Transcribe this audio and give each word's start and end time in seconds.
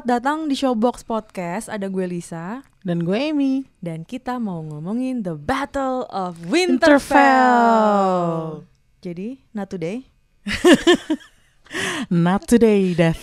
Selamat 0.00 0.16
datang 0.16 0.48
di 0.48 0.56
Showbox 0.56 1.04
Podcast. 1.04 1.68
Ada 1.68 1.92
gue 1.92 2.08
Lisa 2.08 2.64
Dan 2.80 3.04
gue 3.04 3.20
Amy 3.20 3.68
dan 3.84 4.08
kita 4.08 4.40
mau 4.40 4.64
ngomongin 4.64 5.20
The 5.20 5.36
Battle 5.36 6.08
of 6.08 6.40
Winterfell. 6.48 7.04
Winterfell. 7.04 8.64
Jadi, 9.04 9.44
not 9.52 9.68
today. 9.68 10.08
Not 12.08 12.48
today, 12.48 12.96
Death 12.96 13.20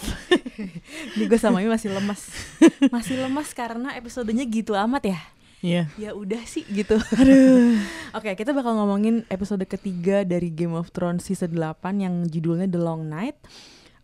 Ini 1.18 1.26
gue 1.26 1.40
sama 1.42 1.66
Imi 1.66 1.74
masih 1.74 1.98
lemas. 1.98 2.30
Masih 2.94 3.26
lemas 3.26 3.58
karena 3.58 3.98
episodenya 3.98 4.46
gitu 4.46 4.78
amat 4.78 5.18
ya. 5.18 5.20
Iya 5.66 5.90
Ya 5.98 6.14
udah 6.14 6.46
sih 6.46 6.62
gitu. 6.62 7.02
Oke, 8.14 8.38
kita 8.38 8.54
bakal 8.54 8.78
ngomongin 8.78 9.26
episode 9.34 9.66
ketiga 9.66 10.22
dari 10.22 10.54
Game 10.54 10.78
of 10.78 10.94
Thrones 10.94 11.26
season 11.26 11.58
8 11.58 12.06
yang 12.06 12.30
judulnya 12.30 12.70
The 12.70 12.78
Long 12.78 13.10
Night. 13.10 13.42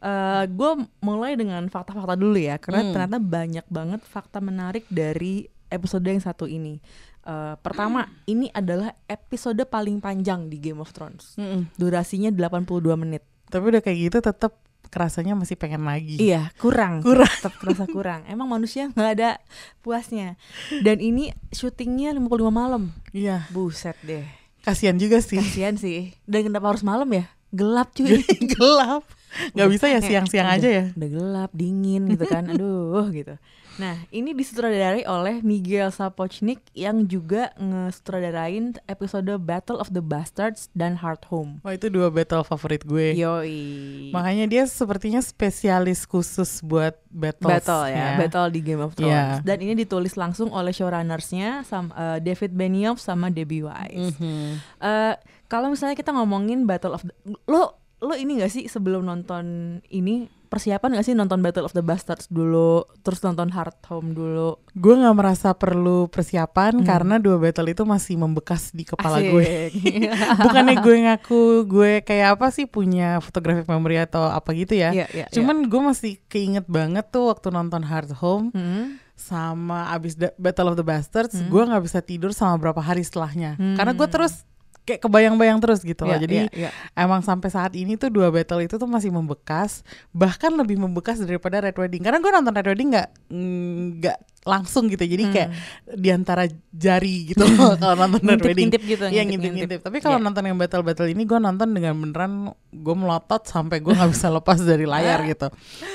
Eh, 0.03 0.43
gue 0.51 0.71
mulai 0.99 1.39
dengan 1.39 1.63
fakta-fakta 1.65 2.19
dulu 2.19 2.35
ya, 2.35 2.59
karena 2.59 2.83
Hmm. 2.83 2.91
ternyata 2.91 3.17
banyak 3.17 3.65
banget 3.71 4.01
fakta 4.03 4.43
menarik 4.43 4.83
dari 4.91 5.47
episode 5.71 6.03
yang 6.03 6.19
satu 6.19 6.43
ini. 6.43 6.83
Eh, 7.23 7.55
pertama, 7.63 8.11
ini 8.27 8.51
adalah 8.51 8.91
episode 9.07 9.63
paling 9.63 10.03
panjang 10.03 10.51
di 10.51 10.59
Game 10.59 10.83
of 10.83 10.91
Thrones. 10.91 11.39
Mm-mm. 11.39 11.71
Durasinya 11.79 12.27
82 12.29 12.99
menit. 12.99 13.23
Tapi 13.47 13.63
udah 13.71 13.79
kayak 13.79 14.11
gitu 14.11 14.19
tetap 14.19 14.59
kerasanya 14.91 15.33
masih 15.33 15.55
pengen 15.55 15.87
lagi 15.87 16.19
Iya, 16.19 16.51
kurang. 16.59 16.99
Kurang. 16.99 17.31
Tetap 17.39 17.55
terasa 17.57 17.87
kurang. 17.87 18.27
Emang 18.27 18.45
manusia 18.45 18.91
nggak 18.91 19.11
ada 19.15 19.39
puasnya. 19.79 20.35
Dan 20.83 20.99
ini 20.99 21.31
syutingnya 21.49 22.11
55 22.11 22.51
malam. 22.51 22.91
Iya 23.09 23.47
Buset 23.49 23.95
deh. 24.03 24.27
Kasian 24.61 24.99
juga 24.99 25.17
sih 25.17 25.39
Kasian 25.39 25.79
sih. 25.79 26.11
Dan 26.27 26.45
kenapa 26.45 26.75
harus 26.75 26.83
malam 26.83 27.07
ya? 27.07 27.25
Gelap 27.49 27.95
cuy. 27.95 28.19
Gelap 28.53 29.07
Gak 29.57 29.69
bisa 29.69 29.85
ya 29.89 29.99
siang-siang 29.99 30.49
aja 30.49 30.69
ya 30.69 30.83
Udah 30.93 31.09
gelap, 31.09 31.51
dingin 31.53 32.05
gitu 32.11 32.25
kan. 32.29 32.45
Aduh 32.49 33.09
gitu. 33.09 33.37
Nah, 33.81 34.05
ini 34.13 34.37
disutradarai 34.37 35.01
oleh 35.09 35.41
Miguel 35.41 35.89
Sapochnik 35.89 36.61
yang 36.77 37.09
juga 37.09 37.49
ngesutradarain 37.57 38.77
episode 38.85 39.33
Battle 39.41 39.81
of 39.81 39.89
the 39.89 40.03
Bastards 40.03 40.69
dan 40.77 41.01
Heart 41.01 41.25
Home. 41.33 41.51
Wah 41.65 41.73
itu 41.73 41.89
dua 41.89 42.13
battle 42.13 42.45
favorit 42.45 42.85
gue 42.85 43.17
Yoi. 43.17 44.13
Makanya 44.13 44.45
dia 44.45 44.63
sepertinya 44.69 45.25
spesialis 45.25 46.05
khusus 46.05 46.61
buat 46.61 46.93
battles 47.09 47.49
battle 47.49 47.83
ya, 47.89 48.21
battle 48.21 48.47
di 48.53 48.61
Game 48.61 48.81
of 48.85 48.93
Thrones. 48.93 49.09
Iya. 49.09 49.41
Dan 49.41 49.57
ini 49.65 49.73
ditulis 49.73 50.13
langsung 50.13 50.53
oleh 50.53 50.69
showrunnersnya 50.69 51.65
sama 51.65 51.89
eh, 51.97 52.17
David 52.21 52.53
Benioff 52.53 53.01
sama 53.01 53.33
Debbie 53.33 53.65
Wise. 53.65 54.13
Mhm. 54.21 54.61
Eh, 54.85 55.15
kalau 55.49 55.73
misalnya 55.73 55.97
kita 55.97 56.13
ngomongin 56.13 56.69
Battle 56.69 56.93
of 56.93 57.01
the, 57.05 57.13
lo 57.49 57.82
lo 58.03 58.13
ini 58.13 58.35
gak 58.35 58.51
sih 58.51 58.63
sebelum 58.65 59.01
nonton 59.01 59.45
ini 59.87 60.27
persiapan 60.45 60.93
gak 60.93 61.01
sih 61.03 61.13
nonton 61.13 61.39
Battle 61.39 61.63
of 61.63 61.71
the 61.71 61.81
Bastards 61.81 62.27
dulu, 62.27 62.83
terus 62.99 63.17
nonton 63.19 63.49
Heart 63.49 63.81
Home 63.87 64.11
dulu? 64.11 64.61
Gue 64.71 64.93
gak 64.95 65.15
merasa 65.15 65.49
perlu 65.51 66.05
persiapan 66.05 66.51
Hmm. 66.75 66.85
karena 66.85 67.15
dua 67.17 67.39
battle 67.39 67.65
itu 67.67 67.81
masih 67.83 68.15
membekas 68.15 68.69
di 68.69 68.83
kepala 68.83 69.17
Asik. 69.17 69.31
gue 69.31 69.49
Bukannya 70.43 70.75
gue 70.77 70.95
ngaku 71.01 71.41
gue 71.65 71.91
kayak 72.01 72.37
apa 72.37 72.47
sih 72.49 72.65
punya 72.65 73.17
photographic 73.17 73.65
memory 73.65 73.97
atau 73.99 74.27
apa 74.27 74.51
gitu 74.51 74.75
ya 74.75 74.91
Iya, 74.91 75.07
iya, 75.09 75.25
Cuman 75.27 75.65
gue 75.65 75.81
masih 75.81 76.21
keinget 76.27 76.67
banget 76.67 77.09
tuh 77.09 77.27
waktu 77.27 77.49
nonton 77.49 77.81
Hard 77.81 78.13
Home. 78.19 78.51
Hmm. 78.51 78.99
sama 79.15 79.87
abis 79.89 80.13
Battle 80.35 80.67
of 80.67 80.75
the 80.75 80.83
Bastards, 80.83 81.33
Hmm. 81.33 81.47
gue 81.47 81.63
nggak 81.63 81.81
bisa 81.81 81.99
tidur 81.99 82.29
sama 82.29 82.57
berapa 82.57 82.77
hari 82.77 83.01
setelahnya. 83.01 83.55
Hmm. 83.55 83.73
Karena 83.73 83.93
gue 83.93 84.07
terus 84.07 84.43
kayak 84.83 85.01
kebayang-bayang 85.03 85.59
terus 85.63 85.79
gitu 85.81 86.03
loh. 86.03 86.15
Iya, 86.15 86.23
Jadi 86.27 86.37
iya, 86.51 86.67
iya. 86.67 86.69
emang 86.95 87.23
sampai 87.23 87.47
saat 87.47 87.71
ini 87.73 87.95
tuh 87.95 88.11
dua 88.11 88.29
battle 88.29 88.59
itu 88.63 88.75
tuh 88.75 88.87
masih 88.87 89.15
membekas, 89.15 89.81
bahkan 90.11 90.51
lebih 90.51 90.75
membekas 90.75 91.23
daripada 91.23 91.63
Red 91.63 91.79
Wedding. 91.79 92.03
Karena 92.03 92.19
gue 92.19 92.31
nonton 92.31 92.53
Red 92.53 92.67
Wedding 92.67 92.89
nggak 92.91 93.09
nggak 93.31 94.19
langsung 94.43 94.87
gitu. 94.87 95.01
Jadi 95.01 95.23
kayak 95.29 95.49
di 95.89 96.09
antara 96.09 96.43
jari 96.69 97.31
gitu 97.31 97.43
kalau 97.79 97.95
nonton 97.95 98.19
Red 98.19 98.41
Wedding. 98.41 98.69
Hmm. 98.69 98.75
Ngintip-ngintip 98.75 98.81
gitu, 98.83 99.05
Iya 99.05 99.23
ngintip-ngintip. 99.23 99.31
ngintip-ngintip. 99.31 99.79
Tapi 99.81 99.97
kalau 99.99 100.17
Iya. 100.17 100.25
nonton 100.25 100.43
yang 100.43 100.57
battle-battle 100.57 101.07
ini 101.07 101.23
gue 101.23 101.39
nonton 101.39 101.67
dengan 101.69 101.93
beneran 101.95 102.31
gue 102.69 102.95
melotot 102.95 103.41
sampai 103.41 103.79
gue 103.79 103.91
nggak 103.91 104.11
bisa 104.11 104.27
lepas 104.27 104.59
dari 104.59 104.83
layar 104.83 105.19
gitu. 105.31 105.47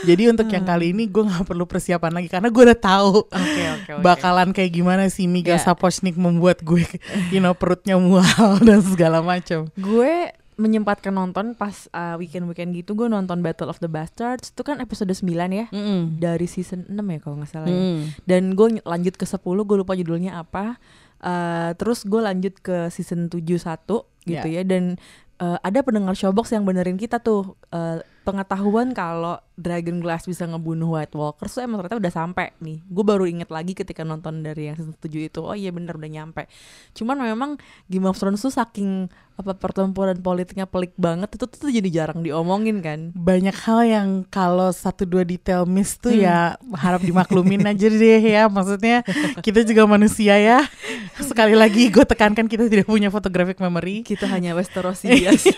Jadi 0.04 0.22
untuk 0.26 0.46
yang 0.46 0.60
Hmm. 0.60 0.70
kali 0.70 0.86
ini 0.90 1.04
gue 1.06 1.22
nggak 1.22 1.44
perlu 1.44 1.64
persiapan 1.64 2.12
lagi 2.14 2.28
karena 2.28 2.48
gue 2.48 2.62
udah 2.64 2.78
tahu 2.78 3.12
Oke, 3.24 3.62
oke, 3.70 3.90
oke. 3.94 4.02
bakalan 4.02 4.48
kayak 4.50 4.72
gimana 4.72 5.06
si 5.06 5.24
Miguel 5.24 5.54
Iya. 5.54 5.64
Sapochnik 5.64 6.14
membuat 6.14 6.60
gue, 6.60 6.84
you 7.28 7.38
know, 7.38 7.52
perutnya 7.52 7.94
mual 7.94 8.24
dan 8.66 8.80
segala 8.80 9.20
macam. 9.20 9.68
Gue 9.74 10.32
menyempatkan 10.58 11.14
nonton 11.14 11.54
pas 11.54 11.86
uh, 11.94 12.18
weekend-weekend 12.18 12.74
gitu 12.74 12.98
gue 12.98 13.06
nonton 13.06 13.38
Battle 13.40 13.70
of 13.70 13.78
the 13.78 13.86
Bastards 13.86 14.50
itu 14.50 14.66
kan 14.66 14.82
episode 14.82 15.08
9 15.08 15.22
ya? 15.54 15.70
Dari 16.18 16.50
season 16.50 16.90
6 16.90 16.98
ya 16.98 17.18
kalau 17.22 17.38
nggak 17.38 17.50
salah 17.50 17.70
ya. 17.70 17.78
Mm. 17.78 18.00
dan 18.26 18.42
gue 18.58 18.68
lanjut 18.82 19.14
ke 19.14 19.24
10 19.24 19.38
gue 19.38 19.76
lupa 19.78 19.94
judulnya 19.94 20.42
apa. 20.42 20.82
Eh, 21.18 21.70
terus 21.74 22.06
gue 22.06 22.22
lanjut 22.22 22.54
ke 22.62 22.90
season 22.94 23.26
7 23.26 23.42
satu 23.58 24.06
gitu 24.22 24.46
ya. 24.46 24.62
dan 24.62 24.94
eh, 25.42 25.58
ada 25.62 25.82
pendengar 25.82 26.14
showbox 26.14 26.54
yang 26.54 26.62
benerin 26.62 26.94
kita 26.94 27.18
tuh 27.18 27.58
eh, 27.74 28.02
pengetahuan 28.22 28.94
kalau 28.94 29.40
Dragon 29.58 29.98
Glass 29.98 30.30
bisa 30.30 30.46
ngebunuh 30.46 30.94
White 30.94 31.18
Walkers 31.18 31.58
tuh 31.58 31.66
emang 31.66 31.82
ternyata 31.82 31.98
udah 31.98 32.12
sampai 32.14 32.54
nih. 32.62 32.82
Gue 32.86 33.02
baru 33.02 33.26
inget 33.26 33.50
lagi 33.50 33.74
ketika 33.74 34.06
nonton 34.06 34.46
dari 34.46 34.70
yang 34.70 34.78
season 34.78 34.94
7 34.94 35.10
itu 35.30 35.40
oh 35.42 35.58
iya 35.58 35.74
bener 35.74 35.98
udah 35.98 36.10
nyampe. 36.10 36.46
Cuman 36.94 37.18
memang 37.18 37.58
Game 37.90 38.06
of 38.06 38.14
Thrones 38.14 38.38
tuh 38.38 38.54
saking 38.54 39.10
apa 39.38 39.54
pertempuran 39.54 40.18
politiknya 40.18 40.66
pelik 40.66 40.98
banget 40.98 41.30
itu 41.38 41.46
tuh 41.46 41.70
jadi 41.70 41.86
jarang 41.86 42.26
diomongin 42.26 42.82
kan 42.82 43.14
Banyak 43.14 43.54
hal 43.62 43.80
yang 43.86 44.08
kalau 44.26 44.74
satu 44.74 45.06
dua 45.06 45.22
detail 45.22 45.62
miss 45.62 45.94
tuh 45.94 46.10
Hmm. 46.10 46.26
ya 46.26 46.38
harap 46.74 46.98
dimaklumin 46.98 47.62
aja 47.62 47.86
deh 47.86 48.18
ya. 48.18 48.50
Maksudnya 48.50 49.06
kita 49.38 49.62
juga 49.62 49.86
manusia 49.86 50.34
ya. 50.34 50.66
Sekali 51.14 51.54
lagi 51.54 51.86
gue 51.86 52.02
tekankan 52.02 52.50
kita 52.50 52.66
tidak 52.66 52.90
punya 52.90 53.08
photographic 53.08 53.62
memory. 53.62 54.02
kita 54.02 54.26
hanya 54.26 54.58
Westerosi 54.58 55.06
biasa 55.06 55.54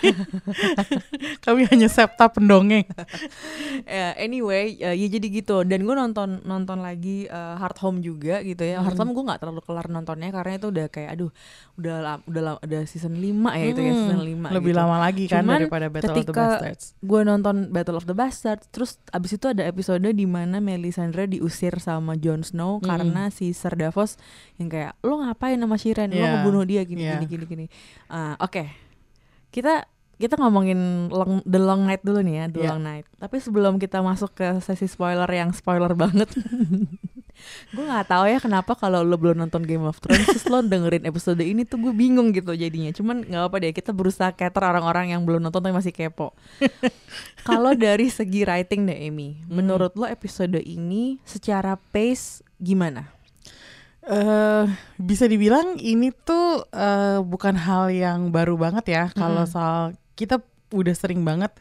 Kami 1.44 1.64
hanya 1.72 1.88
septa 1.88 2.28
pendongeng. 2.28 2.84
Ya, 3.86 4.12
anyway, 4.20 4.76
ya, 4.76 4.92
ya 4.92 5.06
jadi 5.08 5.26
gitu. 5.40 5.64
Dan 5.64 5.88
gue 5.88 5.94
nonton 5.96 6.44
nonton 6.44 6.84
lagi 6.84 7.24
uh, 7.26 7.56
Hard 7.56 7.80
Home 7.80 8.04
juga 8.04 8.44
gitu 8.44 8.60
ya. 8.60 8.82
Hard 8.84 8.98
Home 9.00 9.16
gue 9.16 9.24
nggak 9.24 9.40
terlalu 9.40 9.64
kelar 9.64 9.88
nontonnya 9.88 10.28
karena 10.30 10.60
itu 10.60 10.68
udah 10.68 10.86
kayak 10.92 11.16
aduh, 11.16 11.30
udah 11.80 12.20
udah 12.28 12.42
udah 12.60 12.80
season 12.84 13.16
5 13.16 13.24
ya 13.56 13.69
itu 13.70 13.80
ya 13.80 13.92
season 13.92 14.20
5 14.20 14.50
Lebih 14.52 14.72
gitu. 14.72 14.78
lama 14.78 14.96
lagi 14.98 15.24
kan 15.24 15.42
Cuman 15.42 15.58
daripada 15.60 15.86
Battle 15.86 16.00
of 16.02 16.12
the 16.12 16.20
ketika 16.22 16.44
Bastards. 16.52 16.84
gue 16.96 17.20
nonton 17.22 17.56
Battle 17.68 17.94
of 17.94 18.04
the 18.04 18.12
Bastards, 18.12 18.64
terus 18.68 18.90
abis 19.08 19.30
itu 19.32 19.46
ada 19.46 19.62
episode 19.62 20.06
di 20.06 20.24
mana 20.24 20.58
Melisandre 20.58 21.26
diusir 21.26 21.78
sama 21.78 22.14
Jon 22.14 22.40
Snow 22.40 22.78
Mm. 22.78 22.84
karena 22.84 23.22
si 23.28 23.50
Ser 23.50 23.74
Davos 23.74 24.18
yang 24.56 24.66
kayak 24.66 24.98
lo 25.00 25.20
ngapain 25.20 25.56
sama 25.56 25.74
Shiren, 25.74 26.08
lo 26.08 26.16
Yeah. 26.16 26.32
ngebunuh 26.38 26.64
dia 26.64 26.82
gini 26.82 27.02
Yeah. 27.02 27.16
gini 27.16 27.26
gini 27.28 27.44
gini. 27.46 27.66
Ah, 28.06 28.34
Oke, 28.38 28.66
kita 29.48 29.86
kita 30.14 30.36
ngomongin 30.36 30.76
long, 31.08 31.40
The 31.42 31.56
Long 31.56 31.82
Night 31.82 32.02
dulu 32.02 32.20
nih 32.20 32.34
ya, 32.34 32.44
The 32.46 32.60
Yeah. 32.60 32.70
Long 32.70 32.82
Night. 32.82 33.08
Tapi 33.16 33.36
sebelum 33.38 33.76
kita 33.76 34.00
masuk 34.00 34.34
ke 34.34 34.60
sesi 34.60 34.84
spoiler 34.84 35.24
yang 35.26 35.48
spoiler 35.50 35.92
banget, 35.94 36.28
gue 37.70 37.84
nggak 37.84 38.06
tahu 38.06 38.24
ya 38.26 38.38
kenapa 38.38 38.72
kalau 38.74 39.00
lo 39.00 39.14
belum 39.14 39.38
nonton 39.38 39.62
Game 39.62 39.84
of 39.84 39.96
Thrones, 39.98 40.26
terus 40.26 40.44
lo 40.46 40.60
dengerin 40.60 41.04
episode 41.04 41.40
ini 41.40 41.62
tuh 41.62 41.78
gue 41.78 41.92
bingung 41.92 42.30
gitu 42.30 42.52
jadinya. 42.52 42.90
Cuman 42.90 43.22
nggak 43.24 43.42
apa 43.46 43.56
deh, 43.58 43.72
kita 43.72 43.90
berusaha 43.90 44.30
cater 44.30 44.62
orang-orang 44.62 45.12
yang 45.12 45.22
belum 45.22 45.40
nonton 45.40 45.60
tapi 45.60 45.72
masih 45.72 45.92
kepo. 45.92 46.32
kalau 47.48 47.72
dari 47.72 48.10
segi 48.10 48.42
writing 48.42 48.84
deh 48.84 48.98
Amy, 48.98 49.40
Hmm. 49.40 49.62
menurut 49.62 49.94
lo 49.94 50.04
episode 50.04 50.58
ini 50.58 51.18
secara 51.22 51.78
pace 51.90 52.42
gimana? 52.56 53.12
eh 54.00 54.64
bisa 54.96 55.28
dibilang 55.28 55.76
ini 55.76 56.08
tuh 56.10 56.64
eh, 56.72 57.20
bukan 57.20 57.52
hal 57.52 57.92
yang 57.92 58.32
baru 58.32 58.56
banget 58.56 58.84
ya 58.88 59.04
kalau 59.12 59.44
Mm-mm. 59.44 59.52
soal 59.52 59.82
kita 60.16 60.40
udah 60.72 60.94
sering 60.96 61.20
banget 61.20 61.52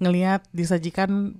ngelihat 0.00 0.40
disajikan 0.48 1.36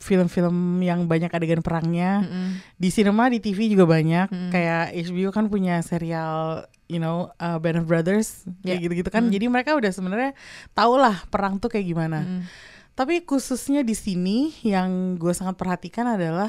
film-film 0.00 0.52
yang 0.80 1.04
banyak 1.04 1.28
adegan 1.28 1.60
perangnya 1.60 2.24
Mm-mm. 2.24 2.48
di 2.74 2.88
sinema 2.88 3.28
di 3.28 3.36
TV 3.38 3.68
juga 3.68 3.84
banyak 3.86 4.26
Mm. 4.26 4.48
kayak 4.48 4.84
HBO 5.06 5.28
kan 5.28 5.46
punya 5.46 5.78
serial 5.80 6.64
you 6.86 6.96
know 6.96 7.28
uh, 7.36 7.56
Band 7.56 7.78
of 7.78 7.86
Brothers 7.86 8.48
Ya. 8.60 8.74
kayak 8.74 8.80
gitu-gitu 8.82 9.10
kan 9.10 9.22
Mm. 9.22 9.32
jadi 9.32 9.46
mereka 9.46 9.70
udah 9.72 9.88
sebenarnya 9.88 10.32
tau 10.70 10.96
lah 10.96 11.20
perang 11.28 11.56
tuh 11.56 11.68
kayak 11.68 11.86
gimana 11.86 12.24
Mm. 12.24 12.42
tapi 12.92 13.20
khususnya 13.20 13.80
di 13.80 13.92
sini 13.92 14.56
yang 14.62 15.14
gue 15.14 15.30
sangat 15.30 15.54
perhatikan 15.54 16.08
adalah 16.08 16.48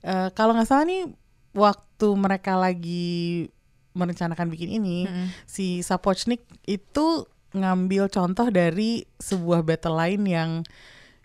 eh, 0.00 0.28
kalau 0.30 0.52
nggak 0.52 0.68
salah 0.68 0.84
nih 0.84 1.08
waktu 1.50 2.08
mereka 2.12 2.54
lagi 2.54 3.48
merencanakan 3.92 4.50
bikin 4.50 4.70
ini 4.74 5.06
Mm-mm. 5.06 5.26
si 5.44 5.80
Sapochnik 5.80 6.44
itu 6.64 7.24
ngambil 7.54 8.10
contoh 8.10 8.50
dari 8.50 9.06
sebuah 9.16 9.62
battle 9.62 9.94
lain 9.94 10.22
yang 10.26 10.50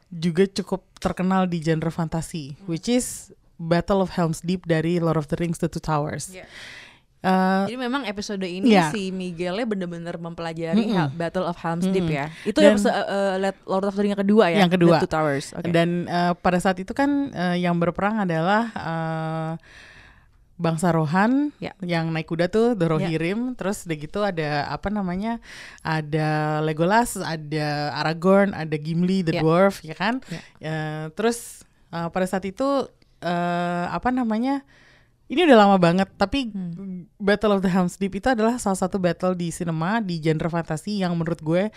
juga 0.10 0.44
cukup 0.46 0.82
terkenal 0.98 1.46
di 1.46 1.60
genre 1.60 1.88
fantasi 1.88 2.58
which 2.66 2.86
is 2.86 3.30
Battle 3.56 4.00
of 4.00 4.12
Helm's 4.12 4.40
Deep 4.40 4.64
dari 4.64 4.98
Lord 4.98 5.16
of 5.16 5.28
the 5.28 5.36
Rings 5.36 5.58
The 5.58 5.68
Two 5.68 5.80
Towers. 5.80 6.32
Iya. 6.32 6.48
Eh, 7.20 7.64
Jadi 7.68 7.76
memang 7.76 8.08
episode 8.08 8.40
ini 8.42 8.72
Iya. 8.72 8.96
si 8.96 9.12
Miguelnya 9.12 9.68
bener-bener 9.68 10.16
mempelajari 10.16 10.80
Mm-mm. 10.80 10.96
Hel- 10.96 11.12
Battle 11.12 11.44
of 11.44 11.60
Helm's 11.60 11.84
Deep 11.86 12.08
Mm-mm. 12.08 12.16
ya. 12.16 12.32
Itu 12.42 12.64
Dan- 12.64 12.80
episode 12.80 12.96
uh, 12.96 13.36
uh, 13.36 13.52
Lord 13.68 13.84
of 13.84 13.94
the 13.94 14.02
Rings 14.02 14.16
yang 14.16 14.24
kedua 14.24 14.46
ya. 14.48 14.64
Yang 14.64 14.80
kedua. 14.80 14.96
The 14.96 15.04
Two 15.04 15.12
Towers. 15.12 15.46
Oke. 15.52 15.68
Dan 15.70 16.08
eh, 16.08 16.32
pada 16.34 16.58
saat 16.58 16.80
itu 16.80 16.96
kan 16.96 17.10
eh, 17.30 17.60
yang 17.60 17.76
berperang 17.76 18.24
adalah 18.24 18.72
eh, 18.72 19.52
bangsa 20.60 20.92
Rohan 20.92 21.56
Ya. 21.58 21.72
yang 21.80 22.12
naik 22.12 22.28
kuda 22.28 22.52
tuh 22.52 22.76
the 22.76 22.84
Rohirrim, 22.84 23.56
terus 23.56 23.88
udah 23.88 23.96
gitu 23.96 24.20
ada 24.22 24.68
apa 24.68 24.92
namanya? 24.92 25.40
Ada 25.80 26.60
Legolas, 26.60 27.16
ada 27.16 27.96
Aragorn, 27.96 28.52
ada 28.52 28.76
Gimli 28.76 29.24
the 29.24 29.34
Ya. 29.34 29.42
dwarf, 29.42 29.80
ya 29.82 29.96
kan? 29.96 30.20
Ya. 30.28 30.40
Eh, 30.60 31.06
terus 31.16 31.64
eh, 31.90 32.08
pada 32.08 32.28
saat 32.28 32.44
itu 32.44 32.86
eh, 33.20 33.86
apa 33.88 34.12
namanya? 34.12 34.62
Ini 35.26 35.46
udah 35.46 35.58
lama 35.60 35.78
banget, 35.78 36.10
tapi 36.14 36.50
Hmm. 36.50 37.06
Battle 37.16 37.54
of 37.54 37.62
the 37.62 37.70
Helm's 37.70 37.96
Deep 37.96 38.14
itu 38.14 38.28
adalah 38.28 38.58
salah 38.58 38.76
satu 38.78 38.98
battle 38.98 39.34
di 39.34 39.50
cinema 39.50 40.00
di 40.00 40.18
genre 40.18 40.50
fantasi 40.50 41.00
yang 41.00 41.14
menurut 41.14 41.38
gue 41.40 41.70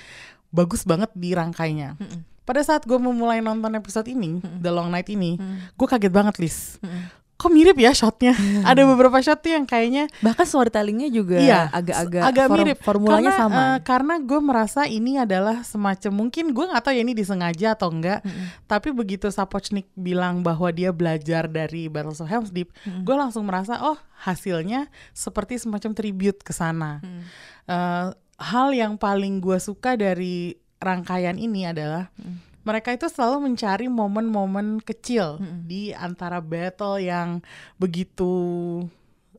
bagus 0.48 0.82
banget 0.82 1.12
dirangkainya. 1.12 1.94
Mm-mm. 1.96 2.24
Pada 2.42 2.58
saat 2.60 2.82
gue 2.82 2.96
memulai 2.96 3.38
nonton 3.38 3.70
episode 3.72 4.08
ini, 4.08 4.40
The 4.58 4.68
Long 4.68 4.88
Night 4.88 5.06
ini, 5.06 5.36
Mm. 5.36 5.76
gue 5.76 5.86
kaget 5.86 6.10
banget, 6.10 6.34
Lis. 6.40 6.80
Mm-mm. 6.80 7.21
Kok 7.42 7.50
mirip 7.50 7.74
ya 7.74 7.90
shotnya? 7.90 8.38
Ada 8.62 8.86
beberapa 8.86 9.18
shot 9.18 9.42
tuh 9.42 9.50
yang 9.50 9.66
kayaknya 9.66 10.06
Bahkan 10.18 10.46
storytellingnya 10.46 11.10
juga 11.10 11.36
Iya, 11.36 11.66
agak-agak 11.68 12.22
agak 12.22 12.46
form- 12.46 12.56
mirip. 12.56 12.78
Formulanya 12.78 13.18
karena, 13.28 13.42
sama. 13.42 13.58
eh, 13.58 13.78
karena 13.82 14.14
gue 14.16 14.40
merasa 14.40 14.80
ini 14.86 15.18
adalah 15.18 15.60
semacam 15.60 16.12
mungkin 16.16 16.44
gue 16.48 16.64
nggak 16.64 16.78
tahu 16.80 16.94
ya 16.94 17.02
ini 17.02 17.12
disengaja 17.12 17.74
atau 17.74 17.90
enggak. 17.90 18.22
Mm-mm. 18.22 18.46
Tapi 18.64 18.88
begitu 18.92 19.26
Sapochnik 19.26 19.90
bilang 19.92 20.40
bahwa 20.40 20.70
dia 20.70 20.88
belajar 20.88 21.44
dari 21.44 21.90
Battles 21.90 22.18
of 22.18 22.30
Helm's 22.30 22.48
Deep, 22.48 22.70
Mm-mm. 22.80 23.02
gue 23.02 23.16
langsung 23.16 23.42
merasa 23.42 23.82
oh 23.82 23.98
hasilnya 24.22 24.86
seperti 25.10 25.58
semacam 25.58 25.90
tribute 25.92 26.40
ke 26.40 26.54
sana. 26.54 27.02
Mm. 27.02 27.22
Eh, 27.66 28.06
hal 28.38 28.68
yang 28.70 28.94
paling 28.94 29.38
gue 29.38 29.58
suka 29.58 29.94
dari 29.94 30.54
rangkaian 30.78 31.34
ini 31.36 31.64
adalah 31.64 32.06
Mm. 32.14 32.51
Mereka 32.62 32.94
itu 32.94 33.06
selalu 33.10 33.50
mencari 33.50 33.86
momen-momen 33.90 34.82
kecil 34.82 35.38
Mm-mm. 35.42 35.66
di 35.66 35.90
antara 35.94 36.38
battle 36.38 37.02
yang 37.02 37.42
begitu 37.78 38.30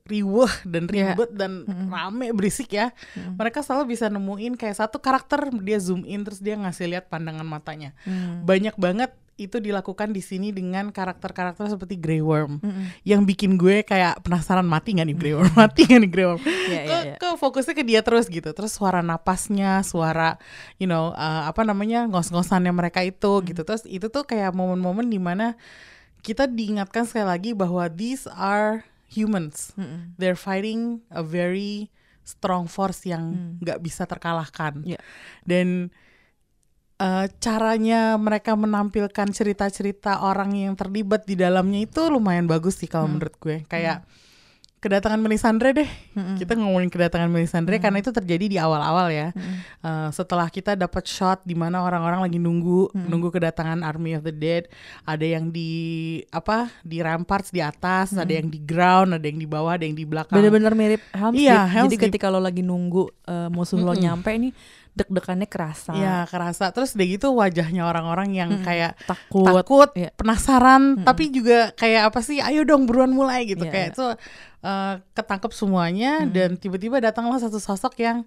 riuh 0.03 0.51
dan 0.67 0.83
Iya. 0.85 1.15
ribet 1.15 1.31
dan 1.31 1.63
Mm-mm. 1.63 1.88
rame 1.88 2.35
berisik 2.35 2.67
ya. 2.69 2.91
Mm. 3.15 3.39
Mereka 3.39 3.63
selalu 3.63 3.95
bisa 3.95 4.11
nemuin 4.11 4.53
kayak 4.53 4.75
satu 4.77 5.00
karakter 5.00 5.47
dia 5.57 5.79
zoom 5.79 6.03
in 6.03 6.21
terus 6.21 6.38
dia 6.38 6.59
ngasih 6.59 6.91
lihat 6.91 7.07
pandangan 7.07 7.47
matanya. 7.47 7.95
Mm. 8.03 8.44
Banyak 8.44 8.75
banget 8.75 9.11
itu 9.33 9.57
dilakukan 9.57 10.13
di 10.13 10.21
sini 10.21 10.53
dengan 10.53 10.94
karakter-karakter 10.94 11.65
seperti 11.65 11.97
Grey 11.97 12.21
Worm 12.21 12.61
Mm-mm. 12.61 12.85
yang 13.01 13.25
bikin 13.25 13.57
gue 13.57 13.81
kayak 13.81 14.21
penasaran 14.21 14.61
mati 14.61 14.94
nggak 14.94 15.09
nih 15.09 15.17
Grey 15.17 15.33
Worm 15.33 15.50
mati 15.57 15.81
nggak 15.83 16.01
nih 16.06 16.11
Grey 16.11 16.27
Worm 16.27 16.41
Iya, 16.45 16.53
iya, 16.69 16.83
kok, 16.85 17.01
iya. 17.01 17.15
kok 17.17 17.33
fokusnya 17.41 17.73
ke 17.73 17.81
dia 17.81 18.01
terus 18.01 18.29
gitu 18.29 18.45
terus 18.51 18.69
suara 18.71 19.01
napasnya 19.01 19.81
suara 19.81 20.38
you 20.77 20.85
know 20.85 21.09
uh, 21.09 21.49
apa 21.49 21.65
namanya 21.65 22.06
ngos-ngosannya 22.06 22.69
mereka 22.69 23.01
itu 23.01 23.25
Hmm. 23.33 23.41
gitu 23.41 23.65
terus 23.65 23.81
itu 23.85 24.06
tuh 24.06 24.21
kayak 24.21 24.53
momen-momen 24.53 25.07
di 25.07 25.17
mana 25.17 25.57
kita 26.21 26.45
diingatkan 26.45 27.03
sekali 27.03 27.25
lagi 27.25 27.49
bahwa 27.51 27.89
these 27.89 28.29
are 28.29 28.85
humans 29.13 29.77
Mm-mm. 29.77 30.18
they're 30.18 30.36
fighting 30.36 30.81
a 31.10 31.21
very 31.21 31.94
strong 32.24 32.65
force 32.65 33.04
yang 33.04 33.24
Hmm. 33.30 33.51
nggak 33.60 33.80
bisa 33.80 34.04
terkalahkan 34.04 34.81
Iya. 34.81 35.00
dan 35.44 35.92
uh, 36.98 37.25
caranya 37.38 38.15
mereka 38.15 38.56
menampilkan 38.56 39.27
cerita-cerita 39.30 40.24
orang 40.24 40.56
yang 40.56 40.74
terlibat 40.74 41.24
di 41.24 41.36
dalamnya 41.36 41.83
itu 41.83 42.01
lumayan 42.07 42.48
bagus 42.48 42.80
sih 42.80 42.88
kalau 42.88 43.06
Hmm. 43.06 43.19
menurut 43.19 43.36
gue 43.38 43.57
kayak 43.68 44.07
kedatangan 44.83 45.15
Melisandre 45.18 45.71
deh 45.71 45.89
Mm-mm. 46.12 46.35
kita 46.35 46.53
ngomongin 46.53 46.88
kedatangan 46.88 47.25
Melisandre 47.25 47.75
Hmm. 47.75 47.83
karena 47.83 47.97
itu 47.97 48.12
terjadi 48.12 48.45
di 48.45 48.57
awal-awal 48.57 49.07
ya 49.07 49.31
Mm-mm. 49.31 49.56
Uh, 49.80 50.09
setelah 50.09 50.47
kita 50.47 50.75
dapat 50.75 51.03
shot 51.06 51.39
di 51.41 51.53
mana 51.53 51.80
orang-orang 51.80 52.19
lagi 52.21 52.35
nunggu 52.35 52.91
Hmm. 52.91 53.07
nunggu 53.07 53.31
kedatangan 53.31 53.80
Army 53.81 54.13
of 54.13 54.21
the 54.21 54.31
Dead 54.31 54.68
ada 55.03 55.24
yang 55.24 55.47
di 55.47 55.71
apa 56.30 56.68
di 56.81 57.00
ramparts 57.00 57.50
di 57.50 57.59
atas 57.59 58.12
ada 58.13 58.25
Hmm. 58.25 58.38
yang 58.38 58.47
di 58.50 58.59
ground 58.59 59.09
ada 59.13 59.24
yang 59.24 59.38
di 59.38 59.45
bawah 59.45 59.74
ada 59.74 59.83
yang 59.83 59.94
di 59.94 60.03
belakang 60.03 60.35
Bener-bener 60.35 60.74
mirip 60.74 61.01
Helm's 61.09 61.39
Iya. 61.39 61.63
Helm's 61.65 61.88
Jadi 61.88 61.95
Deep. 61.95 62.06
ketika 62.12 62.27
lo 62.27 62.38
lagi 62.38 62.59
nunggu 62.59 63.07
uh, 63.24 63.47
musuh 63.47 63.77
lo 63.77 63.91
Mm-mm. 63.91 64.03
nyampe 64.03 64.31
nih 64.33 64.51
deg-degannya 64.94 65.50
kerasa. 65.50 65.90
ya 65.92 66.25
kerasa 66.25 66.69
terus 66.69 66.94
udah 66.94 67.07
gitu 67.07 67.28
wajahnya 67.34 67.81
orang-orang 67.81 68.30
yang 68.31 68.50
Mm-mm. 68.54 68.62
kayak 68.62 68.94
Takut. 69.04 69.42
takut, 69.44 69.90
Iya. 69.94 70.13
penasaran, 70.13 71.01
Mm-mm. 71.01 71.06
tapi 71.06 71.30
juga 71.30 71.74
kayak 71.74 72.13
apa 72.13 72.22
sih? 72.22 72.38
Ayo 72.38 72.62
dong 72.62 72.86
buruan 72.86 73.10
mulai 73.10 73.44
gitu. 73.44 73.66
Iya, 73.66 73.72
kayak 73.74 73.88
iya. 73.90 73.94
itu 73.94 74.06
uh, 74.62 74.94
ketangkep 75.12 75.51
semuanya 75.51 76.22
Mm-mm. 76.22 76.31
dan 76.31 76.50
tiba-tiba 76.56 77.01
datanglah 77.01 77.38
satu 77.38 77.57
sosok 77.57 77.98
yang 77.98 78.22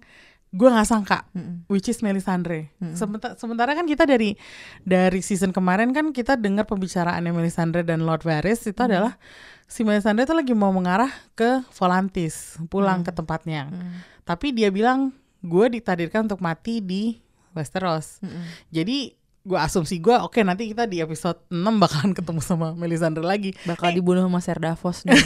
gue 0.47 0.67
nggak 0.67 0.83
sangka, 0.85 1.27
Mm-mm. 1.31 1.67
which 1.67 1.87
is 1.87 1.99
Melisandre. 1.99 2.71
Mm-mm. 2.79 2.95
Sementara, 2.95 3.35
sementara 3.35 3.71
kan 3.71 3.83
kita 3.83 4.03
dari 4.03 4.35
dari 4.81 5.19
season 5.19 5.51
kemarin 5.51 5.91
kan 5.91 6.11
kita 6.11 6.35
dengar 6.35 6.63
pembicaraannya 6.63 7.31
Melisandre 7.31 7.83
dan 7.83 8.03
Lord 8.03 8.23
Varys 8.23 8.63
itu 8.63 8.75
Mm. 8.75 8.87
adalah 8.87 9.15
si 9.63 9.83
Melisandre 9.83 10.23
itu 10.23 10.31
lagi 10.31 10.51
mau 10.51 10.71
mengarah 10.71 11.11
ke 11.31 11.63
Volantis, 11.71 12.59
pulang 12.67 13.03
Mm. 13.03 13.05
ke 13.07 13.11
tempatnya. 13.13 13.61
Mm. 13.67 13.91
Tapi 14.23 14.51
dia 14.51 14.67
bilang 14.67 15.15
gue 15.41 15.65
ditakdirkan 15.79 16.25
untuk 16.25 16.41
mati 16.41 16.81
di 16.81 17.17
Westeros. 17.53 18.21
Mm-mm. 18.21 18.43
Jadi 18.69 19.17
gue 19.47 19.55
asumsi 19.55 20.03
gue 20.03 20.11
oke 20.11 20.43
nanti 20.43 20.67
kita 20.67 20.83
di 20.83 20.99
episode 20.99 21.39
6 21.47 21.55
bakalan 21.79 22.11
ketemu 22.11 22.41
sama 22.43 22.75
Melisandre 22.75 23.23
lagi. 23.23 23.55
Bakal 23.63 23.95
dibunuh 23.95 24.27
sama 24.27 24.43
Ser 24.43 24.59
Davos 24.59 25.07
nih. 25.07 25.15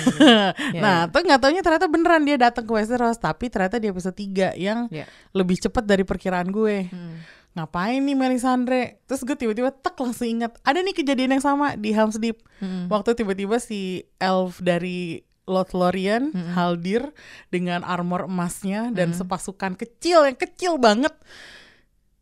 Iya, 0.72 0.80
nah, 0.80 1.00
tuh 1.10 1.25
nggak 1.25 1.42
taunya 1.42 1.62
ternyata 1.66 1.90
beneran 1.90 2.22
dia 2.24 2.38
datang 2.38 2.63
ke 2.63 2.72
Westeros, 2.72 3.18
tapi 3.18 3.50
ternyata 3.50 3.81
di 3.81 3.90
episode 3.90 4.13
3 4.13 4.54
yang 4.56 4.86
Iya. 4.94 5.10
lebih 5.34 5.58
cepat 5.58 5.84
dari 5.84 6.06
perkiraan 6.06 6.54
gue. 6.54 6.88
Mm. 6.88 7.16
Ngapain 7.52 8.00
nih 8.00 8.16
Melisandre? 8.16 9.02
Terus 9.10 9.28
gue 9.28 9.36
tiba-tiba 9.36 9.74
tek 9.75 9.98
langsung 10.00 10.30
ingat, 10.30 10.56
ada 10.64 10.80
nih 10.80 10.95
kejadian 10.95 11.35
yang 11.35 11.44
sama 11.44 11.76
di 11.76 11.92
Helm's 11.92 12.16
Deep. 12.16 12.40
Mm. 12.64 12.88
Waktu 12.88 13.18
tiba-tiba 13.18 13.57
si 13.59 14.06
elf 14.21 14.62
dari 14.64 15.26
Lord 15.52 15.76
Lorien, 15.76 16.31
Mm-mm. 16.31 16.56
Haldir 16.56 17.12
dengan 17.52 17.84
armor 17.84 18.26
emasnya 18.26 18.88
dan 18.90 19.12
Mm. 19.12 19.18
sepasukan 19.20 19.74
kecil 19.76 20.24
yang 20.24 20.40
kecil 20.40 20.80
banget. 20.80 21.12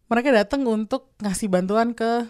Mereka 0.10 0.34
datang 0.34 0.66
untuk 0.66 1.14
ngasih 1.22 1.48
bantuan 1.48 1.94
ke 1.94 2.26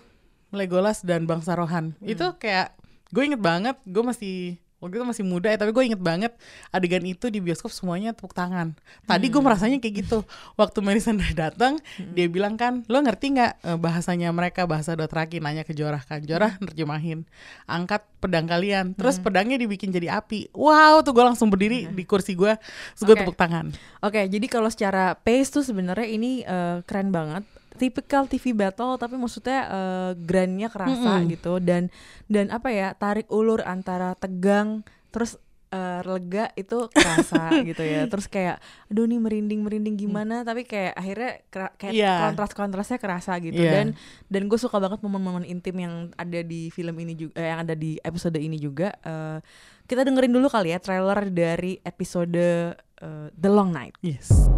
Legolas 0.51 1.00
dan 1.08 1.24
bangsa 1.24 1.56
Rohan. 1.56 1.96
Mm. 2.03 2.12
Itu 2.12 2.36
kayak 2.36 2.75
gue 3.10 3.24
inget 3.24 3.39
banget, 3.39 3.79
gue 3.88 4.03
masih 4.03 4.60
waktu 4.79 4.95
itu 4.95 5.05
masih 5.05 5.24
muda 5.27 5.48
ya, 5.48 5.59
tapi 5.59 5.71
gue 5.71 5.83
inget 5.86 6.00
banget 6.00 6.31
adegan 6.71 7.03
itu 7.03 7.27
di 7.27 7.39
bioskop 7.39 7.69
semuanya 7.69 8.15
tepuk 8.15 8.31
tangan. 8.31 8.71
Tadi 9.03 9.27
gue 9.27 9.38
Hmm. 9.38 9.45
merasanya 9.45 9.77
kayak 9.77 9.95
gitu. 10.03 10.24
Waktu 10.55 10.79
Melisandre 10.79 11.31
datang, 11.31 11.77
Hmm. 12.00 12.15
dia 12.15 12.25
bilang 12.25 12.55
kan, 12.55 12.88
lo 12.88 13.00
ngerti 13.00 13.36
nggak 13.36 13.53
eh, 13.62 13.77
bahasanya 13.77 14.31
mereka 14.31 14.63
bahasa 14.63 14.95
Dothraki? 14.95 15.39
Nanya 15.39 15.62
ke 15.62 15.75
Jorah 15.75 16.00
kan, 16.01 16.24
Jorah 16.24 16.55
nerjemahin, 16.63 17.27
angkat 17.65 18.07
pedang 18.19 18.48
kalian, 18.48 18.95
terus 18.95 19.19
Hmm. 19.19 19.27
pedangnya 19.27 19.59
dibikin 19.59 19.91
jadi 19.91 20.15
api. 20.15 20.51
Wow, 20.51 21.03
tuh 21.03 21.12
gue 21.12 21.24
langsung 21.24 21.51
berdiri 21.51 21.88
di 21.88 22.03
kursi 22.03 22.33
gue, 22.33 22.55
terus 22.95 23.03
gue 23.03 23.15
Oke. 23.15 23.21
tepuk 23.27 23.36
tangan. 23.36 23.75
Oke, 24.00 24.25
jadi 24.25 24.48
kalau 24.48 24.71
secara 24.71 25.13
pace 25.13 25.51
tuh 25.51 25.63
sebenarnya 25.63 26.07
ini 26.07 26.41
eh, 26.41 26.79
keren 26.88 27.12
banget. 27.12 27.43
Typical 27.79 28.27
TV 28.27 28.51
battle 28.51 28.93
tapi 28.95 29.15
maksudnya 29.15 29.59
eh, 29.65 30.12
grandnya 30.19 30.67
kerasa 30.67 31.17
Mm-mm. 31.17 31.31
gitu 31.31 31.57
dan 31.57 31.88
dan 32.27 32.51
apa 32.51 32.67
ya 32.69 32.91
tarik 32.93 33.31
ulur 33.31 33.63
antara 33.63 34.13
tegang 34.13 34.83
terus 35.09 35.39
eh, 35.69 36.01
lega 36.01 36.50
itu 36.53 36.89
kerasa 36.89 37.53
gitu 37.69 37.79
ya. 37.79 38.09
Terus 38.09 38.25
kayak 38.25 38.57
aduh 38.89 39.05
nih 39.05 39.17
merinding 39.17 39.62
merinding 39.62 39.95
gimana 39.95 40.41
tapi 40.41 40.65
kayak 40.65 40.98
akhirnya 40.98 41.31
kayak 41.77 41.93
Iya. 41.93 42.13
kontras 42.25 42.51
kontrasnya 42.51 42.98
kerasa 42.98 43.38
gitu 43.38 43.57
Iya. 43.57 43.71
dan 43.71 43.88
dan 44.27 44.41
gue 44.45 44.57
suka 44.57 44.77
banget 44.77 45.00
momen-momen 45.00 45.45
intim 45.45 45.77
yang 45.77 45.95
ada 46.13 46.41
di 46.41 46.67
film 46.69 46.98
ini 46.98 47.13
juga 47.13 47.38
yang 47.38 47.62
ada 47.63 47.74
di 47.74 48.01
episode 48.01 48.36
ini 48.36 48.57
juga. 48.57 48.91
Eh, 49.00 49.39
kita 49.86 50.01
dengerin 50.01 50.29
dulu 50.29 50.50
kali 50.50 50.69
ya 50.69 50.77
trailer 50.77 51.29
dari 51.29 51.77
episode 51.81 52.38
eh, 52.74 53.27
The 53.29 53.50
Long 53.50 53.69
Night. 53.69 53.93
Yes. 54.01 54.50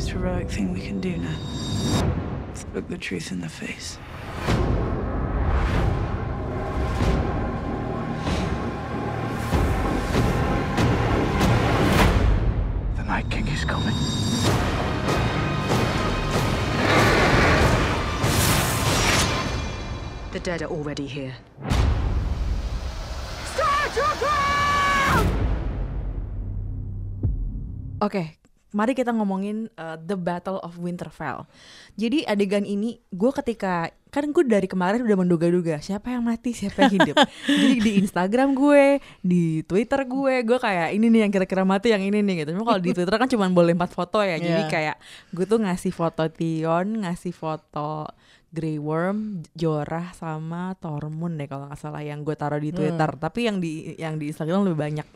The 0.00 0.06
most 0.06 0.12
heroic 0.12 0.48
thing 0.48 0.72
we 0.72 0.80
can 0.80 0.98
do 0.98 1.14
now 1.14 1.36
is 2.54 2.64
look 2.72 2.88
the 2.88 2.96
truth 2.96 3.32
in 3.32 3.42
the 3.42 3.50
face. 3.50 3.98
The 12.96 13.02
Night 13.02 13.28
King 13.28 13.46
is 13.48 13.62
coming. 13.66 13.94
The 20.32 20.40
dead 20.40 20.62
are 20.62 20.70
already 20.70 21.06
here. 21.06 21.34
Oke, 28.00 28.39
mari 28.70 28.94
kita 28.94 29.10
ngomongin 29.10 29.66
uh, 29.74 29.98
The 29.98 30.14
Battle 30.14 30.62
of 30.62 30.78
Winterfell. 30.78 31.46
Jadi 31.98 32.22
adegan 32.22 32.62
ini 32.62 33.02
gue 33.10 33.30
ketika 33.34 33.90
kan 34.10 34.26
gue 34.26 34.42
dari 34.42 34.66
kemarin 34.66 35.06
udah 35.06 35.18
menduga-duga 35.22 35.78
siapa 35.78 36.10
yang 36.10 36.26
mati 36.26 36.50
siapa 36.50 36.86
yang 36.86 36.98
hidup. 36.98 37.16
Jadi 37.46 37.76
di 37.78 37.92
Instagram 38.02 38.58
gue, 38.58 38.98
di 39.22 39.62
Twitter 39.62 40.02
gue, 40.02 40.34
gue 40.42 40.58
kayak 40.58 40.90
ini 40.98 41.06
nih 41.06 41.20
yang 41.26 41.32
kira-kira 41.32 41.62
mati 41.62 41.94
yang 41.94 42.02
ini 42.02 42.18
nih 42.18 42.42
gitu. 42.42 42.58
Cuma 42.58 42.74
kalau 42.74 42.82
di 42.82 42.90
Twitter 42.90 43.14
kan 43.14 43.30
cuma 43.30 43.46
boleh 43.46 43.74
empat 43.74 43.94
foto 43.94 44.18
ya. 44.22 44.34
Jadi 44.38 44.62
Yeah. 44.66 44.70
kayak 44.70 44.96
gue 45.30 45.46
tuh 45.46 45.62
ngasih 45.62 45.94
foto 45.94 46.26
Tion, 46.26 47.06
ngasih 47.06 47.30
foto 47.30 48.10
Grey 48.50 48.82
Worm, 48.82 49.46
Jorah 49.54 50.10
sama 50.10 50.74
Tormund 50.82 51.38
deh 51.38 51.46
kalau 51.46 51.70
nggak 51.70 51.78
salah 51.78 52.02
yang 52.02 52.26
gue 52.26 52.34
taruh 52.34 52.58
di 52.58 52.74
Twitter. 52.74 53.10
Tapi 53.14 53.46
yang 53.46 53.62
di 53.62 53.94
yang 53.94 54.18
di 54.18 54.34
Instagram 54.34 54.66
lebih 54.66 54.78
banyak. 54.78 55.06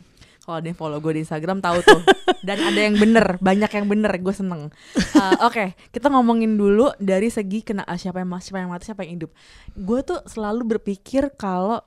Kalau 0.45 0.61
ada 0.61 0.67
yang 0.69 0.77
follow 0.77 1.01
gue 1.01 1.17
di 1.17 1.21
Instagram 1.25 1.57
tahu 1.57 1.81
tuh. 1.81 2.01
Dan 2.47 2.61
ada 2.61 2.77
yang 2.77 2.93
bener, 3.01 3.41
banyak 3.41 3.71
yang 3.73 3.89
bener, 3.89 4.13
gue 4.21 4.35
seneng. 4.35 4.69
Uh, 5.17 5.35
Oke, 5.49 5.73
kita 5.89 6.13
ngomongin 6.13 6.53
dulu 6.53 6.93
dari 7.01 7.33
segi 7.33 7.65
kena 7.65 7.81
ah, 7.81 7.97
siapa 7.97 8.21
yang 8.21 8.29
mati, 8.29 8.53
siapa 8.53 8.61
yang 8.61 8.69
mati, 8.69 8.83
siapa 8.85 9.01
yang 9.01 9.13
hidup. 9.17 9.31
Gue 9.73 10.05
tuh 10.05 10.21
selalu 10.29 10.77
berpikir 10.77 11.33
kalau 11.33 11.81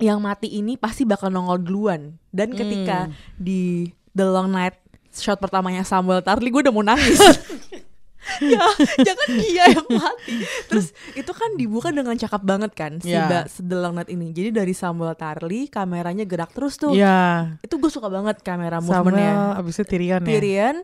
yang 0.00 0.24
mati 0.24 0.48
ini 0.48 0.80
pasti 0.80 1.04
bakal 1.04 1.28
nongol 1.28 1.60
duluan. 1.60 2.16
Dan 2.32 2.56
ketika 2.56 3.12
di 3.36 3.92
The 4.16 4.24
Long 4.24 4.48
Night 4.48 4.80
shot 5.12 5.36
pertamanya 5.36 5.84
Samuel 5.84 6.24
Tarly, 6.24 6.48
gue 6.48 6.64
udah 6.64 6.72
mau 6.72 6.84
nangis. 6.84 7.20
ya, 8.52 8.64
jangan 8.98 9.28
dia 9.34 9.64
yang 9.70 9.86
mati. 9.88 10.34
Terus 10.66 10.86
itu 11.12 11.30
kan 11.30 11.54
dibuka 11.54 11.88
dengan 11.88 12.12
cakep 12.12 12.42
banget 12.42 12.72
kan 12.72 12.92
si 12.98 13.10
Ya. 13.10 13.44
The 13.46 13.76
Long 13.76 13.94
Night 13.94 14.08
ini. 14.08 14.30
Jadi 14.30 14.50
dari 14.50 14.72
Samuel 14.72 15.12
Tarly 15.12 15.66
kameranya 15.66 16.22
gerak 16.22 16.50
terus 16.50 16.74
tuh 16.74 16.92
Iya. 16.92 17.56
itu 17.58 17.74
gue 17.74 17.88
suka 17.88 18.06
banget 18.06 18.40
kamera 18.40 18.78
Samuel 18.78 18.92
movementnya 19.08 19.32
abis 19.56 19.74
itu 19.76 19.84
Tyrion 19.86 20.20
ya. 20.20 20.26
Tyrion 20.26 20.76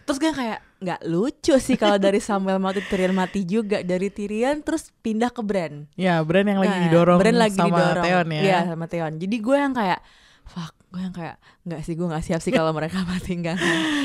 terus 0.00 0.18
gue 0.18 0.32
kayak 0.32 0.58
nggak 0.80 1.00
lucu 1.04 1.54
sih 1.56 1.76
kalau 1.76 1.96
dari 1.96 2.18
Samuel 2.18 2.56
mati 2.56 2.80
Tyrion 2.82 3.12
mati 3.12 3.44
juga 3.44 3.80
dari 3.80 4.08
Tyrion 4.08 4.60
terus 4.60 4.88
pindah 4.96 5.28
ke 5.28 5.40
Bran 5.40 5.86
Ya, 5.92 6.18
brand 6.20 6.44
yang 6.44 6.58
lagi 6.58 6.72
Nah, 6.72 6.82
didorong 6.86 7.18
Bran 7.18 7.36
lagi 7.36 7.54
sama 7.54 7.68
didorong. 7.70 8.04
Theon 8.04 8.26
ya. 8.30 8.40
Iya 8.40 8.58
sama 8.66 8.86
Theon 8.86 9.12
jadi 9.16 9.36
gue 9.36 9.56
yang 9.58 9.72
kayak 9.72 10.00
fuck 10.44 10.74
gue 10.90 11.00
yang 11.00 11.10
kayak 11.10 11.38
nggak 11.62 11.80
sih 11.80 11.94
gue 11.94 12.02
nggak 12.02 12.20
siap 12.20 12.40
sih 12.40 12.50
kalau 12.50 12.70
mereka 12.70 12.98
mati 13.06 13.32
enggak 13.32 13.56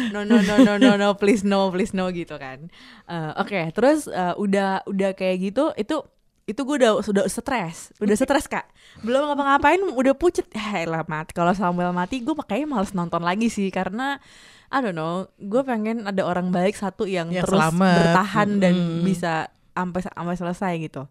no 0.09 0.21
no 0.21 0.37
no 0.37 0.55
no 0.59 0.73
no 0.75 0.91
no 0.93 1.09
please 1.13 1.41
no 1.41 1.67
please 1.67 1.91
no 1.91 2.09
gitu 2.09 2.37
kan. 2.37 2.69
Eh, 3.03 3.31
oke 3.35 3.71
terus 3.71 4.05
eh, 4.05 4.33
udah 4.35 4.85
udah 4.85 5.11
kayak 5.11 5.37
gitu 5.43 5.73
itu 5.75 5.97
itu 6.45 6.61
gue 6.61 6.75
udah 6.77 7.01
sudah 7.01 7.25
stres 7.25 7.89
udah 7.97 8.13
stres 8.13 8.45
kak. 8.45 8.69
Belum 9.01 9.25
ngapa-ngapain 9.25 9.81
udah 9.81 10.13
pucet. 10.13 10.45
Ya 10.51 10.85
lah 10.85 11.01
mati 11.03 11.33
kalau 11.33 11.51
Samuel 11.51 11.89
mati 11.89 12.21
gue 12.21 12.37
kayaknya 12.39 12.69
males 12.69 12.93
nonton 12.93 13.19
lagi 13.19 13.49
sih 13.49 13.67
karena 13.69 14.21
I 14.67 14.77
don't 14.79 14.93
know 14.93 15.25
gue 15.35 15.61
pengen 15.61 16.05
ada 16.05 16.21
orang 16.21 16.49
baik 16.49 16.73
satu 16.73 17.05
yang 17.05 17.33
Yang 17.33 17.49
terus 17.49 17.65
selamat. 17.65 17.97
bertahan 17.97 18.49
dan 18.59 18.73
Mm. 18.75 19.01
bisa 19.01 19.33
sampai 19.73 20.01
sampai 20.01 20.35
selesai 20.35 20.73
gitu. 20.79 21.03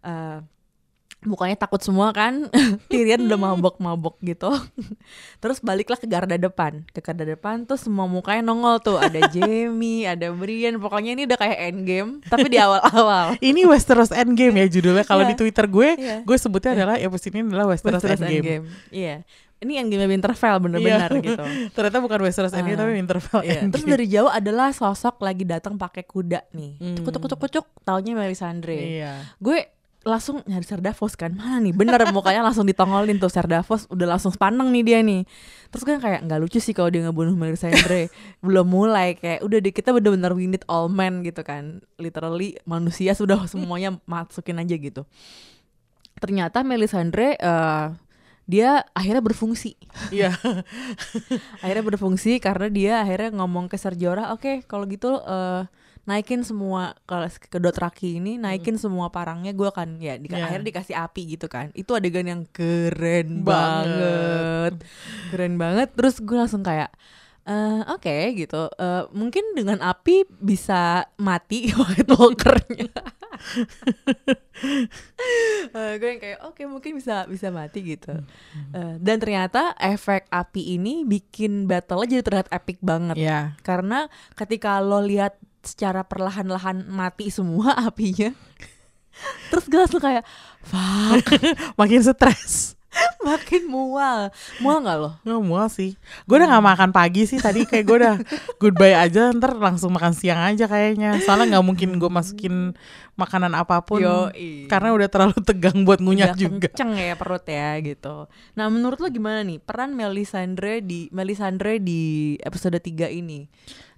Eh, 0.00 0.38
mukanya 1.22 1.52
takut 1.54 1.78
semua 1.78 2.10
kan 2.10 2.48
Tyrion 2.90 3.20
udah 3.22 3.36
mabok-mabok 3.36 4.16
gitu 4.20 4.48
terus 5.42 5.60
baliklah 5.60 5.94
ke 5.94 6.04
garda 6.04 6.34
depan 6.34 6.80
ke 6.88 6.98
garda 6.98 7.24
depan 7.24 7.62
tuh 7.62 7.76
semua 7.76 8.04
mukanya 8.04 8.40
nongol 8.42 8.80
tuh 8.80 8.96
ada 8.96 9.20
Jamie 9.34 10.04
ada 10.04 10.32
Brian 10.32 10.76
pokoknya 10.76 11.12
ini 11.12 11.22
udah 11.24 11.36
kayak 11.36 11.58
endgame 11.66 12.10
tapi 12.24 12.48
di 12.48 12.56
awal-awal 12.56 13.36
Ini 13.38 13.64
Westeros 13.64 14.10
Endgame 14.10 14.56
ya 14.58 14.66
judulnya. 14.70 15.02
Kalau 15.02 15.22
Iya. 15.22 15.30
di 15.30 15.36
Twitter 15.36 15.66
gue, 15.66 15.88
Iya. 15.94 16.16
gue 16.22 16.36
sebutnya 16.36 16.72
adalah 16.72 16.96
episode 16.96 17.32
ini 17.32 17.46
adalah 17.46 17.66
Westeros, 17.68 18.00
Westeros 18.00 18.20
Endgame. 18.20 18.40
Endgame 18.40 18.64
iya 18.90 19.16
ini 19.60 19.76
Endgame 19.76 20.08
Winterfell 20.08 20.56
bener-bener 20.58 21.10
Iya. 21.10 21.20
gitu 21.22 21.44
Ternyata 21.70 21.98
bukan 21.98 22.18
Westeros 22.20 22.52
Endgame 22.52 22.74
Ah. 22.74 22.80
tapi 22.80 22.92
Winterfell 22.96 23.40
Iya, 23.40 23.52
Endgame. 23.60 23.70
Terus 23.70 23.84
dari 23.86 24.06
jauh 24.08 24.30
adalah 24.30 24.68
sosok 24.72 25.20
lagi 25.20 25.44
datang 25.44 25.76
pakai 25.76 26.02
kuda 26.02 26.48
nih. 26.50 26.72
Hmm. 26.80 26.96
Cuk 26.96 27.12
cuk 27.12 27.28
cuk 27.28 27.44
cuk, 27.50 27.66
taunya 27.82 28.12
Melisandre. 28.14 28.76
Iya. 28.76 29.12
Gue 29.36 29.68
langsung 30.00 30.40
nyari 30.48 30.64
Ser 30.64 30.80
Davos 30.80 31.12
kan. 31.12 31.36
Mana 31.36 31.60
nih? 31.60 31.76
Bener 31.76 32.00
mukanya 32.12 32.40
langsung 32.40 32.64
ditongolin 32.64 33.20
tuh 33.20 33.28
Ser 33.28 33.44
Davos 33.44 33.84
udah 33.92 34.16
langsung 34.16 34.32
sepaneng 34.32 34.72
nih 34.72 34.82
dia 34.84 34.98
nih. 35.04 35.28
Terus 35.68 35.84
kan 35.84 36.00
kayak 36.00 36.24
nggak 36.24 36.40
lucu 36.40 36.58
sih 36.58 36.72
kalau 36.72 36.88
dia 36.88 37.04
ngebunuh 37.04 37.36
Melisandre 37.36 38.08
belum 38.44 38.66
mulai 38.66 39.20
kayak 39.20 39.44
udah 39.44 39.58
deh 39.60 39.72
kita 39.74 39.92
bener-bener 39.92 40.32
we 40.32 40.48
need 40.48 40.64
all 40.72 40.88
men 40.88 41.20
gitu 41.20 41.44
kan. 41.44 41.84
Literally 42.00 42.56
manusia 42.64 43.12
sudah 43.12 43.44
semuanya 43.52 44.00
masukin 44.08 44.56
aja 44.56 44.74
gitu. 44.80 45.04
Ternyata 46.16 46.64
Melisandre 46.64 47.36
eh, 47.36 47.86
dia 48.48 48.80
akhirnya 48.96 49.20
berfungsi. 49.20 49.76
Iya. 50.08 50.32
akhirnya 51.62 51.84
berfungsi 51.84 52.40
karena 52.40 52.72
dia 52.72 52.92
akhirnya 53.04 53.36
ngomong 53.36 53.68
ke 53.68 53.76
Serjora 53.76 54.32
oke 54.32 54.64
kalau 54.64 54.88
gitu 54.88 55.20
eh, 55.20 55.68
naikin 56.10 56.42
semua 56.42 56.98
kalau 57.04 57.22
ke 57.30 57.56
Dothraki 57.56 58.18
ini 58.18 58.34
naikin 58.34 58.74
semua 58.74 59.08
parangnya 59.08 59.54
gue 59.54 59.64
akan 59.64 59.96
ya 59.96 60.18
di, 60.18 60.26
Ya. 60.26 60.44
akhirnya 60.44 60.66
dikasih 60.66 60.98
api 60.98 61.22
gitu 61.30 61.46
kan. 61.46 61.70
Itu 61.72 61.94
adegan 61.94 62.26
yang 62.26 62.42
keren 62.50 63.40
Banget. 63.40 63.46
banget. 63.46 64.74
Keren 65.30 65.54
banget. 65.54 65.88
Terus 65.94 66.18
gue 66.18 66.34
langsung 66.34 66.60
kayak 66.60 66.90
eh, 67.42 67.80
oke 67.86 68.16
gitu. 68.34 68.66
Eh, 68.68 69.04
mungkin 69.10 69.54
dengan 69.54 69.78
api 69.80 70.26
bisa 70.28 71.06
mati 71.16 71.70
White 71.78 72.10
Walkernya. 72.10 72.90
Eh, 75.70 75.92
gue 75.96 76.08
yang 76.08 76.20
kayak 76.20 76.38
oke 76.44 76.62
mungkin 76.66 76.92
bisa 76.94 77.24
bisa 77.24 77.48
mati 77.48 77.80
gitu. 77.86 78.12
Eh, 78.70 78.94
dan 78.98 79.16
ternyata 79.16 79.72
efek 79.76 80.28
api 80.28 80.76
ini 80.76 81.02
bikin 81.02 81.64
battle 81.64 82.04
jadi 82.04 82.20
terlihat 82.20 82.48
epic 82.50 82.78
banget. 82.80 83.16
Iya. 83.16 83.54
karena 83.60 84.06
ketika 84.34 84.78
lo 84.78 85.00
lihat 85.00 85.36
secara 85.62 86.04
perlahan-lahan 86.04 86.88
mati 86.88 87.28
semua 87.28 87.76
apinya 87.88 88.32
terus 89.52 89.66
gue 89.68 89.76
langsung 89.76 90.00
kayak 90.00 90.24
fuck 90.64 91.24
Makin 91.80 92.00
stres. 92.00 92.78
makin 93.22 93.70
mual 93.70 94.34
mual 94.58 94.82
nggak 94.82 94.98
lo 94.98 95.10
Nggak 95.22 95.42
mual 95.46 95.70
sih. 95.70 95.94
Gue 96.26 96.42
udah 96.42 96.58
gak 96.58 96.66
makan 96.74 96.90
pagi 96.90 97.22
sih 97.22 97.38
tadi 97.38 97.62
kayak 97.62 97.84
gue 97.86 97.96
udah 98.02 98.14
goodbye 98.58 98.98
aja 98.98 99.30
ntar 99.30 99.54
langsung 99.54 99.94
makan 99.94 100.10
siang 100.10 100.42
aja 100.42 100.66
kayaknya. 100.66 101.22
Soalnya 101.22 101.54
nggak 101.54 101.66
mungkin 101.70 102.02
gue 102.02 102.10
masukin 102.10 102.74
makanan 103.20 103.52
apa 103.52 103.84
pun 103.84 104.00
Yoi. 104.00 104.64
karena 104.64 104.96
udah 104.96 105.08
terlalu 105.12 105.38
tegang 105.44 105.84
buat 105.84 106.00
ngunyah 106.00 106.32
Udah 106.32 106.40
juga. 106.40 106.68
kenceng 106.72 106.96
ya 106.96 107.14
perut 107.20 107.44
ya 107.44 107.76
gitu 107.84 108.24
nah 108.56 108.66
menurut 108.72 108.96
lo 108.96 109.12
gimana 109.12 109.44
nih 109.44 109.60
peran 109.60 109.92
Melisandre 109.92 110.80
di 110.80 111.12
Melisandre 111.12 111.76
di 111.84 112.34
episode 112.40 112.80
3 112.80 113.12
ini 113.12 113.44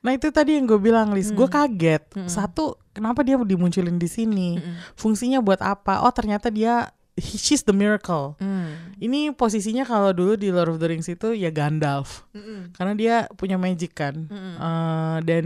Nah 0.03 0.13
itu 0.13 0.29
tadi 0.29 0.55
yang 0.55 0.67
gue 0.67 0.77
bilang 0.77 1.11
Lis, 1.11 1.31
Hmm. 1.31 1.39
gue 1.39 1.49
kaget. 1.49 2.03
Satu, 2.27 2.75
kenapa 2.91 3.23
dia 3.23 3.39
dimunculin 3.39 3.97
di 3.97 4.07
sini? 4.07 4.59
Fungsinya 4.93 5.39
buat 5.39 5.59
apa? 5.59 6.03
Oh 6.03 6.11
ternyata 6.11 6.47
dia 6.47 6.91
he- 7.15 7.39
she's 7.39 7.63
the 7.63 7.73
miracle. 7.73 8.35
Hmm. 8.37 8.75
Ini 8.99 9.31
posisinya 9.31 9.83
kalau 9.83 10.11
dulu 10.11 10.35
di 10.35 10.49
Lord 10.49 10.69
of 10.69 10.79
the 10.79 10.89
Rings 10.89 11.07
itu 11.07 11.33
ya 11.33 11.49
Gandalf, 11.49 12.27
karena 12.73 12.93
dia 12.93 13.15
punya 13.33 13.55
magic 13.55 13.93
kan. 13.93 14.27
Eh, 14.29 15.19
dan 15.23 15.45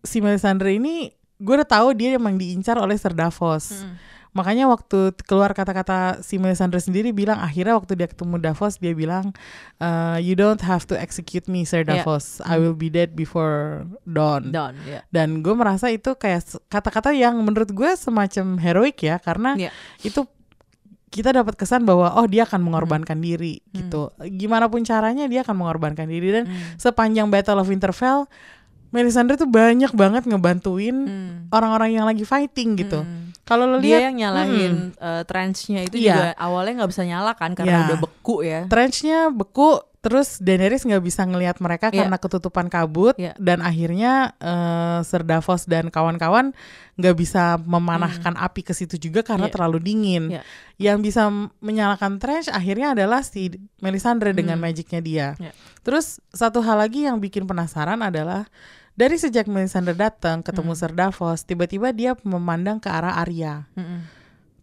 si 0.00 0.20
Melisandre 0.20 0.72
ini 0.72 1.08
gue 1.34 1.54
udah 1.54 1.66
tahu 1.66 1.92
dia 1.92 2.12
emang 2.12 2.36
diincar 2.36 2.76
oleh 2.76 2.94
Ser 2.94 3.12
Davos. 3.12 3.84
Makanya 4.34 4.66
waktu 4.66 5.14
keluar 5.24 5.54
kata-kata 5.54 6.18
si 6.20 6.36
Melisandre 6.36 6.76
sendiri 6.76 7.14
bilang 7.14 7.38
akhirnya 7.38 7.78
waktu 7.78 7.94
dia 7.94 8.10
ketemu 8.10 8.42
Davos 8.42 8.76
dia 8.76 8.90
bilang 8.90 9.30
eh, 9.78 10.18
you 10.18 10.34
don't 10.34 10.58
have 10.60 10.82
to 10.84 10.92
execute 10.92 11.46
me 11.46 11.62
Sir 11.62 11.86
Iya. 11.86 12.02
Davos. 12.02 12.42
I 12.42 12.58
will 12.58 12.74
be 12.74 12.90
dead 12.90 13.14
before 13.14 13.86
dawn. 14.02 14.50
Don 14.50 14.74
ya 14.84 15.06
Dan 15.08 15.40
gue 15.40 15.54
merasa 15.54 15.86
itu 15.88 16.12
kayak 16.12 16.42
kata-kata 16.66 17.14
yang 17.14 17.38
menurut 17.40 17.70
gue 17.70 17.90
semacam 17.94 18.58
heroik 18.58 18.98
ya 18.98 19.16
karena 19.16 19.54
Iya. 19.54 19.70
itu 20.02 20.26
kita 21.08 21.30
dapat 21.30 21.54
kesan 21.54 21.86
bahwa 21.86 22.10
oh 22.18 22.26
dia 22.26 22.42
akan 22.42 22.58
mengorbankan 22.58 23.22
diri 23.22 23.62
Hmm. 23.70 23.86
gitu. 23.86 24.10
Gimana 24.34 24.66
pun 24.66 24.82
caranya 24.82 25.30
dia 25.30 25.46
akan 25.46 25.54
mengorbankan 25.56 26.10
diri 26.10 26.34
dan 26.34 26.50
Hmm. 26.50 26.74
sepanjang 26.74 27.30
Battle 27.30 27.62
of 27.62 27.70
Winterfell 27.70 28.26
Melisandre 28.90 29.34
tuh 29.34 29.46
banyak 29.46 29.90
banget 29.90 30.26
ngebantuin 30.26 30.96
Hmm. 31.06 31.34
orang-orang 31.50 31.94
yang 31.94 32.06
lagi 32.06 32.22
fighting 32.22 32.74
gitu. 32.76 33.02
Hmm. 33.02 33.23
Kalau 33.44 33.68
lo 33.68 33.76
lihat 33.76 34.08
yang 34.08 34.16
nyalahin 34.16 34.96
eh, 34.96 35.22
trenchnya 35.24 35.84
itu 35.84 35.96
Iya. 36.00 36.12
juga 36.12 36.24
awalnya 36.36 36.82
nggak 36.82 36.90
bisa 36.92 37.04
nyala 37.04 37.32
kan 37.36 37.52
karena 37.52 37.72
Iya. 37.72 37.86
udah 37.92 37.98
beku 38.00 38.36
ya 38.40 38.60
trenchnya 38.66 39.28
beku 39.28 39.80
Terus 40.04 40.36
Daenerys 40.36 40.84
nggak 40.84 41.00
bisa 41.00 41.24
ngelihat 41.24 41.64
mereka 41.64 41.88
Iya. 41.88 42.04
karena 42.04 42.20
ketutupan 42.20 42.68
kabut 42.68 43.16
Iya. 43.16 43.32
dan 43.40 43.64
akhirnya 43.64 44.36
eh, 44.36 45.00
Ser 45.00 45.24
Davos 45.24 45.64
dan 45.64 45.88
kawan-kawan 45.88 46.52
nggak 47.00 47.16
bisa 47.16 47.56
memanahkan 47.56 48.36
api 48.36 48.68
ke 48.68 48.76
situ 48.76 49.00
juga 49.00 49.24
karena 49.24 49.48
Iya. 49.48 49.54
terlalu 49.56 49.80
dingin. 49.80 50.24
Iya. 50.28 50.44
Yang 50.76 50.98
bisa 51.08 51.32
menyalakan 51.56 52.20
Trench 52.20 52.52
akhirnya 52.52 52.92
adalah 52.92 53.24
si 53.24 53.48
Melisandre 53.80 54.36
dengan 54.36 54.60
Hmm. 54.60 54.68
magicnya 54.68 55.00
dia. 55.00 55.28
Iya. 55.40 55.56
Terus 55.80 56.20
satu 56.36 56.60
hal 56.60 56.84
lagi 56.84 57.08
yang 57.08 57.16
bikin 57.16 57.48
penasaran 57.48 58.04
adalah 58.04 58.44
dari 58.94 59.18
sejak 59.18 59.50
Melisandre 59.50 59.92
datang 59.92 60.40
ketemu 60.40 60.72
Hmm. 60.72 60.80
Ser 60.80 60.92
Davos, 60.94 61.42
tiba-tiba 61.42 61.90
dia 61.90 62.14
memandang 62.22 62.78
ke 62.78 62.86
arah 62.86 63.18
Arya. 63.18 63.66
Mm-mm. 63.74 64.06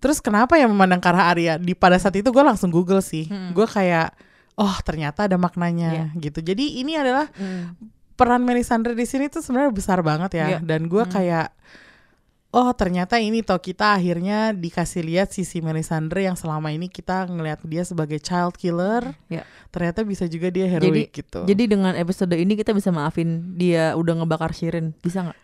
Terus 0.01 0.17
kenapa 0.17 0.57
ya 0.57 0.65
memandang 0.65 0.97
ke 0.97 1.07
arah 1.11 1.29
Arya? 1.29 1.59
Di 1.59 1.75
pada 1.75 1.99
saat 1.99 2.15
itu 2.15 2.31
gue 2.31 2.41
langsung 2.41 2.73
Google 2.73 3.03
sih. 3.05 3.29
Mm. 3.29 3.53
Gue 3.53 3.69
kayak 3.69 4.15
oh 4.57 4.73
ternyata 4.81 5.29
ada 5.29 5.37
maknanya 5.37 6.09
gitu. 6.17 6.41
Jadi 6.41 6.81
ini 6.81 6.97
adalah 6.97 7.29
Mm. 7.37 7.77
peran 8.17 8.41
Melisandre 8.41 8.97
di 8.97 9.05
sini 9.05 9.29
tuh 9.29 9.45
sebenarnya 9.45 9.69
besar 9.69 10.01
banget 10.01 10.41
ya. 10.41 10.57
Iya. 10.57 10.59
Dan 10.65 10.89
gue 10.89 11.05
Mm. 11.05 11.11
kayak 11.11 11.47
oh 12.51 12.71
ternyata 12.75 13.15
ini 13.15 13.39
toh 13.41 13.55
kita 13.55 13.95
akhirnya 13.95 14.51
dikasih 14.51 15.01
lihat 15.01 15.31
sisi 15.31 15.63
Melisandre 15.63 16.27
yang 16.27 16.35
selama 16.35 16.67
ini 16.69 16.87
kita 16.87 17.23
ngelihat 17.25 17.63
dia 17.63 17.81
sebagai 17.81 18.19
child 18.19 18.59
killer. 18.59 19.15
Iya. 19.27 19.47
Ternyata 19.71 20.03
bisa 20.03 20.27
juga 20.27 20.51
dia 20.51 20.67
heroik 20.67 21.15
gitu. 21.15 21.47
Jadi 21.47 21.63
dengan 21.65 21.95
episode 21.95 22.35
ini 22.35 22.59
kita 22.59 22.75
bisa 22.75 22.91
maafin 22.91 23.55
dia 23.55 23.95
udah 23.95 24.19
ngebakar 24.19 24.51
Shirin, 24.51 24.91
bisa 24.99 25.31
nggak? 25.31 25.39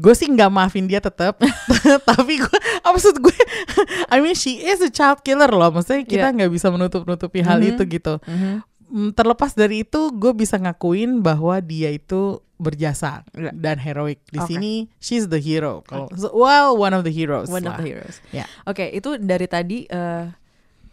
gue 0.00 0.14
sih 0.16 0.24
nggak 0.24 0.48
maafin 0.48 0.88
dia 0.88 1.00
tetap, 1.00 1.36
tapi 2.08 2.40
gue 2.40 2.58
maksud 2.80 3.20
gue, 3.20 3.38
I 4.12 4.20
mean 4.20 4.32
she 4.32 4.56
is 4.64 4.80
a 4.80 4.88
child 4.88 5.20
killer 5.20 5.48
loh, 5.48 5.68
maksudnya 5.68 6.04
kita 6.04 6.28
Iya. 6.28 6.36
nggak 6.36 6.52
bisa 6.52 6.72
menutup 6.72 7.04
nutupi 7.04 7.44
hal 7.44 7.60
Mhm. 7.60 7.68
itu 7.76 7.82
gitu. 7.88 8.14
Mhm. 8.24 8.64
Mm, 8.88 9.10
Terlepas 9.12 9.52
dari 9.52 9.84
itu, 9.84 10.08
gue 10.16 10.32
bisa 10.32 10.56
ngakuin 10.56 11.20
bahwa 11.20 11.60
dia 11.60 11.92
itu 11.92 12.40
berjasa 12.58 13.22
dan 13.54 13.78
heroik. 13.78 14.20
Di 14.26 14.38
Oke. 14.38 14.50
sini 14.50 14.72
she's 14.98 15.26
the 15.26 15.38
hero. 15.38 15.80
Kalau 15.82 16.10
so- 16.12 16.30
well 16.32 16.74
one 16.74 16.90
of 16.90 17.02
the 17.02 17.10
heroes. 17.10 17.46
One 17.46 17.62
of 17.62 17.72
lah. 17.72 17.78
the 17.78 17.86
heroes. 17.86 18.18
Ya. 18.28 18.44
Oke, 18.64 18.90
itu 18.90 19.16
dari 19.16 19.46
tadi 19.46 19.86
eh 19.86 20.26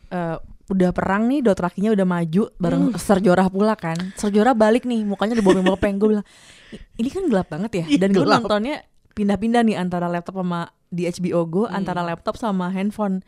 eh, 0.07 0.37
udah 0.65 0.89
perang 0.91 1.25
nih, 1.27 1.41
Dothrakinya 1.41 1.91
udah 1.91 2.07
maju 2.07 2.43
bareng 2.55 2.83
Hmm. 2.89 2.97
Ser 2.97 3.19
Jorah 3.19 3.49
pula 3.49 3.73
kan. 3.73 3.97
Ser 4.13 4.29
Jorah 4.29 4.53
balik 4.53 4.81
nih, 4.83 5.01
mukanya 5.01 5.37
udah 5.37 5.45
bopeng-bopeng. 5.45 5.95
gue 5.95 6.09
bilang, 6.11 6.25
"I- 6.71 6.81
ini 6.97 7.09
kan 7.09 7.25
gelap 7.25 7.49
banget 7.49 7.71
ya. 7.75 7.85
Dan 7.97 8.09
gue 8.11 8.25
nontonnya 8.25 8.81
pindah-pindah 9.11 9.61
nih 9.61 9.75
antara 9.75 10.05
laptop 10.05 10.37
sama 10.37 10.65
di 10.87 11.05
HBO 11.05 11.45
Go, 11.45 11.63
Hmm. 11.65 11.75
antara 11.75 12.01
laptop 12.01 12.33
sama 12.35 12.69
handphone. 12.69 13.21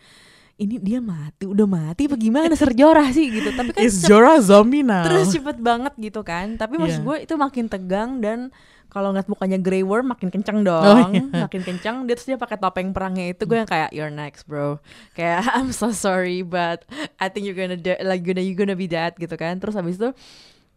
Ini 0.58 0.82
dia 0.82 0.98
mati, 0.98 1.46
udah 1.46 1.64
mati 1.64 2.10
apa 2.10 2.18
gimana 2.18 2.50
Ser 2.52 2.74
Jorah 2.74 3.06
sih 3.10 3.30
gitu. 3.30 3.50
Tapi 3.52 3.72
kan 3.72 3.82
Is 3.82 4.02
Jorah 4.02 4.42
zombie 4.42 4.82
now? 4.82 5.06
terus 5.06 5.30
cepet 5.30 5.58
banget 5.58 5.94
gitu 5.96 6.22
kan. 6.22 6.58
Tapi 6.58 6.76
maksud 6.76 7.02
Iya. 7.02 7.06
gue 7.06 7.18
itu 7.24 7.34
makin 7.36 7.66
tegang 7.66 8.18
dan 8.18 8.50
kalau 8.88 9.12
ngeliat 9.12 9.28
mukanya 9.28 9.60
Grey 9.60 9.84
Worm 9.84 10.10
makin 10.10 10.28
kenceng 10.28 10.64
dong, 10.64 10.82
Oh, 10.82 11.14
iya. 11.14 11.22
makin 11.46 11.62
kenceng. 11.62 12.10
Dia 12.10 12.18
terus 12.18 12.26
dia 12.26 12.36
pakai 12.36 12.58
topeng 12.58 12.90
perangnya 12.90 13.30
itu 13.30 13.46
gue 13.46 13.54
yang 13.56 13.68
kayak 13.68 13.92
you're 13.92 14.10
next 14.10 14.50
bro. 14.50 14.82
Kayak 15.14 15.46
I'm 15.54 15.70
so 15.70 15.94
sorry 15.94 16.42
but 16.42 16.90
I 17.16 17.30
think 17.30 17.46
you're 17.46 17.54
gonna 17.54 17.78
do- 17.78 18.02
like 18.02 18.24
gonna 18.24 18.42
you 18.42 18.52
gonna 18.52 18.74
be 18.74 18.90
that 18.90 19.14
gitu 19.16 19.34
kan. 19.34 19.62
Terus 19.62 19.78
habis 19.78 19.96
itu 19.96 20.10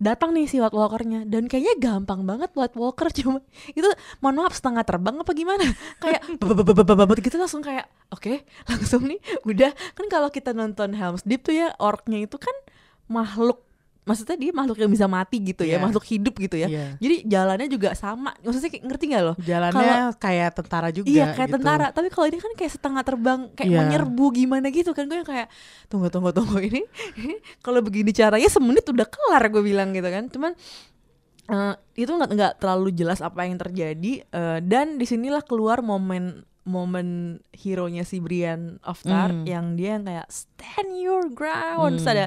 datang 0.00 0.33
nih 0.33 0.49
si 0.49 0.57
White 0.59 0.75
Walkernya. 0.75 1.28
Dan 1.28 1.47
kayaknya 1.47 1.76
gampang 1.78 2.25
banget 2.25 2.50
White 2.57 2.75
Walker 2.75 3.12
cuma 3.21 3.45
itu 3.76 3.87
mohon 4.25 4.42
maaf 4.42 4.57
setengah 4.57 4.83
terbang 4.83 5.21
apa 5.21 5.33
gimana? 5.37 5.62
Kayak 6.02 6.25
babababababab 6.40 7.21
gitu 7.21 7.37
langsung 7.37 7.61
kayak 7.61 7.87
oke 8.09 8.49
langsung 8.64 9.04
nih 9.04 9.21
udah 9.45 9.71
kan 9.92 10.07
kalau 10.09 10.33
kita 10.33 10.57
nonton 10.57 10.97
Helm's 10.97 11.21
Deep 11.23 11.45
tuh 11.45 11.52
ya 11.52 11.76
orknya 11.76 12.25
itu 12.25 12.40
kan 12.40 12.57
makhluk 13.12 13.61
maksudnya 14.11 14.35
dia 14.35 14.50
makhluk 14.50 14.75
yang 14.76 14.90
bisa 14.90 15.07
mati 15.07 15.38
gitu 15.40 15.62
ya 15.62 15.79
Iya. 15.79 15.79
makhluk 15.81 16.02
hidup 16.05 16.35
gitu 16.35 16.57
ya 16.57 16.67
Iya. 16.67 16.87
jadi 16.99 17.17
jalannya 17.25 17.69
juga 17.69 17.95
sama 17.95 18.35
maksudnya 18.37 18.67
kayak- 18.69 18.85
ngerti 18.85 19.05
nggak 19.07 19.23
loh 19.23 19.37
Jalannya 19.38 19.95
kayak 20.17 20.50
tentara 20.52 20.88
juga. 20.90 21.07
iya 21.07 21.31
kayak 21.31 21.47
gitu. 21.47 21.55
tentara 21.57 21.87
tapi 21.88 22.09
kalau 22.09 22.26
ini 22.26 22.37
kan 22.37 22.52
kayak 22.52 22.73
setengah 22.73 23.02
terbang 23.02 23.40
kayak 23.52 23.69
Iya. 23.69 23.76
mau 23.76 23.87
nyerbu 23.87 24.26
gimana 24.33 24.67
gitu 24.69 24.90
kan 24.90 25.07
gue 25.07 25.23
kayak 25.23 25.47
tunggu 25.87 26.09
tunggu 26.09 26.31
tunggu 26.31 26.59
ini 26.59 26.83
kalau 27.61 27.79
begini 27.79 28.11
caranya 28.11 28.49
semenit 28.49 28.83
udah 28.85 29.07
kelar 29.07 29.47
gue 29.47 29.62
bilang 29.62 29.90
gitu 29.90 30.07
kan 30.07 30.26
cuman 30.26 30.52
eh, 31.47 31.75
itu 31.97 32.11
nggak 32.11 32.31
nggak 32.31 32.52
terlalu 32.57 32.90
jelas 32.93 33.19
apa 33.19 33.43
yang 33.43 33.57
terjadi 33.57 34.12
eh, 34.25 34.59
dan 34.61 34.97
di 34.97 35.05
sinilah 35.05 35.43
keluar 35.43 35.81
momen 35.81 36.43
momen 36.62 37.09
hero 37.52 37.87
nya 37.87 38.02
si 38.02 38.19
Brian 38.19 38.79
of 38.83 39.00
Tar 39.00 39.33
Hmm. 39.33 39.43
yang 39.45 39.75
dia 39.75 39.97
yang 39.97 40.04
kayak 40.04 40.28
stand 40.28 40.93
your 40.95 41.26
ground 41.26 41.97
Terus 41.97 42.04
Hmm. 42.04 42.15
ada 42.15 42.26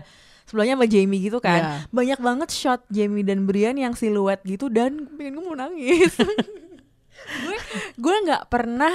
sebelahnya 0.54 0.78
sama 0.78 0.86
Jamie 0.86 1.20
gitu 1.20 1.40
kan. 1.40 1.60
Iya. 1.60 1.78
banyak 1.90 2.20
banget 2.22 2.50
shot 2.50 2.86
Jamie 2.88 3.26
dan 3.26 3.44
Brian 3.44 3.74
yang 3.74 3.92
siluet 3.92 4.38
gitu 4.44 4.70
dan 4.70 5.10
pengen 5.12 5.34
gue 5.34 5.44
mau 5.44 5.58
nangis. 5.58 6.14
Gue 7.24 7.58
gue 7.96 8.16
nggak 8.22 8.46
pernah 8.46 8.92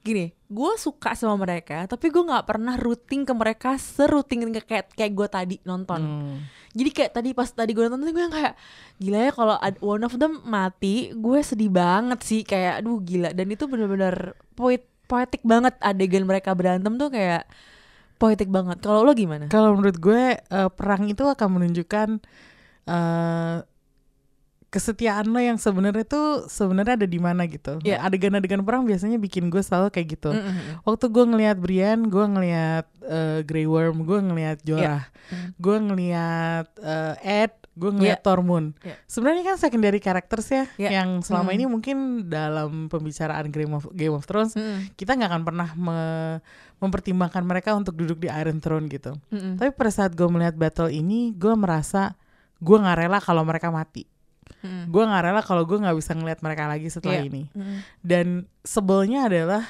gini 0.00 0.32
gue 0.48 0.72
suka 0.74 1.12
sama 1.12 1.36
mereka 1.38 1.84
tapi 1.84 2.08
gue 2.08 2.22
nggak 2.22 2.42
pernah 2.42 2.74
rooting 2.74 3.22
ke 3.22 3.32
mereka 3.32 3.76
seruting 3.76 4.48
ke- 4.50 4.64
kayak 4.64 4.86
kayak 4.90 5.12
gue 5.12 5.28
tadi 5.28 5.56
nonton. 5.62 6.00
Hmm. 6.00 6.36
jadi 6.72 6.90
kayak 6.90 7.12
tadi 7.12 7.30
pas 7.32 7.46
tadi 7.46 7.70
gue 7.70 7.84
nonton 7.84 8.08
gue 8.08 8.18
yang 8.18 8.32
kayak 8.32 8.54
gila 8.96 9.18
ya 9.20 9.30
kalau 9.30 9.56
one 9.78 10.02
of 10.02 10.14
them 10.16 10.40
mati 10.42 11.12
gue 11.12 11.38
sedih 11.40 11.68
banget 11.68 12.18
sih. 12.20 12.42
Kayak 12.42 12.82
aduh 12.82 12.98
gila. 12.98 13.30
Dan 13.30 13.46
itu 13.48 13.64
bener-bener 13.64 14.14
poet 14.52 14.82
poetik 15.04 15.40
banget 15.42 15.76
adegan 15.78 16.24
mereka 16.24 16.52
berantem 16.52 16.96
tuh 16.96 17.08
kayak 17.08 17.44
poetik 18.18 18.50
banget 18.50 18.82
kalau 18.82 19.06
lo 19.06 19.14
gimana 19.14 19.46
Kalau 19.46 19.72
menurut 19.72 19.96
gue 19.96 20.36
eh, 20.36 20.70
perang 20.74 21.06
itu 21.06 21.22
akan 21.22 21.48
menunjukkan 21.54 22.08
eh, 22.84 23.58
kesetiaan 24.68 25.32
lo 25.32 25.40
yang 25.40 25.56
sebenarnya 25.56 26.04
tuh 26.04 26.44
sebenarnya 26.44 27.00
ada 27.00 27.08
di 27.08 27.16
mana 27.16 27.48
gitu. 27.48 27.80
Iya. 27.80 28.04
Adegan-adegan 28.04 28.60
perang 28.60 28.84
biasanya 28.84 29.16
bikin 29.16 29.48
gue 29.48 29.64
selalu 29.64 29.88
kayak 29.88 30.20
gitu. 30.20 30.28
Mm-mm. 30.28 30.84
Waktu 30.84 31.08
gue 31.08 31.24
ngelihat 31.24 31.56
Brian, 31.56 32.12
gue 32.12 32.20
ngelihat 32.20 32.84
eh, 33.00 33.40
Grey 33.48 33.64
Worm, 33.64 34.04
gue 34.04 34.18
ngelihat 34.20 34.60
Jorah, 34.60 35.08
Mm. 35.28 35.48
gue 35.60 35.76
ngelihat 35.88 36.66
eh, 36.80 37.44
Ed, 37.44 37.52
gue 37.72 37.90
ngelihat 37.96 38.20
Iya. 38.20 38.26
Tormund. 38.28 38.76
Iya. 38.80 38.96
Sebenarnya 39.04 39.42
kan 39.44 39.56
secondary 39.56 40.00
characters 40.00 40.48
ya, 40.48 40.64
Iya. 40.76 41.00
yang 41.00 41.24
selama 41.24 41.48
Mm. 41.48 41.56
ini 41.56 41.64
mungkin 41.64 41.96
dalam 42.28 42.92
pembicaraan 42.92 43.48
Game 43.48 43.72
of 43.72 43.88
Game 43.92 44.12
of 44.12 44.28
Thrones 44.28 44.52
Mm-mm. 44.52 44.92
kita 45.00 45.16
nggak 45.16 45.32
akan 45.32 45.42
pernah 45.48 45.68
me- 45.72 46.40
mempertimbangkan 46.78 47.42
mereka 47.42 47.74
untuk 47.74 47.94
duduk 47.94 48.18
di 48.18 48.28
Iron 48.28 48.58
Throne 48.58 48.86
gitu. 48.86 49.18
Mm-mm. 49.28 49.58
Tapi 49.58 49.70
pada 49.70 49.90
saat 49.90 50.14
gue 50.14 50.26
melihat 50.26 50.54
battle 50.54 50.88
ini, 50.88 51.30
gue 51.32 51.54
merasa 51.54 52.14
gue 52.58 52.74
nggak 52.74 52.98
rela 52.98 53.18
kalau 53.18 53.42
mereka 53.42 53.68
mati. 53.68 54.06
Mm-mm. 54.62 54.88
Gue 54.88 55.02
nggak 55.02 55.22
rela 55.22 55.42
kalau 55.42 55.62
gue 55.62 55.76
nggak 55.76 55.94
bisa 55.94 56.14
ngelihat 56.14 56.40
mereka 56.40 56.64
lagi 56.66 56.86
setelah 56.86 57.18
Iya. 57.18 57.26
ini. 57.26 57.42
Mm-mm. 57.50 57.78
Dan 58.00 58.26
sebelnya 58.62 59.26
adalah 59.26 59.62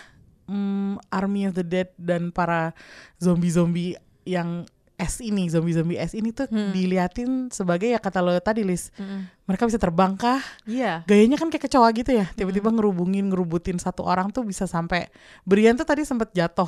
mm, 0.45 1.09
Army 1.09 1.45
of 1.45 1.53
the 1.53 1.65
Dead 1.65 1.93
dan 1.97 2.29
para 2.29 2.73
zombie-zombie 3.19 3.97
yang 4.25 4.65
S 4.99 5.23
ini, 5.23 5.47
zombie-zombie 5.47 5.95
S 5.95 6.11
ini 6.11 6.35
tuh 6.35 6.51
Hmm. 6.51 6.75
diliatin 6.75 7.49
sebagai 7.49 7.87
ya 7.87 8.03
kata 8.03 8.19
lo 8.19 8.35
tadi 8.43 8.67
Lis, 8.67 8.91
Mm-mm. 8.99 9.31
mereka 9.47 9.63
bisa 9.63 9.79
terbang 9.79 10.19
kah? 10.19 10.43
Iya. 10.67 11.07
Gayanya 11.07 11.39
kan 11.39 11.49
kayak 11.49 11.71
kecoa 11.71 11.87
gitu 11.95 12.11
ya, 12.13 12.27
tiba-tiba 12.35 12.67
ngerubungin, 12.69 13.31
ngerubutin 13.31 13.79
satu 13.79 14.03
orang 14.03 14.35
tuh 14.35 14.43
bisa 14.43 14.67
sampai 14.67 15.07
Brian 15.47 15.79
tuh 15.79 15.87
tadi 15.87 16.03
sempet 16.03 16.35
jatuh. 16.35 16.67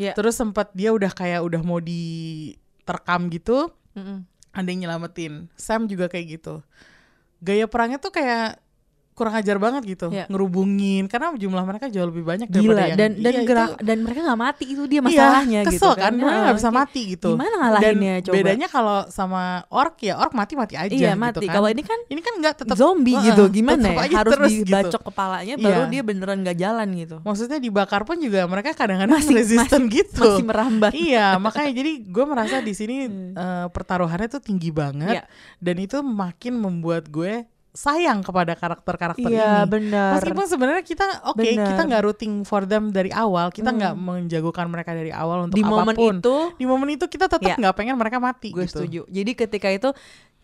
Iya. 0.00 0.12
Terus 0.18 0.34
sempat 0.34 0.74
dia 0.74 0.90
udah 0.90 1.12
kayak 1.12 1.44
udah 1.44 1.62
mau 1.62 1.78
diterkam 1.78 3.30
gitu, 3.30 3.70
Mm-mm. 3.94 4.26
ada 4.50 4.68
yang 4.68 4.88
nyelamatin. 4.88 5.46
Sam 5.54 5.86
juga 5.86 6.10
kayak 6.10 6.40
gitu. 6.40 6.64
Gaya 7.44 7.68
perangnya 7.68 8.00
tuh 8.00 8.10
kayak 8.10 8.63
kurang 9.14 9.34
ajar 9.34 9.56
banget 9.56 9.82
gitu, 9.88 10.10
Iya. 10.10 10.26
ngerubungin 10.26 11.06
karena 11.06 11.30
jumlah 11.32 11.62
mereka 11.62 11.86
jauh 11.86 12.04
lebih 12.04 12.22
banyak 12.22 12.46
Gila 12.46 12.74
daripada 12.74 12.82
yang 12.84 12.98
dan 12.98 13.10
dan 13.14 13.22
Iya, 13.24 13.38
itu- 13.38 13.46
gerak 13.46 13.70
dan 13.78 13.98
mereka 14.00 14.20
nggak 14.22 14.40
mati 14.40 14.64
itu 14.66 14.82
dia 14.84 14.94
Iya, 14.94 15.00
masalahnya 15.00 15.60
gitu 15.62 15.70
kesel 15.72 15.92
kan, 15.94 16.12
mereka 16.12 16.38
nggak 16.40 16.56
bisa 16.56 16.70
mati 16.70 17.00
gitu. 17.08 17.28
Gimana 17.30 17.54
ngalahinnya 17.56 18.14
Dan 18.14 18.24
coba? 18.24 18.34
bedanya 18.36 18.66
kalau 18.68 18.98
sama 19.08 19.42
orc 19.68 19.94
ya 20.00 20.14
orc 20.16 20.32
mati 20.32 20.52
mati 20.54 20.74
aja 20.74 20.90
iya 20.90 21.10
gitu 21.10 21.22
mati. 21.22 21.46
kan. 21.46 21.54
Kalau 21.54 21.68
ini 21.68 21.82
kan 21.82 21.98
ini 22.04 22.20
kan 22.20 22.34
nggak 22.36 22.54
tetap 22.56 22.74
zombie 22.74 23.14
Heeh, 23.14 23.26
gitu 23.30 23.42
gimana 23.48 23.86
ya? 23.86 23.98
Harus 24.12 24.32
terus 24.34 24.50
dibacok 24.52 24.90
gitu. 24.92 25.08
kepalanya 25.08 25.54
baru 25.56 25.80
Iya. 25.80 25.90
dia 25.90 26.02
beneran 26.02 26.38
nggak 26.42 26.58
jalan 26.58 26.88
gitu. 26.92 27.16
Maksudnya 27.22 27.58
dibakar 27.58 28.02
pun 28.02 28.18
juga 28.18 28.40
mereka 28.44 28.74
kadang-kadang 28.74 29.14
Masih- 29.16 29.36
resisten 29.36 29.82
gitu. 29.88 30.26
Masih 30.26 30.44
merambat. 30.44 30.90
iya, 30.92 31.38
makanya 31.38 31.70
jadi 31.72 32.02
gue 32.02 32.24
merasa 32.24 32.58
di 32.58 32.72
sini 32.72 32.96
Hmm. 33.06 33.30
eh, 33.32 33.66
pertaruhannya 33.70 34.26
tuh 34.28 34.40
tinggi 34.40 34.68
banget 34.68 35.14
Iya. 35.14 35.24
dan 35.60 35.76
itu 35.78 36.02
makin 36.02 36.56
membuat 36.56 37.06
gue 37.06 37.46
sayang 37.74 38.22
kepada 38.22 38.54
karakter-karakter 38.54 39.26
Iya 39.26 39.66
ini. 39.66 39.68
benar. 39.68 40.14
Meskipun 40.16 40.46
sebenarnya 40.46 40.84
kita 40.84 41.06
oke 41.26 41.42
Benar. 41.42 41.66
kita 41.68 41.82
nggak 41.84 42.02
rooting 42.02 42.34
for 42.40 42.62
them 42.62 42.88
dari 42.88 43.10
awal, 43.10 43.50
kita 43.50 43.68
Hmm. 43.68 43.78
nggak 43.82 43.94
menjagokan 43.96 44.66
mereka 44.68 44.94
dari 44.94 45.10
awal 45.10 45.50
untuk 45.50 45.58
di 45.58 45.62
momen 45.62 45.90
apa 45.90 45.98
pun. 45.98 46.14
itu 46.16 46.36
di 46.54 46.64
momen 46.64 46.88
itu 46.88 47.04
kita 47.04 47.26
tetap 47.26 47.42
Iya. 47.44 47.58
nggak 47.58 47.74
pengen 47.74 47.98
mereka 47.98 48.16
mati 48.16 48.48
gue 48.48 48.62
gitu. 48.62 48.78
setuju. 48.78 49.00
Jadi 49.08 49.30
ketika 49.34 49.68
itu 49.68 49.90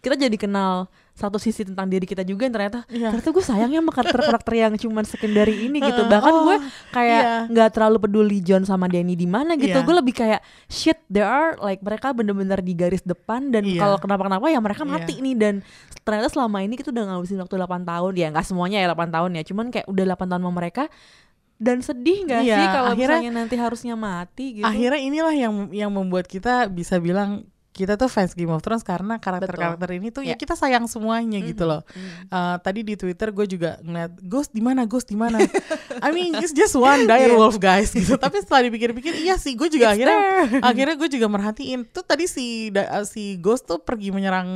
kita 0.00 0.18
jadi 0.18 0.34
kenal 0.34 0.90
satu 1.20 1.36
sisi 1.36 1.62
tentang 1.62 1.84
diri 1.84 2.02
kita 2.02 2.24
juga 2.24 2.48
yang 2.48 2.54
ternyata 2.56 2.88
Iya. 2.88 3.12
ternyata 3.12 3.28
gue 3.28 3.44
sayangnya 3.44 3.78
sama 3.78 3.92
karakter-karakter 3.92 4.52
yang 4.56 4.72
cuman 4.74 5.04
secondary 5.04 5.68
ini 5.68 5.78
gitu 5.78 6.08
bahkan 6.08 6.32
Oh, 6.32 6.42
gue 6.48 6.56
kayak 6.90 7.22
iya. 7.22 7.36
nggak 7.46 7.68
terlalu 7.70 7.96
peduli 8.00 8.40
John 8.40 8.64
sama 8.64 8.88
Danny 8.88 9.12
di 9.12 9.28
mana 9.28 9.52
gitu 9.54 9.76
Iya. 9.76 9.84
gue 9.84 9.94
lebih 9.94 10.14
kayak 10.16 10.40
shit 10.66 10.96
there 11.06 11.28
are 11.28 11.60
like 11.60 11.78
mereka 11.80 12.10
bener-bener 12.10 12.58
di 12.58 12.72
garis 12.72 13.04
depan 13.04 13.52
dan 13.52 13.62
Iya. 13.62 13.76
kalau 13.78 13.96
kenapa-kenapa 14.00 14.48
ya 14.48 14.58
mereka 14.58 14.82
Iya. 14.82 14.90
mati 14.90 15.14
nih 15.20 15.36
dan 15.36 15.54
ternyata 16.00 16.32
selama 16.32 16.64
ini 16.64 16.74
kita 16.74 16.88
udah 16.88 17.04
ngabisin 17.12 17.36
waktu 17.38 17.54
8 17.54 17.84
tahun 17.84 18.12
ya 18.16 18.26
nggak 18.32 18.46
semuanya 18.46 18.80
ya 18.80 18.88
8 18.88 19.12
tahun 19.12 19.30
ya 19.36 19.42
cuman 19.44 19.66
kayak 19.68 19.86
udah 19.86 20.04
8 20.08 20.24
tahun 20.26 20.40
sama 20.40 20.54
mereka 20.56 20.88
dan 21.60 21.84
sedih 21.84 22.24
nggak 22.24 22.40
Iya, 22.40 22.56
sih 22.56 22.66
kalau 22.72 22.90
misalnya 22.96 23.32
nanti 23.36 23.54
harusnya 23.54 23.92
mati 23.92 24.56
gitu 24.56 24.64
Akhirnya 24.64 24.96
inilah 24.96 25.34
yang 25.36 25.54
yang 25.68 25.92
membuat 25.92 26.24
kita 26.24 26.64
bisa 26.66 26.96
bilang 26.96 27.44
kita 27.80 27.96
tuh 27.96 28.06
fans 28.06 28.32
Game 28.32 28.48
of 28.48 28.60
Thrones 28.60 28.84
karena 28.84 29.16
karakter-karakter 29.16 29.88
ini 29.90 30.08
tuh 30.08 30.20
ya 30.20 30.30
Ya. 30.30 30.36
kita 30.36 30.52
sayang 30.52 30.84
semuanya 30.84 31.40
gitu 31.40 31.64
loh. 31.64 31.80
Uh, 32.28 32.60
tadi 32.60 32.84
di 32.84 32.92
Twitter 32.94 33.32
gue 33.32 33.48
juga 33.48 33.80
ngeliat 33.80 34.20
Ghost 34.20 34.52
di 34.52 34.60
mana 34.60 34.84
Ghost 34.84 35.08
di 35.08 35.16
mana. 35.16 35.40
I 36.04 36.12
mean 36.12 36.36
it's 36.36 36.52
just 36.52 36.76
one 36.76 37.04
dire 37.04 37.32
wolf 37.32 37.56
guys 37.56 37.88
gitu. 37.90 38.14
Tapi 38.14 38.38
setelah 38.38 38.68
dipikir-pikir 38.68 39.16
iya 39.16 39.34
sih 39.34 39.56
gue 39.56 39.66
juga 39.66 39.88
It's 39.88 39.96
akhirnya 39.96 40.18
there. 40.20 40.60
akhirnya 40.60 40.94
gue 40.94 41.08
juga 41.08 41.26
merhatiin 41.26 41.80
tuh 41.86 42.04
tadi 42.04 42.28
si 42.28 42.46
da- 42.68 43.00
uh, 43.00 43.04
si 43.04 43.34
Ghost 43.36 43.64
tuh 43.64 43.80
pergi 43.80 44.10
menyerang 44.10 44.48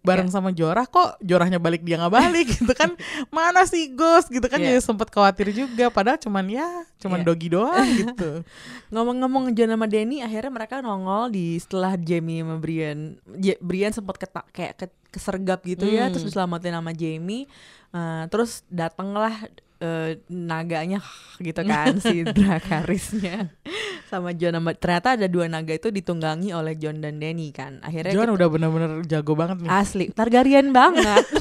bareng 0.00 0.28
sama 0.28 0.52
Jorah 0.52 0.84
kok 0.84 1.16
Jorahnya 1.18 1.56
balik 1.56 1.80
dia 1.80 1.96
nggak 1.96 2.12
balik 2.12 2.46
gitu 2.54 2.70
kan 2.70 2.92
mana 3.34 3.64
sih 3.64 3.90
Ghost 3.90 4.28
gitu 4.28 4.44
kan 4.44 4.60
Iya. 4.60 4.76
jadi 4.76 4.84
sempet 4.84 5.08
khawatir 5.08 5.48
juga 5.50 5.88
padahal 5.88 6.16
cuman 6.16 6.44
ya 6.46 6.68
cuman 7.00 7.20
Iya. 7.20 7.26
dogi 7.26 7.48
doang 7.48 7.88
gitu. 7.90 8.30
Ngomong-ngomong 8.92 9.50
John 9.52 9.72
sama 9.72 9.86
Danny 9.86 10.20
akhirnya 10.20 10.52
mereka 10.52 10.78
nongol 10.78 11.32
di 11.32 11.56
setelah 11.56 11.96
Jamie 11.96 12.43
sama 12.44 12.56
Brian. 12.60 13.16
Ja- 13.36 13.58
Brian 13.58 13.90
sempat 13.90 14.20
keta- 14.20 14.44
kayak 14.52 14.76
ke- 14.76 15.00
kesergap 15.10 15.64
gitu 15.64 15.88
ya, 15.88 16.06
Hmm. 16.06 16.12
terus 16.12 16.28
diselamatin 16.28 16.74
sama 16.74 16.92
Jamie. 16.92 17.48
Eh, 17.90 18.24
terus 18.28 18.60
datanglah 18.68 19.32
eh, 19.84 20.10
naganya 20.26 21.04
gitu 21.36 21.60
kan 21.62 21.98
si 21.98 22.24
Drakarisnya 22.36 23.52
sama 24.06 24.32
John 24.32 24.54
sama 24.54 24.72
ternyata 24.72 25.14
ada 25.14 25.26
dua 25.26 25.44
naga 25.44 25.70
itu 25.70 25.90
ditunggangi 25.90 26.50
oleh 26.50 26.72
John 26.74 26.98
dan 26.98 27.18
Danny 27.18 27.50
kan. 27.50 27.78
Akhirnya 27.80 28.12
John 28.12 28.28
kita- 28.28 28.36
udah 28.36 28.48
bener-bener 28.48 28.90
jago 29.04 29.32
banget 29.34 29.60
nih. 29.60 29.68
asli 29.70 30.04
Targaryen 30.08 30.70
banget. 30.70 31.24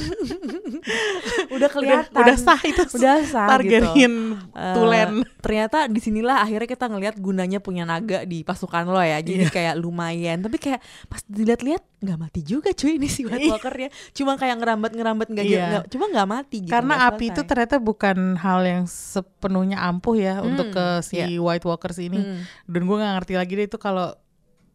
udah 1.50 1.70
kelihatan. 1.70 2.18
udah 2.18 2.36
sah 2.36 2.62
itu 2.62 2.84
Udah 2.92 3.18
sah 3.24 3.48
Targaryen 3.48 3.94
gitu. 4.34 4.52
Eh, 4.54 4.74
tulen. 4.74 5.10
ternyata 5.40 5.86
di 5.86 6.00
sinilah 6.00 6.42
akhirnya 6.42 6.68
kita 6.68 6.86
ngelihat 6.88 7.16
gunanya 7.18 7.60
punya 7.60 7.84
naga 7.84 8.24
di 8.24 8.42
pasukan 8.42 8.84
lo 8.86 9.00
ya 9.00 9.20
jadi 9.20 9.44
Iya. 9.44 9.52
kayak 9.52 9.76
lumayan 9.78 10.40
tapi 10.40 10.58
kayak 10.58 10.80
pas 11.06 11.22
dilihat-lihat 11.26 11.84
nggak 12.04 12.20
mati 12.20 12.42
juga 12.44 12.70
cuy 12.70 12.96
ini 12.96 13.08
si 13.08 13.24
White 13.24 13.48
Walker-nya 13.48 13.88
cuma 14.12 14.36
kayak 14.36 14.60
ngerambat 14.60 14.92
ngerambat 14.92 15.28
nggak 15.28 15.46
Iya. 15.46 15.64
nggak- 15.66 15.88
cuma 15.88 16.06
nggak 16.08 16.28
mati 16.28 16.58
gitu 16.62 16.70
Karena 16.70 17.08
api 17.08 17.26
itu 17.32 17.42
ternyata 17.42 17.76
bukan 17.78 18.18
hal 18.36 18.60
yang 18.62 18.84
sepenuhnya 18.84 19.80
ampuh 19.80 20.14
ya 20.14 20.40
untuk 20.40 20.68
ke 20.70 20.86
si 21.00 21.16
iya. 21.16 21.40
White 21.40 21.64
Walkers 21.64 21.98
ini. 21.98 22.20
Mm. 22.20 22.40
Dan 22.66 22.82
gue 22.84 22.98
nggak 22.98 23.14
ngerti 23.18 23.34
lagi 23.34 23.54
deh 23.56 23.66
itu 23.66 23.78
kalau 23.78 24.12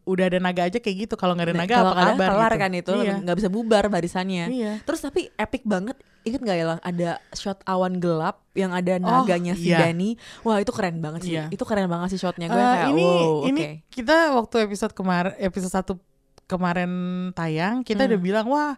udah 0.03 0.25
ada 0.25 0.41
naga 0.41 0.65
aja 0.65 0.81
kayak 0.81 1.05
gitu. 1.05 1.13
Kalau 1.13 1.37
nggak 1.37 1.47
ada 1.47 1.53
Nah, 1.53 1.61
naga 1.63 1.75
apa 1.77 1.93
kabar 1.93 2.27
kelar 2.27 2.49
gitu. 2.49 2.57
kan 2.57 2.71
itu 2.73 2.93
Iya. 2.99 3.13
nggak 3.21 3.37
bisa 3.37 3.47
bubar 3.47 3.83
barisannya 3.87 4.45
Iya. 4.49 4.73
terus 4.81 4.99
tapi 4.99 5.29
epic 5.31 5.61
banget 5.63 5.93
inget 6.19 6.41
nggak 6.41 6.57
ya 6.57 6.65
ada 6.79 7.09
shot 7.31 7.61
awan 7.63 7.95
gelap 7.95 8.41
yang 8.51 8.73
ada 8.73 8.97
naganya 8.97 9.53
si 9.53 9.69
iya. 9.69 9.85
Dani 9.85 10.17
wah 10.41 10.57
itu 10.57 10.67
keren 10.69 10.97
banget 10.97 11.21
sih 11.23 11.31
Iya. 11.31 11.47
itu 11.47 11.61
keren 11.61 11.85
banget 11.85 12.09
sih 12.09 12.19
shotnya 12.19 12.49
gue 12.49 12.57
Eh, 12.57 12.65
kayak 12.75 12.89
ini 12.89 13.05
wow 13.05 13.33
ini 13.45 13.61
oke 13.61 13.69
kita 13.87 14.15
waktu 14.33 14.55
episode 14.61 14.91
kemarin 14.91 15.31
episode 15.37 15.71
satu 15.71 15.93
kemarin 16.49 16.91
tayang 17.37 17.85
kita 17.85 18.03
Hmm. 18.03 18.09
udah 18.09 18.19
bilang 18.19 18.47
wah 18.49 18.73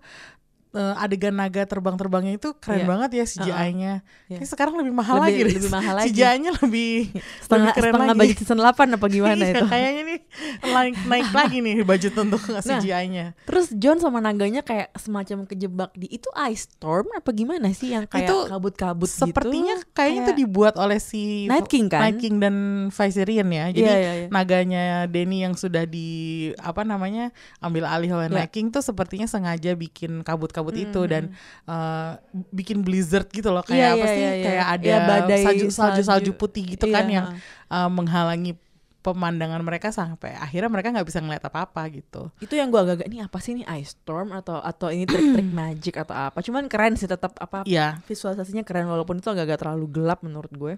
eh, 0.72 0.96
adegan 0.98 1.34
naga 1.34 1.64
terbang-terbangnya 1.64 2.34
itu 2.36 2.56
keren 2.56 2.82
Iya. 2.82 2.88
banget 2.88 3.10
ya 3.12 3.26
CGI-nya. 3.26 3.94
Iya. 4.26 4.38
Kayak 4.40 4.50
sekarang 4.50 4.76
lebih 4.76 4.94
mahal 4.94 5.16
Lebih- 5.18 5.28
lagi 5.28 5.42
lebih 5.54 5.68
mahal 5.70 5.94
lagi. 5.94 6.06
CGI-nya 6.08 6.52
lebih 6.58 6.92
setengah 7.38 7.60
lebih 7.62 7.76
keren 7.76 7.92
setengah 7.92 8.08
lagi. 8.08 8.20
budget 8.22 8.38
season 8.40 8.58
8 8.58 8.96
apa 8.96 9.06
gimana 9.06 9.36
Iya, 9.38 9.52
itu 9.52 9.66
Kayaknya 9.68 10.02
nih 10.02 10.20
naik 10.66 10.96
naik 11.06 11.30
lagi 11.38 11.58
nih 11.60 11.76
budget 11.84 12.14
untuk 12.16 12.42
Nah, 12.48 12.62
CGI-nya. 12.62 13.26
Terus 13.44 13.68
John 13.74 14.00
sama 14.00 14.18
naganya 14.18 14.62
kayak 14.62 14.96
semacam 14.96 15.44
kejebak 15.46 15.92
di 15.94 16.08
itu 16.10 16.32
ice 16.46 16.72
storm 16.72 17.12
apa 17.12 17.30
gimana 17.32 17.68
sih 17.72 17.92
yang 17.92 18.06
kayak 18.06 18.26
Itu 18.26 18.38
kabut-kabut 18.48 19.06
gitu? 19.06 19.28
Sepertinya 19.28 19.76
kayaknya 19.92 20.22
itu 20.24 20.34
dibuat 20.38 20.76
oleh 20.76 20.98
si 20.98 21.46
Night 21.46 21.68
King 21.68 21.86
kan? 21.86 22.00
Night 22.02 22.18
King 22.18 22.40
dan 22.40 22.56
Viserion 22.88 23.50
ya. 23.50 23.66
Jadi 23.70 23.84
Iya, 23.84 23.96
iya, 23.98 24.12
iya. 24.16 24.28
naganya 24.30 24.84
Denny 25.06 25.42
yang 25.42 25.54
sudah 25.54 25.84
di 25.84 26.08
apa 26.56 26.82
namanya 26.82 27.30
ambil 27.60 27.84
alih 27.86 28.08
oleh 28.14 28.28
Iya. 28.28 28.38
Night 28.38 28.52
King 28.52 28.70
tuh 28.70 28.80
sepertinya 28.80 29.26
sengaja 29.26 29.74
bikin 29.74 30.22
kabut-kabut 30.22 30.60
Hmm, 30.70 30.86
itu 30.86 31.02
dan 31.04 31.24
uh, 31.66 32.22
bikin 32.52 32.86
blizzard 32.86 33.26
gitu 33.28 33.50
loh 33.50 33.66
Iya, 33.66 33.74
kayak 33.74 33.90
apa 33.90 33.98
iya, 33.98 34.06
sih? 34.08 34.22
iya, 34.22 34.32
iya. 34.32 34.46
Kayak 34.46 34.66
ada 34.70 34.86
Iya, 34.86 34.98
badai 35.02 35.42
salju 35.44 35.66
salju 35.68 36.02
salju 36.04 36.32
putih 36.32 36.64
gitu 36.70 36.86
Iya, 36.86 36.94
kan 36.94 37.06
yang 37.08 37.26
heeh. 37.34 37.42
uh, 37.74 37.90
menghalangi 37.90 38.54
pemandangan 39.02 39.58
mereka 39.60 39.90
sampai 39.90 40.38
akhirnya 40.38 40.70
mereka 40.70 40.94
nggak 40.94 41.04
bisa 41.04 41.18
ngeliat 41.18 41.42
apa-apa 41.42 41.90
gitu. 41.90 42.30
itu 42.38 42.54
yang 42.54 42.70
gua 42.70 42.86
agak-agak 42.86 43.10
ini 43.10 43.18
apa 43.20 43.38
sih 43.38 43.58
ini 43.58 43.66
ice 43.74 43.98
storm 43.98 44.30
atau 44.30 44.62
atau 44.62 44.88
ini 44.88 45.04
trik-trik 45.04 45.50
magic 45.58 45.98
atau 45.98 46.14
apa? 46.14 46.38
Cuman 46.38 46.70
keren 46.70 46.94
sih 46.94 47.10
tetap 47.10 47.34
apa 47.36 47.66
Iya. 47.66 47.98
visualisasinya 48.06 48.62
keren 48.62 48.86
walaupun 48.86 49.18
itu 49.18 49.26
agak-agak 49.26 49.58
terlalu 49.58 49.90
gelap 49.90 50.22
menurut 50.22 50.54
gue. 50.54 50.74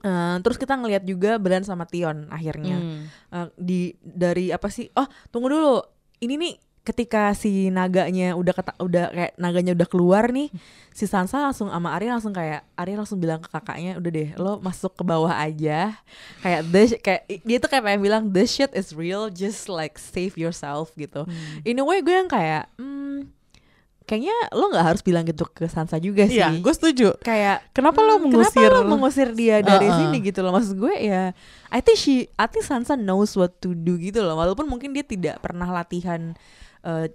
Eh, 0.00 0.36
terus 0.42 0.58
kita 0.58 0.74
ngelihat 0.74 1.00
juga 1.02 1.38
Bran 1.38 1.62
sama 1.62 1.86
Tion 1.86 2.26
akhirnya 2.28 2.76
Hmm. 2.76 3.06
Eh, 3.30 3.46
di 3.56 3.80
dari 4.02 4.50
apa 4.50 4.66
sih? 4.66 4.90
Oh 4.92 5.06
tunggu 5.30 5.48
dulu, 5.48 5.78
ini 6.20 6.34
nih 6.36 6.54
ketika 6.84 7.32
si 7.32 7.72
naganya 7.72 8.36
udah 8.36 8.52
keta, 8.52 8.72
udah 8.76 9.08
kayak 9.08 9.32
naganya 9.34 9.72
udah 9.72 9.88
keluar 9.88 10.28
nih, 10.28 10.52
si 10.92 11.08
Sansa 11.08 11.40
langsung 11.40 11.72
sama 11.72 11.96
Arya 11.96 12.12
langsung 12.12 12.36
kayak 12.36 12.60
Arya 12.76 13.00
langsung 13.00 13.16
bilang 13.16 13.40
ke 13.40 13.48
kakaknya, 13.48 13.96
udah 13.96 14.10
deh 14.12 14.30
lo 14.36 14.60
masuk 14.60 14.92
ke 14.92 15.00
bawah 15.02 15.32
aja, 15.32 15.96
kayak 16.44 16.60
this 16.68 16.92
kayak 17.00 17.24
dia 17.40 17.56
tuh 17.56 17.72
kayak 17.72 17.88
pengen 17.88 18.02
bilang 18.04 18.22
this 18.28 18.52
shit 18.52 18.68
is 18.76 18.92
real, 18.92 19.32
just 19.32 19.66
like 19.66 19.96
save 19.96 20.36
yourself 20.36 20.92
gitu. 20.94 21.24
In 21.64 21.80
a 21.80 21.84
way 21.84 22.04
gue 22.04 22.12
yang 22.12 22.28
kayak, 22.28 22.68
hmm, 22.76 23.32
kayaknya 24.04 24.36
lo 24.52 24.68
nggak 24.68 24.84
harus 24.84 25.00
bilang 25.00 25.24
gitu 25.24 25.48
ke 25.48 25.64
Sansa 25.64 25.96
juga 25.96 26.28
sih. 26.28 26.36
Iya, 26.36 26.52
gue 26.60 26.74
setuju. 26.76 27.16
kayak 27.24 27.72
Kenapa 27.72 28.04
lo 28.04 28.20
"Hmm, 28.20 28.28
mengusir? 28.28 28.68
Kenapa 28.68 28.76
lo 28.76 28.82
mengusir 28.84 29.28
dia 29.32 29.64
dari 29.64 29.88
Uh-uh. 29.88 29.96
sini 30.04 30.20
gitu 30.20 30.44
loh 30.44 30.52
maksud 30.52 30.76
gue 30.76 30.94
ya 31.00 31.32
I 31.72 31.80
think 31.80 31.96
she 31.96 32.28
I 32.36 32.44
think 32.44 32.68
Sansa 32.68 32.92
knows 32.92 33.32
what 33.32 33.56
to 33.64 33.72
do 33.72 33.96
gitu 33.96 34.20
loh 34.20 34.36
walaupun 34.36 34.68
mungkin 34.68 34.92
dia 34.92 35.00
tidak 35.00 35.40
pernah 35.40 35.64
latihan 35.72 36.36
uh, 36.84 37.08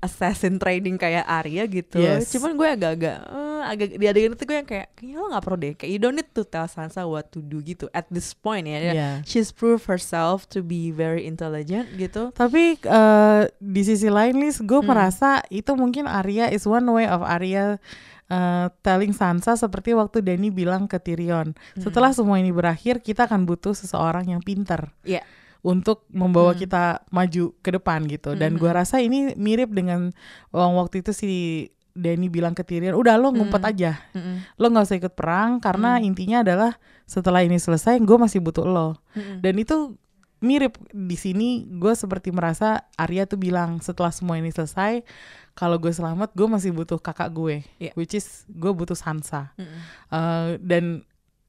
assassin 0.00 0.60
training 0.60 1.00
kayak 1.00 1.24
Arya 1.24 1.64
gitu 1.64 1.96
Yes. 1.96 2.28
cuman 2.28 2.52
gue 2.52 2.68
agak-agak 2.68 3.18
eh, 3.24 3.62
agak 3.64 3.86
di 3.90 4.04
adegan 4.04 4.36
itu 4.36 4.44
gue 4.44 4.52
yang 4.54 4.68
kayak 4.68 4.92
kayaknya 4.92 5.16
lo 5.16 5.26
nggak 5.32 5.40
perlu 5.42 5.56
deh 5.56 5.72
kayak 5.72 5.88
you 5.88 5.98
don't 5.98 6.12
need 6.12 6.28
to 6.28 6.44
tell 6.44 6.68
Sansa 6.68 7.02
what 7.02 7.32
to 7.32 7.40
do 7.40 7.58
gitu 7.58 7.88
at 7.90 8.04
this 8.08 8.36
point 8.36 8.68
ya 8.68 8.84
Iya. 8.84 9.10
she's 9.24 9.48
proved 9.48 9.88
herself 9.88 10.44
to 10.46 10.60
be 10.60 10.92
very 10.92 11.24
intelligent 11.24 11.88
gitu 11.94 12.28
Tapi 12.32 12.76
eh, 12.76 13.42
di 13.56 13.82
sisi 13.82 14.12
lain 14.12 14.36
Lis, 14.36 14.60
gue 14.60 14.76
Hmm. 14.76 14.92
merasa 14.92 15.40
itu 15.48 15.72
mungkin 15.72 16.04
Arya 16.04 16.52
is 16.52 16.68
one 16.68 16.84
way 16.84 17.08
of 17.08 17.24
Arya 17.24 17.80
eh, 18.26 18.66
telling 18.80 19.12
Sansa 19.12 19.56
seperti 19.56 19.92
waktu 19.92 20.20
Dany 20.20 20.48
bilang 20.48 20.84
ke 20.84 20.96
Tyrion. 20.96 21.52
Hmm. 21.52 21.80
Setelah 21.80 22.08
semua 22.10 22.36
ini 22.36 22.48
berakhir, 22.50 23.00
kita 23.00 23.24
akan 23.24 23.44
butuh 23.44 23.72
seseorang 23.72 24.28
yang 24.28 24.40
pinter 24.40 24.92
Iya. 25.02 25.24
Untuk 25.64 26.04
membawa 26.12 26.52
Hmm. 26.52 26.60
kita 26.60 26.82
maju 27.08 27.56
ke 27.58 27.70
depan 27.72 28.04
gitu. 28.04 28.36
Dan 28.36 28.54
Mhm. 28.54 28.60
gue 28.60 28.70
rasa 28.70 29.00
ini 29.00 29.32
mirip 29.34 29.72
dengan 29.72 30.12
waktu 30.52 31.00
itu 31.00 31.10
si 31.10 31.30
Dany 31.90 32.26
bilang 32.26 32.52
ke 32.52 32.60
Tyrion, 32.60 32.92
udah 32.92 33.14
lo 33.16 33.30
ngumpet 33.30 33.62
Hmm. 33.62 33.70
aja, 33.70 33.92
Mm-mm. 34.12 34.36
lo 34.58 34.66
nggak 34.66 34.84
usah 34.84 34.98
ikut 34.98 35.14
perang 35.14 35.56
karena 35.58 35.96
Hmm. 35.96 36.04
intinya 36.04 36.42
adalah 36.42 36.74
setelah 37.04 37.40
ini 37.40 37.56
selesai, 37.56 37.96
gue 37.96 38.18
masih 38.18 38.42
butuh 38.42 38.66
lo. 38.66 38.98
Mm-mm. 39.14 39.38
Dan 39.40 39.54
itu 39.56 39.94
mirip 40.38 40.76
di 40.90 41.14
sini 41.14 41.48
gue 41.64 41.94
seperti 41.94 42.28
merasa 42.28 42.84
Arya 42.94 43.24
tuh 43.24 43.38
bilang 43.38 43.80
setelah 43.80 44.12
semua 44.12 44.36
ini 44.36 44.52
selesai 44.52 45.00
kalau 45.54 45.80
gue 45.80 45.88
selamat 45.88 46.36
gue 46.36 46.44
masih 46.44 46.68
butuh 46.68 47.00
kakak 47.00 47.32
gue 47.32 47.64
Iya. 47.80 47.96
which 47.96 48.12
is 48.12 48.44
gue 48.46 48.68
butuh 48.68 48.92
Sansa 48.92 49.56
Mm-mm. 49.56 49.80
Eh, 50.10 50.48
dan 50.60 51.00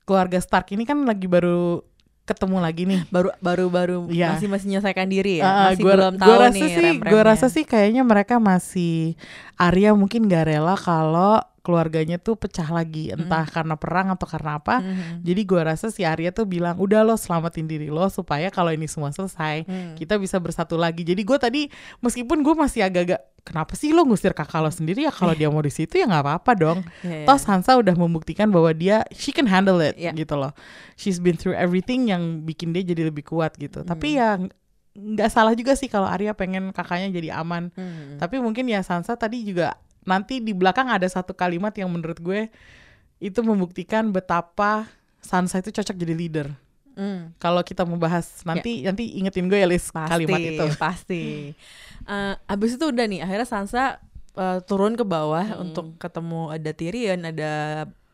keluarga 0.05 0.39
Stark 0.39 0.71
ini 0.71 0.85
kan 0.85 1.03
lagi 1.03 1.27
baru 1.27 1.83
ketemu 2.25 2.57
lagi 2.57 2.83
nih 2.83 3.01
baru 3.07 3.29
baru 3.39 3.65
baru 3.67 3.97
Iya. 4.07 4.33
masih 4.33 4.47
masih 4.47 4.65
menyelesaikan 4.67 5.07
diri 5.07 5.39
ya 5.39 5.43
Ah, 5.43 5.53
masih 5.69 5.79
gua- 5.79 5.93
belum 5.95 6.13
gua 6.13 6.21
tahu 6.21 6.33
rasa 6.39 6.53
nih 6.57 6.69
sih. 6.71 6.91
Gue 6.99 7.21
rasa 7.23 7.47
sih 7.47 7.63
kayaknya 7.63 8.01
mereka 8.01 8.35
masih 8.35 9.13
Arya 9.55 9.93
mungkin 9.93 10.25
gak 10.25 10.45
rela 10.47 10.73
kalau 10.75 11.37
keluarganya 11.65 12.15
tuh 12.15 12.37
pecah 12.37 12.69
lagi 12.69 13.09
entah 13.09 13.41
karena 13.43 13.73
perang 13.73 14.13
atau 14.13 14.23
karena 14.23 14.61
apa. 14.61 14.79
Mhm. 14.79 15.25
Jadi 15.25 15.41
gue 15.41 15.61
rasa 15.65 15.89
si 15.89 16.05
Arya 16.05 16.29
tuh 16.29 16.45
bilang 16.45 16.77
udah 16.77 17.01
lo 17.01 17.17
selamatin 17.17 17.65
diri 17.65 17.89
lo 17.89 18.05
supaya 18.07 18.47
kalau 18.47 18.69
ini 18.69 18.85
semua 18.85 19.09
selesai 19.09 19.65
Hmm. 19.65 19.97
kita 19.97 20.15
bisa 20.15 20.37
bersatu 20.37 20.77
lagi. 20.77 21.01
Jadi 21.01 21.19
gue 21.19 21.37
tadi 21.37 21.61
meskipun 21.99 22.39
gue 22.39 22.53
masih 22.53 22.85
agak-agak 22.85 23.17
kenapa 23.41 23.73
sih 23.73 23.89
lo 23.89 24.03
ngusir 24.03 24.31
kakak 24.31 24.57
lo 24.57 24.69
sendiri 24.69 25.01
ya 25.01 25.11
kalau 25.11 25.33
dia 25.33 25.49
mau 25.49 25.59
di 25.59 25.69
situ 25.69 25.97
ya 25.97 26.05
nggak 26.05 26.21
apa-apa 26.21 26.51
dong. 26.53 26.79
Iya, 27.01 27.21
iya. 27.21 27.25
Toh 27.25 27.37
Sansa 27.37 27.73
udah 27.73 27.93
membuktikan 27.93 28.47
bahwa 28.47 28.69
dia 28.69 29.01
she 29.09 29.29
can 29.29 29.45
handle 29.45 29.77
it 29.79 29.97
Iya. 29.97 30.13
gitu 30.13 30.35
loh. 30.35 30.53
She's 30.93 31.17
been 31.17 31.33
through 31.33 31.53
everything 31.53 32.07
yang 32.07 32.41
bikin 32.41 32.69
dia 32.69 32.85
jadi 32.85 33.09
lebih 33.09 33.25
kuat 33.25 33.57
gitu. 33.57 33.81
Hmm. 33.81 33.87
Tapi 33.87 34.15
ya 34.15 34.37
ng- 34.37 34.53
nggak 34.95 35.27
salah 35.27 35.51
juga 35.51 35.73
sih 35.73 35.85
kalau 35.85 36.07
Arya 36.07 36.31
pengen 36.31 36.71
kakaknya 36.71 37.11
jadi 37.11 37.35
aman. 37.35 37.67
Hmm. 37.71 38.15
Tapi 38.15 38.39
mungkin 38.39 38.63
ya 38.65 38.79
Sansa 38.79 39.13
tadi 39.13 39.43
juga 39.43 39.75
nanti 40.05 40.39
di 40.39 40.53
belakang 40.53 40.87
ada 40.87 41.05
satu 41.05 41.33
kalimat 41.33 41.73
yang 41.73 41.89
menurut 41.89 42.17
gue 42.17 42.47
itu 43.17 43.39
membuktikan 43.41 44.09
betapa 44.09 44.85
Sansa 45.19 45.57
itu 45.57 45.73
cocok 45.73 45.97
jadi 45.97 46.13
leader. 46.13 46.47
Hmm. 46.93 47.33
Kalau 47.35 47.59
kita 47.59 47.83
membahas 47.83 48.23
nanti 48.45 48.85
nanti 48.85 49.17
ingetin 49.17 49.49
gue 49.49 49.57
ya 49.57 49.65
Lis 49.65 49.89
pasti, 49.89 50.11
kalimat 50.13 50.39
itu. 50.39 50.65
pasti. 50.77 51.23
Eh, 52.05 52.33
abis 52.45 52.77
itu 52.77 52.85
udah 52.85 53.03
nih, 53.03 53.19
akhirnya 53.19 53.43
Sansa 53.43 53.97
eh, 54.31 54.59
turun 54.63 54.93
ke 54.93 55.01
bawah 55.01 55.43
Hmm. 55.43 55.61
untuk 55.65 55.97
ketemu 55.97 56.51
ada 56.51 56.71
Tyrion, 56.71 57.21
ada 57.23 57.51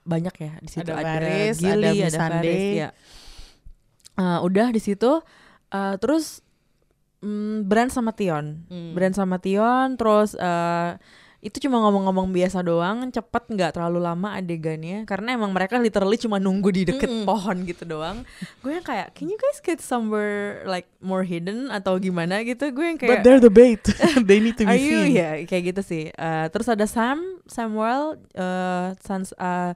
banyak 0.01 0.33
ya 0.33 0.51
di 0.57 0.69
situ 0.69 0.81
Ada 0.81 0.97
ada, 0.97 1.05
Varys, 1.05 1.57
Gilly, 1.57 1.97
ada 1.99 2.09
ada. 2.09 2.29
Varys, 2.31 2.63
ya. 2.73 2.89
Eh, 4.13 4.39
udah 4.41 4.67
di 4.69 4.79
situ, 4.79 5.11
eh, 5.69 5.95
terus 5.97 6.41
mm, 7.19 7.65
Bran 7.65 7.89
sama 7.89 8.11
Tion, 8.11 8.65
Hmm. 8.65 8.93
Bran 8.93 9.11
sama 9.11 9.37
Tion, 9.37 9.93
terus 9.93 10.33
eh, 10.33 10.91
itu 11.41 11.57
cuma 11.57 11.81
ngomong-ngomong 11.81 12.29
biasa 12.29 12.61
doang, 12.61 13.09
cepet 13.09 13.49
nggak 13.49 13.73
terlalu 13.73 13.97
lama 13.97 14.37
adegannya, 14.37 15.09
karena 15.09 15.33
emang 15.33 15.49
mereka 15.49 15.81
literally 15.81 16.13
cuma 16.15 16.37
nunggu 16.37 16.69
di 16.69 16.85
deket 16.85 17.09
Mm-mm. 17.09 17.25
pohon 17.25 17.65
gitu 17.65 17.81
doang. 17.83 18.21
Gue 18.61 18.77
yang 18.77 18.85
kayak, 18.85 19.17
can 19.17 19.25
you 19.25 19.35
guys 19.35 19.57
get 19.57 19.81
somewhere 19.81 20.61
like 20.63 20.85
more 21.01 21.25
hidden 21.25 21.73
atau 21.73 21.97
gimana 21.97 22.45
gitu? 22.45 22.69
Gue 22.69 22.93
yang 22.93 22.97
But 23.01 23.09
kayak, 23.09 23.23
they're 23.25 23.41
the 23.41 23.49
bait. 23.49 23.81
They 24.29 24.37
need 24.37 24.61
to 24.61 24.69
be 24.69 24.69
Are 24.69 24.77
you 24.77 25.09
seen. 25.09 25.17
ya 25.17 25.29
kayak 25.43 25.63
gitu 25.73 25.81
sih. 25.81 26.03
Eh, 26.09 26.45
terus 26.53 26.69
ada 26.69 26.85
Sam, 26.85 27.41
Samuel, 27.49 28.21
eh 28.31 28.93
Sans, 29.01 29.33
eh, 29.33 29.73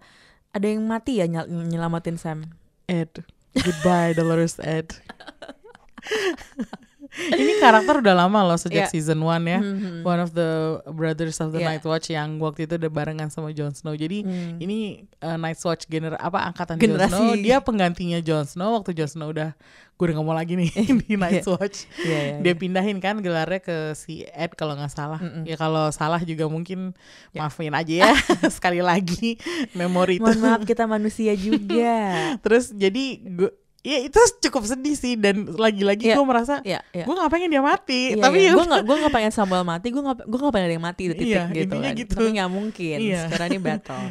ada 0.54 0.66
yang 0.70 0.86
mati 0.86 1.18
ya 1.18 1.26
nyel- 1.26 1.50
nyelamatin 1.50 2.22
Sam. 2.22 2.46
Ed. 2.86 3.10
Goodbye 3.58 4.14
Dolores 4.14 4.62
Ed. 4.62 4.94
Ini 7.16 7.54
karakter 7.58 8.00
udah 8.00 8.16
lama 8.18 8.44
loh 8.44 8.56
sejak 8.56 8.86
Iya. 8.86 8.92
season 8.92 9.20
1 9.20 9.44
ya. 9.46 9.60
Mhm. 9.60 10.04
One 10.04 10.20
of 10.20 10.32
the 10.32 10.50
brothers 10.90 11.40
of 11.40 11.50
the 11.50 11.60
Iya. 11.60 11.68
Night 11.72 11.84
Watch 11.84 12.08
yang 12.10 12.38
waktu 12.38 12.66
itu 12.66 12.76
udah 12.76 12.90
barengan 12.90 13.28
sama 13.28 13.50
Jon 13.50 13.72
Snow. 13.72 13.94
Jadi 13.94 14.22
Hmm. 14.22 14.60
ini 14.60 15.04
uh, 15.20 15.36
Night 15.36 15.58
Watch 15.60 15.86
gener 15.86 16.14
apa 16.14 16.44
angkatan 16.46 16.76
Generasi. 16.76 17.10
Jon 17.10 17.20
Snow. 17.32 17.36
Dia 17.38 17.58
penggantinya 17.60 18.20
Jon 18.20 18.44
Snow 18.44 18.76
waktu 18.76 18.92
Jon 18.92 19.08
Snow 19.08 19.30
udah 19.30 19.56
gue 19.96 20.04
udah 20.04 20.16
gak 20.18 20.28
mau 20.28 20.36
lagi 20.36 20.54
nih 20.54 20.68
di 21.08 21.16
Night 21.16 21.48
Watch. 21.48 21.88
Iya, 21.98 22.20
iya, 22.20 22.36
Dia 22.44 22.52
iya. 22.52 22.54
pindahin 22.54 23.00
kan 23.00 23.16
gelarnya 23.18 23.60
ke 23.60 23.76
si 23.94 24.28
Ed 24.28 24.52
kalau 24.54 24.76
nggak 24.76 24.92
salah. 24.92 25.18
Mm-mm. 25.18 25.48
Ya 25.48 25.56
kalau 25.56 25.88
salah 25.90 26.20
juga 26.20 26.46
mungkin 26.46 26.92
Ya. 27.32 27.40
maafin 27.42 27.72
aja 27.72 27.94
ya 28.04 28.12
sekali 28.52 28.84
lagi 28.84 29.40
memori 29.72 30.20
itu. 30.20 30.24
Mohon 30.24 30.40
maaf 30.42 30.62
kita 30.64 30.84
manusia 30.84 31.32
juga. 31.34 31.96
Terus 32.44 32.70
jadi 32.70 33.04
gue 33.24 33.52
ya 33.86 34.02
itu 34.02 34.18
cukup 34.42 34.66
sedih 34.66 34.94
sih 34.94 35.14
dan 35.14 35.46
lagi-lagi 35.48 36.10
Iya. 36.10 36.16
gue 36.18 36.26
merasa 36.26 36.58
Iya, 36.60 36.82
iya. 36.90 37.06
gue 37.06 37.14
nggak 37.14 37.30
pengen 37.30 37.50
dia 37.50 37.62
mati 37.62 38.02
Iya, 38.12 38.20
tapi 38.20 38.38
iya. 38.42 38.50
ya 38.50 38.58
gue 38.58 38.66
nggak 38.66 38.82
gue 38.84 38.96
nggak 38.98 39.14
pengen 39.14 39.32
Samuel 39.32 39.62
mati, 39.62 39.88
gue 39.88 40.02
nggak 40.02 40.18
gue 40.24 40.40
nggak 40.42 40.52
pengen 40.52 40.66
ada 40.66 40.74
yang 40.74 40.84
mati 40.84 41.02
udah 41.06 41.18
titik 41.18 41.30
Iya, 41.32 41.44
gitu 41.54 41.76
kan. 41.78 41.94
gitu. 41.94 42.14
Tapi 42.18 42.30
nggak 42.34 42.50
mungkin. 42.50 42.98
Iya. 42.98 43.22
Sekarang 43.26 43.48
ini 43.48 43.60
battle. 43.70 44.06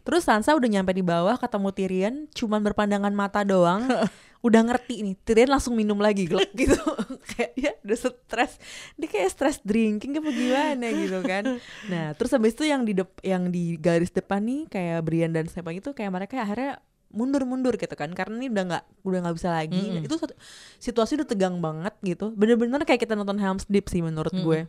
Terus 0.00 0.22
Sansa 0.22 0.54
udah 0.54 0.68
nyampe 0.70 0.94
di 0.94 1.02
bawah 1.02 1.34
ketemu 1.34 1.68
Tyrion, 1.72 2.14
cuman 2.30 2.62
berpandangan 2.62 3.10
mata 3.10 3.42
doang. 3.42 3.90
udah 4.46 4.62
ngerti 4.62 5.02
nih, 5.02 5.18
Tyrion 5.18 5.50
langsung 5.50 5.74
minum 5.74 5.98
lagi 5.98 6.30
gitu. 6.30 6.78
kayak 7.28 7.50
ya 7.56 7.74
udah 7.82 7.98
stres. 7.98 8.62
Dia 8.94 9.08
kayak 9.08 9.28
stress 9.28 9.58
drinking 9.60 10.14
apa 10.14 10.30
gimana 10.30 10.86
gitu 10.94 11.18
kan. 11.20 11.58
Nah, 11.84 12.14
terus 12.14 12.30
habis 12.30 12.54
itu 12.54 12.62
yang 12.62 12.86
di 12.86 12.94
dep- 12.94 13.18
yang 13.20 13.50
di 13.50 13.74
garis 13.74 14.08
depan 14.08 14.38
nih 14.38 14.70
kayak 14.70 15.02
Brian 15.02 15.34
dan 15.34 15.50
siapa 15.50 15.74
itu 15.74 15.90
kayak 15.90 16.14
mereka 16.14 16.38
akhirnya 16.38 16.78
mundur-mundur 17.08 17.74
gitu 17.74 17.92
kan 17.92 18.10
karena 18.10 18.34
ini 18.36 18.48
udah 18.48 18.64
nggak 18.66 18.84
udah 19.02 19.18
nggak 19.20 19.34
bisa 19.34 19.48
lagi 19.50 19.78
Mm-mm. 19.80 20.04
itu 20.04 20.14
satu- 20.14 20.36
situasi 20.76 21.14
udah 21.14 21.24
tegang 21.24 21.56
banget 21.56 21.94
gitu 22.00 22.30
bener-bener 22.30 22.82
kayak 22.82 23.00
kita 23.00 23.12
nonton 23.12 23.36
Helm's 23.36 23.64
Deep 23.64 23.86
sih 23.86 24.00
menurut 24.00 24.30
Mm-mm. 24.30 24.42
gue 24.42 24.60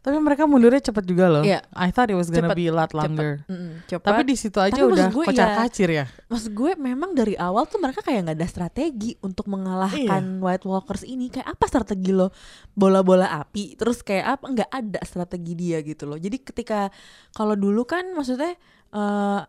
tapi 0.00 0.16
mereka 0.16 0.44
mundurnya 0.44 0.80
cepet 0.82 1.04
juga 1.04 1.28
loh 1.28 1.42
Iya. 1.42 1.60
I 1.70 1.90
thought 1.90 2.08
it 2.08 2.16
was 2.16 2.28
gonna 2.28 2.48
Cepet, 2.48 2.56
be 2.56 2.64
a 2.64 2.72
lot 2.72 2.88
cepet. 2.88 2.96
longer 2.96 3.32
Mm-mm, 3.44 3.72
cepat. 3.84 4.06
tapi 4.06 4.22
di 4.22 4.34
situ 4.34 4.56
aja 4.56 4.72
Tapi 4.72 4.88
udah 4.88 5.06
gue 5.08 5.24
kocar 5.26 5.44
iya. 5.46 5.56
kacir 5.58 5.88
ya 5.92 6.04
maksud 6.26 6.50
gue 6.50 6.70
memang 6.74 7.10
dari 7.12 7.34
awal 7.34 7.66
tuh 7.66 7.76
mereka 7.76 8.00
kayak 8.00 8.20
nggak 8.24 8.38
ada 8.38 8.48
strategi 8.48 9.12
untuk 9.18 9.44
mengalahkan 9.46 10.00
Iya. 10.30 10.40
White 10.40 10.64
Walkers 10.64 11.04
ini 11.04 11.28
kayak 11.28 11.48
apa 11.50 11.64
strategi 11.66 12.10
lo 12.10 12.32
bola-bola 12.70 13.28
api 13.36 13.74
terus 13.74 14.00
kayak 14.00 14.26
apa 14.32 14.44
nggak 14.48 14.70
ada 14.70 15.00
strategi 15.02 15.52
dia 15.54 15.78
gitu 15.80 16.06
loh 16.06 16.16
jadi 16.16 16.38
ketika 16.38 16.88
kalau 17.30 17.52
dulu 17.52 17.84
kan 17.84 18.08
maksudnya 18.10 18.56
eh 18.90 19.40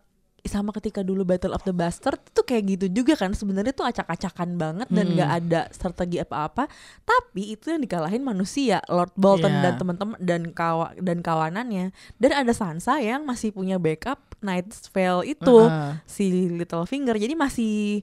sama 0.41 0.73
ketika 0.73 1.01
dulu 1.01 1.21
Battle 1.21 1.53
of 1.53 1.61
the 1.61 1.71
Bastard 1.71 2.17
tuh 2.31 2.41
kayak 2.41 2.63
gitu 2.65 2.85
juga 2.91 3.13
kan 3.13 3.31
sebenarnya 3.31 3.71
tuh 3.71 3.85
acak-acakan 3.85 4.57
banget 4.57 4.87
dan 4.89 5.05
Mm-mm. 5.05 5.15
nggak 5.15 5.31
ada 5.37 5.61
strategi 5.69 6.17
apa-apa 6.17 6.65
tapi 7.01 7.53
itu 7.53 7.69
yang 7.69 7.77
dikalahin 7.77 8.21
manusia 8.21 8.81
Lord 8.87 9.13
Bolton 9.13 9.51
Iya. 9.51 9.61
dan 9.61 9.73
teman-teman 9.77 10.17
dan 10.17 10.41
kawa 10.49 10.97
dan 10.97 11.21
kawanannya 11.21 11.93
dan 12.17 12.31
ada 12.33 12.51
Sansa 12.51 12.97
yang 12.97 13.21
masih 13.21 13.53
punya 13.53 13.77
backup 13.77 14.17
Night's 14.39 14.89
Veil 14.89 15.21
itu 15.23 15.57
Heeh. 15.61 15.93
si 16.05 16.25
Littlefinger 16.49 17.15
jadi 17.15 17.37
masih 17.37 18.01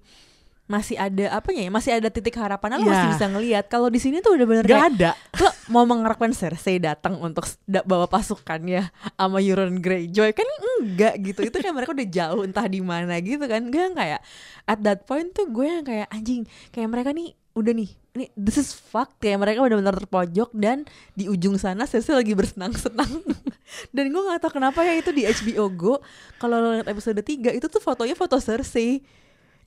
masih 0.68 0.94
ada 0.94 1.32
apanya 1.32 1.64
ya 1.64 1.70
masih 1.72 1.90
ada 1.96 2.08
titik 2.08 2.36
harapan 2.36 2.76
lo 2.76 2.84
Iya. 2.84 2.88
masih 2.92 3.08
bisa 3.10 3.26
ngelihat 3.26 3.64
kalau 3.66 3.88
di 3.88 3.96
sini 3.96 4.20
tuh 4.20 4.36
udah 4.36 4.44
bener 4.44 4.64
Gak 4.64 4.70
kayak 4.70 4.88
ada. 4.94 5.10
lo 5.40 5.48
mau 5.66 5.82
mengharapkan 5.82 6.28
Cersei 6.30 6.76
datang 6.76 7.16
untuk 7.18 7.48
bawa 7.82 8.04
pasukannya 8.04 8.92
sama 9.16 9.40
Euron 9.40 9.80
Greyjoy 9.80 10.30
kan 10.30 10.44
enggak 10.78 11.14
gitu. 11.18 11.40
Itu 11.42 11.56
kan 11.56 11.72
mereka 11.72 11.90
udah 11.90 12.04
jauh 12.06 12.44
entah 12.44 12.64
di 12.64 12.78
mana 12.78 13.16
gitu 13.18 13.40
kan. 13.42 13.64
Gue 13.66 13.80
yang 13.82 13.96
kayak 13.96 14.20
at 14.64 14.78
that 14.80 15.02
point 15.02 15.32
tuh 15.32 15.48
gue 15.48 15.64
yang 15.64 15.82
kayak 15.82 16.06
anjing 16.08 16.44
kayak 16.68 16.86
mereka 16.86 17.10
nih 17.10 17.32
udah 17.56 17.72
nih 17.72 17.90
ini 18.12 18.28
this 18.36 18.56
is 18.56 18.70
fucked. 18.70 19.16
Kayak 19.18 19.40
mereka 19.40 19.58
benar-benar 19.60 19.96
terpojok 19.96 20.52
dan 20.52 20.84
di 21.12 21.26
ujung 21.26 21.56
sana 21.56 21.84
Cersei 21.84 22.12
lagi 22.12 22.36
bersenang-senang. 22.36 23.08
Dan 23.94 24.08
gue 24.08 24.22
nggak 24.22 24.40
tahu 24.40 24.56
kenapa 24.56 24.80
ya 24.80 24.96
itu 24.96 25.12
di 25.12 25.24
HBO 25.24 25.68
Go. 25.70 25.94
Kalau 26.36 26.56
lo 26.56 26.72
lihat 26.72 26.88
episode 26.88 27.20
3 27.20 27.52
itu 27.52 27.66
tuh 27.66 27.80
fotonya 27.80 28.12
foto 28.12 28.36
Cersei 28.36 29.00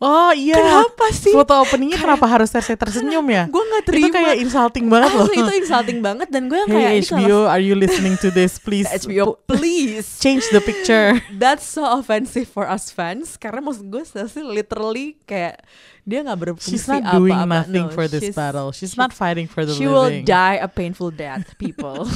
oh 0.01 0.33
iya. 0.33 0.57
Kenapa 0.57 1.05
sih? 1.13 1.29
Foto 1.29 1.53
openingnya 1.57 1.95
kenapa 1.95 2.25
harus 2.25 2.49
Cersei 2.49 2.73
tersenyum 2.73 3.23
ya? 3.23 3.45
gue 3.45 3.61
nggak 3.61 3.83
itu 3.83 3.89
terima. 3.89 4.11
kayak 4.11 4.35
insulting 4.37 4.85
banget 4.85 5.11
loh. 5.13 5.25
Asli, 5.25 5.37
itu 5.37 5.51
insulting 5.55 5.99
banget 6.01 6.27
dan 6.27 6.43
gue 6.45 6.57
yang 6.57 6.67
kayak 6.67 6.81
hey 6.83 6.97
ini 6.97 7.05
kalau 7.05 7.21
HBO 7.21 7.39
are 7.45 7.61
you 7.61 7.73
listening 7.73 8.15
to 8.17 8.27
this? 8.27 8.57
Please 8.57 8.89
HBO 8.99 9.37
please. 9.45 10.17
change 10.17 10.49
the 10.49 10.59
picture. 10.59 11.21
That's 11.41 11.63
so 11.63 11.85
offensive 11.87 12.45
for 12.45 12.65
us 12.65 12.89
fans 12.89 13.37
karena 13.37 13.61
maksud 13.61 13.85
gue 13.87 14.01
Cersei 14.01 14.41
literally 14.41 15.21
kayak 15.23 15.61
dia 16.01 16.25
nggak 16.25 16.33
berfungsi 16.35 16.65
she's 16.65 16.89
not 16.89 17.05
apa-apa. 17.05 17.13
doing 17.15 17.39
nothing 17.45 17.85
No, 17.85 17.93
for 17.93 18.09
this 18.09 18.25
she's- 18.25 18.33
battle. 18.33 18.73
She's 18.73 18.97
not 18.97 19.13
fighting 19.13 19.45
for 19.45 19.63
the 19.63 19.71
She 19.71 19.85
will 19.85 20.09
living. 20.09 20.25
die 20.25 20.57
a 20.57 20.65
painful 20.65 21.13
death, 21.13 21.53
people. 21.55 22.09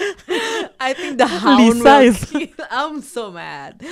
I 0.78 0.94
think 0.94 1.18
the 1.18 1.26
hound 1.26 1.58
Lisa 1.58 1.82
will 1.82 2.14
is-. 2.14 2.30
I'm 2.70 3.02
so 3.02 3.34
mad. 3.34 3.82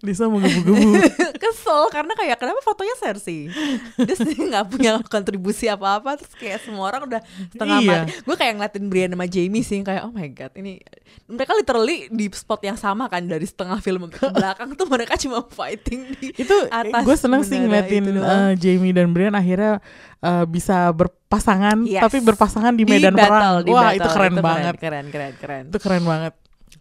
Lisa 0.00 0.26
mau 0.26 0.38
gebu-gebu 0.38 0.96
Kesel 1.42 1.82
karena 1.88 2.12
kayak 2.12 2.36
kenapa 2.36 2.60
fotonya 2.60 2.94
Cersei? 2.96 3.50
Dia 3.96 4.14
sendiri 4.14 4.48
nggak 4.48 4.66
punya 4.68 4.92
kontribusi 5.04 5.66
apa-apa 5.66 6.16
terus 6.16 6.32
kayak 6.32 6.60
semua 6.60 6.88
orang 6.88 7.04
udah 7.04 7.20
setengah 7.48 7.78
Iya. 7.78 7.98
mati. 8.00 8.12
Gue 8.20 8.36
kayak 8.36 8.52
ngeliatin 8.54 8.84
Brian 8.86 9.10
sama 9.10 9.26
Jamie 9.26 9.60
sih 9.60 9.78
kayak 9.80 10.02
oh 10.02 10.10
my 10.10 10.28
god 10.28 10.52
ini 10.54 10.78
mereka 11.26 11.52
literally 11.52 12.06
di 12.08 12.26
spot 12.28 12.60
yang 12.60 12.74
sama 12.74 13.06
kan 13.06 13.22
dari 13.22 13.44
setengah 13.44 13.78
film 13.78 14.06
ke 14.06 14.24
belakang 14.32 14.72
tuh 14.72 14.86
mereka 14.86 15.14
cuma 15.16 15.42
fighting 15.44 16.14
di 16.14 16.32
itu 16.32 16.56
atas 16.68 17.02
gue 17.02 17.16
seneng 17.16 17.42
sih 17.42 17.56
ngeliatin 17.56 18.04
itu 18.06 18.20
eh, 18.20 18.52
Jamie 18.56 18.90
dan 18.90 19.10
Brian 19.10 19.32
akhirnya 19.32 19.82
eh, 20.18 20.44
bisa 20.44 20.90
berpasangan 20.90 21.82
Yes. 21.84 21.98
tapi 22.00 22.18
berpasangan 22.20 22.72
di 22.72 22.82
Di 22.82 22.94
medan 22.94 23.10
battle, 23.12 23.26
perang 23.28 23.54
di 23.60 23.70
wah 23.70 23.82
battle. 23.84 23.96
itu 23.96 24.08
keren 24.08 24.34
banget 24.36 24.74
Keren, 24.76 25.04
keren, 25.08 25.32
keren. 25.34 25.64
itu 25.66 25.78
keren 25.78 26.04
banget 26.04 26.32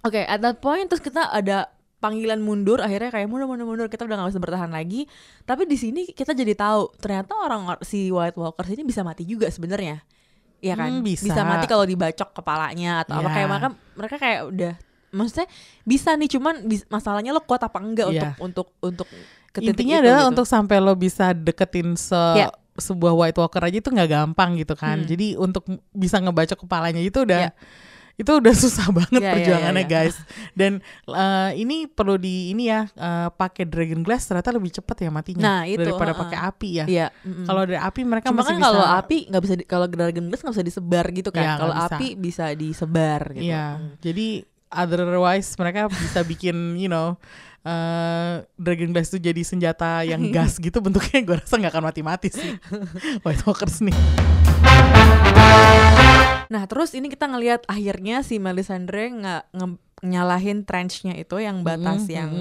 Oke, 0.02 0.20
at 0.22 0.38
that 0.38 0.60
point 0.60 0.86
terus 0.86 1.00
kita 1.00 1.26
ada 1.26 1.72
panggilan 2.04 2.38
mundur 2.38 2.78
akhirnya 2.78 3.08
kayak 3.10 3.26
mundur 3.26 3.48
mundur 3.48 3.64
mundur 3.64 3.88
kita 3.88 4.04
udah 4.04 4.20
gak 4.20 4.30
bisa 4.30 4.42
bertahan 4.42 4.68
lagi 4.68 5.08
tapi 5.42 5.64
di 5.64 5.76
sini 5.76 6.02
kita 6.06 6.36
jadi 6.36 6.52
tahu 6.54 6.92
ternyata 6.98 7.32
orang 7.38 7.80
si 7.80 8.12
White 8.12 8.36
Walkers 8.36 8.68
ini 8.70 8.84
bisa 8.84 9.00
mati 9.02 9.24
juga 9.24 9.48
sebenarnya 9.48 10.04
Iya 10.60 10.76
kan 10.76 10.90
Hmm, 10.90 11.04
bisa. 11.04 11.44
mati 11.44 11.66
kalau 11.66 11.84
dibacok 11.84 12.32
kepalanya 12.34 13.04
atau 13.04 13.16
apa 13.18 13.28
Ya. 13.28 13.34
kayak 13.34 13.48
mereka 13.50 13.68
mereka 13.94 14.16
kayak 14.18 14.42
udah 14.46 14.74
maksudnya 15.12 15.48
bisa 15.84 16.10
nih 16.14 16.30
cuman 16.30 16.56
bis- 16.64 16.88
masalahnya 16.88 17.30
lo 17.30 17.40
kuat 17.40 17.60
apa 17.62 17.78
enggak 17.78 18.08
Iya. 18.10 18.32
untuk 18.40 18.72
untuk 18.80 19.06
untuk 19.06 19.08
intinya 19.60 19.98
itu 19.98 20.04
adalah 20.04 20.22
gitu. 20.22 20.32
untuk 20.32 20.46
sampai 20.46 20.78
lo 20.80 20.96
bisa 20.96 21.32
deketin 21.32 21.94
se 21.94 22.16
Ya. 22.34 22.48
sebuah 22.74 23.14
White 23.14 23.38
Walker 23.38 23.62
aja 23.62 23.76
itu 23.76 23.86
nggak 23.86 24.10
gampang 24.10 24.56
gitu 24.56 24.74
kan 24.74 24.98
Hmm. 24.98 25.06
jadi 25.06 25.36
untuk 25.36 25.62
bisa 25.92 26.18
ngebacok 26.18 26.64
kepalanya 26.64 27.00
itu 27.00 27.22
udah 27.22 27.42
Ya. 27.46 27.52
Itu 28.14 28.30
udah 28.30 28.54
susah 28.64 28.88
banget 28.90 29.20
Ya, 29.20 29.26
ya, 29.26 29.34
perjuangannya 29.34 29.84
ya, 29.84 29.90
ya. 29.90 29.94
guys 30.06 30.16
dan 30.54 30.72
eh, 31.06 31.52
ini 31.58 31.86
perlu 31.86 32.16
di 32.16 32.52
ini 32.52 32.70
ya 32.70 32.86
eh, 32.88 33.28
pakai 33.30 33.66
Dragon 33.66 34.02
Glass 34.02 34.30
ternyata 34.30 34.54
lebih 34.54 34.70
cepet 34.72 34.98
ya 35.02 35.10
matinya 35.10 35.42
Nah, 35.42 35.62
itu, 35.66 35.82
daripada 35.82 36.14
heeh. 36.14 36.22
pakai 36.22 36.38
api 36.40 36.70
ya 36.74 36.86
Iya, 36.86 37.08
mm-mm. 37.12 37.46
kalau 37.46 37.62
dari 37.66 37.80
api 37.80 38.02
mereka 38.04 38.28
Cuma 38.30 38.40
masih 38.40 38.54
kan 38.54 38.60
bisa 38.60 38.68
kalau 38.70 38.86
api 38.86 39.18
nggak 39.28 39.42
bisa 39.42 39.54
kalau 39.66 39.86
Dragon 39.88 40.26
Glass 40.30 40.42
nggak 40.42 40.54
bisa 40.54 40.66
disebar 40.66 41.06
gitu 41.10 41.30
kan. 41.30 41.42
Nggak 41.44 41.58
kalau 41.60 41.76
api 41.90 42.08
bisa 42.16 42.46
disebar 42.54 43.22
gitu. 43.34 43.50
Iya, 43.50 43.66
jadi 44.00 44.28
otherwise 44.70 45.50
mereka 45.56 45.86
bisa 45.86 46.22
bikin 46.22 46.78
you 46.78 46.90
know 46.90 47.18
eh 47.64 48.44
Dragon 48.58 48.92
Glass 48.92 49.10
itu 49.10 49.24
jadi 49.24 49.42
senjata 49.42 50.04
yang 50.04 50.22
gas 50.36 50.58
gitu 50.58 50.82
bentuknya 50.82 51.24
gue 51.24 51.38
rasa 51.40 51.56
nggak 51.56 51.72
akan 51.72 51.86
mati-mati 51.88 52.28
sih 52.28 52.58
White 53.24 53.46
Walkers 53.46 53.80
nih 53.82 53.96
Nah 56.46 56.64
terus 56.64 56.92
ini 56.92 57.08
kita 57.08 57.26
ngelihat 57.26 57.64
akhirnya 57.66 58.22
si 58.22 58.38
Melisandre 58.38 59.10
nggak 59.10 59.44
nge- 59.52 59.80
nyalahin 60.04 60.62
trenchnya 60.62 61.14
itu 61.14 61.38
yang 61.38 61.62
batas 61.62 62.04
Mm-mm, 62.04 62.12
yang 62.12 62.32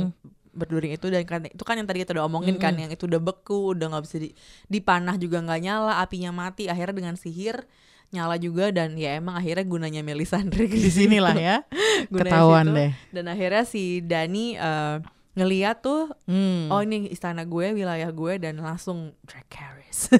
berduri 0.50 0.92
itu 0.92 1.06
dan 1.06 1.22
kan 1.22 1.40
itu 1.42 1.62
kan 1.62 1.74
yang 1.74 1.86
tadi 1.86 2.00
kita 2.00 2.12
udah 2.12 2.26
omongin 2.26 2.56
kan 2.56 2.74
yang 2.74 2.88
itu 2.88 3.06
udah 3.06 3.18
beku 3.18 3.72
udah 3.72 3.88
nggak 3.88 4.02
bisa 4.02 4.16
di, 4.18 4.36
dipanah 4.66 5.16
juga 5.16 5.40
nggak 5.40 5.60
nyala 5.60 5.92
apinya 5.98 6.28
mati 6.28 6.66
akhirnya 6.66 6.92
dengan 6.94 7.14
sihir 7.14 7.64
nyala 8.10 8.36
juga 8.36 8.68
dan 8.68 8.92
ya 8.94 9.16
emang 9.16 9.32
akhirnya 9.34 9.64
gunanya 9.64 10.02
Melisandre 10.02 10.68
Di 10.68 10.92
sini 10.92 11.16
lah 11.16 11.32
ya. 11.32 11.56
Ketahuan 12.12 12.68
situ. 12.68 12.76
deh. 12.76 12.92
dan 13.10 13.24
akhirnya 13.26 13.64
si 13.64 13.82
Dani 14.00 14.52
eh, 14.54 14.96
ngeliat 15.32 15.80
tuh 15.80 16.12
Hmm. 16.28 16.68
oh 16.68 16.82
ini 16.82 17.08
istana 17.08 17.42
gue 17.42 17.72
wilayah 17.72 18.10
gue 18.10 18.32
dan 18.36 18.58
langsung 18.58 19.16
Dracarys 19.22 20.12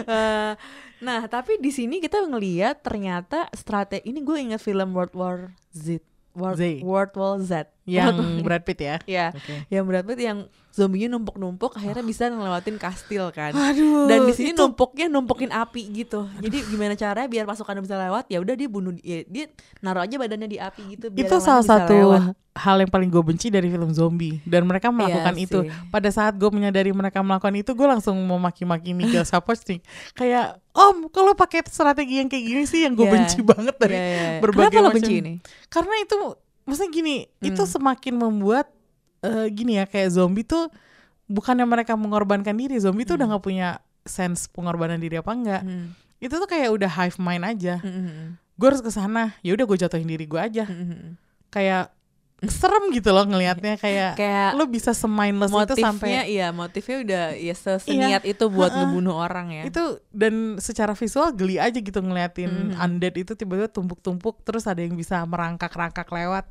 Eh, 0.00 0.52
nah 0.98 1.22
tapi 1.30 1.62
di 1.62 1.70
sini 1.70 2.02
kita 2.02 2.26
ngeliat 2.26 2.82
ternyata 2.82 3.46
strategi 3.54 4.10
ini 4.10 4.22
gue 4.22 4.36
inget 4.38 4.62
film 4.62 4.94
World 4.94 5.14
War 5.14 5.36
Z 5.70 6.02
World, 6.34 6.58
Z. 6.58 6.62
World 6.82 7.14
War 7.18 7.36
Z 7.42 7.52
yang 7.88 8.14
Brad 8.44 8.62
Pitt 8.62 8.78
ya. 8.78 8.96
ya 9.02 9.26
Oke. 9.30 9.64
yang 9.68 9.82
Brad 9.82 10.04
Pitt 10.04 10.20
yang 10.20 10.38
zombinya 10.70 11.10
numpuk-numpuk 11.10 11.74
akhirnya 11.74 12.00
bisa 12.02 12.28
ngelewatin 12.28 12.76
kastil 12.76 13.32
kan 13.32 13.50
Aduh. 13.50 14.06
dan 14.06 14.24
di 14.24 14.32
sini 14.32 14.52
itu- 14.52 14.60
numpuknya 14.60 15.08
numpukin 15.08 15.50
api 15.50 15.82
gitu 15.92 16.28
jadi 16.38 16.62
gimana 16.64 16.94
caranya 16.94 17.26
biar 17.26 17.44
pasukan 17.44 17.80
bisa 17.80 17.98
lewat 17.98 18.28
ya 18.28 18.38
udah 18.38 18.54
dia 18.54 18.68
bunuh 18.68 18.94
ya, 18.96 19.24
dia 19.24 19.50
naruh 19.78 20.00
aja 20.00 20.14
badannya 20.14 20.46
di 20.46 20.54
api 20.56 20.94
gitu 20.94 21.10
biar 21.10 21.26
itu 21.26 21.36
salah 21.36 21.60
bisa 21.60 21.74
satu 21.80 21.94
lewat. 21.96 22.22
hal 22.54 22.76
yang 22.76 22.86
paling 22.88 23.06
gue 23.08 23.22
benci 23.24 23.48
dari 23.48 23.66
film 23.66 23.90
zombie 23.90 24.38
dan 24.44 24.62
mereka 24.64 24.88
melakukan 24.88 25.30
Iya 25.32 25.44
itu 25.44 25.58
sih. 25.62 25.70
pada 25.88 26.08
saat 26.08 26.34
gue 26.36 26.46
menyadari 26.48 26.90
mereka 26.90 27.18
melakukan 27.20 27.54
itu 27.56 27.70
gue 27.72 27.86
langsung 27.88 28.14
mau 28.20 28.38
maki-maki 28.38 28.92
Miguel 28.92 29.26
Sapochnik 29.26 29.82
kayak 30.12 30.62
om 30.72 31.06
kalau 31.08 31.34
pakai 31.34 31.66
strategi 31.66 32.18
yang 32.18 32.26
kayak 32.26 32.44
gini 32.44 32.62
sih 32.64 32.82
yang 32.82 32.94
gue 32.94 33.02
Iya. 33.02 33.14
benci 33.16 33.38
banget 33.42 33.74
dari 33.76 33.94
Iya, 33.94 34.04
iya, 34.04 34.14
iya. 34.14 34.38
berbagai 34.38 34.68
Kenapa 34.70 34.78
lo 34.80 34.88
macam 34.88 34.98
benci 35.00 35.14
ini 35.16 35.34
karena 35.66 35.94
itu 35.98 36.18
maksudnya 36.68 36.92
gini 36.92 37.16
itu 37.40 37.56
Hmm. 37.58 37.70
semakin 37.70 38.14
membuat 38.14 38.68
eh, 39.18 39.48
gini 39.48 39.74
ya 39.74 39.84
kayak 39.84 40.12
zombie 40.12 40.44
tuh 40.44 40.68
bukannya 41.26 41.64
mereka 41.64 41.92
mengorbankan 41.92 42.54
diri 42.54 42.76
zombie 42.76 43.02
tuh 43.02 43.16
udah 43.16 43.24
Hmm. 43.24 43.34
nggak 43.34 43.44
punya 43.44 43.68
sense 44.04 44.46
pengorbanan 44.46 44.96
diri 44.96 45.16
apa 45.16 45.32
enggak 45.32 45.62
Hmm. 45.62 45.96
itu 46.18 46.30
tuh 46.30 46.46
kayak 46.46 46.68
udah 46.70 46.90
hive 46.94 47.18
mind 47.18 47.42
aja 47.42 47.74
Hmm, 47.78 47.90
hmm, 47.90 48.04
hmm. 48.06 48.28
gue 48.54 48.66
harus 48.66 48.78
ke 48.78 48.88
sana 48.88 49.34
ya 49.40 49.52
udah 49.52 49.64
gue 49.64 49.78
jatuhin 49.78 50.06
diri 50.06 50.24
gue 50.24 50.38
aja 50.38 50.64
Hmm, 50.64 50.76
hmm, 50.78 50.88
hmm. 50.92 51.12
kayak 51.48 51.90
serem 52.40 52.94
gitu 52.94 53.10
loh 53.10 53.26
ngelihatnya 53.26 53.74
kayak 53.76 54.14
kayak 54.14 54.54
lo 54.54 54.62
bisa 54.64 54.94
semindless 54.94 55.50
itu 55.50 55.58
motifnya 55.58 55.82
sampai 55.84 56.10
iya 56.24 56.54
motifnya 56.54 56.96
udah 57.00 57.24
ya 57.34 57.50
seseniat 57.52 58.22
itu 58.22 58.46
buat 58.46 58.70
Heeh. 58.70 58.86
ngebunuh 58.86 59.16
orang 59.18 59.50
ya 59.50 59.62
itu 59.66 59.82
dan 60.08 60.54
secara 60.56 60.94
visual 60.94 61.34
geli 61.34 61.58
aja 61.58 61.74
gitu 61.74 61.98
ngeliatin 61.98 62.70
Mhm. 62.70 62.78
undead 62.78 63.14
itu 63.18 63.34
tiba-tiba 63.34 63.66
tumpuk-tumpuk 63.66 64.38
terus 64.40 64.64
ada 64.64 64.78
yang 64.78 64.94
bisa 64.94 65.18
merangkak-rangkak 65.24 66.06
lewat 66.06 66.46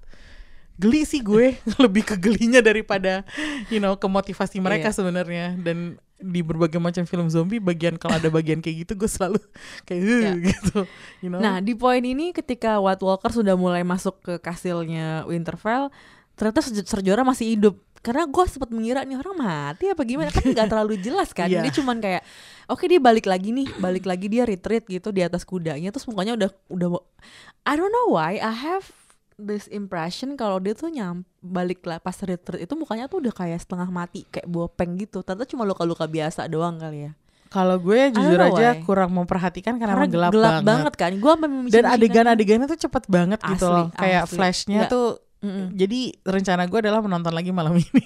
geli 0.77 1.03
sih 1.03 1.19
gue 1.19 1.57
lebih 1.83 2.03
ke 2.03 2.15
gelinya 2.15 2.59
daripada 2.59 3.25
you 3.67 3.77
know 3.77 3.93
ke 3.93 4.05
motivasi 4.05 4.57
mereka 4.57 4.89
Iya. 4.89 4.95
sebenarnya 4.95 5.45
dan 5.57 5.77
di 6.17 6.41
berbagai 6.41 6.77
macam 6.77 7.01
film 7.03 7.29
zombie 7.29 7.57
bagian 7.57 7.93
kalau 7.93 8.17
ada 8.17 8.25
bagian 8.27 8.57
kayak 8.57 8.83
gitu 8.83 8.93
gue 8.95 9.05
selalu 9.05 9.37
kayak 9.85 10.01
"Huh," 10.01 10.17
Iya. 10.19 10.31
gitu 10.43 10.77
you 11.19 11.29
know 11.29 11.37
Nah, 11.37 11.57
di 11.59 11.73
poin 11.73 12.01
ini 12.01 12.29
ketika 12.31 12.77
White 12.77 13.01
Walker 13.01 13.29
sudah 13.31 13.53
mulai 13.53 13.81
masuk 13.81 14.17
ke 14.19 14.33
kastilnya 14.37 15.25
Winterfell, 15.25 15.93
ternyata 16.33 16.61
Ser- 16.61 16.85
Serjora 16.85 17.21
masih 17.21 17.53
hidup. 17.53 17.77
Karena 17.97 18.25
gue 18.25 18.43
sempat 18.45 18.69
mengira 18.69 19.01
nih 19.01 19.13
orang 19.15 19.35
mati 19.35 19.89
apa 19.89 20.01
gimana 20.01 20.29
kan 20.29 20.41
nggak 20.41 20.69
terlalu 20.69 20.97
jelas 20.97 21.33
kan. 21.33 21.49
Iya. 21.49 21.61
Dia 21.61 21.73
cuman 21.73 21.97
kayak 21.97 22.21
oke 22.65 22.85
dia 22.85 22.97
balik 22.97 23.25
lagi 23.25 23.49
nih, 23.49 23.67
balik 23.77 24.05
lagi 24.05 24.25
dia 24.25 24.45
retreat 24.45 24.85
gitu 24.85 25.09
di 25.09 25.21
atas 25.21 25.41
kudanya 25.43 25.89
terus 25.89 26.05
mukanya 26.05 26.33
udah 26.33 26.49
udah 26.69 26.87
I 27.65 27.73
don't 27.73 27.89
know 27.89 28.13
why 28.13 28.37
I 28.37 28.53
have 28.53 28.85
this 29.37 29.69
impression 29.69 30.33
kalau 30.33 30.57
dia 30.57 30.73
tuh 30.73 30.89
nyam 30.89 31.21
balik 31.39 31.85
lah 31.85 32.01
pas 32.01 32.17
retreat 32.19 32.65
itu 32.65 32.73
mukanya 32.73 33.05
tuh 33.05 33.21
udah 33.21 33.31
kayak 33.31 33.61
setengah 33.61 33.87
mati 33.87 34.25
kayak 34.27 34.49
bopeng 34.49 34.97
gitu. 34.97 35.21
Ternyata 35.21 35.45
cuma 35.45 35.63
luka-luka 35.63 36.05
biasa 36.05 36.49
doang 36.49 36.81
kali 36.81 37.07
ya. 37.07 37.11
kalau 37.47 37.79
gue 37.79 38.11
jujur 38.11 38.35
aja 38.43 38.75
why. 38.75 38.83
kurang 38.83 39.15
memperhatikan 39.15 39.79
karena, 39.79 39.95
Karena 39.95 40.03
emang 40.03 40.33
gelap, 40.35 40.61
banget. 40.67 40.93
kan. 40.99 41.11
Gue 41.15 41.33
dan 41.71 41.85
adegan-adegannya 41.87 42.67
tuh 42.67 42.75
cepet 42.75 43.07
banget 43.07 43.39
gitu 43.39 43.71
Asli, 43.71 43.77
loh 43.77 43.87
kayak 43.95 44.23
asli. 44.27 44.35
flashnya 44.35 44.79
Nggak. 44.83 44.91
tuh 44.91 45.07
Mm-mm. 45.37 45.69
jadi 45.71 45.99
rencana 46.23 46.65
gue 46.65 46.79
adalah 46.79 46.97
menonton 46.97 47.29
lagi 47.29 47.49
malam 47.49 47.77
ini 47.79 48.01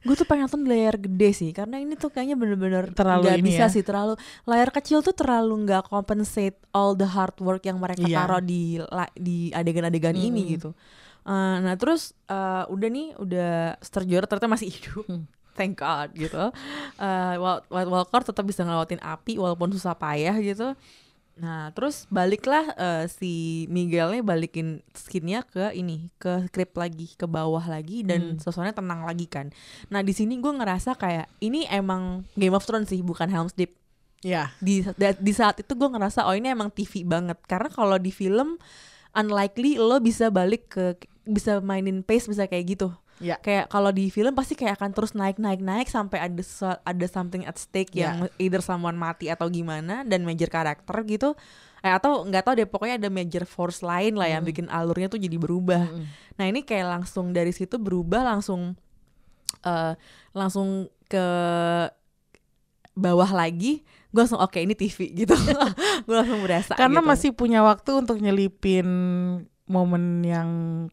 gue 0.00 0.14
tuh 0.14 0.24
pengen 0.24 0.46
nonton 0.46 0.64
layar 0.64 0.96
gede 0.96 1.30
sih 1.30 1.50
karena 1.50 1.76
ini 1.76 1.92
tuh 1.92 2.08
kayaknya 2.08 2.34
bener-bener 2.34 2.88
Terlalu 2.90 3.36
ini 3.36 3.46
bisa 3.46 3.64
ya. 3.64 3.68
sih 3.68 3.80
terlalu 3.80 4.16
layar 4.42 4.70
kecil 4.70 5.00
tuh 5.00 5.12
terlalu 5.12 5.60
nggak 5.62 5.86
compensate 5.86 6.56
all 6.70 6.92
the 6.92 7.04
hard 7.04 7.36
work 7.38 7.60
yang 7.62 7.76
mereka 7.76 8.00
Iya. 8.00 8.16
taruh 8.18 8.40
di 8.40 8.80
di 9.14 9.50
adegan-adegan 9.50 10.14
ini 10.14 10.40
Mm-mm. 10.40 10.54
gitu 10.54 10.70
Eh, 11.20 11.56
nah 11.60 11.76
terus 11.76 12.16
eh, 12.26 12.64
udah 12.66 12.88
nih 12.88 13.12
udah 13.14 13.76
Sturgeon 13.78 14.24
ternyata 14.24 14.48
masih 14.48 14.72
hidup 14.72 15.04
Hmm. 15.04 15.28
thank 15.52 15.76
god 15.76 16.08
gitu 16.12 16.48
Eh, 16.96 17.34
White 17.68 17.90
Walker 17.90 18.24
tetap 18.24 18.40
bisa 18.42 18.64
ngelewatin 18.64 18.98
api 18.98 19.36
walaupun 19.36 19.68
susah 19.68 19.92
payah 19.92 20.32
gitu 20.40 20.72
Nah, 21.40 21.72
terus 21.72 22.04
baliklah 22.06 22.76
eh, 22.76 23.04
si 23.08 23.32
Miguelnya 23.66 24.20
balikin 24.20 24.84
skinnya 24.92 25.40
ke 25.40 25.72
ini, 25.72 26.12
ke 26.14 26.52
krip 26.52 26.76
lagi, 26.76 27.16
ke 27.16 27.24
bawah 27.24 27.64
lagi 27.64 28.04
dan 28.04 28.36
Hmm. 28.36 28.38
suasananya 28.38 28.76
tenang 28.76 29.08
lagi 29.08 29.24
kan. 29.24 29.48
Nah, 29.88 30.04
di 30.04 30.12
sini 30.12 30.36
gue 30.36 30.52
ngerasa 30.52 30.94
kayak 30.94 31.32
ini 31.40 31.64
emang 31.66 32.28
Game 32.36 32.52
of 32.52 32.62
Thrones 32.62 32.88
sih, 32.88 33.00
bukan 33.00 33.26
Helm's 33.26 33.56
Deep. 33.56 33.72
ya 34.20 34.52
Di 34.60 34.84
da- 35.00 35.16
di 35.16 35.32
saat 35.32 35.64
itu 35.64 35.72
gue 35.72 35.88
ngerasa 35.88 36.28
oh 36.28 36.36
ini 36.36 36.52
emang 36.52 36.68
TV 36.68 37.08
banget. 37.08 37.40
Karena 37.48 37.72
kalau 37.72 37.96
di 37.96 38.12
film 38.12 38.60
unlikely 39.10 39.80
lo 39.80 39.96
bisa 39.98 40.28
balik 40.28 40.68
ke 40.68 40.84
bisa 41.24 41.58
mainin 41.60 42.04
pace 42.04 42.28
bisa 42.28 42.44
kayak 42.44 42.76
gitu. 42.76 42.92
Ya 43.20 43.36
Kayak 43.36 43.68
kalau 43.68 43.88
di 43.88 44.08
film 44.08 44.32
pasti 44.32 44.52
kayak 44.52 44.80
akan 44.80 44.90
terus 44.90 45.12
naik 45.12 45.36
naik 45.36 45.60
naik 45.60 45.86
sampai 45.86 46.18
ada 46.18 46.42
ada 46.82 47.06
something 47.06 47.44
at 47.44 47.54
stake 47.54 47.92
Ya. 47.92 48.10
yang 48.10 48.32
either 48.36 48.58
someone 48.58 48.96
mati 48.96 49.28
atau 49.28 49.46
gimana 49.46 50.02
dan 50.02 50.24
major 50.24 50.48
karakter 50.48 50.96
gitu. 51.04 51.36
Eh, 51.80 51.88
atau 51.88 52.24
nggak 52.24 52.42
tahu 52.42 52.54
deh 52.56 52.64
pokoknya 52.64 52.96
ada 52.96 53.08
major 53.08 53.44
force 53.44 53.80
lain 53.80 54.16
lah 54.16 54.26
yang 54.26 54.40
Hmm. 54.40 54.50
bikin 54.50 54.66
alurnya 54.68 55.06
tuh 55.06 55.16
jadi 55.16 55.36
berubah. 55.36 55.84
Mm-mm. 55.86 56.04
Nah 56.36 56.44
ini 56.44 56.60
kayak 56.60 56.88
langsung 56.90 57.30
dari 57.30 57.52
situ 57.52 57.76
berubah 57.76 58.24
langsung 58.26 58.76
eh 59.60 59.92
langsung 60.32 60.88
ke 61.04 61.24
bawah 62.92 63.30
lagi. 63.32 63.80
Gue 64.10 64.26
langsung 64.26 64.42
oke 64.42 64.58
ini 64.58 64.74
TV 64.74 65.14
gitu. 65.14 65.34
gue 66.06 66.16
langsung 66.16 66.42
berasa. 66.42 66.74
karena 66.74 66.98
gitu. 67.00 67.08
masih 67.08 67.30
punya 67.32 67.62
waktu 67.62 67.90
untuk 67.94 68.18
nyelipin 68.18 68.88
momen 69.70 70.20
yang 70.20 70.48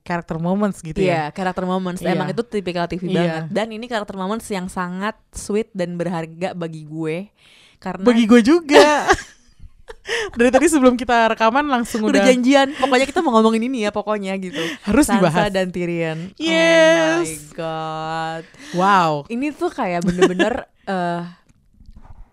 karakter 0.06 0.38
moments 0.38 0.80
gitu 0.80 1.02
Iya, 1.02 1.34
ya 1.34 1.34
karakter 1.34 1.66
moments. 1.66 2.00
Iya. 2.00 2.14
Emang 2.14 2.30
itu 2.30 2.46
tipikal 2.46 2.86
TV 2.86 3.10
Iya. 3.10 3.16
banget. 3.18 3.44
Dan 3.50 3.68
ini 3.74 3.86
karakter 3.86 4.14
moments 4.14 4.46
yang 4.48 4.70
sangat 4.70 5.18
sweet 5.34 5.74
dan 5.74 5.98
berharga 5.98 6.54
bagi 6.54 6.86
gue. 6.86 7.34
Karena 7.78 8.06
bagi 8.06 8.24
gue 8.24 8.42
juga 8.42 9.10
dari 10.38 10.50
tadi 10.50 10.68
sebelum 10.68 10.94
kita 10.94 11.34
rekaman 11.34 11.66
langsung 11.66 12.06
udah, 12.06 12.22
udah, 12.22 12.26
janjian. 12.26 12.78
Pokoknya 12.78 13.06
kita 13.06 13.20
mau 13.20 13.34
ngomongin 13.34 13.66
ini 13.66 13.84
ya 13.84 13.92
pokoknya 13.92 14.38
gitu. 14.38 14.62
harus 14.86 15.06
Sansa 15.06 15.18
dibahas 15.20 15.50
dan 15.50 15.74
Tyrion. 15.74 16.30
Oh 16.30 16.38
my 16.38 16.46
Yes. 16.46 17.52
god. 17.52 18.44
wow 18.74 19.26
Ini 19.28 19.52
tuh 19.52 19.74
kayak 19.74 20.06
bener-bener 20.06 20.70
eh 20.88 21.24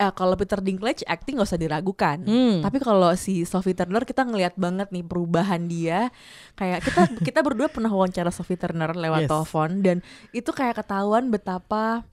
eh, 0.04 0.12
kalau 0.12 0.34
Peter 0.34 0.58
Dinklage 0.58 1.02
acting 1.04 1.36
gak 1.36 1.46
usah 1.46 1.56
diragukan. 1.56 2.20
Hmm. 2.20 2.60
Tapi 2.60 2.78
kalau 2.78 3.08
si 3.14 3.42
Sophie 3.42 3.72
Turner 3.72 4.02
kita 4.02 4.22
ngelihat 4.22 4.54
banget 4.54 4.88
nih 4.88 5.00
perubahan 5.00 5.64
dia. 5.64 6.12
Kayak 6.52 6.84
kita 6.84 7.00
kita 7.26 7.40
berdua 7.40 7.66
pernah 7.66 7.88
wawancara 7.88 8.28
Sophie 8.28 8.54
Turner 8.54 8.92
lewat 8.92 9.24
Yes. 9.24 9.30
telepon 9.30 9.70
dan 9.80 9.96
itu 10.30 10.50
kayak 10.50 10.78
ketahuan 10.78 11.28
betapa 11.28 12.04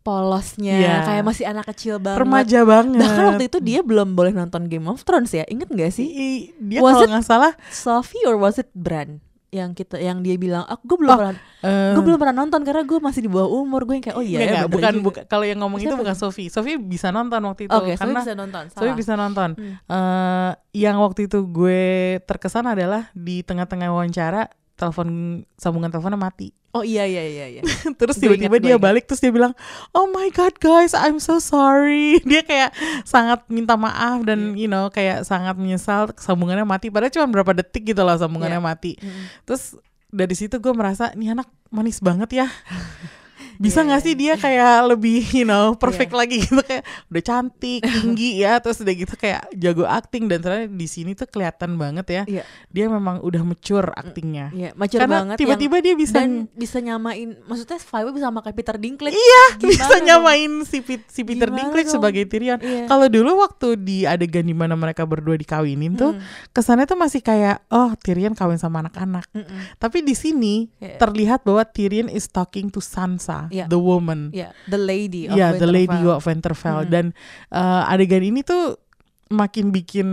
polosnya, 0.00 0.76
Iya. 0.76 0.96
kayak 1.04 1.24
masih 1.24 1.44
anak 1.44 1.68
kecil 1.68 2.00
banget. 2.00 2.24
remaja 2.24 2.60
banget 2.64 3.04
Bahkan 3.04 3.24
waktu 3.28 3.44
itu 3.46 3.58
dia 3.60 3.80
belum 3.80 4.16
boleh 4.16 4.32
nonton 4.32 4.64
Game 4.64 4.88
of 4.88 5.04
Thrones 5.04 5.28
ya. 5.28 5.44
Ingat 5.44 5.68
gak 5.68 5.92
sih? 5.92 6.08
I- 6.08 6.46
dia 6.56 6.80
Was 6.80 6.96
kalau 6.96 7.08
nggak 7.10 7.26
salah 7.26 7.52
Sophie 7.68 8.24
or 8.24 8.36
was 8.36 8.56
it 8.56 8.72
Bran? 8.72 9.20
Yang 9.50 9.82
kita 9.82 9.98
yang 9.98 10.22
dia 10.22 10.38
bilang, 10.38 10.62
"Aku 10.62 10.86
gue 10.86 10.98
belum 11.02 11.10
Oh, 11.10 11.18
pernah 11.18 11.34
eh, 11.66 11.90
gue 11.98 12.02
belum 12.06 12.18
pernah 12.22 12.36
nonton 12.38 12.62
karena 12.62 12.86
gue 12.86 12.98
masih 13.02 13.26
di 13.26 13.30
bawah 13.30 13.50
umur." 13.50 13.82
Gue 13.82 13.98
yang 13.98 14.04
kayak, 14.06 14.16
"Oh 14.16 14.22
iya 14.22 14.38
Nggak, 14.38 14.46
ya, 14.46 14.52
nggak, 14.54 14.68
bener 14.70 14.78
bukan 14.78 14.92
juga." 14.94 15.04
bukan 15.10 15.22
kalau 15.26 15.44
yang 15.44 15.58
ngomong 15.58 15.78
itu 15.82 15.90
Siapa? 15.90 16.00
bukan 16.06 16.14
Sophie. 16.14 16.48
Sophie 16.48 16.78
bisa 16.78 17.08
nonton 17.10 17.40
waktu 17.42 17.62
itu 17.66 17.74
Sophie 17.74 17.98
karena 17.98 18.20
bisa 18.22 18.32
nonton. 18.38 18.64
Salah. 18.70 18.94
bisa 18.94 19.12
nonton. 19.18 19.50
Hmm. 19.58 19.74
Eh, 19.90 20.50
yang 20.78 20.96
waktu 21.02 21.26
itu 21.26 21.38
gue 21.50 21.82
terkesan 22.22 22.70
adalah 22.70 23.10
di 23.10 23.42
tengah-tengah 23.42 23.90
wawancara 23.90 24.46
telepon 24.78 25.42
sambungan 25.58 25.90
teleponnya 25.90 26.16
mati. 26.16 26.48
Oh 26.70 26.80
iya 26.80 27.02
iya 27.02 27.22
iya 27.22 27.46
iya. 27.50 27.62
Terus 27.98 28.14
tiba-tiba 28.14 28.56
dia 28.56 28.74
ingat. 28.74 28.82
balik 28.82 29.04
terus 29.04 29.18
dia 29.18 29.28
bilang, 29.28 29.50
"Oh 29.90 30.06
my 30.06 30.30
god 30.30 30.54
guys, 30.56 30.94
I'm 30.94 31.18
so 31.18 31.36
sorry." 31.36 32.18
Dia 32.30 32.40
kayak 32.40 32.70
sangat 33.02 33.42
minta 33.46 33.74
maaf 33.74 34.22
dan 34.22 34.54
Iya. 34.54 34.56
you 34.56 34.68
know 34.68 34.86
kayak 34.86 35.22
sangat 35.22 35.54
menyesal 35.54 36.14
sambungannya 36.14 36.62
mati. 36.62 36.86
Padahal 36.86 37.10
cuma 37.10 37.26
berapa 37.26 37.52
detik 37.52 37.90
gitu 37.90 38.00
loh 38.00 38.14
sambungannya 38.14 38.56
Iya. 38.56 38.64
mati. 38.64 38.94
Mm-mm. 38.96 39.24
Terus 39.44 39.74
dari 40.08 40.34
situ 40.34 40.56
gue 40.56 40.70
merasa 40.70 41.10
nih 41.12 41.34
anak 41.34 41.50
manis 41.68 41.98
banget 41.98 42.30
ya. 42.36 42.46
bisa 43.60 43.78
Iya, 43.78 43.86
nggak 43.86 44.00
iya. 44.00 44.06
sih 44.06 44.14
dia 44.16 44.34
kayak 44.34 44.72
lebih 44.88 45.20
you 45.32 45.44
know 45.44 45.76
perfect 45.76 46.10
lagi 46.10 46.40
gitu 46.40 46.58
kayak 46.58 46.80
udah 47.06 47.22
cantik 47.22 47.84
tinggi 47.94 48.40
ya 48.40 48.56
terus 48.56 48.80
udah 48.80 48.94
gitu 48.94 49.14
kayak 49.14 49.52
jago 49.52 49.84
acting 49.84 50.26
dan 50.26 50.40
ternyata 50.40 50.64
di 50.66 50.86
sini 50.86 51.12
tuh 51.12 51.28
kelihatan 51.28 51.76
banget 51.76 52.06
ya 52.08 52.22
Iya. 52.24 52.42
dia 52.66 52.86
memang 52.86 53.20
udah 53.20 53.42
mature 53.42 53.92
actingnya 53.92 54.48
Iya, 54.50 54.72
mature 54.72 54.96
karena 54.98 55.16
banget 55.22 55.36
tiba-tiba 55.36 55.76
dia 55.78 55.92
bisa 55.92 56.16
dan 56.16 56.48
bisa 56.50 56.80
nyamain 56.80 57.36
maksudnya 57.42 57.76
vibe 57.76 58.10
bisa 58.10 58.24
sama 58.24 58.40
kayak 58.40 58.56
Peter 58.56 58.76
Dinklage. 58.76 59.12
iya 59.12 59.42
Gimana 59.54 59.68
bisa 59.68 59.84
dong? 59.92 60.04
nyamain 60.06 60.52
si, 60.64 60.78
Pit- 60.80 61.04
si 61.06 61.20
Peter 61.20 61.46
Gimana 61.46 61.58
Dinklage 61.60 61.84
dong? 61.86 61.94
sebagai 61.94 62.24
Tyrion 62.24 62.58
Iya. 62.58 62.84
kalau 62.86 63.06
dulu 63.06 63.30
waktu 63.38 63.68
di 63.76 63.98
adegan 64.02 64.42
di 64.42 64.54
mana 64.54 64.72
mereka 64.72 65.04
berdua 65.04 65.36
dikawinin 65.36 65.94
tuh 65.94 66.12
Hmm. 66.12 66.24
kesannya 66.50 66.84
tuh 66.84 66.96
masih 66.96 67.20
kayak 67.20 67.60
oh 67.68 67.92
Tyrion 67.98 68.32
kawin 68.32 68.56
sama 68.56 68.80
anak-anak 68.80 69.28
Mm-mm. 69.28 69.76
tapi 69.76 70.00
di 70.00 70.14
sini 70.14 70.72
Iya. 70.78 70.96
terlihat 70.96 71.42
bahwa 71.42 71.60
Tyrion 71.62 72.08
is 72.08 72.24
talking 72.26 72.66
to 72.66 72.80
Sansa 72.80 73.49
Iya. 73.50 73.66
the 73.66 73.76
woman 73.76 74.30
Iya, 74.30 74.54
the 74.64 74.78
lady 74.78 75.26
of 75.26 75.34
Iya, 75.34 75.54
The 75.54 75.66
Lady 75.66 76.00
of 76.02 76.22
Winterfell 76.22 76.86
Hmm. 76.86 76.90
dan 76.90 77.04
eh, 77.50 77.90
adegan 77.90 78.22
ini 78.22 78.40
tuh 78.40 78.78
makin 79.26 79.70
bikin 79.70 80.08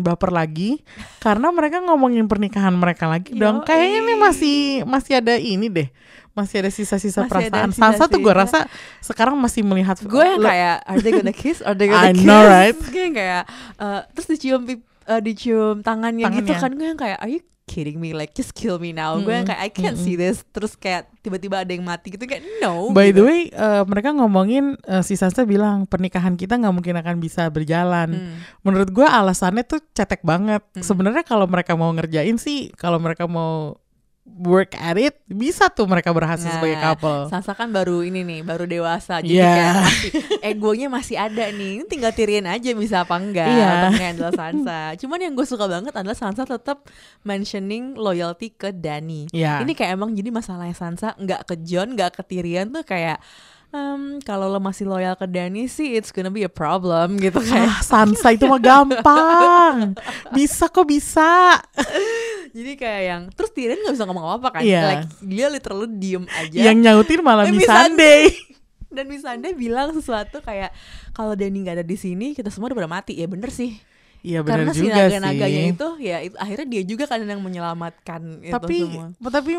baper 0.00 0.30
lagi 0.30 0.80
karena 1.24 1.48
mereka 1.48 1.80
ngomongin 1.80 2.24
pernikahan 2.24 2.72
mereka 2.72 3.04
lagi 3.04 3.32
dong. 3.34 3.60
Kayaknya 3.60 3.98
ini 4.00 4.14
masih 4.16 4.56
masih 4.84 5.12
ada 5.18 5.34
ini 5.34 5.68
deh. 5.68 5.88
Masih 6.32 6.64
ada 6.64 6.70
sisa-sisa 6.72 7.24
Masih 7.24 7.46
ada 7.46 7.62
perasaan. 7.62 7.70
Sansa 7.70 8.04
tuh 8.08 8.18
gue 8.18 8.34
rasa 8.34 8.66
sekarang 8.98 9.36
masih 9.36 9.62
melihat 9.62 10.00
gue 10.00 10.24
yang 10.24 10.40
kayak 10.40 10.82
are 10.82 10.98
they 10.98 11.12
gonna 11.12 11.30
kiss 11.30 11.60
are 11.60 11.76
they 11.76 11.86
I 11.92 12.10
gonna 12.10 12.12
kiss 12.12 12.24
know, 12.24 12.42
right? 12.42 12.74
gue 12.74 13.02
yang 13.02 13.14
kayak 13.14 13.42
eh, 13.78 14.00
terus 14.10 14.26
dicium 14.28 14.62
eh, 14.66 15.20
dicium 15.22 15.76
tangannya, 15.80 16.26
gitu 16.32 16.50
Tangannya. 16.50 16.58
kan 16.58 16.70
gue 16.72 16.86
yang 16.88 16.98
kayak 16.98 17.18
are 17.20 17.30
you 17.30 17.44
kidding 17.64 17.96
me 17.96 18.12
like 18.12 18.36
just 18.36 18.52
kill 18.52 18.76
me 18.76 18.92
now 18.92 19.16
gue 19.16 19.32
yang 19.32 19.48
Mm-mm, 19.48 19.56
kayak 19.56 19.62
I 19.64 19.70
can't 19.72 19.96
see 19.96 20.14
this 20.20 20.44
terus 20.52 20.76
kayak 20.76 21.08
tiba-tiba 21.24 21.64
ada 21.64 21.72
yang 21.72 21.82
mati 21.82 22.12
gitu 22.12 22.28
kayak 22.28 22.44
no 22.60 22.92
By 22.92 23.10
gitu. 23.10 23.20
the 23.20 23.22
way, 23.24 23.40
eh, 23.48 23.82
mereka 23.88 24.12
ngomongin 24.12 24.76
eh, 24.84 25.00
si 25.00 25.16
Sansa 25.16 25.48
bilang 25.48 25.88
pernikahan 25.88 26.36
kita 26.36 26.60
nggak 26.60 26.74
mungkin 26.74 26.94
akan 27.00 27.16
bisa 27.18 27.48
berjalan. 27.48 28.08
Hmm. 28.12 28.36
Menurut 28.60 28.92
gue 28.92 29.06
alasannya 29.06 29.64
tuh 29.64 29.80
cetek 29.96 30.20
banget. 30.20 30.60
Hmm. 30.76 30.84
Sebenarnya 30.84 31.24
kalau 31.24 31.48
mereka 31.48 31.72
mau 31.74 31.88
ngerjain 31.96 32.36
sih, 32.36 32.68
kalau 32.76 33.00
mereka 33.00 33.24
mau 33.24 33.80
work 34.26 34.72
at 34.74 34.96
it, 34.96 35.20
bisa 35.24 35.68
tuh 35.68 35.84
mereka 35.84 36.08
berhasil 36.08 36.44
Nah, 36.44 36.56
sebagai 36.56 36.78
couple. 36.78 37.28
Sansa 37.28 37.52
kan 37.52 37.68
baru 37.68 38.00
ini 38.00 38.20
nih 38.22 38.40
baru 38.40 38.64
dewasa 38.64 39.20
jadi 39.20 39.36
Yeah. 39.36 39.52
kayak 39.54 39.74
masih, 39.76 40.10
egonya 40.42 40.88
masih 40.88 41.16
ada 41.18 41.44
nih 41.46 41.72
Ini 41.76 41.84
tinggal 41.84 42.10
Tyrion 42.10 42.46
aja 42.46 42.70
bisa 42.72 42.96
apa 43.00 43.14
enggak 43.14 43.46
Iya. 43.46 43.68
untuk 43.68 44.00
handle 44.00 44.32
Sansa 44.32 44.80
cuman 44.96 45.18
yang 45.20 45.32
gue 45.34 45.44
suka 45.44 45.64
banget 45.66 45.92
adalah 45.92 46.14
Sansa 46.14 46.42
tetap 46.42 46.88
mentioning 47.20 47.94
loyalty 47.94 48.48
ke 48.48 48.70
Dany 48.70 49.28
Iya. 49.28 49.60
ini 49.60 49.72
kayak 49.72 49.92
emang 49.92 50.10
jadi 50.10 50.30
masalahnya 50.30 50.72
Sansa 50.72 51.12
nggak 51.14 51.44
ke 51.44 51.54
Jon 51.60 51.92
nggak 51.92 52.14
ke 52.14 52.22
Tyrion 52.24 52.68
tuh 52.70 52.80
kayak 52.82 53.20
"Em, 53.70 54.18
kalau 54.20 54.46
lo 54.46 54.56
masih 54.56 54.86
loyal 54.86 55.14
ke 55.14 55.26
Dany 55.26 55.66
sih 55.66 55.92
it's 55.92 56.08
gonna 56.08 56.30
be 56.30 56.40
a 56.40 56.50
problem 56.50 57.18
gitu 57.18 57.38
kayak 57.40 57.68
Ah, 57.68 57.82
Sansa 57.82 58.30
itu 58.30 58.46
mah 58.46 58.58
gampang. 58.58 59.92
Bisa 60.30 60.66
kok 60.66 60.86
bisa. 60.86 61.60
jadi 62.54 62.72
kayak 62.78 63.02
yang 63.02 63.22
terus 63.34 63.50
Tyrion 63.50 63.82
nggak 63.82 63.94
bisa 63.98 64.06
ngomong 64.06 64.24
apa-apa 64.24 64.48
kan 64.54 64.62
Iya. 64.62 64.82
like, 64.86 65.04
dia 65.20 65.46
literally 65.50 65.90
diem 65.90 66.24
aja 66.30 66.60
Yang 66.70 66.76
nyautin 66.80 67.20
malah 67.20 67.44
Eh, 67.44 67.52
Miss 67.52 67.66
Sunday. 67.66 68.30
dan 68.94 69.10
Miss 69.10 69.26
bilang 69.58 69.90
sesuatu 69.90 70.38
kayak 70.38 70.70
kalau 71.10 71.34
Dani 71.34 71.66
nggak 71.66 71.82
ada 71.82 71.86
di 71.86 71.98
sini 71.98 72.30
kita 72.30 72.46
semua 72.48 72.70
udah 72.70 72.78
pada 72.78 72.90
mati 72.94 73.18
ya 73.18 73.26
bener 73.26 73.50
sih 73.50 73.74
Iya 74.24 74.40
karena 74.40 74.70
benar 74.70 74.72
si 74.72 74.86
juga 74.86 75.02
naga-naganya 75.04 75.60
sih. 75.60 75.72
itu 75.74 75.88
ya 76.00 76.16
itu 76.22 76.36
akhirnya 76.40 76.66
dia 76.70 76.82
juga 76.86 77.04
kan 77.04 77.20
yang 77.20 77.42
menyelamatkan 77.42 78.40
itu 78.40 78.54
tapi 78.54 78.76
semua 78.80 79.28
tapi 79.28 79.52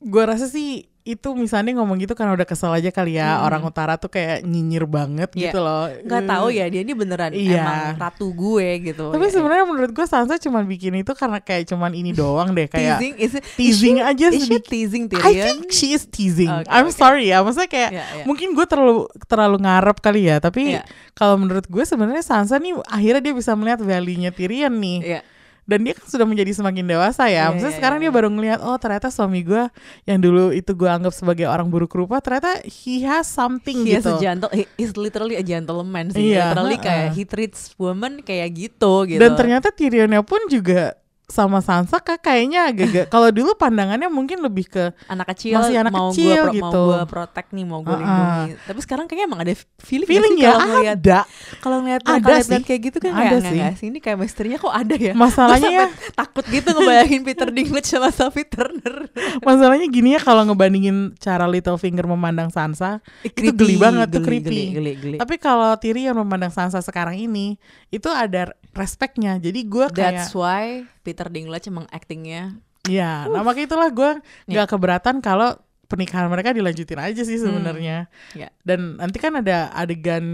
gue 0.00 0.22
rasa 0.24 0.50
sih 0.50 0.88
itu 1.08 1.32
misalnya 1.32 1.72
ngomong 1.74 1.96
gitu 1.96 2.12
karena 2.12 2.36
udah 2.36 2.44
kesel 2.44 2.68
aja 2.68 2.92
kali 2.92 3.16
ya 3.16 3.40
Hmm. 3.40 3.48
orang 3.48 3.62
utara 3.64 3.96
tuh 3.96 4.08
kayak 4.08 4.44
nyinyir 4.44 4.84
banget 4.84 5.32
Iya. 5.32 5.48
gitu 5.48 5.58
loh 5.58 5.88
nggak 5.88 6.22
tahu 6.22 6.46
ya 6.50 6.68
dia 6.68 6.80
ini 6.80 6.92
beneran 6.92 7.32
Iya. 7.32 7.56
emang 7.58 7.80
ratu 7.96 8.28
gue 8.28 8.68
gitu 8.84 9.08
tapi 9.08 9.24
Ya, 9.24 9.32
sebenarnya 9.32 9.64
menurut 9.64 9.90
gue 9.90 10.04
Sansa 10.04 10.36
cuma 10.36 10.60
bikin 10.60 10.92
itu 10.94 11.12
karena 11.12 11.40
kayak 11.40 11.64
cuman 11.66 11.92
ini 11.92 12.12
doang 12.12 12.52
deh 12.52 12.66
kayak 12.66 13.00
teasing 13.00 13.14
is 13.16 13.32
it, 13.32 13.42
teasing 13.56 13.96
is 13.96 14.04
she, 14.04 14.10
aja 14.12 14.26
is 14.28 14.44
she 14.44 14.56
teasing 14.60 15.04
I 15.08 15.32
Tyrion 15.32 15.44
think 15.46 15.60
she 15.70 15.88
is 15.90 16.04
teasing. 16.04 16.52
Oke, 16.52 16.68
I'm 16.68 16.84
oke. 16.84 16.94
sorry 16.94 17.24
ya, 17.26 17.40
maksudnya 17.40 17.66
kayak 17.66 17.90
Iya, 17.90 18.04
iya. 18.12 18.24
mungkin 18.24 18.52
gue 18.52 18.66
terlalu 18.66 19.08
terlalu 19.24 19.56
ngarep 19.58 19.96
kali 19.98 20.20
ya. 20.24 20.36
Tapi 20.38 20.76
Iya. 20.76 20.82
kalau 21.12 21.34
menurut 21.34 21.64
gue 21.64 21.82
sebenarnya 21.82 22.20
Sansa 22.20 22.56
nih 22.56 22.76
akhirnya 22.84 23.22
dia 23.22 23.32
bisa 23.32 23.54
melihat 23.54 23.80
value-nya 23.80 24.28
Tyrion 24.28 24.74
nih. 24.74 24.98
Iya. 25.02 25.20
Dan 25.68 25.84
dia 25.84 25.92
kan 25.92 26.08
sudah 26.08 26.24
menjadi 26.24 26.56
semakin 26.56 26.88
dewasa 26.88 27.28
ya. 27.28 27.52
Maksudnya 27.52 27.76
iya, 27.76 27.80
sekarang 27.84 27.98
iya. 28.00 28.08
dia 28.08 28.12
baru 28.16 28.28
ngelihat 28.32 28.58
oh 28.64 28.76
ternyata 28.80 29.12
suami 29.12 29.44
gue 29.44 29.68
yang 30.08 30.16
dulu 30.16 30.48
itu 30.56 30.72
gue 30.72 30.88
anggap 30.88 31.12
sebagai 31.12 31.44
orang 31.44 31.68
buruk 31.68 31.92
rupa 31.92 32.24
ternyata 32.24 32.64
he 32.64 33.04
has 33.04 33.28
something 33.28 33.84
He 33.84 33.92
a 33.92 34.00
gitu. 34.00 34.16
gentle, 34.16 34.48
he 34.48 34.64
is 34.80 34.96
literally 34.96 35.36
a 35.36 35.44
gentleman 35.44 36.08
sih. 36.08 36.32
Iya, 36.32 36.56
Literally 36.56 36.80
heeh. 36.80 36.88
kayak 36.88 37.06
he 37.12 37.22
treats 37.28 37.76
woman 37.76 38.24
kayak 38.24 38.48
gitu 38.56 39.04
gitu. 39.04 39.20
Dan 39.20 39.36
ternyata 39.36 39.68
Tyrionnya 39.68 40.24
pun 40.24 40.40
juga 40.48 40.96
sama 41.28 41.60
Sansa 41.60 42.00
kak 42.00 42.18
kayaknya 42.20 42.66
agak-agak 42.66 43.06
kalau 43.06 43.28
dulu 43.28 43.52
pandangannya 43.52 44.08
mungkin 44.08 44.40
lebih 44.40 44.64
ke 44.66 44.84
anak 45.04 45.28
kecil 45.30 45.60
Masih 45.60 45.76
anak 45.76 45.92
mau 45.92 46.08
kecil 46.08 46.24
gua 46.34 46.42
pro- 46.42 46.56
gitu. 46.56 46.64
mau 46.64 46.88
gue 46.88 47.00
protect 47.06 47.48
nih 47.52 47.64
mau 47.64 47.80
gue 47.80 47.90
Uh-uh. 47.90 48.00
lindungi 48.00 48.52
tapi 48.64 48.80
sekarang 48.80 49.04
kayaknya 49.04 49.26
emang 49.26 49.40
ada 49.42 49.52
feeling, 49.78 50.08
feeling 50.08 50.34
ya 50.36 50.50
kalau 50.50 50.66
ngeliat 50.72 50.96
ada. 50.98 51.20
kalau 51.60 51.76
ngeliat 51.80 52.02
Ada 52.02 52.24
liat 52.32 52.44
sih. 52.48 52.62
kayak 52.62 52.80
gitu 52.82 52.96
kan 52.98 53.10
Ada 53.10 53.20
kayak 53.20 53.36
sih. 53.38 53.54
nggak 53.54 53.74
sih 53.74 53.86
ini 53.86 53.98
kayak 53.98 54.16
misterinya 54.18 54.58
kok 54.58 54.72
ada 54.72 54.96
ya 54.96 55.12
Masalahnya 55.12 55.68
ya 55.70 55.86
takut 56.12 56.44
gitu 56.44 56.68
ngebayangin 56.70 57.20
Peter 57.22 57.48
Dinklage 57.48 57.88
sama 57.88 58.08
Sophie 58.08 58.48
Turner 58.48 58.96
Masalahnya 59.46 59.84
gini 59.86 60.16
ya 60.16 60.20
kalau 60.20 60.42
ngebandingin 60.42 60.96
cara 61.14 61.44
Littlefinger 61.44 62.08
memandang 62.08 62.48
Sansa 62.48 63.04
itu 63.22 63.52
geli 63.52 63.76
banget 63.76 64.08
tuh 64.08 64.20
geli, 64.20 64.40
creepy. 64.40 64.48
geli, 64.48 64.66
geli, 64.72 64.92
geli. 64.96 65.16
Tapi 65.18 65.34
kalau 65.36 65.76
Tyrion 65.76 66.16
memandang 66.16 66.48
Sansa 66.48 66.80
sekarang 66.80 67.14
ini 67.14 67.60
itu 67.88 68.08
ada 68.08 68.48
respectnya. 68.72 69.36
Jadi 69.36 69.60
gue 69.62 69.86
kayak 69.88 70.24
that's 70.24 70.32
why 70.32 70.84
Peter 71.00 71.17
Dinklage 71.26 71.66
emang 71.66 71.90
actingnya 71.90 72.54
ya, 72.86 73.26
nah 73.26 73.42
makanya 73.42 73.74
itulah 73.74 73.90
gue 73.90 74.10
Ya. 74.46 74.62
nggak 74.62 74.68
keberatan 74.70 75.18
kalau 75.18 75.58
pernikahan 75.84 76.28
mereka 76.28 76.52
dilanjutin 76.52 76.96
aja 76.96 77.20
sih 77.20 77.40
sebenarnya. 77.40 78.12
ya 78.32 78.52
Dan 78.60 78.96
nanti 78.96 79.16
kan 79.16 79.32
ada 79.34 79.72
adegan 79.72 80.24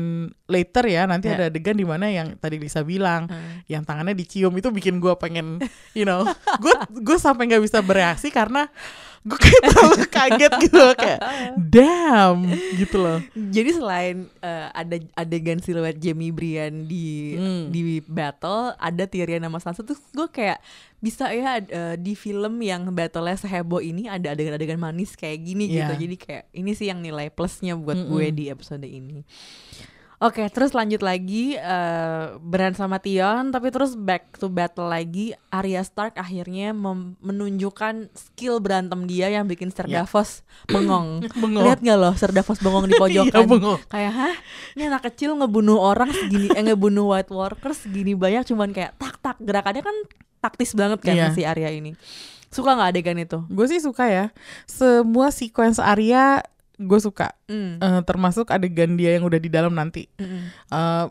later 0.45 0.83
ya, 0.85 1.07
nanti 1.07 1.31
Ya. 1.31 1.35
ada 1.37 1.45
adegan 1.47 1.75
di 1.75 1.87
mana 1.87 2.11
yang 2.11 2.35
tadi 2.35 2.59
Lisa 2.59 2.83
bilang 2.83 3.31
Hmm. 3.31 3.63
yang 3.65 3.83
tangannya 3.83 4.13
dicium 4.13 4.51
itu 4.53 4.69
bikin 4.69 4.99
gue 4.99 5.15
pengen, 5.15 5.63
you 5.95 6.03
know, 6.03 6.27
gue 6.63 6.75
gue 6.93 7.17
sampai 7.17 7.47
nggak 7.47 7.63
bisa 7.63 7.79
bereaksi 7.81 8.29
karena 8.29 8.67
gue 9.25 9.39
kayak 9.41 9.61
terlalu 9.73 9.97
kaget 10.07 10.53
gitu 10.61 10.77
loh, 10.77 10.95
kayak 10.95 11.21
damn 11.57 12.39
gitu 12.77 12.97
loh. 13.01 13.19
Jadi 13.33 13.71
selain 13.73 14.17
eh, 14.39 14.69
ada 14.69 14.97
adegan 15.17 15.59
siluet 15.59 15.97
Jamie 15.97 16.29
Brian 16.29 16.85
di 16.85 17.33
Hmm. 17.35 17.73
di 17.73 18.05
battle, 18.05 18.77
ada 18.77 19.05
Tyrion 19.05 19.41
sama 19.41 19.59
Sansa 19.59 19.81
tuh 19.81 19.97
gue 20.13 20.29
kayak 20.29 20.61
bisa 21.01 21.33
ya 21.33 21.57
eh, 21.59 21.97
di 21.97 22.13
film 22.13 22.61
yang 22.61 22.89
battle-nya 22.89 23.37
seheboh 23.39 23.81
ini 23.81 24.09
ada 24.09 24.33
adegan-adegan 24.33 24.77
manis 24.77 25.17
kayak 25.17 25.41
gini 25.41 25.73
gitu. 25.73 25.89
Iya. 25.89 26.01
Jadi 26.01 26.17
kayak 26.17 26.45
ini 26.53 26.71
sih 26.73 26.89
yang 26.89 27.01
nilai 27.01 27.29
plusnya 27.29 27.75
buat 27.75 27.97
Mm-mm. 27.97 28.11
gue 28.13 28.27
di 28.29 28.45
episode 28.49 28.85
ini. 28.85 29.25
Oke, 30.25 30.49
terus 30.49 30.73
lanjut 30.73 30.99
lagi 30.99 31.53
eh 31.53 32.25
Bran 32.39 32.73
sama 32.73 32.97
Tion, 32.97 33.53
tapi 33.53 33.69
terus 33.69 33.93
back 33.93 34.35
to 34.35 34.49
battle 34.49 34.87
lagi. 34.87 35.37
Arya 35.49 35.81
Stark 35.81 36.17
akhirnya 36.17 36.73
mem- 36.73 37.21
menunjukkan 37.21 38.09
skill 38.11 38.57
berantem 38.57 39.05
dia 39.05 39.29
yang 39.29 39.45
bikin 39.45 39.69
Ser 39.69 39.85
Ya. 39.85 40.01
Davos 40.01 40.41
bengong. 40.73 41.29
Bengong. 41.31 41.61
Lihat 41.63 41.79
nggak 41.79 41.99
loh 41.99 42.15
Ser 42.15 42.33
Davos 42.33 42.57
bengong 42.57 42.89
di 42.89 42.97
Iya, 42.97 43.03
pojokan? 43.29 43.45
bengong. 43.45 43.81
kayak 43.87 44.13
hah? 44.13 44.35
Ini 44.73 44.89
anak 44.89 45.03
kecil 45.05 45.37
ngebunuh 45.37 45.77
orang 45.77 46.09
segini, 46.09 46.49
eh 46.49 46.65
ngebunuh 46.65 47.13
White 47.13 47.29
Walkers 47.29 47.85
segini 47.85 48.17
banyak, 48.17 48.43
cuman 48.45 48.73
kayak 48.73 48.97
tak 48.97 49.21
tak 49.21 49.37
gerakannya 49.39 49.83
kan 49.83 49.97
taktis 50.41 50.73
banget 50.73 50.99
kan 50.99 51.13
Iya. 51.13 51.31
si 51.31 51.45
Arya 51.45 51.69
ini. 51.69 51.93
Suka 52.49 52.73
nggak 52.73 52.91
adegan 52.91 53.19
itu? 53.19 53.45
Gue 53.47 53.67
sih 53.67 53.77
suka 53.77 54.07
ya. 54.07 54.25
Semua 54.65 55.29
sequence 55.29 55.77
Arya 55.77 56.41
gue 56.75 56.99
suka. 56.99 57.33
Hmm. 57.47 57.79
Eh, 57.79 58.01
termasuk 58.03 58.51
adegan 58.51 58.95
dia 58.95 59.15
yang 59.15 59.25
udah 59.25 59.39
di 59.39 59.49
dalam 59.49 59.73
nanti. 59.73 60.11
Mm-mm. 60.17 60.43
Eh, 60.69 61.05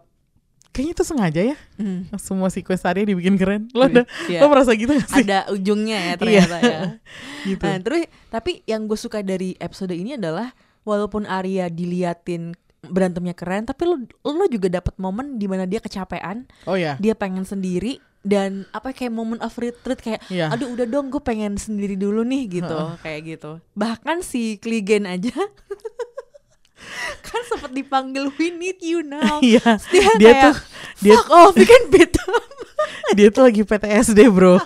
kayaknya 0.70 0.94
itu 0.94 1.04
sengaja 1.06 1.42
ya. 1.54 1.58
Mm. 1.78 2.10
Semua 2.18 2.50
sequence 2.50 2.82
Arya 2.82 3.06
dibikin 3.06 3.38
keren. 3.38 3.70
Lo 3.72 3.86
ada, 3.86 4.10
Iya. 4.26 4.42
lo 4.42 4.50
merasa 4.50 4.74
gitu 4.74 4.90
gak 4.90 5.06
sih? 5.06 5.22
ada 5.22 5.46
ujungnya 5.54 5.98
ya 6.02 6.14
ternyata 6.18 6.56
Iya. 6.58 6.66
ya. 6.66 6.82
gitu. 7.54 7.64
Nah, 7.64 7.78
terus 7.78 8.02
tapi 8.28 8.52
yang 8.66 8.90
gue 8.90 8.98
suka 8.98 9.22
dari 9.22 9.54
episode 9.58 9.94
ini 9.94 10.18
adalah 10.18 10.50
walaupun 10.82 11.24
Arya 11.24 11.70
diliatin 11.70 12.58
berantemnya 12.84 13.32
keren, 13.32 13.64
tapi 13.64 13.88
lo 13.88 13.96
lo 14.26 14.46
juga 14.52 14.68
dapat 14.68 15.00
momen 15.00 15.40
di 15.40 15.48
mana 15.48 15.64
dia 15.64 15.80
kecapean, 15.80 16.44
Oh 16.68 16.76
ya. 16.76 17.00
dia 17.00 17.16
pengen 17.16 17.48
sendiri 17.48 18.04
dan 18.24 18.64
apa 18.72 18.96
kayak 18.96 19.12
momen 19.12 19.40
of 19.40 19.52
retreat 19.56 20.00
kayak 20.00 20.24
Iya. 20.28 20.48
aduh 20.50 20.72
udah 20.72 20.88
dong 20.88 21.12
gue 21.12 21.20
pengen 21.20 21.60
sendiri 21.60 21.94
dulu 21.94 22.24
nih 22.24 22.64
gitu 22.64 22.96
kayak 23.00 23.22
gitu 23.28 23.60
bahkan 23.76 24.24
si 24.24 24.56
Kligen 24.58 25.04
aja 25.04 25.36
kan 27.28 27.42
sempat 27.48 27.72
dipanggil 27.72 28.32
we 28.36 28.48
need 28.50 28.80
you 28.80 29.04
now 29.04 29.40
Iya. 29.46 29.80
dia, 29.92 30.08
Dia 30.18 30.32
kayak, 30.32 30.44
tuh 30.44 30.56
dia 31.00 31.14
fuck 31.16 31.30
off 31.30 31.54
you 31.56 31.68
can 31.68 31.84
beat 31.90 32.12
them 32.12 32.32
dia 33.18 33.28
tuh 33.30 33.44
lagi 33.46 33.62
PTSD, 33.62 34.26
Bro. 34.28 34.58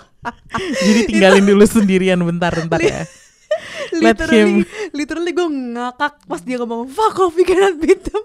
Jadi 0.56 1.00
tinggalin 1.06 1.44
dulu 1.44 1.64
sendirian 1.64 2.18
bentar-bentar 2.18 2.80
ya. 2.80 3.04
Let 3.94 4.18
literally, 4.18 4.64
him. 4.64 4.90
literally 4.90 5.32
gue 5.32 5.48
ngakak 5.76 6.24
pas 6.24 6.40
dia 6.40 6.56
ngomong 6.56 6.88
fuck 6.88 7.18
off 7.18 7.34
you 7.34 7.44
cannot 7.44 7.76
beat 7.78 8.02
them. 8.02 8.24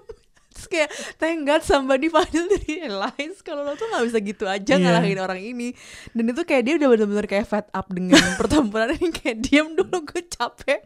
Kayak 0.74 0.90
thank 1.16 1.38
God 1.42 1.62
somebody 1.62 2.10
finally 2.14 2.58
realize 2.66 3.38
kalau 3.40 3.62
lo 3.62 3.74
tuh 3.74 3.86
gak 3.88 4.04
bisa 4.04 4.18
gitu 4.18 4.44
aja 4.44 4.74
Iya. 4.74 4.82
ngalahin 4.82 5.18
orang 5.18 5.38
ini. 5.38 5.70
Dan 6.10 6.28
itu 6.28 6.42
kayak 6.42 6.62
dia 6.62 6.74
udah 6.74 6.88
bener-bener 6.90 7.26
kayak 7.26 7.46
fed 7.46 7.66
up 7.70 7.86
dengan 7.88 8.18
pertempuran 8.40 8.90
ini 8.92 9.08
kayak 9.08 9.38
diam 9.40 9.72
dulu 9.72 10.02
gue 10.02 10.22
capek. 10.26 10.82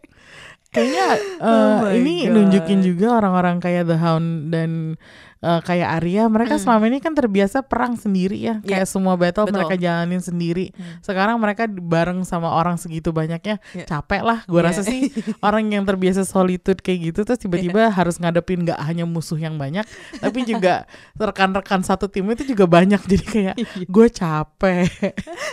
Kayaknya 0.69 1.07
Oh 1.41 1.89
eh, 1.89 1.97
ini 1.97 2.29
God. 2.29 2.33
nunjukin 2.37 2.85
juga 2.85 3.17
orang-orang 3.17 3.57
kayak 3.57 3.89
The 3.89 3.97
Hound 3.97 4.53
dan 4.53 5.01
eh, 5.39 5.61
kayak 5.63 5.89
Arya, 6.03 6.27
mereka 6.27 6.59
selama 6.59 6.89
ini 6.89 6.99
kan 6.99 7.15
terbiasa 7.15 7.63
perang 7.63 7.95
sendiri 7.95 8.35
ya, 8.35 8.59
Iya. 8.63 8.83
kayak 8.83 8.89
semua 8.89 9.15
battle 9.15 9.47
Betul. 9.47 9.55
mereka 9.61 9.75
jalanin 9.77 10.19
sendiri. 10.19 10.75
Sekarang 10.99 11.39
mereka 11.39 11.69
bareng 11.69 12.25
sama 12.25 12.51
orang 12.51 12.75
segitu 12.75 13.15
banyaknya, 13.15 13.63
Iya. 13.71 13.87
capek 13.87 14.23
lah. 14.25 14.39
Gue 14.47 14.59
Iya. 14.63 14.67
rasa 14.73 14.83
sih 14.83 15.13
orang 15.39 15.71
yang 15.71 15.85
terbiasa 15.85 16.27
solitude 16.27 16.83
kayak 16.83 17.15
gitu, 17.15 17.21
terus 17.23 17.39
tiba-tiba 17.39 17.87
harus 17.89 18.19
ngadepin 18.19 18.67
nggak 18.67 18.81
hanya 18.83 19.07
musuh 19.07 19.39
yang 19.39 19.55
banyak, 19.55 19.87
tapi 20.19 20.43
juga 20.43 20.89
rekan-rekan 21.15 21.87
satu 21.87 22.11
tim 22.11 22.27
itu 22.31 22.43
juga 22.43 22.67
banyak. 22.67 22.99
Jadi 23.09 23.25
kayak 23.25 23.57
gue 23.87 24.07
capek, 24.11 24.91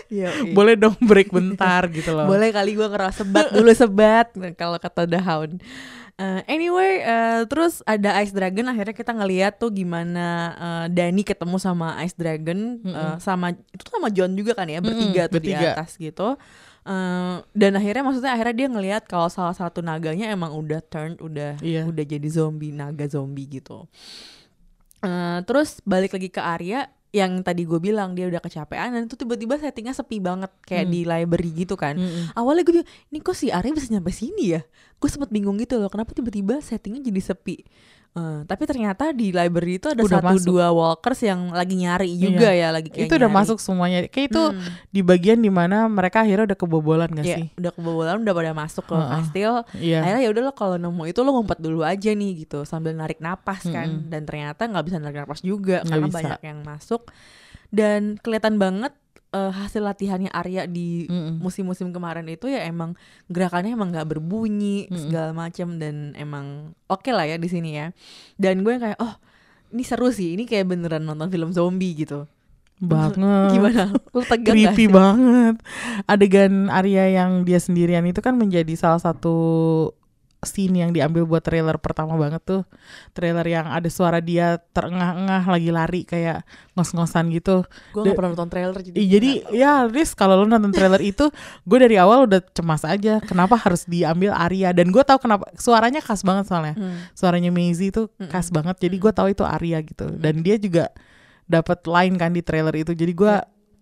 boleh 0.58 0.76
dong 0.76 0.98
break 1.00 1.30
bentar 1.30 1.86
gitu 1.90 2.10
loh. 2.10 2.26
Boleh 2.26 2.50
kali 2.50 2.74
gue 2.74 2.88
ngerasa 2.90 3.22
sebat 3.22 3.48
dulu 3.50 3.72
sebat 3.72 4.28
kalau 4.54 4.76
kata 4.76 5.08
The 5.08 5.22
Hound. 5.22 5.64
Eh, 6.16 6.42
anyway, 6.48 7.04
eh, 7.04 7.44
terus 7.44 7.84
ada 7.84 8.16
Ice 8.24 8.32
Dragon. 8.32 8.64
Akhirnya 8.66 8.96
kita 8.96 9.12
ngeliat 9.12 9.60
tuh 9.60 9.68
gimana 9.70 10.26
eh, 10.56 10.86
Dani 10.88 11.22
ketemu 11.22 11.60
sama 11.60 12.00
Ice 12.02 12.16
Dragon, 12.16 12.80
eh, 12.82 13.16
sama 13.20 13.52
itu 13.52 13.82
tuh 13.84 14.00
sama 14.00 14.08
John 14.08 14.32
juga 14.32 14.56
kan 14.56 14.64
ya 14.66 14.80
bertiga 14.80 15.28
tuh 15.28 15.44
di 15.44 15.52
bertiga. 15.52 15.76
atas 15.76 16.00
gitu. 16.00 16.40
Eh, 16.88 17.36
dan 17.52 17.72
akhirnya 17.76 18.04
maksudnya 18.08 18.32
akhirnya 18.32 18.56
dia 18.56 18.68
ngelihat 18.72 19.04
kalau 19.06 19.28
salah 19.28 19.52
satu 19.52 19.84
naganya 19.84 20.32
emang 20.32 20.56
udah 20.56 20.80
turn, 20.82 21.20
udah 21.20 21.60
Iya. 21.60 21.84
udah 21.84 22.06
jadi 22.08 22.28
zombie 22.32 22.72
naga 22.72 23.12
zombie 23.12 23.52
gitu. 23.52 23.84
Eh, 25.04 25.40
terus 25.44 25.84
balik 25.84 26.16
lagi 26.16 26.32
ke 26.32 26.40
Arya 26.40 26.88
yang 27.16 27.40
tadi 27.48 27.64
gue 27.64 27.80
bilang 27.80 28.12
dia 28.12 28.28
udah 28.28 28.44
kecapean 28.44 28.92
dan 28.92 29.08
itu 29.08 29.16
tiba-tiba 29.16 29.56
settingnya 29.56 29.96
sepi 29.96 30.20
banget 30.20 30.52
kayak 30.68 30.92
di 30.92 31.08
library 31.08 31.64
gitu 31.64 31.80
kan. 31.80 31.96
Mm-mm. 31.96 32.36
awalnya 32.36 32.68
gue 32.68 32.84
bilang 32.84 32.90
ini 33.08 33.24
kok 33.24 33.40
si 33.40 33.48
Arya 33.56 33.72
bisa 33.72 33.88
nyampe 33.88 34.12
sini 34.12 34.60
ya? 34.60 34.62
Gue 35.00 35.08
sempet 35.08 35.32
bingung 35.32 35.56
gitu 35.56 35.80
loh 35.80 35.88
kenapa 35.88 36.12
tiba-tiba 36.12 36.60
settingnya 36.60 37.08
jadi 37.08 37.22
sepi 37.32 37.64
Eh, 38.16 38.48
tapi 38.48 38.64
ternyata 38.64 39.12
di 39.12 39.30
library 39.30 39.76
itu 39.76 39.92
ada 39.92 40.00
Udah 40.00 40.24
satu 40.24 40.28
masuk. 40.32 40.48
dua 40.48 40.72
walkers 40.72 41.20
yang 41.20 41.52
lagi 41.52 41.76
nyari 41.76 42.08
juga 42.16 42.48
ya 42.48 42.72
lagi 42.72 42.88
kayak 42.88 43.06
itu 43.06 43.14
udah 43.14 43.28
nyari. 43.28 43.40
masuk 43.44 43.58
semuanya. 43.60 44.00
Kayak 44.08 44.28
itu 44.32 44.44
Hmm. 44.46 44.72
di 44.88 45.02
bagian 45.02 45.38
di 45.38 45.52
mana 45.52 45.84
mereka 45.86 46.24
akhirnya 46.24 46.48
udah 46.48 46.56
kebobolan 46.58 47.12
gak 47.12 47.22
Iya, 47.22 47.36
sih? 47.36 47.48
udah 47.54 47.72
kebobolan 47.72 48.16
udah 48.18 48.32
pada 48.34 48.52
masuk 48.54 48.84
ke 48.86 48.96
kastil 48.96 49.54
Iya. 49.76 50.00
akhirnya 50.00 50.22
ya 50.22 50.30
udah 50.32 50.42
lo 50.42 50.54
kalau 50.54 50.76
nemu 50.78 51.04
itu 51.06 51.20
lo 51.20 51.30
ngumpet 51.34 51.60
dulu 51.60 51.84
aja 51.84 52.10
nih 52.10 52.32
gitu 52.40 52.64
sambil 52.64 52.96
narik 52.96 53.20
napas 53.20 53.68
kan 53.68 54.08
dan 54.08 54.24
ternyata 54.24 54.64
nggak 54.64 54.86
bisa 54.86 54.96
narik 54.96 55.20
napas 55.20 55.40
juga 55.42 55.80
Nggak 55.80 55.92
karena 55.92 56.08
bisa. 56.08 56.16
banyak 56.18 56.42
yang 56.42 56.60
masuk 56.62 57.02
dan 57.70 58.16
kelihatan 58.18 58.56
banget 58.56 58.96
eh, 59.36 59.52
hasil 59.52 59.84
latihannya 59.84 60.32
Arya 60.32 60.64
di 60.64 61.04
musim-musim 61.44 61.92
kemarin 61.92 62.24
itu 62.32 62.48
ya 62.48 62.64
emang 62.64 62.96
gerakannya 63.28 63.76
emang 63.76 63.92
nggak 63.92 64.08
berbunyi 64.16 64.88
segala 64.96 65.36
macam 65.36 65.76
dan 65.76 66.16
emang 66.16 66.72
oke 66.88 67.12
lah 67.12 67.28
ya 67.28 67.36
di 67.36 67.52
sini 67.52 67.76
ya. 67.76 67.92
Dan 68.40 68.64
gue 68.64 68.80
kayak 68.80 68.96
oh 69.04 69.20
ini 69.76 69.84
seru 69.84 70.08
sih 70.10 70.40
ini 70.40 70.48
kayak 70.48 70.72
beneran 70.72 71.04
nonton 71.04 71.28
film 71.28 71.52
zombie 71.52 71.92
gitu. 71.94 72.24
Banget. 72.76 73.16
gimana? 73.56 73.84
Lu 74.16 74.22
tegang 74.24 74.56
Creepy 74.56 74.86
banget. 74.92 75.56
Adegan 76.12 76.68
Arya 76.68 77.08
yang 77.24 77.48
dia 77.48 77.60
sendirian 77.60 78.04
itu 78.04 78.20
kan 78.20 78.36
menjadi 78.36 78.76
salah 78.76 79.00
satu 79.00 79.36
scene 80.46 80.86
yang 80.86 80.96
diambil 80.96 81.26
buat 81.28 81.44
trailer 81.44 81.76
pertama 81.78 82.16
banget 82.16 82.42
tuh. 82.46 82.62
Trailer 83.12 83.44
yang 83.44 83.68
ada 83.68 83.90
suara 83.90 84.24
dia 84.24 84.62
terengah-engah 84.72 85.44
lagi 85.50 85.70
lari 85.74 86.02
kayak 86.06 86.46
ngos-ngosan 86.78 87.34
gitu. 87.34 87.66
gue 87.92 88.02
gak 88.02 88.16
pernah 88.16 88.32
nonton 88.36 88.50
trailer 88.50 88.78
jadi 88.80 88.96
Ih, 88.98 89.08
jadi 89.18 89.32
ya 89.56 89.74
Riz 89.90 90.14
kalau 90.14 90.42
lo 90.42 90.46
nonton 90.46 90.72
trailer 90.72 91.02
itu 91.02 91.28
gue 91.66 91.78
dari 91.80 91.98
awal 91.98 92.30
udah 92.30 92.42
cemas 92.54 92.86
aja 92.86 93.20
kenapa 93.24 93.58
harus 93.58 93.84
diambil 93.90 94.32
Arya? 94.32 94.72
Dan 94.72 94.94
gue 94.94 95.04
tahu 95.04 95.26
kenapa 95.26 95.50
suaranya 95.58 96.00
khas 96.00 96.22
banget 96.22 96.46
soalnya. 96.48 96.76
Hmm. 96.76 96.98
suaranya 97.18 97.50
Maisie 97.50 97.90
itu 97.90 98.08
khas 98.30 98.54
banget 98.54 98.78
jadi 98.78 98.96
gue 98.96 99.12
tahu 99.12 99.28
itu 99.34 99.44
Arya 99.44 99.82
gitu. 99.82 100.10
Dan 100.16 100.46
dia 100.46 100.56
juga 100.62 100.94
dapat 101.46 101.86
line 101.86 102.16
kan 102.18 102.34
di 102.34 102.42
trailer 102.42 102.74
itu 102.74 102.92
jadi 102.98 103.14
gue 103.14 103.36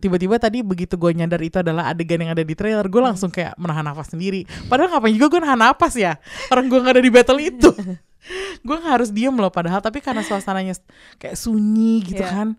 tiba-tiba 0.03 0.35
tadi 0.35 0.59
begitu 0.59 0.99
gue 0.99 1.15
nyadar 1.15 1.39
itu 1.39 1.55
adalah 1.57 1.87
adegan 1.87 2.19
yang 2.19 2.35
ada 2.35 2.43
di 2.43 2.51
trailer 2.51 2.83
gue 2.83 2.99
langsung 2.99 3.31
kayak 3.31 3.55
menahan 3.55 3.87
nafas 3.87 4.11
sendiri 4.11 4.43
padahal 4.67 4.91
ngapain 4.91 5.15
juga 5.15 5.27
gue 5.31 5.41
nahan 5.41 5.61
nafas 5.63 5.95
ya 5.95 6.19
orang 6.51 6.67
gue 6.67 6.79
nggak 6.83 6.93
ada 6.93 7.03
di 7.03 7.11
battle 7.11 7.39
itu 7.39 7.71
gue 8.67 8.77
harus 8.83 9.09
diem 9.09 9.31
loh 9.31 9.47
padahal 9.47 9.79
tapi 9.79 9.99
karena 9.99 10.19
suasananya 10.19 10.75
kayak 11.15 11.35
sunyi 11.35 12.03
gitu 12.03 12.19
Iya. 12.19 12.29
kan 12.29 12.49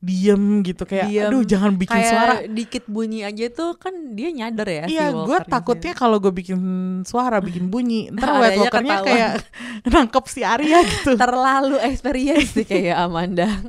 diem 0.00 0.64
gitu 0.64 0.88
kayak 0.88 1.12
Diem. 1.12 1.28
aduh 1.28 1.44
jangan 1.44 1.76
bikin 1.76 1.92
kayak 1.92 2.08
suara 2.08 2.34
dikit 2.48 2.88
bunyi 2.88 3.20
aja 3.20 3.52
tuh 3.52 3.76
kan 3.76 3.92
dia 4.16 4.32
nyadar 4.32 4.64
ya 4.64 4.82
si 4.88 4.96
Iya, 4.96 5.12
gue 5.12 5.28
Walker 5.28 5.44
ini. 5.44 5.52
takutnya 5.52 5.92
kalau 5.92 6.16
gue 6.16 6.32
bikin 6.32 6.56
suara, 7.04 7.36
bikin 7.38 7.68
bunyi, 7.68 8.08
ntar 8.16 8.32
White 8.32 8.56
Walkernya 8.58 8.96
kayak 9.04 9.30
nangkep 9.92 10.24
si 10.24 10.40
Arya 10.40 10.80
gitu. 10.88 11.20
terlalu 11.20 11.76
experience 11.84 12.56
sih 12.56 12.64
kayak 12.64 12.96
Amanda 12.96 13.60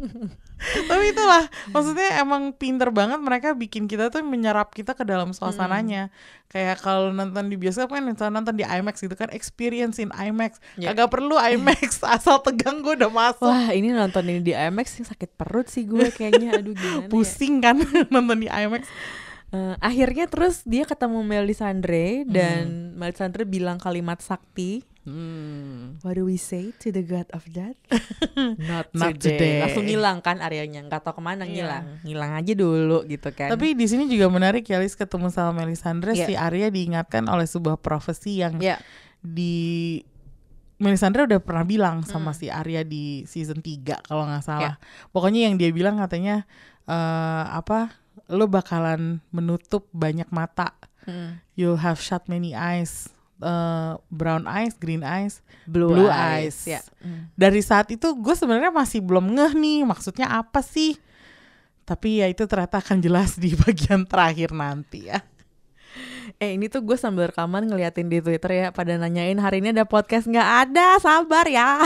Tapi 0.62 1.03
itulah, 1.09 1.49
maksudnya 1.74 2.22
emang 2.22 2.53
pinter 2.53 2.93
banget 2.93 3.18
mereka 3.18 3.57
bikin 3.57 3.89
kita 3.89 4.14
tuh 4.14 4.22
menyerap 4.22 4.72
kita 4.72 4.93
ke 4.93 5.01
dalam 5.01 5.34
suasananya. 5.34 6.14
Kayak 6.51 6.84
kalau 6.84 7.09
nonton 7.16 7.47
di 7.47 7.55
bioskop 7.57 7.95
kan, 7.95 8.03
misalnya 8.03 8.43
nonton 8.43 8.59
di 8.59 8.66
IMAX 8.68 9.01
gitu 9.01 9.16
kan, 9.18 9.32
experience 9.34 9.97
in 9.97 10.12
IMAX. 10.14 10.59
Iya. 10.78 10.93
Agak 10.93 11.09
perlu 11.16 11.39
IMAX, 11.39 12.03
asal 12.16 12.43
tegang 12.45 12.84
gue 12.86 12.93
udah 12.93 13.09
masuk. 13.09 13.47
wah 13.47 13.72
ini 13.74 13.89
nonton 13.89 14.22
ini 14.28 14.41
di 14.43 14.53
IMAX 14.53 15.01
sih 15.01 15.05
sakit 15.07 15.34
perut 15.39 15.66
sih 15.72 15.88
gue 15.88 16.12
kayaknya 16.14 16.59
aduh 16.59 16.76
gimana 16.76 17.07
ya. 17.07 17.09
Pusing 17.09 17.64
kan 17.64 17.80
nonton 18.14 18.45
di 18.45 18.49
IMAX. 18.51 18.86
Eh, 19.52 19.76
akhirnya 19.78 20.32
terus 20.32 20.64
dia 20.64 20.88
ketemu 20.88 21.28
Melisandre 21.28 22.24
dan 22.24 22.95
Melisandre 22.95 23.43
bilang 23.43 23.76
kalimat 23.78 24.24
sakti 24.24 24.88
Hmm. 25.02 25.97
What 26.06 26.14
do 26.14 26.30
we 26.30 26.38
say 26.38 26.78
to 26.78 26.93
the 26.93 27.02
god 27.02 27.26
of 27.34 27.41
death? 27.49 27.74
Not, 28.70 28.93
Not 28.93 29.18
today. 29.18 29.34
today. 29.34 29.56
Langsung 29.66 29.89
ngilang 29.89 30.22
kan 30.22 30.38
areanya, 30.38 30.86
nggak 30.86 31.02
tahu 31.02 31.18
ke 31.18 31.22
mana 31.26 31.41
Iya. 31.41 31.49
ngilang. 31.49 31.86
Ngilang 32.06 32.32
aja 32.38 32.54
dulu 32.54 32.99
gitu 33.10 33.30
kan. 33.34 33.49
Tapi 33.49 33.74
di 33.74 33.89
sini 33.89 34.06
juga 34.06 34.30
menarik 34.30 34.62
ya, 34.62 34.78
Lis 34.78 34.93
ketemu 34.93 35.34
sama 35.34 35.58
Melisandre, 35.58 36.14
Iya. 36.14 36.26
si 36.30 36.34
Arya 36.38 36.70
diingatkan 36.70 37.26
oleh 37.26 37.49
sebuah 37.49 37.82
profesi 37.82 38.45
yang 38.45 38.62
ya, 38.62 38.78
di 39.18 39.97
Melisandre 40.78 41.26
udah 41.26 41.41
pernah 41.41 41.66
bilang 41.66 42.06
sama 42.06 42.34
si 42.34 42.54
Arya 42.54 42.86
di 42.86 43.26
season 43.26 43.58
3 43.58 44.06
kalau 44.06 44.30
nggak 44.30 44.45
salah. 44.45 44.78
Pokoknya 45.10 45.49
yang 45.49 45.58
dia 45.58 45.74
bilang 45.74 45.97
katanya 45.97 46.45
eh 46.86 47.45
apa? 47.49 48.01
Lo 48.32 48.48
bakalan 48.48 49.20
menutup 49.30 49.86
banyak 49.92 50.32
mata. 50.32 50.72
mm, 51.04 51.44
You'll 51.54 51.78
have 51.78 52.00
shut 52.00 52.26
many 52.26 52.56
eyes. 52.56 53.12
Eh, 53.42 53.94
brown 54.08 54.46
eyes, 54.46 54.78
green 54.78 55.02
eyes, 55.02 55.42
blue, 55.66 55.90
Blue 55.90 56.06
eyes. 56.08 56.62
eyes. 56.62 56.78
Ya. 56.78 56.82
Mm. 57.02 57.34
Dari 57.34 57.62
saat 57.62 57.90
itu 57.90 58.14
gue 58.14 58.36
sebenarnya 58.38 58.70
masih 58.70 59.02
belum 59.02 59.34
ngeh 59.34 59.58
nih 59.58 59.80
maksudnya 59.82 60.30
apa 60.30 60.62
sih. 60.62 60.94
Tapi 61.82 62.22
ya 62.22 62.30
itu 62.30 62.46
ternyata 62.46 62.78
akan 62.78 63.02
jelas 63.02 63.36
di 63.36 63.58
bagian 63.66 64.06
terakhir 64.06 64.54
nanti 64.54 65.10
ya. 65.10 65.26
Eh 66.42 66.58
ini 66.58 66.74
tuh 66.74 66.82
gue 66.82 66.98
sambil 66.98 67.30
rekaman 67.30 67.70
ngeliatin 67.70 68.10
di 68.10 68.18
Twitter 68.18 68.50
ya 68.50 68.68
pada 68.74 68.98
nanyain 68.98 69.38
hari 69.38 69.62
ini 69.62 69.78
ada 69.78 69.86
podcast 69.86 70.26
nggak? 70.26 70.50
Ada 70.66 70.98
sabar 70.98 71.46
ya. 71.46 71.86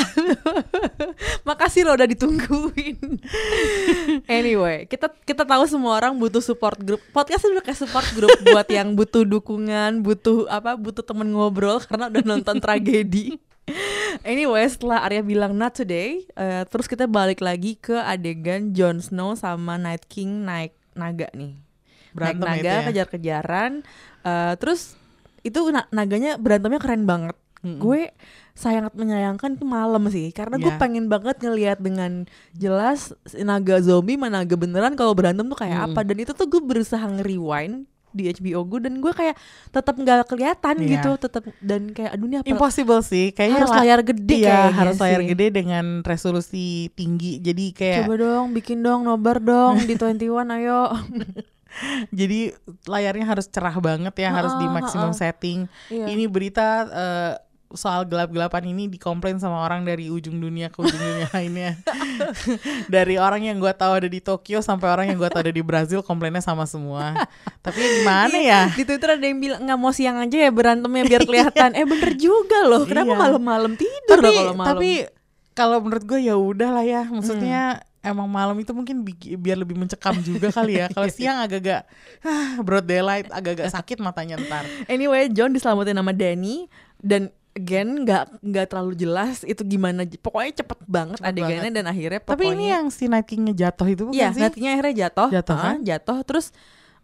Makasih 1.47 1.83
lo 1.83 1.99
udah 1.99 2.07
ditungguin. 2.07 3.19
Anyway 4.31 4.87
kita 4.87 5.11
kita 5.27 5.43
tahu 5.43 5.67
semua 5.67 5.99
orang 5.99 6.15
butuh 6.15 6.39
support 6.39 6.79
group. 6.79 7.03
Podcast 7.11 7.43
udah 7.51 7.59
kayak 7.59 7.83
support 7.83 8.07
group 8.15 8.31
buat 8.47 8.63
yang 8.71 8.95
butuh 8.95 9.27
dukungan 9.27 9.99
butuh 9.99 10.47
apa 10.47 10.79
butuh 10.79 11.03
temen 11.03 11.35
ngobrol 11.35 11.83
karena 11.83 12.07
udah 12.07 12.23
nonton 12.23 12.63
tragedi. 12.63 13.35
Anyway, 14.23 14.63
setelah 14.71 15.03
Arya 15.03 15.19
bilang 15.19 15.51
not 15.57 15.75
today, 15.75 16.23
eh, 16.37 16.63
terus 16.69 16.87
kita 16.87 17.09
balik 17.09 17.43
lagi 17.43 17.75
ke 17.75 17.97
adegan 17.97 18.71
Jon 18.71 19.03
Snow 19.03 19.35
sama 19.35 19.75
Night 19.75 20.07
King 20.07 20.47
naik 20.47 20.77
naga 20.95 21.27
nih 21.35 21.64
Berantem 22.15 22.41
naik 22.41 22.57
itu 22.57 22.65
naga 22.65 22.71
ya. 22.71 22.85
kejar-kejaran 22.87 23.71
eh, 24.21 24.53
terus 24.55 24.95
itu 25.41 25.59
na- 25.69 25.89
naganya 25.89 26.35
berantemnya 26.35 26.79
keren 26.79 27.03
banget 27.03 27.35
gue 27.61 28.13
sangat 28.53 28.93
menyayangkan 28.93 29.53
itu 29.53 29.65
malam 29.65 30.05
sih 30.07 30.29
karena 30.29 30.55
gue 30.55 30.69
Iya. 30.69 30.77
pengen 30.77 31.05
banget 31.05 31.37
ngelihat 31.39 31.77
dengan 31.77 32.29
jelas 32.53 33.09
naga 33.35 33.77
zombie 33.79 34.15
mana 34.15 34.39
naga 34.39 34.53
beneran 34.55 34.93
kalau 34.93 35.11
berantem 35.11 35.45
tuh 35.45 35.57
kayak 35.57 35.83
apa 35.83 36.01
dan 36.01 36.17
itu 36.19 36.29
tuh 36.31 36.45
gue 36.45 36.61
berusaha 36.61 37.01
nge-rewind 37.01 37.89
di 38.11 38.29
HBO 38.29 38.63
gue 38.63 38.79
dan 38.79 39.01
gue 39.01 39.09
kayak 39.11 39.35
tetap 39.69 39.91
nggak 39.93 40.23
kelihatan 40.25 40.75
Iya. 40.77 40.87
gitu 40.93 41.11
tetap 41.19 41.41
dan 41.59 41.89
kayak 41.89 42.13
aduh 42.13 42.25
ini 42.27 42.35
apa 42.37 42.47
Impossible 42.47 43.01
sih, 43.01 43.33
kayaknya 43.33 43.57
harus 43.59 43.71
la- 43.71 43.79
layar 43.81 43.99
gede 44.05 44.37
kayaknya 44.39 44.71
harus 44.71 44.97
layar 44.97 45.19
sih. 45.19 45.27
gede 45.27 45.45
dengan 45.51 45.85
resolusi 45.99 46.65
tinggi. 46.93 47.37
Jadi 47.39 47.65
kayak 47.73 48.05
coba 48.05 48.15
dong 48.15 48.45
bikin 48.53 48.79
dong 48.79 49.03
nobar 49.03 49.37
dong 49.37 49.83
di 49.83 49.97
21 49.97 50.21
ayo 50.53 50.81
Jadi 52.19 52.53
layarnya 52.83 53.25
harus 53.25 53.45
cerah 53.45 53.75
banget 53.77 54.15
ya, 54.15 54.29
harus 54.31 54.53
di 54.55 54.65
maksimum 54.65 55.11
setting. 55.11 55.65
Iya. 55.87 56.05
Ini 56.07 56.23
berita 56.25 56.65
eh, 56.85 57.33
soal 57.67 58.07
gelap-gelapan 58.07 58.63
ini 58.65 58.87
dikomplain 58.87 59.35
sama 59.35 59.59
orang 59.59 59.83
dari 59.83 60.07
ujung 60.07 60.39
dunia 60.39 60.69
ke 60.69 60.79
ujung 60.79 60.95
dunia 60.95 61.27
lainnya. 61.35 61.75
dari 62.87 63.17
orang 63.17 63.43
yang 63.43 63.57
gua 63.57 63.73
tahu 63.73 63.99
ada 63.99 64.07
di 64.07 64.19
Tokyo 64.19 64.61
sampai 64.61 64.87
orang 64.87 65.05
yang 65.11 65.17
gua 65.17 65.27
tahu 65.27 65.43
ada 65.43 65.51
di 65.51 65.59
Brazil 65.59 65.99
komplainnya 65.99 66.39
sama 66.39 66.63
semua. 66.63 67.11
Tapi 67.59 67.79
gimana 67.99 68.37
ya? 68.37 68.61
Di 68.69 68.83
Twitter 68.83 69.17
ada 69.17 69.25
yang 69.25 69.39
bilang 69.39 69.59
nggak 69.61 69.75
mau 69.77 69.91
siang 69.91 70.17
aja 70.17 70.37
ya 70.37 70.51
berantemnya 70.51 71.03
biar 71.05 71.21
kelihatan. 71.23 71.69
eh 71.73 71.83
bener 71.83 72.15
juga 72.15 72.63
loh. 72.63 72.85
Kenapa 72.85 73.11
Iya. 73.11 73.19
malam-malam 73.19 73.73
tidur 73.75 74.17
tapi 74.17 74.25
loh 74.25 74.33
kalau 74.37 74.53
malam? 74.53 74.67
tapi 74.71 74.89
kalau 75.51 75.77
menurut 75.79 76.03
gue 76.05 76.19
ya 76.21 76.35
udah 76.35 76.69
lah 76.69 76.85
ya 76.85 77.01
maksudnya 77.05 77.79
emang 78.05 78.27
malam 78.27 78.53
itu 78.55 78.69
mungkin 78.69 79.01
bi- 79.01 79.17
biar 79.35 79.57
lebih 79.57 79.75
mencekam 79.75 80.13
juga 80.21 80.47
kali 80.49 80.77
ya 80.77 80.87
kalau 80.87 81.09
siang 81.11 81.37
agak-agak 81.39 81.89
ah, 82.21 82.61
broad 82.61 82.85
daylight 82.85 83.25
agak-agak 83.27 83.67
sakit 83.67 83.97
matanya 83.97 84.37
ntar 84.39 84.61
Anyway, 84.85 85.25
John 85.27 85.49
diselamatin 85.49 85.95
sama 85.95 86.13
Danny 86.13 86.69
dan 86.97 87.27
again 87.51 88.03
nggak 88.03 88.43
nggak 88.43 88.65
terlalu 88.67 88.93
jelas 88.95 89.41
itu 89.41 89.63
gimana. 89.63 90.03
Pokoknya 90.05 90.59
cepet 90.59 90.79
banget 90.85 91.17
Cepet 91.17 91.31
adegannya 91.31 91.71
dan 91.71 91.85
akhirnya 91.85 92.19
tapi 92.19 92.35
pokoknya 92.43 92.53
ini 92.53 92.65
yang 92.69 92.85
si 92.89 93.07
Night 93.07 93.25
King-nya 93.25 93.55
jatuh 93.57 93.87
itu 93.87 94.01
bukan 94.05 94.13
Iya, 94.13 94.27
sih 94.29 94.41
nantinya 94.43 94.69
akhirnya 94.71 94.95
jatuh. 95.01 95.29
Jatuh, 95.31 95.55
Ah, 95.55 95.63
kan? 95.65 95.77
Jatuh 95.81 96.19
terus 96.21 96.45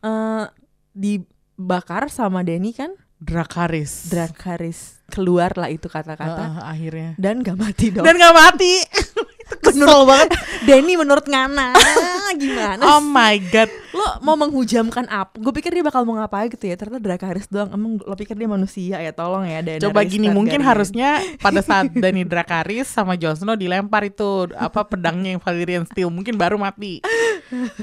eh 0.01 0.45
dibakar 0.91 2.07
sama 2.07 2.43
Denny 2.43 2.71
kan? 2.71 2.91
Drakaris 3.21 4.09
Drakaris 4.09 4.97
keluar 5.07 5.53
lah 5.53 5.69
itu 5.69 5.85
kata-kata 5.85 6.41
Heeh, 6.41 6.63
akhirnya 6.65 7.09
dan 7.15 7.45
gak 7.45 7.55
mati 7.55 7.93
dong. 7.93 8.01
dan 8.01 8.17
gak 8.17 8.33
mati 8.33 8.81
kesel 9.63 10.07
banget 10.07 10.31
Denny 10.67 10.95
menurut 10.95 11.27
Ngana 11.27 11.75
gimana? 12.41 12.81
oh 12.81 12.99
my 12.99 13.37
god 13.51 13.69
Lo 13.91 14.23
mau 14.23 14.39
menghujamkan 14.39 15.03
apa? 15.11 15.35
Gue 15.35 15.51
pikir 15.51 15.75
dia 15.75 15.83
bakal 15.83 16.07
mau 16.07 16.15
ngapain 16.15 16.47
gitu 16.47 16.63
ya. 16.63 16.79
Ternyata 16.79 17.03
Drakaris 17.03 17.43
doang. 17.51 17.75
Emang 17.75 17.99
lo 17.99 18.15
pikir 18.15 18.39
dia 18.39 18.47
manusia 18.47 19.03
ya? 19.03 19.11
Tolong 19.11 19.43
ya 19.43 19.59
Daenerys 19.59 19.83
Coba 19.83 20.07
gini 20.07 20.31
mungkin 20.31 20.63
harusnya 20.63 21.19
pada 21.43 21.59
saat 21.59 21.91
Dany 21.91 22.23
Drakaris 22.23 22.87
sama 22.87 23.19
Jon 23.19 23.35
Snow 23.35 23.59
dilempar 23.59 24.07
itu 24.07 24.47
apa 24.55 24.87
pedangnya 24.87 25.35
yang 25.35 25.43
Valyrian 25.43 25.83
Steel 25.83 26.07
mungkin 26.07 26.39
baru 26.39 26.55
mati. 26.55 27.03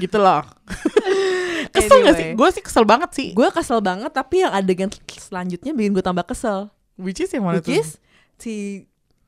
gitu 0.01 0.17
loh. 0.17 0.41
Kesel 1.71 1.97
gak 2.01 2.13
sih? 2.13 2.25
Anyway. 2.25 2.35
Gue 2.35 2.49
sih 2.49 2.61
kesel 2.61 2.83
banget 2.83 3.09
sih. 3.11 3.27
Gue 3.31 3.49
kesel 3.49 3.79
banget 3.79 4.09
tapi 4.09 4.41
yang 4.41 4.51
adegan 4.51 4.89
selanjutnya 5.09 5.71
bikin 5.71 5.91
gue 5.91 6.01
tambah 6.01 6.23
kesel. 6.23 6.67
Which 6.95 7.19
is 7.19 7.29
yang 7.29 7.43
mana 7.43 7.57
Which 7.57 7.67
tuh? 7.67 7.75
is 7.75 7.89
si 8.35 8.83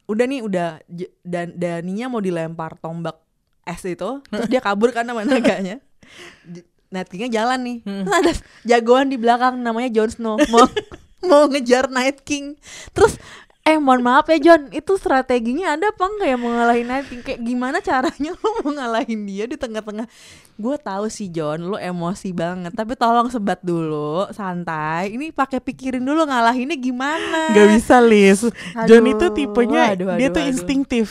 udah 0.06 0.26
nih 0.26 0.42
udah 0.42 0.84
dan 1.22 1.54
Daninya 1.54 2.08
mau 2.08 2.20
dilempar 2.20 2.76
tombak 2.76 3.16
es 3.64 3.80
itu 3.82 4.20
terus 4.26 4.48
dia 4.48 4.60
kabur 4.60 4.90
kan 4.90 5.04
sama 5.04 5.22
naganya 5.22 5.80
J- 6.52 6.68
Night 6.90 7.08
King-nya 7.08 7.32
jalan 7.34 7.60
nih 7.62 7.78
Hmm. 7.82 8.04
Terus 8.04 8.16
ada 8.18 8.32
jagoan 8.66 9.08
di 9.08 9.16
belakang 9.16 9.56
namanya 9.58 9.88
Jon 9.90 10.10
Snow 10.10 10.36
mau 10.48 10.68
mau 11.30 11.44
ngejar 11.46 11.88
Night 11.88 12.20
King 12.22 12.60
terus 12.92 13.16
eh 13.62 13.78
mohon 13.78 14.02
maaf 14.02 14.26
ya 14.26 14.42
John 14.42 14.74
itu 14.74 14.98
strateginya 14.98 15.78
ada 15.78 15.94
apa 15.94 16.04
enggak 16.10 16.28
ya 16.34 16.38
mau 16.38 16.50
ngalahin 16.50 16.88
Night 16.90 17.06
King 17.14 17.22
kayak 17.22 17.42
gimana 17.46 17.78
caranya 17.78 18.34
lo 18.42 18.48
mau 18.66 18.74
ngalahin 18.74 19.22
dia 19.30 19.46
di 19.46 19.54
tengah-tengah 19.54 20.10
gue 20.58 20.76
tahu 20.82 21.06
sih 21.14 21.30
John 21.30 21.70
lo 21.70 21.78
emosi 21.78 22.34
banget 22.34 22.74
tapi 22.74 22.98
tolong 22.98 23.30
sebat 23.30 23.62
dulu 23.62 24.26
santai 24.34 25.14
ini 25.14 25.30
pakai 25.30 25.62
pikirin 25.62 26.02
dulu 26.02 26.26
ngalahinnya 26.26 26.74
gimana 26.74 27.54
Gak 27.54 27.68
bisa 27.78 28.02
Liz. 28.02 28.42
John 28.90 29.06
Aduh, 29.06 29.14
itu 29.14 29.26
tipenya 29.30 29.94
aduh, 29.94 30.18
dia 30.18 30.28
aduh, 30.30 30.36
tuh 30.36 30.42
aduh. 30.42 30.52
instinktif. 30.52 31.08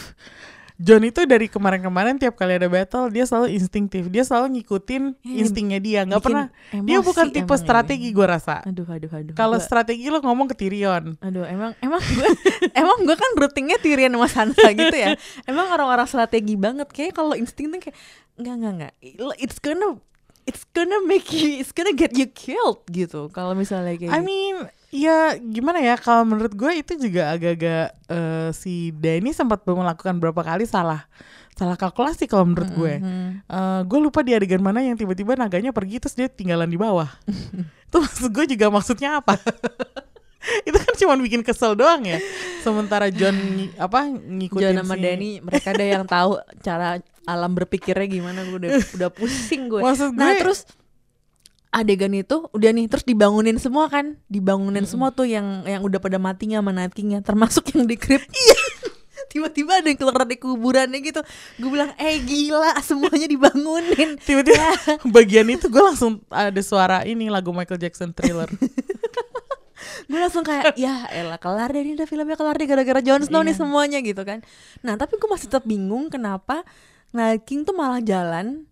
John 0.81 1.05
itu 1.05 1.29
dari 1.29 1.45
kemarin-kemarin 1.45 2.17
tiap 2.17 2.41
kali 2.41 2.57
ada 2.57 2.65
battle 2.65 3.13
dia 3.13 3.29
selalu 3.29 3.53
instinktif. 3.53 4.09
Dia 4.09 4.25
selalu 4.25 4.57
ngikutin 4.57 5.03
Ya, 5.21 5.37
instingnya 5.45 5.77
dia. 5.77 6.01
Nggak 6.09 6.25
pernah. 6.25 6.49
Dia 6.73 7.05
emosi 7.05 7.07
bukan 7.13 7.27
tipe 7.29 7.45
emang 7.45 7.61
strategi 7.61 8.09
gue 8.17 8.25
rasa. 8.25 8.65
aduh 8.65 8.89
aduh 8.89 9.13
aduh 9.13 9.35
Kalau 9.37 9.61
strategi 9.61 10.09
lo 10.09 10.25
ngomong 10.25 10.49
ke 10.49 10.57
Tyrion. 10.57 11.21
Aduh, 11.21 11.45
emang 11.45 11.77
emang 11.85 12.01
gue 12.01 12.29
emang 12.81 12.97
gue 13.05 13.13
kan 13.13 13.31
routingnya 13.37 13.77
Tyrion 13.77 14.09
sama 14.17 14.29
Sansa 14.33 14.73
gitu 14.73 14.97
ya. 14.97 15.21
Emang 15.45 15.69
orang-orang 15.69 16.09
strategi 16.09 16.57
banget 16.57 16.89
kayak 16.89 17.13
kalau 17.13 17.37
insting 17.37 17.69
tuh 17.69 17.77
kayak 17.77 17.97
enggak 18.41 18.55
enggak 18.57 18.73
enggak. 18.73 18.93
It's 19.37 19.61
gonna 19.61 20.01
it's 20.49 20.65
gonna 20.73 21.05
make 21.05 21.29
you 21.29 21.61
it's 21.61 21.77
gonna 21.77 21.93
get 21.93 22.17
you 22.17 22.25
killed 22.25 22.89
gitu. 22.89 23.29
Kalau 23.37 23.53
misalnya 23.53 24.01
kayak 24.01 24.17
I 24.17 24.19
gitu. 24.19 24.25
mean, 24.25 24.57
ya 24.91 25.17
gimana 25.39 25.79
ya? 25.79 25.95
Kalau 25.95 26.23
menurut 26.23 26.53
gue 26.53 26.73
itu 26.77 26.93
juga 26.99 27.33
agak-agak 27.33 27.85
eh, 28.07 28.49
si 28.53 28.91
Danny 28.93 29.31
sempat 29.31 29.63
melakukan 29.63 30.19
berapa 30.19 30.41
kali 30.41 30.67
salah 30.67 31.07
salah 31.51 31.77
kalkulasi 31.77 32.25
kalau 32.25 32.49
menurut 32.49 32.71
gue. 32.71 32.95
Mhm. 32.99 33.29
Eh, 33.45 33.81
gue 33.85 33.99
lupa 34.01 34.21
di 34.21 34.33
adegan 34.33 34.61
mana 34.61 34.81
yang 34.81 34.97
tiba-tiba 34.97 35.35
naganya 35.35 35.71
pergi 35.71 36.01
terus 36.01 36.15
dia 36.15 36.27
tinggalan 36.27 36.67
di 36.67 36.77
bawah. 36.77 37.09
itu 37.87 37.97
maksud 37.97 38.31
gue 38.31 38.45
juga 38.49 38.67
maksudnya 38.69 39.21
apa? 39.21 39.37
itu 40.69 40.73
kan 40.73 40.95
cuma 40.97 41.15
bikin 41.21 41.45
kesel 41.45 41.77
doang 41.77 42.01
ya. 42.03 42.17
Sementara 42.61 43.13
John 43.13 43.37
apa 43.77 44.09
ngikutin 44.09 44.73
John 44.73 44.81
sama 44.81 44.95
si- 44.97 45.03
Danny 45.05 45.31
mereka 45.39 45.71
ada 45.71 45.85
yang 45.85 46.05
tahu 46.09 46.41
cara 46.65 46.97
alam 47.29 47.53
berpikirnya 47.53 48.09
gimana 48.09 48.43
gue 48.43 48.57
udah 48.57 48.71
udah 48.97 49.11
pusing 49.13 49.69
gue. 49.69 49.81
Maksud 49.85 50.17
Nah 50.17 50.33
gue- 50.33 50.41
terus 50.41 50.65
adegan 51.71 52.11
itu 52.11 52.51
udah 52.51 52.71
nih 52.75 52.91
terus 52.91 53.07
dibangunin 53.07 53.57
semua 53.57 53.87
kan? 53.87 54.19
Dibangunin 54.27 54.85
semua 54.87 55.15
tuh 55.15 55.27
yang 55.27 55.63
yang 55.65 55.83
udah 55.87 56.03
pada 56.03 56.19
matinya 56.19 56.59
sama 56.59 56.75
Night 56.75 56.95
King-nya 56.95 57.23
termasuk 57.23 57.71
yang 57.75 57.87
di 57.87 57.95
krip 57.95 58.23
iya. 58.45 58.59
Tiba-tiba 59.31 59.79
ada 59.79 59.87
yang 59.87 59.95
keluar 59.95 60.27
dari 60.27 60.43
kuburannya 60.43 60.99
gitu. 61.07 61.23
Gue 61.63 61.71
bilang 61.71 61.95
eh 61.95 62.19
gila 62.19 62.75
semuanya 62.83 63.31
dibangunin. 63.31 64.19
Tiba-tiba 64.27 64.75
bagian 65.17 65.47
itu 65.47 65.71
gue 65.71 65.79
langsung 65.79 66.19
ada 66.27 66.59
suara 66.67 67.07
ini 67.07 67.31
lagu 67.31 67.55
Michael 67.55 67.79
Jackson 67.79 68.11
Thriller. 68.11 68.51
gue 70.11 70.19
langsung 70.19 70.43
kayak 70.43 70.75
ya 70.75 71.07
elah 71.15 71.39
kelar 71.39 71.71
deh 71.71 71.81
ini 71.87 71.95
udah 71.95 72.09
filmnya 72.11 72.35
kelar 72.35 72.59
deh 72.59 72.67
gara-gara 72.67 73.01
Jon 73.01 73.23
Snow 73.23 73.41
nih 73.47 73.55
Iya. 73.55 73.61
semuanya 73.63 73.99
gitu 74.03 74.23
kan. 74.27 74.43
Nah 74.83 74.99
tapi 74.99 75.15
gue 75.17 75.29
masih 75.31 75.47
tetap 75.47 75.63
bingung 75.63 76.11
kenapa 76.11 76.67
Night 77.15 77.47
King 77.47 77.63
tuh 77.63 77.73
malah 77.79 78.03
jalan 78.03 78.67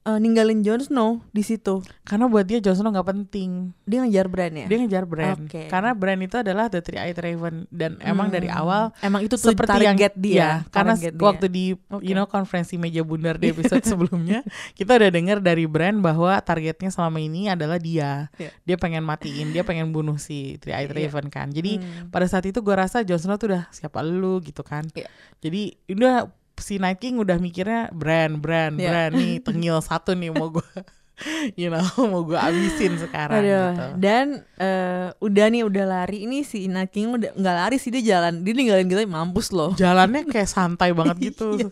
eh, 0.00 0.16
ninggalin 0.16 0.60
Jon 0.60 0.78
Snow 0.78 1.10
di 1.28 1.40
situ 1.40 1.80
Karena 2.02 2.24
buat 2.24 2.42
dia 2.42 2.58
Jon 2.58 2.74
Snow 2.74 2.90
nggak 2.90 3.04
penting. 3.06 3.72
dia 3.82 3.98
ngejar 4.00 4.26
Bran 4.26 4.52
ya 4.54 4.66
Dia 4.66 4.78
ngejar 4.78 5.04
Bran. 5.04 5.44
Oke. 5.44 5.66
Karena 5.66 5.92
Bran 5.92 6.18
itu 6.18 6.34
adalah 6.34 6.66
the 6.66 6.78
three-eyed 6.78 7.14
raven 7.14 7.64
dan 7.68 7.96
emang 8.00 8.28
dari 8.28 8.46
Hmm. 8.46 8.58
awal 8.58 8.82
emang 8.98 9.20
itu 9.22 9.34
tuh 9.34 9.50
seperti 9.50 9.80
yang 9.80 9.92
target 9.92 10.12
dia 10.14 10.36
ya, 10.36 10.50
karena 10.68 10.94
dia. 10.94 11.12
waktu 11.14 11.46
di 11.46 11.64
Oke. 11.86 12.00
you 12.00 12.12
know 12.12 12.24
konferensi 12.24 12.74
meja 12.74 13.00
bundar 13.00 13.36
di 13.36 13.50
episode 13.52 13.82
sebelumnya 13.82 14.40
kita 14.72 14.94
udah 14.94 15.10
dengar 15.10 15.38
dari 15.38 15.64
Bran 15.64 15.98
bahwa 15.98 16.32
targetnya 16.38 16.88
selama 16.88 17.18
ini 17.18 17.46
adalah 17.46 17.76
dia. 17.76 18.32
Iya. 18.34 18.50
Dia 18.64 18.76
pengen 18.76 19.02
matiin, 19.02 19.50
dia 19.50 19.62
pengen 19.62 19.90
bunuh 19.90 20.16
si 20.16 20.56
three-eyed 20.56 20.88
Iya. 20.88 20.96
raven 21.06 21.26
kan. 21.28 21.48
Jadi 21.48 21.78
Hmm. 21.78 22.08
pada 22.08 22.24
saat 22.24 22.42
itu 22.42 22.58
gua 22.58 22.80
rasa 22.80 23.00
Jon 23.00 23.18
Snow 23.18 23.36
tuh 23.36 23.50
udah 23.50 23.68
siapa 23.68 24.00
lu 24.00 24.40
gitu 24.40 24.60
kan. 24.60 24.88
Iya. 24.90 25.08
Jadi 25.38 25.62
udah 25.90 26.26
si 26.58 26.76
Night 26.76 26.98
King 26.98 27.16
udah 27.16 27.36
mikirnya 27.36 27.88
Bran, 27.90 28.36
Bran, 28.36 28.74
Iya. 28.74 28.88
Bran 28.88 29.10
nih 29.12 29.34
tengil 29.40 29.78
satu 29.78 30.12
nih 30.12 30.28
mau 30.28 30.50
gua 30.50 30.64
you 31.58 31.66
know 31.66 31.82
mau 32.04 32.22
gua 32.22 32.46
abisin 32.46 32.94
sekarang 32.96 33.40
Aduh, 33.40 33.50
gitu. 33.68 33.84
dan 33.98 34.26
eh, 34.54 35.10
udah 35.16 35.46
nih 35.48 35.62
udah 35.62 35.84
lari 35.84 36.22
ini 36.22 36.42
si 36.42 36.66
Night 36.66 36.90
King 36.90 37.10
udah 37.12 37.30
nggak 37.32 37.56
lari 37.56 37.76
sih 37.76 37.90
dia 37.90 38.02
jalan 38.12 38.40
dia 38.40 38.52
ninggalin 38.52 38.86
kita 38.86 39.02
mampus 39.04 39.50
loh 39.50 39.74
Jalannya 39.74 40.22
kayak 40.24 40.46
santai 40.46 40.90
banget 40.92 41.16
gitu. 41.28 41.54
Iya. 41.56 41.70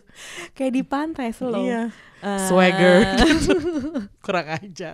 kayak 0.51 0.71
di 0.73 0.83
pantai 0.83 1.31
slow 1.31 1.63
Iya. 1.63 1.91
Eh, 2.17 2.39
Swagger. 2.43 3.05
Kurang 4.25 4.47
aja. 4.49 4.89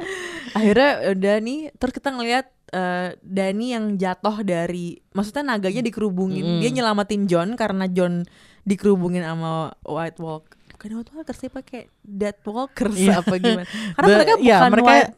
akhirnya 0.51 0.91
udah 1.09 1.35
nih 1.39 1.59
terus 1.73 1.93
kita 1.93 2.11
ngeliat 2.11 2.45
eh, 2.69 3.15
Dani 3.17 3.67
yang 3.71 3.85
jatuh 3.95 4.43
dari 4.43 4.99
maksudnya 5.09 5.41
naganya 5.47 5.81
dikerubungin 5.81 6.43
Mm. 6.43 6.59
dia 6.59 6.69
nyelamatin 6.71 7.23
John 7.25 7.49
karena 7.53 7.87
John 7.87 8.27
dikerubungin 8.63 9.21
sama 9.21 9.75
White 9.81 10.17
Walk 10.17 10.55
bukan 10.73 10.89
White 10.97 11.11
Walker 11.13 11.35
sih 11.35 11.47
pakai 11.47 11.87
Dead 11.99 12.35
Walkers 12.41 12.95
Iya. 12.95 13.19
apa 13.19 13.35
gimana 13.35 13.63
karena 13.95 14.05
The- 14.05 14.15
mereka 14.17 14.33
ya, 14.33 14.57
bukan 14.57 14.71
mereka 14.71 14.89
White, 14.89 15.11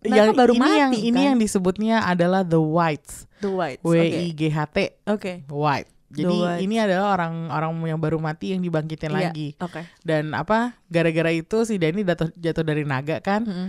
mereka 0.00 0.12
yang 0.20 0.30
baru 0.34 0.52
ini 0.52 0.60
mati 0.60 0.76
yang 0.76 0.92
ini 0.94 1.12
kan? 1.14 1.26
yang 1.26 1.36
disebutnya 1.38 1.96
adalah 2.02 2.40
the 2.42 2.60
whites. 2.60 3.24
The 3.40 3.48
Whites 3.48 3.80
W 3.82 3.96
I 3.96 4.28
G 4.30 4.42
H 4.46 4.58
T 4.68 4.76
oke 5.02 5.32
white. 5.48 5.88
Jadi 6.08 6.30
whites. 6.30 6.60
ini 6.60 6.76
adalah 6.76 7.16
orang-orang 7.16 7.72
yang 7.86 7.98
baru 7.98 8.18
mati 8.18 8.52
yang 8.52 8.60
dibangkitin 8.60 9.10
Iya, 9.10 9.32
lagi. 9.32 9.48
oke 9.56 9.80
Dan 10.00 10.30
apa? 10.30 10.76
Gara-gara 10.86 11.32
itu 11.32 11.56
si 11.64 11.74
Dani 11.74 12.04
jatuh 12.04 12.28
jatuh 12.30 12.62
dari 12.62 12.84
naga 12.84 13.16
kan. 13.18 13.42
Mm-mm. 13.42 13.68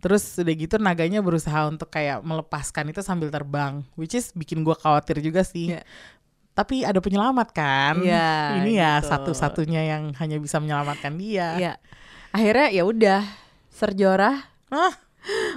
Terus 0.00 0.36
udah 0.36 0.54
gitu 0.54 0.76
naganya 0.76 1.20
berusaha 1.20 1.64
untuk 1.64 1.88
kayak 1.88 2.20
melepaskan 2.20 2.88
itu 2.88 3.00
sambil 3.00 3.28
terbang, 3.28 3.84
which 3.94 4.12
is 4.12 4.32
bikin 4.32 4.60
gua 4.60 4.74
khawatir 4.74 5.20
juga 5.20 5.40
sih. 5.40 5.72
Iya. 5.72 5.84
Tapi 6.54 6.86
ada 6.86 7.02
penyelamat 7.02 7.48
kan? 7.50 7.98
Iya, 7.98 8.30
Ini 8.62 8.72
ya 8.78 8.92
gitu. 9.02 9.10
satu-satunya 9.10 9.82
yang 9.90 10.02
hanya 10.22 10.38
bisa 10.38 10.62
menyelamatkan 10.62 11.18
dia. 11.18 11.58
Iya. 11.58 11.72
Akhirnya 12.30 12.68
ya 12.70 12.82
udah 12.86 13.22
Serjorah? 13.74 14.54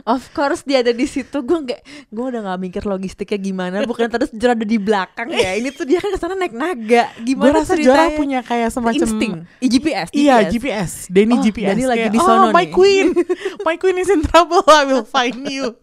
Of 0.03 0.31
course 0.31 0.63
dia 0.63 0.79
ada 0.79 0.89
di 0.89 1.03
situ. 1.03 1.37
Gue 1.41 1.59
nggak, 1.61 1.81
gue 2.07 2.25
udah 2.25 2.41
nggak 2.41 2.59
mikir 2.61 2.83
logistiknya 2.83 3.35
gimana. 3.37 3.77
Bukan 3.83 4.07
terus 4.07 4.31
Jorah 4.31 4.55
ada 4.55 4.63
di 4.63 4.77
belakang 4.77 5.27
ya. 5.29 5.53
Ini 5.53 5.69
tuh 5.69 5.83
dia 5.83 5.99
kan 5.99 6.09
ke 6.09 6.17
sana 6.17 6.33
naik 6.33 6.51
naga. 6.51 7.11
Gimana 7.19 7.61
rasa 7.61 7.75
punya 8.13 8.39
kayak 8.39 8.69
semacam 8.69 9.03
insting. 9.03 9.33
I 9.57 9.67
GPS, 9.67 10.07
Iya 10.09 10.35
GPS, 10.47 10.91
Denny 11.07 11.35
Oh, 11.35 11.43
GPS. 11.43 11.67
Denny 11.69 11.85
lagi 11.85 12.07
di 12.07 12.17
oh 12.17 12.23
sono 12.23 12.47
my 12.49 12.63
nih." 12.63 12.71
queen, 12.71 13.07
my 13.67 13.75
queen 13.75 13.97
is 13.97 14.07
in 14.07 14.21
trouble, 14.21 14.63
I 14.65 14.83
will 14.83 15.03
find 15.03 15.43
you. 15.43 15.75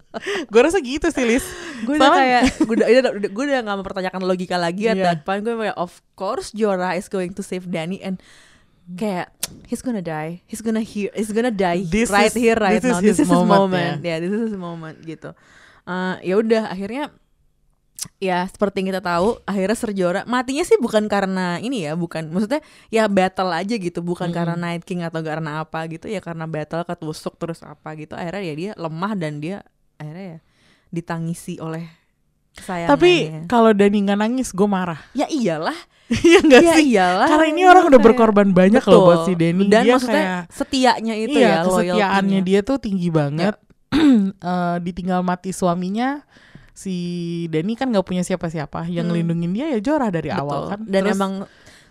gue 0.47 0.61
rasa 0.63 0.79
gitu 0.79 1.11
sih 1.11 1.27
Liz. 1.27 1.43
gue 1.83 1.99
udah 1.99 2.11
kayak 2.15 2.43
gue 2.67 2.75
udah, 2.79 2.89
gue 3.19 3.45
udah 3.45 3.61
gak 3.61 3.77
mempertanyakan 3.77 4.23
logika 4.23 4.55
lagi 4.55 4.87
at 4.87 4.95
Iya. 4.95 5.05
that 5.05 5.21
point 5.23 5.43
gue 5.43 5.53
kayak 5.53 5.75
of 5.75 5.91
course 6.15 6.55
Jorah 6.55 6.95
is 6.95 7.11
going 7.11 7.35
to 7.35 7.43
save 7.43 7.67
Danny 7.67 7.99
and 7.99 8.23
kayak 8.87 9.33
he's 9.65 9.81
gonna 9.81 10.05
die. 10.05 10.45
He's 10.45 10.61
gonna 10.61 10.85
hear 10.85 11.09
he's 11.17 11.33
gonna 11.33 11.49
die 11.49 11.89
This 11.89 12.13
right 12.13 12.29
is- 12.29 12.37
here 12.37 12.57
right 12.57 12.77
this 12.77 12.93
is 12.93 12.97
now. 12.97 13.01
his 13.01 13.17
this 13.17 13.25
is 13.25 13.29
his 13.29 13.33
moment, 13.33 13.61
moment. 13.73 13.97
ya 14.05 14.17
this 14.21 14.29
is 14.29 14.53
his 14.53 14.57
moment 14.57 15.01
gitu. 15.01 15.33
Eh, 15.85 16.15
ya 16.23 16.35
udah 16.37 16.69
akhirnya 16.69 17.09
ya 18.21 18.45
seperti 18.45 18.85
yang 18.85 18.89
kita 18.93 19.01
tahu 19.01 19.41
akhirnya 19.49 19.77
Ser 19.77 19.97
Jorah 19.97 20.25
matinya 20.29 20.61
sih 20.61 20.77
bukan 20.77 21.09
karena 21.09 21.57
ini 21.57 21.89
ya 21.89 21.97
bukan 21.97 22.29
maksudnya 22.29 22.61
ya 22.93 23.09
battle 23.09 23.49
aja 23.49 23.75
gitu. 23.81 24.05
Bukan 24.05 24.29
karena 24.29 24.53
Night 24.57 24.85
King 24.85 25.01
atau 25.01 25.25
karena 25.25 25.65
apa 25.65 25.81
gitu 25.89 26.05
ya 26.13 26.21
karena 26.21 26.45
battle 26.45 26.85
ketusuk 26.85 27.41
terus 27.41 27.65
apa 27.65 27.97
gitu. 27.97 28.13
Akhirnya 28.13 28.45
ya 28.45 28.55
dia 28.55 28.73
lemah 28.77 29.13
dan 29.17 29.41
dia 29.41 29.65
akhirnya 29.97 30.37
ya 30.37 30.39
ditangisi 30.93 31.57
oleh 31.59 31.89
Tapi 32.57 33.13
kalau 33.45 33.71
Dani 33.71 33.99
nggak 34.01 34.19
nangis, 34.19 34.49
gue 34.51 34.65
marah. 34.65 35.01
ya 35.19 35.27
iyalah 35.27 35.75
Iya 36.05 36.39
nggak 36.45 36.63
ya 36.63 36.75
sih? 36.77 36.85
iyalah 36.93 37.27
Karena 37.27 37.47
ini 37.49 37.63
orang 37.65 37.85
udah 37.87 37.97
Kayak- 37.97 38.07
berkorban 38.13 38.49
banyak 38.53 38.85
loh 38.85 39.01
buat 39.03 39.21
si 39.25 39.33
Denny. 39.35 39.67
dan 39.67 39.83
dia 39.83 39.93
maksudnya 39.97 40.15
kayak 40.15 40.41
setianya 40.53 41.15
itu 41.17 41.33
iya, 41.35 41.49
ya 41.49 41.59
kesetiaannya 41.65 42.41
dia 42.43 42.61
tuh 42.61 42.77
tinggi 42.79 43.09
banget. 43.09 43.57
Eh, 44.37 44.77
ditinggal 44.81 45.23
mati 45.23 45.51
suaminya, 45.51 46.21
si 46.71 46.95
Denny 47.47 47.73
kan 47.73 47.89
nggak 47.89 48.03
punya 48.03 48.21
siapa-siapa. 48.21 48.85
Yang 48.87 49.01
Hmm. 49.01 49.11
ngelindungin 49.11 49.51
dia 49.53 49.67
ya 49.71 49.81
Jorah 49.81 50.11
dari 50.11 50.29
Betul. 50.29 50.43
awal 50.43 50.61
kan. 50.69 50.81
dan 50.85 51.03
Terus- 51.03 51.15
emang 51.15 51.33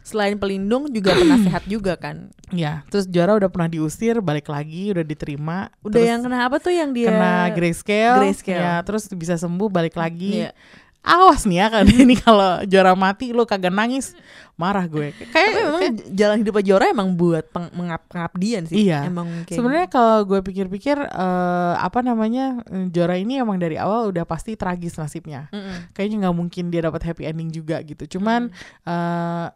selain 0.04 0.36
pelindung 0.36 0.86
juga 0.88 1.16
penasehat 1.16 1.64
juga 1.66 1.96
kan 1.96 2.30
Ya, 2.50 2.86
terus 2.86 3.08
Jorah 3.08 3.34
udah 3.34 3.50
pernah 3.50 3.66
diusir, 3.66 4.20
balik 4.20 4.46
lagi, 4.46 4.94
udah 4.94 5.02
diterima. 5.02 5.74
udah 5.80 5.90
terus 5.90 6.06
yang 6.06 6.22
kena 6.22 6.46
apa 6.46 6.60
tuh 6.60 6.70
yang 6.70 6.92
dia 6.92 7.10
kena 7.10 7.50
grayscale, 7.50 8.22
Grayscale. 8.22 8.62
ya, 8.62 8.74
terus 8.80 9.10
bisa 9.10 9.34
sembuh, 9.34 9.68
balik 9.68 9.96
lagi. 9.96 10.46
Iya. 10.46 10.54
Awas 11.02 11.44
nih 11.44 11.58
ya 11.58 11.68
kan 11.68 11.84
ini 12.06 12.16
kalau 12.16 12.64
Jorah 12.64 12.94
mati 12.94 13.34
lu 13.34 13.44
kagak 13.44 13.74
nangis, 13.74 14.14
marah 14.54 14.86
gue. 14.86 15.12
Kayak 15.34 15.50
memang 15.58 15.82
kayak- 15.82 16.08
jalan 16.14 16.38
hidup 16.40 16.56
Jorah 16.62 16.88
emang 16.88 17.10
buat 17.12 17.44
peng- 17.50 17.74
mengab 17.74 18.06
pengabdian 18.06 18.64
sih 18.64 18.86
Iya. 18.86 19.10
emang 19.10 19.28
kayak 19.44 19.58
Sebenarnya 19.58 19.88
kalau 19.90 20.24
gue 20.24 20.40
pikir-pikir 20.40 20.96
eh, 20.96 21.74
apa 21.76 22.00
namanya 22.00 22.62
Jorah 22.88 23.18
ini 23.18 23.36
emang 23.36 23.58
dari 23.58 23.76
awal 23.76 24.08
udah 24.08 24.24
pasti 24.24 24.54
tragis 24.54 24.94
nasibnya. 24.94 25.50
Mm-mm. 25.50 25.90
Kayaknya 25.92 26.18
nggak 26.24 26.38
mungkin 26.38 26.64
dia 26.70 26.86
dapat 26.86 27.02
happy 27.04 27.26
ending 27.26 27.50
juga 27.50 27.82
gitu. 27.82 28.06
Cuman 28.16 28.48
eh, 28.86 29.48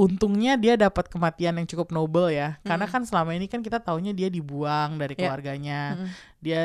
untungnya 0.00 0.56
dia 0.56 0.80
dapat 0.80 1.12
kematian 1.12 1.60
yang 1.60 1.68
cukup 1.68 1.92
noble 1.92 2.32
ya. 2.32 2.56
Karena 2.64 2.88
kan 2.88 3.04
selama 3.04 3.36
ini 3.36 3.44
kan 3.52 3.60
kita 3.60 3.84
taunya 3.84 4.16
dia 4.16 4.32
dibuang 4.32 4.96
dari 4.96 5.12
Iya. 5.12 5.28
keluarganya. 5.28 5.80
Mm-mm. 6.00 6.08
Dia 6.40 6.62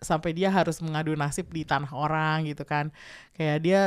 sampai 0.00 0.32
dia 0.32 0.48
harus 0.48 0.80
mengadu 0.80 1.12
nasib 1.12 1.52
di 1.52 1.68
tanah 1.68 1.92
orang 1.92 2.48
gitu 2.48 2.64
kan. 2.64 2.88
Kayak 3.36 3.58
dia 3.60 3.80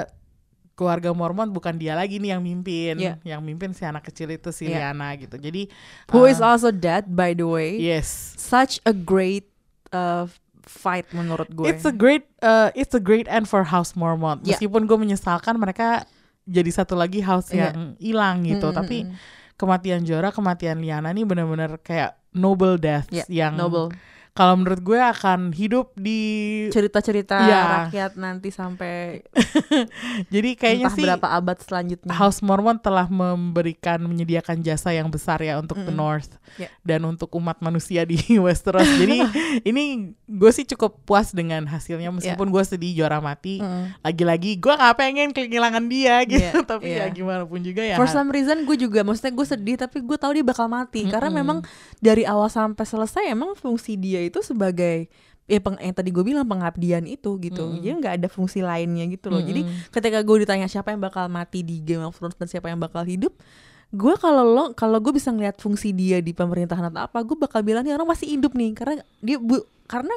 keluarga 0.77 1.09
Mormon 1.17 1.49
bukan 1.49 1.81
dia 1.81 1.97
lagi 1.97 2.21
nih 2.21 2.37
yang 2.37 2.45
mimpin. 2.45 3.01
Iya. 3.01 3.17
Yang 3.25 3.41
mimpin 3.41 3.73
si 3.73 3.81
anak 3.81 4.05
kecil 4.05 4.29
itu 4.29 4.53
si 4.53 4.69
Iya. 4.69 4.93
Liana 4.93 5.17
gitu. 5.17 5.33
Jadi 5.41 5.73
who 6.13 6.29
eh, 6.29 6.37
is 6.37 6.37
also 6.37 6.69
dead 6.69 7.09
by 7.09 7.33
the 7.33 7.47
way 7.49 7.81
yes. 7.81 8.37
such 8.37 8.77
a 8.85 8.93
great 8.93 9.49
uh, 9.89 10.29
fight 10.61 11.09
menurut 11.09 11.49
gue 11.49 11.65
It's 11.65 11.89
a 11.89 11.95
great 11.95 12.29
uh, 12.45 12.69
it's 12.77 12.93
a 12.93 13.01
great 13.01 13.25
end 13.25 13.49
for 13.49 13.65
House 13.65 13.97
Mormon. 13.97 14.45
Yeah. 14.45 14.61
Meskipun 14.61 14.85
gue 14.85 14.97
menyesalkan 15.01 15.57
mereka 15.57 16.05
jadi 16.45 16.69
satu 16.71 16.97
lagi 16.97 17.21
house 17.21 17.51
Yeah. 17.51 17.71
yang 17.73 17.95
hilang 17.97 18.35
gitu, 18.45 18.69
Mm, 18.69 18.73
mm, 18.73 18.77
tapi 18.77 18.97
kematian 19.55 20.01
Jorah, 20.01 20.33
kematian 20.33 20.81
Liana 20.81 21.13
ini 21.13 21.21
benar-benar 21.21 21.77
kayak 21.81 22.17
noble 22.33 22.81
death 22.81 23.11
Yeah, 23.13 23.27
yang 23.29 23.53
noble 23.59 23.93
kalau 24.31 24.55
menurut 24.55 24.79
gue 24.79 24.95
akan 24.95 25.51
hidup 25.51 25.91
di 25.93 26.19
cerita-cerita 26.69 27.35
Iya. 27.37 27.61
rakyat 27.85 28.11
nanti 28.15 28.47
sampai 28.47 29.27
jadi 30.33 30.49
kayaknya 30.55 30.87
entah 30.87 30.95
sih 30.95 31.03
berapa 31.03 31.27
abad 31.31 31.57
selanjutnya 31.59 32.11
House 32.11 32.39
Mormon 32.39 32.77
telah 32.77 33.07
memberikan 33.07 33.99
menyediakan 34.01 34.61
jasa 34.61 34.91
yang 34.91 35.07
besar 35.07 35.39
ya 35.39 35.57
untuk 35.57 35.77
the 35.77 35.89
Mm-mm. 35.89 35.99
North 35.99 36.31
Ya. 36.53 36.67
dan 36.81 37.03
untuk 37.03 37.31
umat 37.33 37.59
manusia 37.59 38.03
di 38.03 38.19
Westeros. 38.43 38.83
Jadi 38.83 39.23
ini 39.69 39.83
gue 40.21 40.51
sih 40.51 40.63
cukup 40.65 40.99
puas 41.01 41.31
dengan 41.31 41.63
hasilnya 41.63 42.11
meskipun 42.11 42.47
gue 42.49 42.63
sedih 42.65 42.91
Jorah 42.93 43.19
mati. 43.19 43.59
Mm. 43.59 43.99
lagi-lagi 44.01 44.51
gue 44.57 44.71
nggak 44.71 44.95
pengen 44.95 45.29
kehilangan 45.31 45.85
dia 45.85 46.23
gitu 46.23 46.39
Iya, 46.53 46.63
tapi 46.63 46.87
iya. 46.89 47.05
ya 47.05 47.11
gimana 47.11 47.43
pun 47.43 47.59
juga 47.59 47.81
ya 47.81 47.95
For 47.95 48.07
some 48.07 48.29
reason 48.29 48.63
gue 48.63 48.77
juga 48.77 49.01
maksudnya 49.01 49.31
gue 49.31 49.43
sedih 49.45 49.75
tapi 49.75 49.99
gue 49.99 50.17
tahu 50.17 50.31
dia 50.33 50.45
bakal 50.45 50.67
mati 50.67 51.03
karena 51.05 51.27
Mm-mm. 51.27 51.39
memang 51.41 51.57
dari 51.97 52.23
awal 52.23 52.47
sampai 52.47 52.83
selesai 52.83 53.27
emang 53.27 53.53
fungsi 53.53 53.95
dia 53.95 54.20
itu 54.29 54.39
sebagai 54.45 55.09
ya 55.49 55.59
peng, 55.59 55.75
yang 55.81 55.91
tadi 55.91 56.09
gue 56.13 56.23
bilang 56.23 56.47
pengabdian 56.47 57.03
itu 57.09 57.35
gitu 57.41 57.63
Mm-mm. 57.67 57.81
jadi 57.83 57.93
nggak 57.99 58.13
ada 58.23 58.27
fungsi 58.31 58.63
lainnya 58.63 59.03
gitu 59.11 59.27
loh 59.27 59.43
jadi 59.43 59.67
Mm-mm. 59.67 59.91
ketika 59.91 60.23
gue 60.23 60.47
ditanya 60.47 60.71
siapa 60.71 60.95
yang 60.95 61.01
bakal 61.03 61.27
mati 61.27 61.59
di 61.65 61.83
Game 61.83 62.05
of 62.05 62.15
Thrones 62.15 62.39
dan 62.39 62.47
siapa 62.47 62.71
yang 62.71 62.79
bakal 62.79 63.03
hidup 63.03 63.35
gue 63.91 64.13
kalau 64.15 64.47
lo 64.47 64.65
kalau 64.71 65.03
gue 65.03 65.11
bisa 65.11 65.35
ngeliat 65.35 65.59
fungsi 65.59 65.91
dia 65.91 66.23
di 66.23 66.31
pemerintahan 66.31 66.87
atau 66.87 67.11
apa 67.11 67.19
gue 67.27 67.35
bakal 67.35 67.59
bilang 67.59 67.83
nih 67.83 67.91
orang 67.91 68.07
masih 68.07 68.39
hidup 68.39 68.55
nih 68.55 68.71
karena 68.71 69.03
dia 69.19 69.35
bu 69.35 69.59
karena 69.91 70.15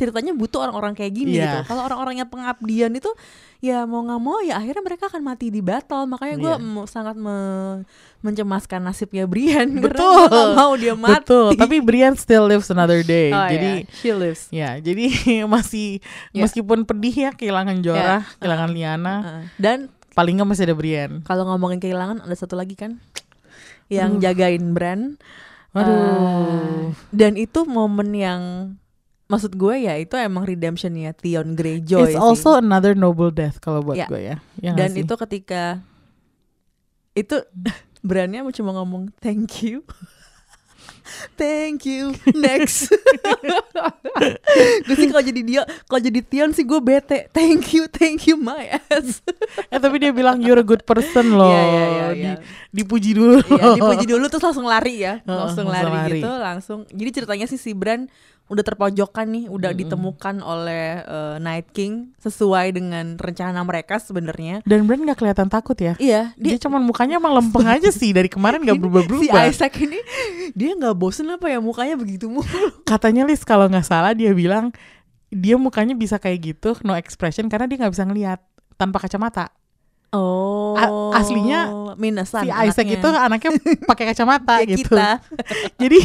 ceritanya 0.00 0.32
butuh 0.32 0.60
orang-orang 0.62 0.92
kayak 0.94 1.12
gini 1.12 1.36
Iya. 1.36 1.44
gitu. 1.44 1.58
Kalau 1.68 1.84
orang-orang 1.84 2.16
yang 2.16 2.26
pengabdian 2.26 2.88
itu 2.90 3.12
ya 3.60 3.84
mau 3.84 4.00
nggak 4.00 4.16
mau 4.18 4.40
ya 4.40 4.56
akhirnya 4.56 4.80
mereka 4.80 5.06
akan 5.06 5.20
mati 5.20 5.46
di 5.46 5.60
battle. 5.60 6.08
Makanya 6.08 6.36
gue 6.36 6.54
mau- 6.58 6.88
sangat 6.88 7.12
me- 7.14 7.84
mencemaskan 8.18 8.80
nasibnya 8.80 9.24
Brian. 9.24 9.68
Betul. 9.84 10.00
karena 10.24 10.32
nggak 10.32 10.50
mau 10.54 10.72
dia 10.74 10.94
mati. 10.94 11.20
Betul. 11.20 11.48
Tapi 11.54 11.76
Brian 11.78 12.14
still 12.14 12.44
lives 12.44 12.68
another 12.68 13.00
day. 13.00 13.28
Oh, 13.28 13.44
jadi 13.44 13.70
ya. 13.78 13.92
she 13.92 14.10
lives. 14.10 14.42
ya 14.48 14.70
jadi 14.76 15.04
masih 15.52 16.00
Ya. 16.30 16.42
meskipun 16.42 16.82
pedih 16.82 17.12
ya 17.12 17.30
kehilangan 17.30 17.76
Jorah 17.80 18.24
kehilangan 18.36 18.70
Liana 18.70 19.14
Uh, 19.20 19.42
dan 19.56 19.78
paling 20.10 20.34
nggak 20.34 20.48
masih 20.48 20.64
ada 20.64 20.74
Brian. 20.74 21.20
kalau 21.22 21.44
ngomongin 21.44 21.76
kehilangan 21.78 22.20
ada 22.20 22.32
satu 22.32 22.54
lagi 22.54 22.72
kan? 22.72 22.96
Yang 23.86 24.22
jagain 24.22 24.70
brand 24.70 25.18
Waduh. 25.70 25.86
Uh, 25.86 26.82
dan 27.10 27.34
itu 27.34 27.62
momen 27.62 28.10
yang 28.10 28.42
maksud 29.30 29.54
gue 29.54 29.74
ya 29.80 29.94
itu 29.94 30.12
emang 30.14 30.42
redemptionnya 30.42 31.14
Theon 31.14 31.54
Greyjoy 31.54 32.02
it's 32.04 32.12
sih. 32.12 32.18
also 32.18 32.58
another 32.58 32.92
noble 32.92 33.30
death 33.30 33.56
kalau 33.56 33.80
buat 33.80 33.94
Ya. 33.94 34.04
gue 34.04 34.20
ya, 34.20 34.36
Ya 34.58 34.74
dan 34.74 34.92
itu 34.92 35.14
ketika 35.16 35.80
itu 37.12 37.36
brandnya 38.02 38.42
cuma 38.50 38.74
ngomong 38.74 39.14
thank 39.18 39.62
you. 39.62 39.82
Thank 41.34 41.84
you 41.84 42.14
next. 42.38 42.86
Gue 44.86 44.94
sih 44.94 45.10
kalau 45.10 45.20
jadi 45.20 45.40
dia 45.42 45.60
kalau 45.84 45.98
jadi 45.98 46.20
Tion 46.22 46.50
sih 46.54 46.62
gue 46.62 46.78
bete. 46.78 47.26
Thank 47.30 47.74
you 47.74 47.90
thank 47.90 48.22
you 48.26 48.38
my 48.38 48.78
ass. 48.86 49.18
Eh 49.68 49.78
tapi 49.80 49.98
dia 49.98 50.14
bilang 50.14 50.38
you're 50.38 50.56
a 50.56 50.62
good 50.62 50.80
person 50.84 51.34
loh. 51.34 51.50
Iya, 51.50 51.62
iya, 51.66 51.82
iya. 51.82 52.06
Di- 52.14 52.40
dipuji 52.72 53.10
dulu. 53.12 53.42
Iya, 53.42 53.64
dipuji 53.74 54.04
dulu 54.06 54.24
terus 54.28 54.44
langsung 54.44 54.64
lari 54.64 55.02
ya. 55.02 55.18
Heeh, 55.18 55.26
langsung 55.26 55.66
langsung 55.66 55.90
lari, 55.90 55.90
lari. 55.90 56.10
gitu 56.14 56.30
langsung. 56.30 56.78
Jadi 56.86 57.10
ceritanya 57.12 57.46
sih 57.50 57.58
si 57.58 57.74
Bran 57.74 58.06
udah 58.50 58.64
terpojokkan 58.66 59.30
nih 59.30 59.46
udah 59.46 59.70
ditemukan 59.70 60.42
oleh 60.42 61.06
eh, 61.06 61.36
Night 61.38 61.70
King 61.70 62.10
sesuai 62.18 62.74
dengan 62.74 63.14
rencana 63.14 63.62
mereka 63.62 64.02
sebenarnya. 64.02 64.66
Dan 64.66 64.90
Brian 64.90 65.06
nggak 65.06 65.22
kelihatan 65.22 65.46
takut 65.46 65.78
ya? 65.78 65.94
Iya 66.02 66.34
dia, 66.34 66.58
dia 66.58 66.66
cuman 66.66 66.82
mukanya 66.82 67.22
emang 67.22 67.38
lempeng 67.38 67.70
aja 67.70 67.94
sih 68.02 68.10
dari 68.10 68.26
kemarin 68.26 68.66
nggak 68.66 68.74
berubah-berubah. 68.74 69.46
Si 69.46 69.54
Isaac 69.54 69.78
ini 69.78 70.02
dia 70.58 70.74
nggak 70.74 70.98
bosen 70.98 71.30
apa 71.30 71.46
ya 71.46 71.62
mukanya 71.62 71.94
begitu 71.94 72.26
mulu. 72.26 72.42
katanya 72.90 73.22
Liz 73.22 73.46
kalau 73.46 73.70
nggak 73.70 73.86
salah 73.86 74.10
dia 74.18 74.34
bilang 74.34 74.74
dia 75.30 75.54
mukanya 75.54 75.94
bisa 75.94 76.18
kayak 76.18 76.58
gitu 76.58 76.74
no 76.82 76.98
expression 76.98 77.46
karena 77.46 77.70
dia 77.70 77.78
nggak 77.78 77.94
bisa 77.94 78.02
ngelihat 78.02 78.42
tanpa 78.74 78.98
kacamata. 78.98 79.54
Oh, 80.10 80.74
A- 80.74 81.22
aslinya 81.22 81.94
minusan 81.94 82.42
si 82.42 82.50
Isaac 82.50 82.82
anaknya. 82.82 82.98
itu 82.98 83.08
anaknya 83.14 83.50
pakai 83.94 84.04
kacamata 84.10 84.58
gitu. 84.66 84.98
jadi 85.78 85.98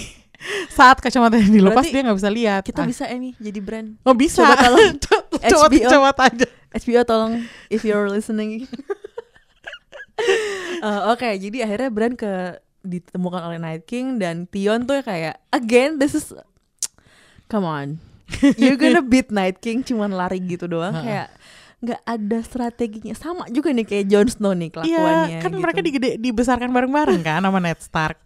saat 0.67 0.97
kacamatanya 0.97 1.47
dilepas 1.47 1.81
Berarti 1.81 1.91
dia 1.91 2.01
nggak 2.03 2.17
bisa 2.17 2.29
lihat 2.29 2.61
Kita 2.61 2.81
Ah, 2.81 2.87
bisa 2.87 3.05
ini 3.07 3.33
jadi 3.35 3.59
brand. 3.59 3.97
oh 4.01 4.13
bisa 4.13 4.41
Coba 4.41 4.55
tolong 4.59 4.89
coba 5.45 5.65
HBO. 5.65 5.81
kacamata 5.81 6.23
aja 6.27 6.47
HBO 6.75 7.01
tolong 7.03 7.33
if 7.67 7.81
you're 7.81 8.07
listening. 8.07 8.63
Eh, 10.77 11.01
Oke, 11.11 11.27
jadi 11.35 11.65
akhirnya 11.65 11.89
brand 11.89 12.15
ke 12.15 12.55
ditemukan 12.81 13.41
oleh 13.43 13.57
Night 13.57 13.83
King 13.83 14.15
dan 14.15 14.45
Tion 14.45 14.85
tuh 14.85 15.01
kayak 15.01 15.41
again 15.49 15.97
this 15.97 16.13
is 16.13 16.31
come 17.51 17.65
on. 17.65 17.97
You're 18.55 18.77
gonna 18.77 19.01
beat 19.01 19.29
Night 19.29 19.59
King 19.59 19.81
cuman 19.81 20.09
lari 20.09 20.39
gitu 20.39 20.65
doang 20.65 20.93
kayak 20.95 21.29
nggak 21.85 22.01
ada 22.01 22.37
strateginya 22.41 23.13
sama 23.13 23.45
juga 23.47 23.69
nih 23.69 23.83
kayak 23.83 24.05
Jon 24.05 24.27
Snow 24.27 24.51
nih 24.51 24.69
kelakuannya 24.69 25.29
Iya, 25.29 25.39
kan 25.39 25.49
gitu. 25.49 25.61
mereka 25.61 25.79
digede, 25.79 26.09
dibesarkan 26.17 26.69
bareng-bareng 26.69 27.21
kan 27.21 27.39
sama 27.39 27.59
Ned 27.59 27.79
Stark. 27.79 28.17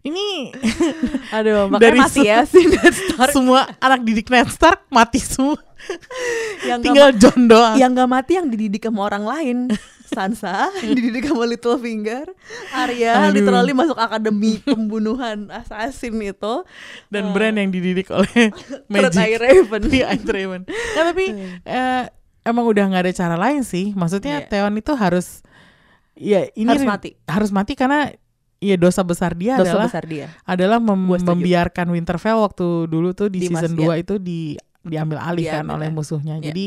Ini 0.00 0.56
Aduh, 1.36 1.68
makanya 1.68 1.84
Dari 1.84 2.00
se- 2.08 2.24
ya 2.24 2.42
si 2.42 2.64
Ned 2.64 2.94
Stark 2.94 3.30
semua 3.30 3.68
anak 3.78 4.00
didik 4.02 4.26
Ned 4.26 4.48
Stark 4.48 4.88
mati 4.88 5.18
semua. 5.18 5.60
yang 6.60 6.80
Tinggal 6.80 7.12
gak, 7.12 7.18
John 7.18 7.46
doang. 7.46 7.76
yang 7.76 7.92
gak 7.92 8.08
mati 8.08 8.32
yang 8.34 8.46
dididik 8.46 8.82
sama 8.82 9.04
orang 9.04 9.24
lain. 9.24 9.58
Sansa 10.08 10.72
dididik 10.88 11.28
sama 11.28 11.44
Littlefinger, 11.44 12.32
Arya 12.72 13.28
Aduh. 13.28 13.36
literally 13.36 13.76
masuk 13.76 13.92
akademi 13.94 14.56
pembunuhan 14.58 15.52
assassin 15.52 16.16
itu. 16.18 16.64
Dan 17.06 17.30
Bran 17.30 17.54
yang 17.54 17.68
dididik 17.68 18.08
oleh 18.08 18.48
Magic. 18.88 19.36
Raven. 19.36 19.82
Iya, 19.86 20.16
Raven. 20.16 20.64
Nah, 20.64 21.04
tapi 21.04 21.24
eh, 21.60 22.02
emang 22.48 22.64
udah 22.64 22.84
nggak 22.86 23.02
ada 23.04 23.14
cara 23.14 23.36
lain 23.36 23.62
sih. 23.62 23.92
Maksudnya 23.92 24.42
Iya. 24.42 24.48
Theon 24.48 24.74
itu 24.74 24.92
harus 24.92 25.44
ya 26.14 26.48
ini 26.52 26.68
Harus 26.68 26.84
mati. 26.84 27.10
Harus 27.24 27.50
mati 27.50 27.72
karena 27.72 28.10
ya 28.58 28.74
dosa 28.74 29.00
besar 29.00 29.32
dia 29.32 29.54
Dosa 29.54 29.70
adalah 29.70 29.86
besar 29.86 30.04
dia. 30.04 30.26
adalah 30.42 30.78
mem- 30.78 31.22
membiarkan 31.22 31.86
Winterfell 31.88 32.40
waktu 32.40 32.66
dulu 32.86 33.12
tuh 33.12 33.28
di, 33.28 33.38
Di 33.38 33.48
season 33.48 33.72
mas- 33.72 34.02
2 34.02 34.02
itu 34.02 34.14
di 34.16 34.58
diambil 34.80 35.20
alih 35.20 35.44
kan 35.44 35.62
Diambil, 35.62 35.74
oleh 35.76 35.88
ya. 35.88 35.94
musuhnya. 35.94 36.34
Iya. 36.36 36.44
Jadi 36.44 36.64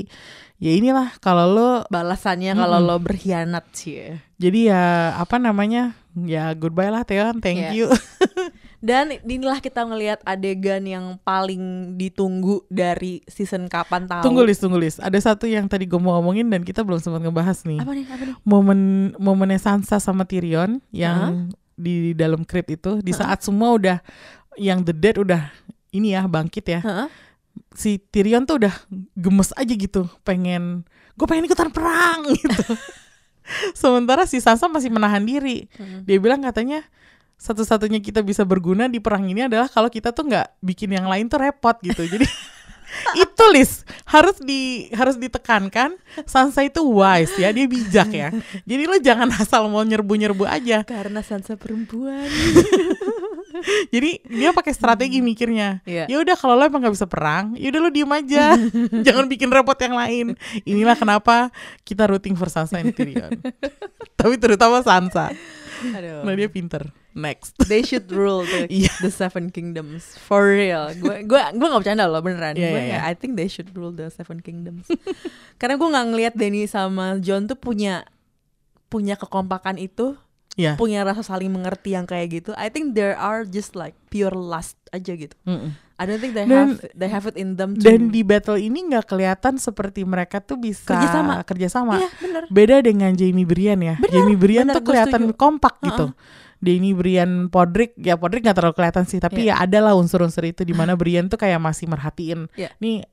ya 0.57 0.71
inilah 0.73 1.07
kalau 1.17 1.45
lo 1.47 1.69
Balasannya 1.89 2.53
kalau 2.53 2.79
lo 2.79 2.95
berkhianat 2.97 3.65
sih. 3.73 3.97
ya. 3.97 4.11
jadi 4.37 4.59
ya 4.69 4.83
apa 5.17 5.35
namanya? 5.35 5.97
Ya 6.13 6.51
goodbye 6.53 6.87
lah 6.87 7.01
Theon, 7.01 7.39
thank 7.39 7.59
Iya. 7.59 7.71
you. 7.73 7.87
Dan 8.81 9.13
inilah 9.21 9.61
kita 9.61 9.85
ngelihat 9.85 10.25
adegan 10.25 10.81
yang 10.83 11.05
paling 11.21 11.61
ditunggu 11.95 12.65
dari 12.65 13.21
season 13.25 13.69
kapan 13.69 14.09
tahu. 14.09 14.25
tunggu 14.25 14.41
list, 14.41 14.59
tunggu 14.59 14.75
list. 14.75 14.97
Ada 14.97 15.31
satu 15.31 15.45
yang 15.45 15.69
tadi 15.69 15.85
gue 15.85 15.95
mau 15.95 16.17
ngomongin 16.17 16.49
dan 16.49 16.65
kita 16.65 16.81
belum 16.81 16.97
sempat 16.97 17.21
ngebahas 17.21 17.61
nih. 17.61 17.77
Apa 17.77 17.93
nih? 17.93 18.05
Apa 18.09 18.23
nih? 18.25 18.35
momen 18.41 18.79
momennya 19.15 19.61
Sansa 19.61 19.97
sama 19.97 20.25
Tyrion 20.25 20.81
yang 20.89 21.53
di 21.73 22.11
dalam 22.11 22.41
crypt 22.41 22.73
itu 22.73 22.91
di 22.99 23.09
saat 23.11 23.41
semua 23.41 23.73
udah 23.73 23.97
yang 24.57 24.81
the 24.81 24.91
dead 24.91 25.17
udah 25.17 25.49
ini 25.89 26.13
ya 26.13 26.25
bangkit 26.25 26.65
ya 26.67 26.81
Heeh. 26.81 27.07
si 27.73 27.97
Tyrion 27.97 28.45
tuh 28.45 28.61
udah 28.61 28.73
gemes 29.13 29.49
aja 29.53 29.71
gitu 29.71 30.05
pengen 30.21 30.85
gue 31.13 31.25
pengen 31.25 31.45
ikutan 31.45 31.69
perang 31.69 32.21
gitu 32.37 32.63
sementara 33.73 34.23
si 34.23 34.39
Sansa 34.39 34.67
masih 34.67 34.89
menahan 34.89 35.23
diri 35.23 35.67
Hmm. 35.73 36.03
dia 36.05 36.17
bilang 36.17 36.41
katanya 36.41 36.85
satu-satunya 37.41 37.97
kita 37.97 38.21
bisa 38.21 38.45
berguna 38.45 38.85
di 38.85 39.01
perang 39.01 39.25
ini 39.25 39.49
adalah 39.49 39.65
kalau 39.65 39.89
kita 39.89 40.13
tuh 40.13 40.29
nggak 40.29 40.61
bikin 40.61 40.93
yang 40.93 41.09
lain 41.09 41.25
tuh 41.25 41.41
repot 41.41 41.73
gitu. 41.81 42.05
Jadi 42.05 42.29
itu 43.23 43.43
list 43.49 43.81
harus 44.05 44.37
di 44.37 44.93
harus 44.93 45.17
ditekankan. 45.17 45.97
Sansa 46.29 46.61
itu 46.61 46.85
wise 46.85 47.33
ya 47.41 47.49
dia 47.49 47.65
bijak 47.65 48.13
ya. 48.13 48.29
Jadi 48.61 48.83
lo 48.85 49.01
jangan 49.01 49.33
asal 49.41 49.65
mau 49.73 49.81
nyerbu 49.81 50.13
nyerbu 50.21 50.45
aja. 50.45 50.85
Karena 50.85 51.25
Sansa 51.25 51.57
perempuan. 51.57 52.29
jadi 53.93 54.21
dia 54.21 54.53
pakai 54.53 54.77
strategi 54.77 55.25
mikirnya. 55.25 55.81
Iya. 55.81 56.05
ya 56.13 56.17
udah 56.21 56.37
kalau 56.37 56.53
lo 56.53 56.69
emang 56.69 56.85
nggak 56.85 56.93
bisa 56.93 57.09
perang 57.09 57.57
ya 57.57 57.73
udah 57.73 57.81
lo 57.81 57.89
diem 57.89 58.11
aja. 58.13 58.53
Jangan 59.01 59.25
bikin 59.25 59.49
repot 59.49 59.81
yang 59.81 59.97
lain. 59.97 60.37
Inilah 60.61 60.93
kenapa 60.93 61.49
kita 61.81 62.05
rooting 62.05 62.37
for 62.37 62.53
Sansa 62.53 62.77
and 62.77 62.93
Tyrion. 62.93 63.33
Tapi 64.13 64.37
terutama 64.37 64.85
Sansa 64.85 65.33
Aduh. 65.83 66.21
nah 66.21 66.33
dia 66.33 66.45
pinter 66.45 66.93
next 67.11 67.57
They 67.61 67.81
should 67.81 68.07
rule 68.07 68.41
the, 68.41 68.69
Iya. 68.71 68.93
the 68.99 69.09
Seven 69.09 69.49
Kingdoms 69.49 70.15
for 70.15 70.47
real. 70.47 70.93
Gue 70.95 71.25
gue 71.25 71.39
gue 71.39 71.67
nggak 71.67 71.81
bercanda 71.81 72.07
loh 72.07 72.21
beneran. 72.21 72.55
Iya, 72.55 72.69
Gue 72.69 72.81
kayak, 72.87 73.03
I 73.03 73.13
think 73.13 73.35
they 73.35 73.49
should 73.49 73.67
rule 73.73 73.91
the 73.91 74.07
Seven 74.07 74.39
Kingdoms. 74.39 74.87
Karena 75.59 75.75
gue 75.75 75.87
nggak 75.89 76.07
ngelihat 76.07 76.33
Danny 76.35 76.63
sama 76.65 77.19
John 77.19 77.45
tuh 77.45 77.57
punya 77.57 78.07
punya 78.87 79.15
kekompakan 79.15 79.75
itu, 79.75 80.15
ya 80.53 80.75
punya 80.75 81.01
rasa 81.01 81.21
saling 81.21 81.47
mengerti 81.47 81.93
yang 81.93 82.03
kayak 82.03 82.27
gitu. 82.33 82.51
I 82.53 82.67
think 82.67 82.91
there 82.91 83.13
are 83.13 83.43
just 83.43 83.71
like 83.71 83.95
pure 84.07 84.31
lust 84.31 84.75
aja 84.89 85.13
gitu. 85.13 85.35
Mm-mm. 85.43 85.71
I 85.95 86.03
don't 86.03 86.17
think 86.17 86.33
they 86.33 86.43
Dan- 86.43 86.75
have 86.75 86.81
they 86.91 87.07
have 87.07 87.25
it 87.25 87.35
in 87.35 87.55
them 87.55 87.77
to 87.77 87.81
dan 87.81 88.09
di 88.09 88.21
battle 88.21 88.57
ini 88.57 88.83
nggak 88.83 89.05
kelihatan 89.07 89.55
seperti 89.55 90.01
mereka 90.01 90.39
tuh 90.39 90.57
bisa 90.57 90.87
Kerjasama. 90.87 91.45
kerjasama. 91.45 91.93
Iya 91.95 92.09
bener. 92.17 92.43
beda 92.49 92.75
dengan 92.81 93.11
Jamie 93.13 93.45
Brian 93.45 93.79
ya 93.79 93.95
Benar, 93.95 94.09
Jamie 94.11 94.35
Brian 94.35 94.65
tuh 94.67 94.81
kelihatan 94.81 95.29
setuju. 95.29 95.37
kompak 95.37 95.77
gitu 95.79 96.09
Danny 96.57 96.91
Brian 96.91 97.47
Podrick 97.47 97.93
ya 97.95 98.13
Podrick 98.15 98.41
nggak 98.41 98.53
terlalu 98.55 98.75
kelihatan 98.75 99.05
sih 99.05 99.17
tapi 99.17 99.45
ya 99.45 99.57
ada 99.57 99.77
lah 99.79 99.93
unsur-unsur 99.93 100.41
itu 100.43 100.61
di 100.61 100.73
mana 100.73 100.93
Brian 100.93 101.25
tuh 101.25 101.37
kayak 101.37 101.57
masih 101.57 101.85
merhatiin 101.85 102.49
Iya. 102.53 102.69
nih 102.77 103.05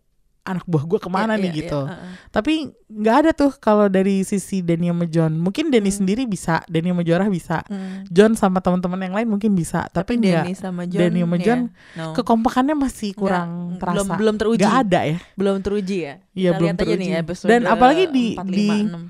anak 0.49 0.65
buah 0.65 0.85
gue 0.85 0.97
ke 0.97 1.07
mana 1.07 1.33
Iya, 1.33 1.39
nih 1.39 1.51
iya, 1.51 1.59
gitu 1.59 1.81
iya, 1.81 1.93
uh-uh. 1.93 2.13
tapi 2.29 2.53
nggak 2.89 3.17
ada 3.17 3.31
tuh 3.33 3.53
kalau 3.55 3.87
dari 3.87 4.21
sisi 4.23 4.59
Danny 4.59 4.87
sama 4.87 5.05
John 5.05 5.33
mungkin 5.35 5.69
Danny 5.69 5.87
Hmm. 5.87 5.99
sendiri 5.99 6.25
bisa 6.25 6.65
Danny 6.65 6.89
sama 6.89 7.03
Jorah 7.03 7.29
bisa 7.29 7.61
Hmm. 7.63 8.03
John 8.07 8.33
sama 8.33 8.59
teman-teman 8.59 8.97
yang 8.99 9.15
lain 9.15 9.29
mungkin 9.29 9.53
bisa 9.53 9.85
tapi, 9.87 10.17
Tapi 10.17 10.25
nggak 10.25 10.43
Danny 10.43 10.55
sama 10.55 10.83
John, 10.85 11.13
sama 11.13 11.37
John 11.39 11.61
no. 11.95 12.13
kekompakannya 12.13 12.75
masih 12.75 13.11
Nggak, 13.11 13.21
kurang 13.21 13.51
terasa 13.77 13.95
belum 13.95 14.07
belum 14.15 14.35
teruji. 14.37 14.61
nggak 14.61 14.77
ada 14.83 15.01
ya 15.05 15.19
belum 15.35 15.57
teruji 15.61 15.97
ya. 16.01 16.15
Iya, 16.33 16.51
belum 16.53 16.65
lihat 16.65 16.75
aja 16.75 16.83
teruji. 16.83 16.99
nih 16.99 17.11
episode 17.19 17.49
Dan 17.49 17.61
apalagi 17.65 18.05
di- 18.09 18.35
4, 18.35 18.47
di- 18.47 18.65
5, 18.65 18.89
6. 18.89 19.05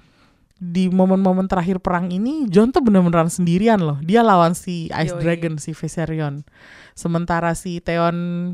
di 0.58 0.84
momen-momen 0.88 1.46
terakhir 1.46 1.78
perang 1.78 2.08
ini 2.08 2.44
John 2.46 2.68
tuh 2.68 2.80
bener-beneran 2.80 3.28
sendirian 3.28 3.78
loh. 3.78 3.94
Dia 4.00 4.20
lawan 4.20 4.52
si 4.52 4.90
Ice 4.90 5.12
Yoi. 5.12 5.20
Dragon, 5.20 5.54
si 5.54 5.70
Viserion. 5.70 6.42
Sementara 6.92 7.54
si 7.54 7.78
Theon 7.78 8.52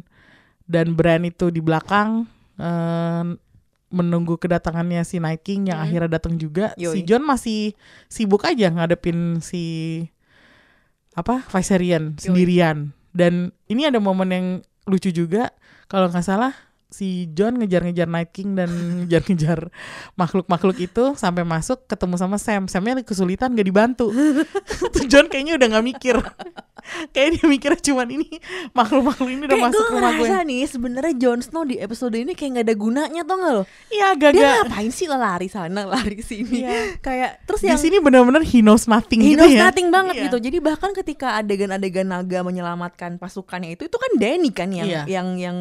dan 0.62 0.92
Bran 0.92 1.24
itu 1.24 1.48
di 1.48 1.58
belakang 1.58 2.28
eh, 2.56 3.24
menunggu 3.88 4.34
kedatangannya 4.36 5.06
si 5.06 5.22
Night 5.22 5.42
King 5.42 5.70
yang 5.70 5.78
Hmm. 5.78 5.86
akhirnya 5.86 6.10
datang 6.18 6.34
juga. 6.34 6.74
Si 6.74 6.82
Yoi. 6.82 7.06
John 7.06 7.22
masih 7.22 7.78
sibuk 8.10 8.42
aja 8.42 8.66
ngadepin 8.68 9.38
si 9.38 9.62
apa 11.14 11.46
Viserion 11.46 12.18
sendirian. 12.18 12.90
Dan 13.14 13.54
ini 13.70 13.86
ada 13.86 14.02
momen 14.02 14.28
yang 14.34 14.46
lucu 14.90 15.14
juga 15.14 15.54
kalau 15.86 16.10
nggak 16.10 16.26
salah 16.26 16.50
si 16.94 17.08
John 17.28 17.58
ngejar-ngejar 17.58 18.06
Night 18.06 18.30
King 18.30 18.54
dan 18.54 18.70
ngejar-ngejar 19.02 19.66
makhluk-makhluk 20.14 20.78
itu 20.78 21.04
sampai 21.14 21.42
masuk 21.42 21.82
ketemu 21.84 22.14
sama 22.14 22.38
Sam. 22.38 22.64
Samnya 22.64 23.02
kesulitan 23.02 23.50
gak 23.52 23.66
dibantu. 23.66 24.14
Tuh 24.94 25.06
John 25.06 25.26
kayaknya 25.26 25.58
udah 25.58 25.66
nggak 25.68 25.86
mikir. 25.86 26.16
Kayak 27.10 27.28
dia 27.34 27.44
mikirnya 27.48 27.80
cuman 27.80 28.08
ini 28.12 28.28
makhluk-makhluk 28.70 29.24
ini 29.26 29.42
udah 29.42 29.56
Kayak 29.56 29.66
masuk 29.66 29.80
gue 29.80 29.88
rumah 29.90 30.12
gue. 30.12 30.18
ngerasa 30.20 30.44
nih 30.44 30.62
sebenarnya 30.68 31.14
Jon 31.16 31.40
Snow 31.40 31.64
di 31.64 31.80
episode 31.80 32.12
ini 32.12 32.36
kayak 32.36 32.50
nggak 32.52 32.66
ada 32.68 32.76
gunanya 32.76 33.22
tau 33.24 33.36
gak 33.40 33.52
lo? 33.52 33.62
Iya 33.88 33.88
Dia 33.88 34.06
agak-agak. 34.12 34.52
ngapain 34.68 34.92
sih 34.92 35.06
lari 35.08 35.48
sana 35.48 35.80
lari 35.82 36.20
sini? 36.20 36.60
Iya. 36.60 37.00
Kayak 37.00 37.40
terus 37.48 37.64
Di 37.64 37.72
yang 37.72 37.80
sini 37.80 37.96
benar-benar 37.98 38.44
he 38.44 38.60
knows 38.60 38.84
nothing 38.84 39.16
He 39.18 39.32
gitu 39.32 39.40
knows 39.40 39.56
ya. 39.56 39.64
nothing 39.64 39.88
banget 39.88 40.14
Iya. 40.14 40.24
gitu. 40.28 40.36
Jadi 40.38 40.58
bahkan 40.60 40.92
ketika 40.92 41.40
adegan-adegan 41.40 42.04
naga 42.04 42.44
menyelamatkan 42.44 43.16
pasukannya 43.16 43.72
itu 43.72 43.88
itu 43.88 43.96
kan 43.96 44.12
Danny 44.14 44.52
kan 44.52 44.68
yang 44.68 44.84
Iya. 44.84 45.02
yang 45.08 45.28
yang 45.40 45.56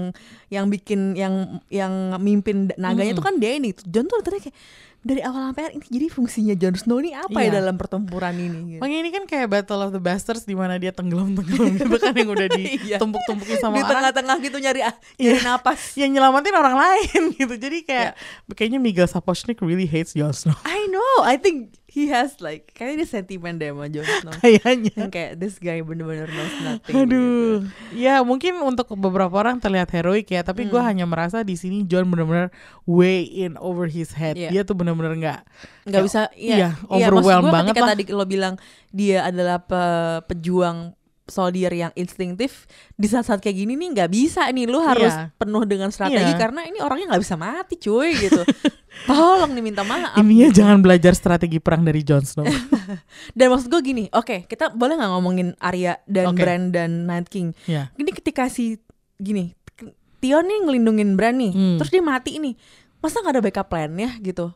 yang 0.51 0.65
bikin 0.67 1.15
yang 1.23 1.35
yang 1.69 1.93
mimpin 2.17 2.67
naganya 2.75 3.11
itu 3.11 3.21
kan 3.21 3.35
Danny. 3.35 3.71
John 3.83 4.05
tuh 4.05 4.19
ternyata 4.19 4.47
kayak 4.47 4.57
dari 5.03 5.19
awal 5.19 5.51
sampai 5.51 5.63
akhir 5.65 5.73
ini 5.75 5.85
jadi 5.89 6.07
fungsinya 6.07 6.55
Jon 6.55 6.75
Snow 6.75 6.95
ini 6.97 7.11
apa 7.11 7.35
Iya. 7.37 7.51
ya 7.51 7.59
dalam 7.59 7.75
pertempuran 7.75 8.31
ini 8.33 8.59
gitu. 8.69 8.79
Makanya 8.79 8.99
ini 8.99 9.09
kan 9.11 9.23
kayak 9.25 9.47
Battle 9.47 9.81
of 9.81 9.91
the 9.91 9.99
Bastards 9.99 10.43
di 10.43 10.55
mana 10.55 10.79
dia 10.79 10.95
tenggelam-tenggelam 10.95 11.75
gitu 11.75 11.97
kan 11.97 12.15
yang 12.15 12.29
udah 12.29 12.47
Iya. 12.55 12.95
ditumpuk-tumpukin 12.95 13.57
sama 13.57 13.73
di 13.73 13.83
orang. 13.83 13.91
tengah-tengah 13.91 14.35
gitu 14.39 14.57
nyari 14.57 14.79
nyari 15.17 15.39
napas. 15.43 15.79
yang 15.99 16.07
nyelamatin 16.09 16.55
orang 16.55 16.75
lain 16.75 17.21
gitu. 17.35 17.53
Jadi 17.53 17.77
kayak 17.83 18.15
Iya. 18.15 18.53
kayaknya 18.55 18.79
Miguel 18.79 19.03
Sapochnik 19.05 19.59
really 19.59 19.83
hates 19.85 20.15
Jon 20.15 20.31
Snow. 20.31 20.55
I 20.63 20.87
know, 20.87 21.13
I 21.21 21.35
think 21.35 21.75
he 21.93 22.09
has 22.09 22.41
like 22.41 22.73
kayaknya 22.73 23.05
dia 23.05 23.09
sentimen 23.11 23.55
deh 23.55 23.69
sama 23.69 23.85
Jon 23.85 24.01
Snow. 24.03 24.33
Kayaknya. 24.35 24.93
yang 24.97 25.07
kayak 25.07 25.31
this 25.37 25.55
guy 25.55 25.77
bener-bener 25.79 26.25
knows 26.25 26.55
nothing. 26.59 26.89
gitu. 26.89 27.05
Aduh, 27.05 27.53
ya 27.93 28.19
mungkin 28.19 28.57
untuk 28.59 28.89
beberapa 28.91 29.29
orang 29.31 29.57
terlihat 29.57 29.87
heroik 29.87 30.25
ya, 30.25 30.41
tapi 30.41 30.65
gue 30.65 30.75
Hmm. 30.75 30.89
hanya 30.89 31.05
merasa 31.05 31.39
di 31.39 31.53
sini 31.53 31.85
John 31.85 32.09
benar-benar 32.09 32.49
way 32.83 33.21
in 33.21 33.53
over 33.57 33.85
his 33.85 34.11
head. 34.11 34.33
Iya. 34.33 34.49
Dia 34.49 34.61
tuh 34.63 34.73
benar-benar 34.73 35.13
nggak 35.13 35.39
nggak 35.83 35.93
kayak- 35.93 36.03
bisa 36.03 36.21
iya, 36.33 36.55
iya, 36.55 36.69
iya, 36.73 37.05
overwhelmed 37.05 37.45
gua 37.45 37.55
banget 37.55 37.71
ketika 37.71 37.83
lah. 37.83 37.91
tadi 37.93 38.03
lo 38.09 38.25
bilang 38.25 38.55
dia 38.89 39.17
adalah 39.23 39.61
pe- 39.61 40.21
pejuang 40.27 40.97
soldier 41.25 41.71
yang 41.71 41.91
instingtif 41.93 42.67
di 42.91 43.05
saat-saat 43.05 43.39
kayak 43.39 43.55
gini 43.57 43.73
nih 43.73 43.89
nggak 43.93 44.09
bisa 44.09 44.43
nih 44.45 44.65
lu 44.65 44.79
harus 44.79 45.07
Iya. 45.09 45.31
penuh 45.33 45.63
dengan 45.63 45.87
strategi 45.87 46.19
Iya. 46.27 46.37
karena 46.37 46.61
ini 46.63 46.77
orangnya 46.77 47.07
nggak 47.09 47.21
bisa 47.21 47.35
mati 47.35 47.75
cuy 47.77 48.11
gitu 48.13 48.43
tolong 49.07 49.49
nih 49.49 49.63
minta 49.63 49.81
maaf 49.81 50.15
Ininya 50.15 50.49
jangan 50.49 50.79
belajar 50.79 51.11
strategi 51.11 51.57
perang 51.57 51.81
dari 51.81 52.01
Jon 52.01 52.21
Snow. 52.21 52.43
dan 53.37 53.47
maksud 53.47 53.67
gue 53.67 53.81
gini 53.81 54.03
oke 54.09 54.45
kita 54.45 54.69
boleh 54.69 54.93
nggak 54.93 55.11
ngomongin 55.11 55.47
Arya 55.57 55.97
dan 56.05 56.29
Oke. 56.29 56.39
Bran 56.39 56.69
dan 56.69 57.03
Night 57.03 57.27
King 57.27 57.55
ya. 57.63 57.87
ini 57.95 58.11
ketika 58.11 58.47
si 58.47 58.77
gini 59.15 59.55
Tion 60.19 60.43
nih 60.43 60.59
ngelindungin 60.61 61.15
Bran 61.15 61.35
nih 61.35 61.51
Hmm. 61.51 61.77
terus 61.77 61.89
dia 61.89 61.99
mati 61.99 62.35
nih 62.35 62.55
masa 62.99 63.19
nggak 63.19 63.33
ada 63.33 63.41
backup 63.41 63.67
plan-nya 63.67 64.15
gitu 64.19 64.51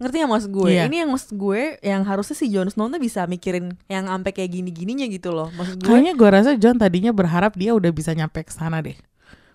ngerti 0.00 0.16
gak 0.18 0.30
maksud 0.30 0.50
gue 0.50 0.70
Iya. 0.72 0.88
ini 0.88 0.96
yang 0.98 1.10
maksud 1.10 1.30
gue 1.32 1.60
yang 1.80 2.02
harusnya 2.02 2.32
si 2.32 2.48
Jon 2.48 2.66
Snow 2.66 2.88
tuh 2.88 2.96
bisa 2.96 3.24
mikirin 3.24 3.76
yang 3.86 4.08
sampai 4.08 4.32
kayak 4.32 4.50
gini-gininya 4.50 5.04
gitu 5.06 5.30
loh 5.30 5.52
maksud 5.52 5.76
gue 5.76 5.86
Kayaknya 5.86 6.12
gue 6.14 6.28
rasa 6.30 6.50
John 6.56 6.74
tadinya 6.74 7.12
berharap 7.12 7.52
dia 7.54 7.70
udah 7.70 7.90
bisa 7.90 8.10
nyampe 8.10 8.40
ke 8.40 8.50
sana 8.50 8.80
deh 8.80 8.96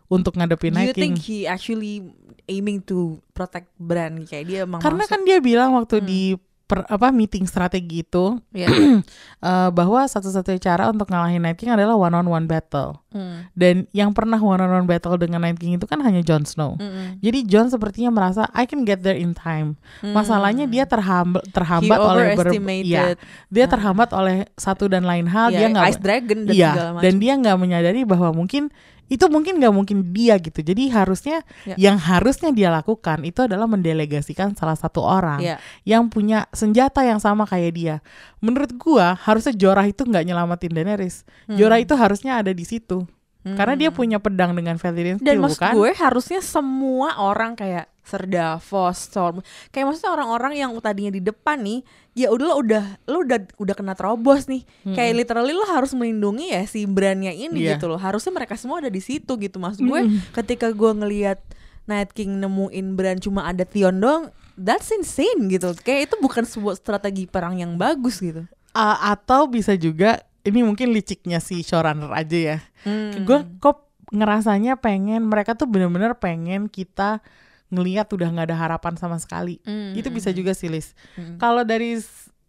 untuk 0.06 0.34
ngadepin 0.34 0.70
do 0.70 0.78
Night 0.78 0.88
you 0.88 0.96
King. 0.96 1.18
think 1.18 1.26
he 1.26 1.38
actually 1.44 2.06
aiming 2.46 2.78
to 2.80 3.18
protect 3.32 3.74
Bran 3.76 4.22
kayak 4.24 4.46
dia 4.46 4.60
emang 4.64 4.78
Karena 4.78 5.02
masuk- 5.02 5.12
kan 5.12 5.22
dia 5.26 5.38
bilang 5.40 5.74
waktu 5.74 5.98
Hmm. 5.98 6.06
di 6.06 6.22
per, 6.66 6.82
apa 6.86 7.14
meeting 7.14 7.46
strategi 7.46 8.02
itu 8.02 8.42
Iya. 8.50 8.68
eh, 9.46 9.70
bahwa 9.70 10.02
satu-satunya 10.02 10.58
cara 10.58 10.90
untuk 10.90 11.08
ngalahin 11.08 11.40
Night 11.40 11.56
King 11.56 11.74
adalah 11.74 11.94
one 11.94 12.14
on 12.14 12.26
one 12.26 12.46
battle. 12.46 13.02
Hmm. 13.14 13.48
Dan 13.54 13.86
yang 13.94 14.12
pernah 14.12 14.36
one 14.36 14.60
on 14.60 14.72
one 14.74 14.88
battle 14.90 15.16
dengan 15.16 15.40
Night 15.40 15.56
King 15.56 15.78
itu 15.78 15.86
kan 15.86 16.02
hanya 16.02 16.20
Jon 16.20 16.44
Snow. 16.44 16.76
Mm-mm. 16.76 17.22
Jadi 17.22 17.46
Jon 17.46 17.70
sepertinya 17.70 18.10
merasa 18.10 18.50
I 18.52 18.66
can 18.66 18.84
get 18.84 19.06
there 19.06 19.16
in 19.16 19.32
time. 19.32 19.78
Masalahnya 20.02 20.66
dia 20.66 20.84
terhambat 20.84 21.46
Hmm. 21.46 21.50
He 21.50 21.54
terhambat 21.54 22.00
oleh 22.02 22.26
ber- 22.34 22.54
iya, 22.82 23.16
dia 23.48 23.66
terhambat 23.70 24.10
oleh 24.12 24.50
satu 24.58 24.90
dan 24.90 25.06
lain 25.06 25.30
hal. 25.30 25.54
Iya, 25.54 25.58
dia 25.58 25.68
nggak 25.72 25.86
Ice 25.88 26.02
Dragon 26.02 26.40
dan 26.44 26.54
iya, 26.54 26.72
segala 26.74 26.90
macam. 26.92 27.04
dan 27.06 27.14
dia 27.22 27.34
nggak 27.38 27.58
menyadari 27.62 28.02
bahwa 28.04 28.30
mungkin 28.34 28.64
itu 29.06 29.26
mungkin 29.30 29.62
nggak 29.62 29.74
mungkin 29.74 29.98
dia 30.10 30.38
gitu. 30.42 30.60
Jadi 30.60 30.90
harusnya 30.90 31.46
Ya. 31.64 31.78
yang 31.78 31.98
harusnya 31.98 32.50
dia 32.50 32.74
lakukan 32.74 33.22
itu 33.22 33.46
adalah 33.46 33.70
mendelegasikan 33.70 34.58
salah 34.58 34.74
satu 34.74 35.02
orang 35.02 35.42
Iya. 35.42 35.58
yang 35.86 36.10
punya 36.10 36.50
senjata 36.50 37.06
yang 37.06 37.22
sama 37.22 37.46
kayak 37.46 37.72
dia. 37.74 37.96
Menurut 38.42 38.74
gua 38.76 39.14
harusnya 39.14 39.54
Jorah 39.54 39.86
itu 39.86 40.02
nggak 40.04 40.26
nyelamatin 40.26 40.74
Daenerys. 40.74 41.22
Hmm. 41.46 41.54
Jorah 41.56 41.78
itu 41.78 41.94
harusnya 41.94 42.42
ada 42.42 42.50
di 42.50 42.66
situ. 42.66 43.06
Karena 43.46 43.78
dia 43.78 43.94
punya 43.94 44.18
pedang 44.18 44.58
dengan 44.58 44.74
Valyrian 44.74 45.22
Dan 45.22 45.38
maksud 45.38 45.62
bukan? 45.62 45.74
gue 45.78 45.92
harusnya 45.94 46.42
semua 46.42 47.14
orang 47.22 47.54
kayak 47.54 47.86
Ser 48.06 48.30
Davos, 48.30 48.96
Storm, 49.02 49.42
kayak 49.70 49.90
maksudnya 49.90 50.14
orang-orang 50.14 50.54
yang 50.54 50.70
tadinya 50.78 51.10
di 51.10 51.20
depan 51.20 51.58
nih, 51.60 51.82
ya 52.14 52.30
udah 52.30 52.46
lo 52.46 52.56
udah 52.62 52.84
lo 53.10 53.18
udah 53.26 53.40
udah 53.58 53.74
kena 53.74 53.98
terobos 53.98 54.46
nih. 54.46 54.62
Kayak 54.86 55.26
literally 55.26 55.52
lo 55.52 55.66
harus 55.66 55.90
melindungi 55.92 56.54
ya 56.54 56.62
si 56.64 56.86
brandnya 56.86 57.34
ini 57.34 57.66
Iya. 57.66 57.76
gitu 57.76 57.90
loh. 57.90 57.98
Harusnya 57.98 58.30
mereka 58.30 58.54
semua 58.56 58.78
ada 58.78 58.88
di 58.88 59.02
situ 59.02 59.34
gitu. 59.36 59.58
Maksud 59.58 59.82
gue 59.82 60.02
ketika 60.32 60.70
gue 60.70 60.92
ngelihat 60.96 61.42
Night 61.86 62.14
King 62.14 62.38
nemuin 62.38 62.94
brand 62.94 63.20
cuma 63.20 63.46
ada 63.46 63.62
Theon 63.62 63.98
doang, 63.98 64.30
that's 64.54 64.90
insane 64.90 65.50
gitu. 65.50 65.74
Kayak 65.82 66.14
itu 66.14 66.16
bukan 66.18 66.46
sebuah 66.46 66.78
strategi 66.78 67.26
perang 67.26 67.58
yang 67.58 67.74
bagus 67.76 68.22
gitu. 68.22 68.46
A- 68.72 69.12
atau 69.12 69.46
bisa 69.46 69.74
juga 69.74 70.22
ini 70.42 70.62
mungkin 70.62 70.94
liciknya 70.94 71.38
si 71.38 71.66
showrunner 71.66 72.14
aja 72.14 72.38
ya. 72.38 72.58
Hmm. 72.86 73.26
Gue 73.26 73.42
kok 73.58 73.82
ngerasanya 74.10 74.78
pengen 74.78 75.26
mereka 75.26 75.54
tuh 75.54 75.66
bener-bener 75.66 76.14
pengen 76.14 76.70
kita 76.70 77.26
ngelihat 77.74 78.08
udah 78.12 78.28
nggak 78.30 78.48
ada 78.52 78.58
harapan 78.58 78.94
sama 78.98 79.18
sekali. 79.18 79.60
Hmm, 79.66 79.98
Itu 79.98 80.10
hmm, 80.10 80.18
bisa 80.18 80.30
hmm. 80.32 80.38
juga 80.38 80.52
sih 80.54 80.70
Lis. 80.70 80.94
Hmm. 81.18 81.38
Kalau 81.42 81.66
dari 81.66 81.98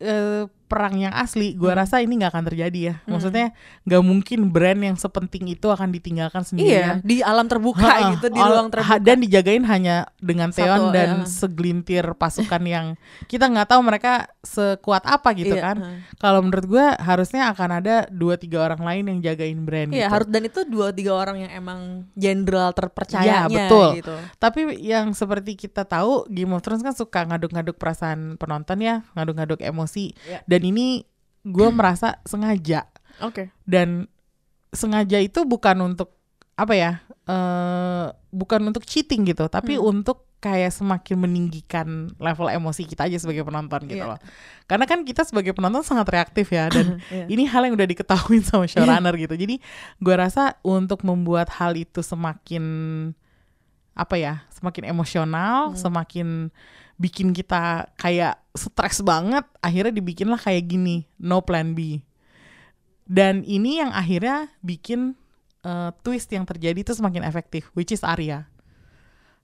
eh, 0.01 0.45
perang 0.67 0.99
yang 0.99 1.11
asli, 1.11 1.55
gua 1.55 1.73
Hmm. 1.73 1.81
rasa 1.81 1.99
ini 1.99 2.19
nggak 2.19 2.31
akan 2.31 2.45
terjadi 2.45 2.79
ya. 2.83 2.95
Hmm. 3.01 3.15
Maksudnya 3.15 3.47
nggak 3.83 4.03
mungkin 4.03 4.39
brand 4.49 4.81
yang 4.81 4.95
sepenting 4.95 5.47
itu 5.49 5.67
akan 5.67 5.89
ditinggalkan 5.89 6.43
Iya, 6.43 6.49
sendirian. 6.49 6.95
di 7.01 7.17
alam 7.21 7.47
terbuka 7.47 7.83
Ha-ha. 7.83 8.11
gitu, 8.13 8.27
di 8.29 8.37
ruang 8.37 8.69
ha- 8.69 8.73
terbuka. 8.73 8.99
dan 8.99 9.17
dijagain 9.19 9.65
hanya 9.65 9.97
dengan 10.19 10.51
Satu, 10.51 10.61
Theon 10.61 10.83
dan 10.91 11.11
ya. 11.17 11.25
segelintir 11.25 12.05
pasukan 12.13 12.63
yang 12.63 12.87
kita 13.25 13.47
nggak 13.47 13.69
tahu 13.69 13.81
mereka 13.81 14.13
sekuat 14.41 15.03
apa 15.03 15.31
gitu 15.33 15.53
Iya, 15.53 15.63
kan. 15.65 15.77
ha. 15.79 15.91
Kalau 16.17 16.41
menurut 16.41 16.67
gue 16.67 16.87
harusnya 16.97 17.49
akan 17.49 17.71
ada 17.77 17.95
dua 18.09 18.35
tiga 18.35 18.63
orang 18.63 18.81
lain 18.81 19.05
yang 19.09 19.19
jagain 19.25 19.63
brand 19.63 19.89
Iya 19.89 20.07
gitu. 20.07 20.13
harus 20.13 20.29
dan 20.29 20.43
itu 20.43 20.61
dua 20.65 20.91
tiga 20.91 21.13
orang 21.13 21.41
yang 21.41 21.53
emang 21.53 21.81
jenderal 22.13 22.73
terpercayanya 22.73 23.47
Iya, 23.47 23.59
betul. 23.65 23.89
gitu. 23.97 24.15
Tapi 24.37 24.61
yang 24.81 25.13
seperti 25.13 25.55
kita 25.57 25.83
tahu 25.83 26.27
Game 26.29 26.51
of 26.51 26.61
Thrones 26.61 26.81
kan 26.81 26.93
suka 26.93 27.23
ngaduk-ngaduk 27.25 27.77
perasaan 27.77 28.35
penonton 28.37 28.79
ya, 28.79 29.05
ngaduk-ngaduk 29.13 29.61
emosi. 29.61 30.17
Iya. 30.19 30.39
Dan 30.57 30.63
ini 30.67 31.05
gue 31.45 31.69
merasa 31.77 32.19
sengaja 32.25 32.89
Oke. 33.21 33.53
dan 33.63 34.09
sengaja 34.73 35.21
itu 35.21 35.45
bukan 35.45 35.77
untuk 35.87 36.17
apa 36.53 36.73
ya? 36.73 36.93
eh 37.27 38.07
bukan 38.31 38.61
untuk 38.65 38.87
cheating 38.87 39.27
gitu, 39.27 39.45
tapi 39.47 39.75
Hmm. 39.75 39.91
untuk 39.93 40.25
kayak 40.39 40.71
semakin 40.71 41.17
meninggikan 41.19 41.89
level 42.17 42.47
emosi 42.47 42.87
kita 42.87 43.11
aja 43.11 43.19
sebagai 43.19 43.43
penonton 43.43 43.83
gitu 43.85 43.99
Iya. 43.99 44.15
loh. 44.15 44.21
Karena 44.65 44.87
kan 44.87 45.03
kita 45.03 45.27
sebagai 45.27 45.51
penonton 45.51 45.83
sangat 45.83 46.07
reaktif 46.07 46.47
ya 46.49 46.71
dan 46.71 47.03
Iya. 47.11 47.27
ini 47.27 47.51
hal 47.51 47.67
yang 47.67 47.75
udah 47.75 47.89
diketahui 47.89 48.47
sama 48.47 48.71
showrunner 48.71 49.11
gitu. 49.19 49.35
Jadi 49.35 49.59
gue 49.99 50.15
rasa 50.15 50.55
untuk 50.63 51.03
membuat 51.03 51.51
hal 51.51 51.75
itu 51.75 51.99
semakin 51.99 52.63
apa 53.93 54.15
ya, 54.15 54.45
semakin 54.53 54.87
emosional, 54.87 55.73
Hmm. 55.73 55.79
semakin 55.83 56.29
bikin 56.97 57.33
kita 57.37 57.93
kayak 58.01 58.41
stres 58.57 59.05
banget, 59.05 59.45
akhirnya 59.61 59.93
dibikinlah 60.01 60.41
kayak 60.41 60.65
gini, 60.69 61.05
no 61.21 61.45
plan 61.45 61.77
B. 61.77 62.01
Dan 63.07 63.47
ini 63.47 63.79
yang 63.79 63.95
akhirnya 63.95 64.51
bikin 64.65 65.15
uh, 65.63 65.95
twist 66.03 66.33
yang 66.33 66.43
terjadi 66.43 66.83
itu 66.83 66.93
semakin 66.97 67.23
efektif, 67.23 67.71
which 67.77 67.95
is 67.95 68.03
Arya. 68.03 68.49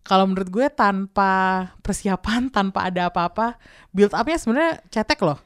Kalau 0.03 0.27
menurut 0.27 0.51
gue 0.51 0.67
tanpa 0.73 1.71
persiapan, 1.85 2.51
tanpa 2.57 2.91
ada 2.91 3.07
apa-apa, 3.13 3.55
build 3.95 4.17
up-nya 4.17 4.39
sebenarnya 4.41 4.83
cetek 4.91 5.21
loh. 5.23 5.39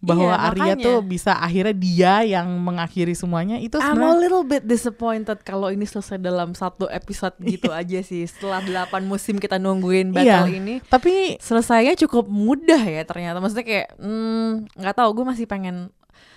Bahwa 0.00 0.32
Iya, 0.32 0.44
Arya 0.46 0.62
makanya. 0.72 0.86
tuh 0.86 0.98
bisa 1.02 1.32
akhirnya 1.34 1.72
dia 1.72 2.14
yang 2.24 2.48
mengakhiri 2.56 3.12
semuanya 3.12 3.56
itu 3.56 3.76
I'm 3.76 4.00
a 4.00 4.16
little 4.16 4.40
bit 4.42 4.64
disappointed 4.64 5.40
kalau 5.40 5.68
ini 5.68 5.84
selesai 5.84 6.16
dalam 6.16 6.52
satu 6.52 6.88
episode 6.88 7.36
gitu 7.38 7.68
aja 7.70 8.00
sih. 8.00 8.24
Setelah 8.24 8.64
8 8.88 8.96
musim 9.02 9.36
kita 9.36 9.56
nungguin 9.56 10.08
battle 10.10 10.48
Iya. 10.48 10.56
ini, 10.56 10.74
tapi 10.82 11.36
selesainya 11.36 12.00
cukup 12.00 12.26
mudah 12.26 12.80
ya 12.80 13.04
ternyata. 13.04 13.38
Maksudnya 13.38 13.62
kayak 13.62 13.88
hmm, 13.94 14.50
nggak 14.74 14.96
tahu 14.96 15.08
gue 15.12 15.24
masih 15.26 15.44
pengen 15.44 15.92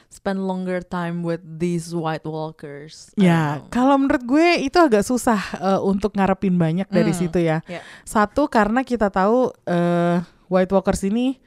spend 0.07 0.37
longer 0.39 0.83
time 0.83 1.23
with 1.23 1.41
these 1.41 1.89
White 1.89 2.21
Walkers. 2.23 3.15
I 3.15 3.25
Ya, 3.25 3.41
kalau 3.69 3.95
menurut 3.95 4.21
gue 4.21 4.61
itu 4.61 4.75
agak 4.75 5.01
susah 5.01 5.39
eh, 5.55 5.79
untuk 5.81 6.13
ngarepin 6.13 6.53
banyak 6.53 6.85
dari 6.85 7.09
Hmm, 7.09 7.17
situ 7.17 7.39
ya. 7.39 7.63
ya. 7.63 7.79
Satu 8.03 8.45
karena 8.45 8.83
kita 8.83 9.07
tahu 9.07 9.49
eh, 9.63 10.19
White 10.45 10.69
Walkers 10.69 11.01
ini 11.03 11.39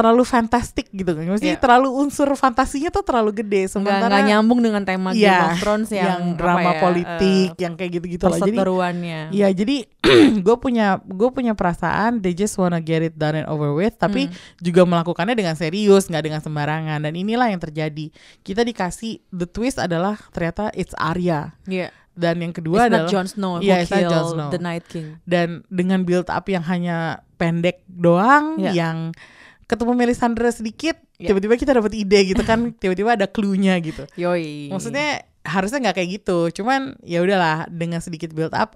terlalu 0.00 0.24
fantastik 0.24 0.88
gitu 0.88 1.12
kan. 1.12 1.22
Maksudnya 1.22 1.54
Iya. 1.54 1.60
terlalu 1.60 1.88
unsur 1.92 2.24
fantasinya 2.32 2.88
tuh 2.88 3.04
terlalu 3.04 3.36
gede 3.36 3.68
sementara 3.68 4.08
nggak 4.08 4.24
nyambung 4.26 4.58
dengan 4.58 4.80
tema 4.80 5.12
Game 5.12 5.20
Iya, 5.20 5.52
of 5.52 5.60
Thrones 5.60 5.88
yang, 5.88 6.08
yang 6.08 6.22
drama 6.34 6.72
ya, 6.72 6.80
politik 6.80 7.48
eh, 7.52 7.60
yang 7.60 7.76
kayak 7.76 7.90
gitu-gitu 7.94 8.24
lah. 8.24 8.38
Jadi. 8.40 8.56
Iya, 9.30 9.48
jadi 9.52 9.76
gue 10.46 10.56
punya 10.56 10.86
gue 10.98 11.28
punya 11.28 11.52
perasaan 11.52 12.18
they 12.18 12.32
just 12.32 12.56
wanna 12.56 12.80
get 12.80 13.00
it 13.00 13.14
done 13.14 13.36
and 13.36 13.46
over 13.46 13.70
with, 13.70 13.94
tapi 13.94 14.26
Hmm. 14.26 14.34
juga 14.58 14.82
melakukannya 14.82 15.34
dengan 15.34 15.54
serius, 15.54 16.06
nggak 16.06 16.24
dengan 16.24 16.40
sembarangan. 16.40 16.98
Dan 17.00 17.12
inilah 17.12 17.46
yang 17.46 17.60
terjadi. 17.60 18.08
Kita 18.40 18.62
dikasih 18.62 19.20
the 19.28 19.44
twist 19.44 19.76
adalah 19.76 20.16
ternyata 20.30 20.72
it's 20.72 20.96
Arya. 20.96 21.52
Iya. 21.64 21.92
Dan 22.10 22.40
yang 22.40 22.50
kedua 22.50 22.84
It's 22.84 22.88
adalah 22.90 23.08
Jon 23.08 23.26
Snow 23.26 23.52
who 23.56 23.62
Iya, 23.62 23.76
it's 23.80 23.88
not 23.88 24.02
Jon 24.02 24.10
killed 24.10 24.32
Snow. 24.34 24.50
the 24.50 24.60
Night 24.60 24.84
King. 24.84 25.22
dan 25.24 25.48
dengan 25.68 26.02
build 26.02 26.26
up 26.26 26.44
yang 26.44 26.60
hanya 26.62 26.96
pendek 27.36 27.80
doang 27.86 28.58
Iya. 28.58 28.72
yang 28.74 28.96
ketemu 29.70 29.92
Melisandre 29.94 30.50
sedikit 30.50 30.98
Iya. 31.16 31.30
tiba-tiba 31.30 31.54
kita 31.54 31.70
dapat 31.70 31.92
ide 31.94 32.32
gitu 32.32 32.42
kan 32.42 32.58
tiba-tiba 32.82 33.14
ada 33.14 33.30
clue-nya 33.30 33.78
gitu 33.78 34.08
Yoi. 34.18 34.72
maksudnya 34.72 35.22
harusnya 35.46 35.78
nggak 35.84 35.96
kayak 35.96 36.10
gitu 36.18 36.50
cuman 36.60 36.96
ya 37.00 37.20
udahlah 37.20 37.68
dengan 37.68 38.02
sedikit 38.02 38.32
build 38.32 38.52
up 38.52 38.74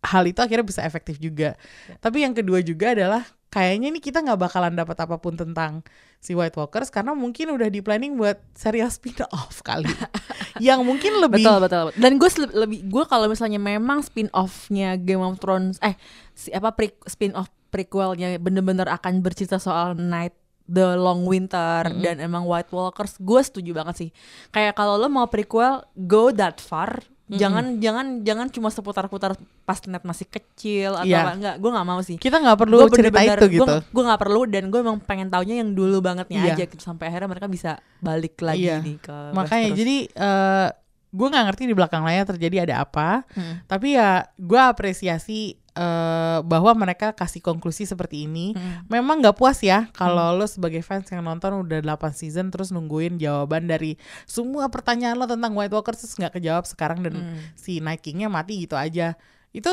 hal 0.00 0.24
itu 0.24 0.38
akhirnya 0.38 0.62
bisa 0.62 0.80
efektif 0.80 1.18
juga 1.18 1.58
Ya. 1.90 1.96
tapi 1.98 2.22
yang 2.22 2.32
kedua 2.32 2.60
juga 2.60 2.94
adalah 2.94 3.22
kayaknya 3.48 3.90
nih 3.90 4.02
kita 4.02 4.18
nggak 4.20 4.40
bakalan 4.40 4.74
dapat 4.74 4.96
apa 4.98 5.16
pun 5.16 5.34
tentang 5.34 5.82
si 6.18 6.34
White 6.34 6.54
Walkers 6.54 6.90
karena 6.90 7.14
mungkin 7.14 7.52
udah 7.52 7.68
di 7.68 7.78
planning 7.78 8.14
buat 8.14 8.38
serial 8.52 8.90
spin 8.90 9.14
off 9.30 9.62
kali 9.62 9.86
yang 10.66 10.82
mungkin 10.82 11.18
lebih 11.18 11.42
betul 11.42 11.58
betul 11.62 11.82
betul. 11.90 12.00
dan 12.02 12.12
gue 12.18 12.28
lebih 12.54 12.80
gue 12.86 13.04
kalau 13.06 13.26
misalnya 13.26 13.58
memang 13.58 14.02
spin 14.02 14.26
offnya 14.30 14.94
Game 14.94 15.22
of 15.22 15.38
Thrones 15.38 15.78
eh 15.80 15.94
si 16.34 16.50
apa 16.50 16.70
pre, 16.70 16.94
spin 17.06 17.34
off 17.34 17.46
prequelnya 17.74 18.38
bener-bener 18.38 18.86
akan 18.86 19.18
bercerita 19.18 19.58
soal 19.58 19.98
Night 19.98 20.38
The 20.64 20.94
Long 20.94 21.26
Winter 21.26 21.90
dan 21.98 22.22
emang 22.22 22.46
White 22.46 22.70
Walkers 22.70 23.18
gue 23.18 23.40
setuju 23.42 23.74
banget 23.74 23.94
sih. 23.98 24.10
Kayak 24.48 24.78
kalau 24.78 24.94
lo 24.94 25.10
mau 25.10 25.26
prequel 25.26 25.82
go 25.98 26.30
that 26.30 26.62
far. 26.62 27.02
Jangan 27.24 27.80
jangan 27.80 28.20
jangan 28.20 28.46
cuma 28.48 28.68
seputar-putar 28.68 29.32
pas 29.64 29.80
net 29.88 30.04
masih 30.04 30.24
kecil 30.24 30.92
atau 30.94 31.08
apa. 31.10 31.32
Enggak 31.34 31.54
gue 31.56 31.70
nggak 31.72 31.88
mau 31.88 32.00
sih. 32.00 32.16
Kita 32.16 32.36
nggak 32.36 32.58
perlu 32.60 32.76
Gua 32.80 32.92
cerita 32.92 33.20
itu 33.20 33.46
gitu. 33.50 33.74
Gue 33.90 34.02
nggak 34.04 34.20
perlu 34.20 34.40
dan 34.44 34.68
gue 34.68 34.76
emang 34.78 35.00
pengen 35.00 35.28
taunya 35.28 35.58
yang 35.58 35.72
dulu 35.72 35.98
bangetnya 35.98 36.40
Iya. 36.40 36.52
aja 36.52 36.64
gitu. 36.68 36.80
Sampai 36.80 37.08
akhirnya 37.08 37.28
mereka 37.28 37.48
bisa 37.48 37.80
balik 37.98 38.36
lagi 38.38 38.68
Iya. 38.68 38.80
nih 38.80 38.96
ke 39.00 39.16
makanya 39.32 39.72
Westeros. 39.72 39.80
jadi 39.80 39.96
eh 40.14 40.68
gue 41.10 41.26
nggak 41.28 41.44
ngerti 41.48 41.62
di 41.64 41.74
belakang 41.74 42.02
layar 42.04 42.24
terjadi 42.26 42.56
ada 42.68 42.74
apa. 42.84 43.24
Hmm. 43.32 43.64
tapi 43.64 43.96
ya 43.96 44.28
gue 44.36 44.60
apresiasi 44.60 45.56
eh 45.74 46.38
bahwa 46.40 46.70
mereka 46.72 47.10
kasih 47.10 47.38
konklusi 47.40 47.82
seperti 47.82 48.24
ini 48.24 48.54
Hmm. 48.54 48.86
memang 48.88 49.18
nggak 49.18 49.34
puas 49.34 49.58
ya 49.58 49.90
kalau 49.90 50.30
lo 50.32 50.46
sebagai 50.46 50.80
fans 50.80 51.10
yang 51.10 51.20
nonton 51.20 51.60
udah 51.60 51.80
8 51.80 51.98
season 52.10 52.48
terus 52.48 52.70
nungguin 52.70 53.18
jawaban 53.18 53.66
dari 53.66 53.98
semua 54.24 54.66
pertanyaan 54.68 55.14
lo 55.14 55.26
tentang 55.26 55.50
White 55.50 55.70
Walkers 55.70 55.98
terus 56.00 56.14
nggak 56.14 56.38
kejawab 56.38 56.62
sekarang 56.64 57.02
dan 57.02 57.14
Hmm. 57.14 57.38
si 57.54 57.78
Night 57.78 58.00
King-nya 58.00 58.26
mati 58.28 58.62
gitu 58.62 58.74
aja 58.74 59.18
itu 59.50 59.66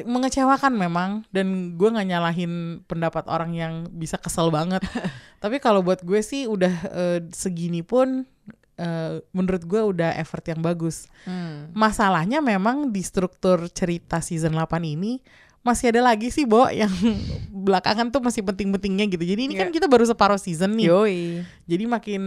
mengecewakan 0.00 0.72
memang 0.72 1.28
dan 1.28 1.76
gue 1.76 1.84
nggak 1.86 2.08
nyalahin 2.08 2.52
pendapat 2.86 3.28
orang 3.28 3.52
yang 3.52 3.72
bisa 3.90 4.16
kesel 4.16 4.48
banget 4.48 4.80
tapi 5.42 5.58
kalau 5.58 5.84
buat 5.84 6.00
gue 6.00 6.24
sih 6.24 6.48
udah 6.48 6.74
eh, 6.88 7.18
segini 7.28 7.84
pun 7.84 8.24
eh, 8.82 9.12
menurut 9.30 9.62
gue 9.62 9.78
udah 9.80 10.10
effort 10.16 10.42
yang 10.44 10.58
bagus 10.58 11.06
Hmm. 11.22 11.70
masalahnya 11.70 12.42
memang 12.42 12.90
di 12.90 12.98
struktur 13.00 13.70
cerita 13.70 14.18
season 14.18 14.52
8 14.52 14.66
ini 14.82 15.22
masih 15.62 15.94
ada 15.94 16.02
lagi 16.04 16.26
sih 16.28 16.42
Bo 16.42 16.66
yang 16.66 16.90
belakangan 17.64 18.10
tuh 18.10 18.18
masih 18.18 18.42
penting-pentingnya 18.42 19.06
gitu. 19.08 19.22
Jadi 19.22 19.40
ini 19.44 19.54
kan 19.54 19.70
Iya. 19.70 19.74
kita 19.78 19.86
baru 19.86 20.02
separuh 20.02 20.34
season 20.34 20.74
nih. 20.74 20.90
Yoi. 20.90 21.46
Jadi 21.64 21.84
makin 21.86 22.22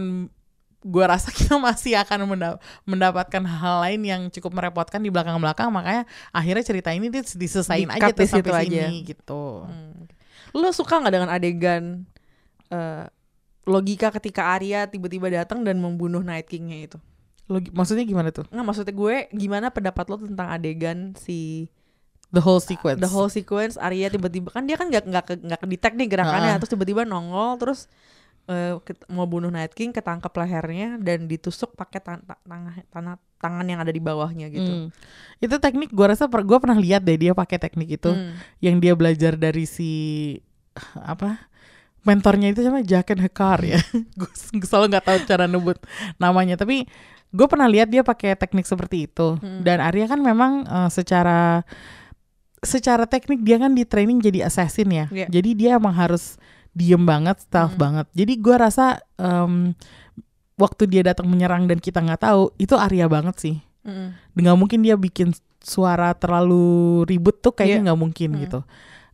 gua 0.80 1.12
rasa 1.12 1.28
kita 1.36 1.58
masih 1.58 1.98
akan 1.98 2.24
menda- 2.24 2.56
mendapatkan 2.82 3.42
hal 3.42 3.76
lain 3.82 4.00
yang 4.02 4.22
cukup 4.30 4.54
merepotkan 4.54 4.98
di 4.98 5.10
belakang-belakang 5.10 5.68
makanya 5.68 6.04
akhirnya 6.30 6.64
cerita 6.64 6.88
ini 6.90 7.12
diselesain 7.12 7.84
aja 7.86 8.08
tuh 8.08 8.24
sampai 8.24 8.64
aja. 8.64 8.88
sini 8.88 9.04
gitu. 9.04 9.68
Hmm. 9.68 10.08
Lo 10.54 10.72
suka 10.72 10.96
nggak 10.96 11.12
dengan 11.12 11.28
adegan 11.28 11.84
eh, 12.66 13.04
logika 13.66 14.08
ketika 14.10 14.48
Arya 14.48 14.86
tiba-tiba 14.86 15.26
datang 15.28 15.60
dan 15.60 15.76
membunuh 15.76 16.22
Night 16.22 16.46
King-nya 16.46 16.86
itu? 16.86 16.98
Logi- 17.46 17.70
maksudnya 17.70 18.02
gimana 18.02 18.30
tuh? 18.30 18.46
Nggak 18.48 18.62
maksudnya 18.64 18.90
gue 18.92 19.14
gimana 19.32 19.66
pendapat 19.68 20.04
lo 20.06 20.16
tentang 20.16 20.48
adegan 20.48 21.12
si 21.14 21.66
The 22.28 22.40
whole 22.40 22.58
sequence. 22.60 22.98
the 22.98 23.06
whole 23.06 23.26
sequence 23.28 23.74
Arya 23.76 24.06
tiba-tiba 24.08 24.50
kan 24.50 24.64
dia 24.64 24.74
kan 24.74 24.86
nggak 24.86 25.04
nggak 25.04 25.24
ke- 25.24 25.42
nggak 25.44 25.60
kedetek 25.60 25.92
nih 25.94 26.08
gerakannya 26.08 26.50
Ha-ha. 26.50 26.58
terus 26.58 26.70
tiba-tiba 26.72 27.02
nongol 27.02 27.54
terus 27.56 27.86
ket- 28.80 29.06
mau 29.08 29.24
bunuh 29.24 29.46
Night 29.48 29.70
King 29.72 29.90
ketangkep 29.90 30.30
lehernya 30.32 30.98
dan 30.98 31.26
ditusuk 31.26 31.74
pakai 31.74 31.98
tan- 31.98 32.22
ta- 32.22 32.38
tangan 32.40 32.78
tangan 32.88 33.14
tangan 33.36 33.66
yang 33.66 33.78
ada 33.78 33.90
di 33.90 33.98
bawahnya 33.98 34.46
gitu. 34.48 34.86
Hmm. 34.86 34.88
Itu 35.36 35.58
teknik 35.58 35.90
gua 35.90 36.14
rasa 36.14 36.26
per, 36.26 36.42
gua 36.42 36.58
pernah 36.58 36.76
lihat 36.76 37.02
deh 37.02 37.14
dia 37.16 37.30
pakai 37.32 37.58
teknik 37.58 37.94
itu 37.96 38.06
Hmm. 38.08 38.38
yang 38.60 38.78
dia 38.78 38.94
belajar 38.94 39.34
dari 39.34 39.62
si 39.64 39.90
apa 40.94 41.46
mentornya 42.06 42.48
itu 42.48 42.62
sama 42.62 42.80
Jacken 42.80 43.18
Hekar 43.18 43.60
ya. 43.60 43.82
gue 44.18 44.30
selalu 44.62 44.94
nggak 44.94 45.04
tahu 45.04 45.18
cara 45.26 45.44
nyebut 45.44 45.78
namanya 46.16 46.54
tapi 46.54 46.86
gue 47.28 47.46
pernah 47.46 47.66
lihat 47.66 47.90
dia 47.90 48.00
pakai 48.00 48.32
teknik 48.32 48.64
seperti 48.64 49.04
itu 49.04 49.34
Hmm. 49.36 49.60
dan 49.60 49.82
Arya 49.82 50.06
kan 50.06 50.22
memang 50.22 50.62
eh, 50.62 50.88
secara 50.88 51.66
secara 52.58 53.04
teknik 53.04 53.42
dia 53.42 53.58
kan 53.58 53.72
di 53.72 53.82
training 53.82 54.18
jadi 54.18 54.46
assassin 54.46 54.88
ya. 54.88 55.06
Iya. 55.08 55.26
Jadi 55.28 55.50
dia 55.54 55.70
emang 55.76 55.92
harus 55.92 56.40
diem 56.72 57.00
banget, 57.00 57.40
stealth 57.40 57.76
Hmm. 57.76 57.82
banget. 57.82 58.06
Jadi 58.12 58.32
gua 58.36 58.56
rasa 58.60 58.98
em, 59.16 59.74
waktu 60.56 60.86
dia 60.86 61.02
datang 61.04 61.26
menyerang 61.26 61.66
dan 61.66 61.78
kita 61.78 62.00
nggak 62.00 62.22
tahu 62.22 62.50
itu 62.56 62.74
Arya 62.74 63.06
banget 63.06 63.36
sih. 63.38 63.56
Nggak 64.32 64.56
mungkin 64.56 64.82
dia 64.82 64.94
bikin 64.94 65.30
suara 65.62 66.10
terlalu 66.12 67.02
ribut 67.04 67.38
tuh 67.38 67.50
kayaknya 67.50 67.76
Iya. 67.76 67.84
nggak 67.86 68.00
mungkin 68.00 68.30
Hmm. 68.32 68.40
gitu. 68.42 68.60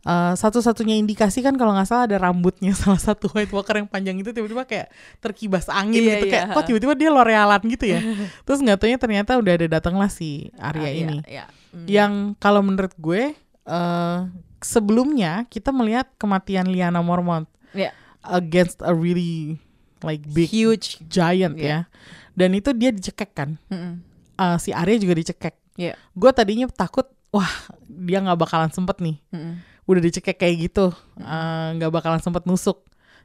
Eh, 0.03 0.33
satu-satunya 0.35 0.99
indikasi 0.99 1.39
kan 1.39 1.55
kalau 1.55 1.71
nggak 1.71 1.87
salah 1.87 2.03
ada 2.03 2.19
rambutnya 2.19 2.75
salah 2.81 2.99
satu 2.99 3.31
White 3.31 3.49
Walker 3.49 3.79
yang 3.79 3.87
panjang 3.87 4.19
itu 4.19 4.29
tiba-tiba 4.29 4.67
kayak 4.67 4.91
terkibas 5.17 5.71
angin 5.71 6.03
Iya, 6.03 6.11
gitu 6.13 6.25
iya. 6.27 6.33
kayak 6.33 6.45
kok 6.51 6.63
tiba-tiba 6.67 6.93
dia 6.93 7.07
lorealan 7.07 7.61
gitu 7.65 7.85
ya. 7.87 7.99
Terus 8.45 8.59
nggak 8.59 8.77
taunya 8.77 8.99
ternyata 8.99 9.39
udah 9.39 9.53
ada 9.55 9.67
datanglah 9.71 10.11
si 10.11 10.51
Arya 10.55 10.83
Arya, 10.83 10.99
ini 10.99 11.17
ya. 11.23 11.45
Hmm. 11.71 11.87
yang 11.87 12.11
kalau 12.35 12.59
menurut 12.59 12.91
gue 12.95 13.31
eh 13.63 14.19
sebelumnya 14.59 15.47
kita 15.47 15.71
melihat 15.71 16.07
kematian 16.15 16.67
Liana 16.67 16.99
Mormont 16.99 17.47
Iya. 17.71 17.95
against 18.23 18.79
a 18.79 18.91
really 18.91 19.57
like 19.99 20.23
big 20.27 20.47
huge. 20.47 20.99
giant 21.05 21.55
Iya. 21.55 21.87
ya 21.87 21.91
dan 22.33 22.51
itu 22.51 22.71
dia 22.71 22.91
dicekek 22.91 23.31
kan 23.31 23.55
Mm-mm. 23.67 24.03
Eh, 24.33 24.57
si 24.59 24.69
Arya 24.69 24.97
juga 24.97 25.15
dicekek 25.15 25.55
Iya. 25.73 25.95
gue 25.95 26.31
tadinya 26.31 26.67
takut 26.67 27.07
wah 27.29 27.49
dia 27.87 28.19
nggak 28.19 28.35
bakalan 28.37 28.67
sempet 28.69 28.99
nih 28.99 29.17
Mm-mm. 29.29 29.55
Udah 29.83 30.01
dicekek 30.01 30.39
kayak 30.39 30.55
gitu 30.69 30.91
eh, 31.19 31.67
nggak 31.75 31.91
bakalan 31.91 32.21
sempet 32.23 32.47
nusuk 32.47 32.83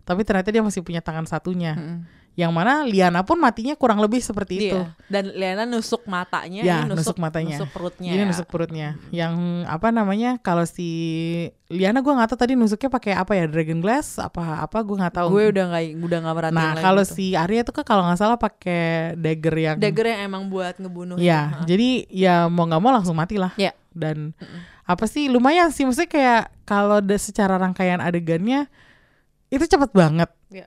tapi 0.09 0.25
ternyata 0.25 0.49
dia 0.49 0.65
masih 0.65 0.81
punya 0.81 1.05
tangan 1.05 1.29
satunya 1.29 1.77
Mm-mm. 1.77 2.09
yang 2.33 2.49
mana 2.49 2.87
Liana 2.87 3.21
pun 3.21 3.37
matinya 3.37 3.75
kurang 3.75 3.99
lebih 3.99 4.23
seperti 4.23 4.55
itu 4.71 4.79
Iya. 4.79 4.95
Dan 5.05 5.35
Liana 5.35 5.67
nusuk 5.67 6.07
matanya, 6.07 6.63
Ya, 6.63 6.87
nusuk, 6.87 7.13
nusuk 7.13 7.17
matanya. 7.19 7.59
nusuk 7.59 7.71
perutnya. 7.75 8.11
Ini 8.15 8.23
ya. 8.23 8.29
nusuk 8.31 8.47
perutnya. 8.47 8.89
Yang 9.11 9.35
apa 9.67 9.89
namanya? 9.91 10.39
Kalau 10.39 10.63
si 10.63 10.89
Liana 11.67 11.99
gue 11.99 12.09
nggak 12.09 12.31
tahu 12.31 12.39
tadi 12.39 12.55
nusuknya 12.55 12.89
pakai 12.89 13.13
apa 13.13 13.33
ya? 13.35 13.51
Dragon 13.51 13.83
glass 13.83 14.17
apa 14.17 14.63
apa 14.63 14.79
gue 14.81 14.97
nggak 14.97 15.15
tahu. 15.19 15.29
Gue 15.35 15.45
udah 15.51 15.65
nggak 15.67 15.85
udah 15.99 16.19
nggak 16.23 16.37
merhatiin 16.39 16.63
Nah 16.63 16.73
kalau 16.79 17.03
tuh. 17.03 17.15
si 17.19 17.35
Arya 17.35 17.67
itu 17.67 17.73
kan 17.75 17.83
kalau 17.83 18.03
nggak 18.07 18.19
salah 18.23 18.39
pakai 18.39 19.19
dagger 19.19 19.55
yang. 19.59 19.77
dagger 19.77 20.07
yang 20.07 20.21
emang 20.31 20.47
buat 20.47 20.79
ngebunuh. 20.79 21.17
Ya, 21.19 21.59
itu. 21.59 21.75
jadi 21.75 21.89
ya 22.07 22.35
mau 22.47 22.71
nggak 22.71 22.79
mau 22.81 22.95
langsung 22.95 23.19
mati 23.19 23.35
lah. 23.35 23.51
Ya. 23.59 23.75
Dan 23.91 24.31
Mm-mm. 24.39 24.61
apa 24.87 25.11
sih 25.11 25.27
lumayan 25.27 25.75
sih 25.75 25.83
maksudnya 25.83 26.07
kayak 26.07 26.43
kalau 26.63 27.03
secara 27.19 27.59
rangkaian 27.59 27.99
adegannya 27.99 28.71
itu 29.49 29.65
cepet 29.65 29.91
banget. 29.91 30.31
Ya. 30.49 30.67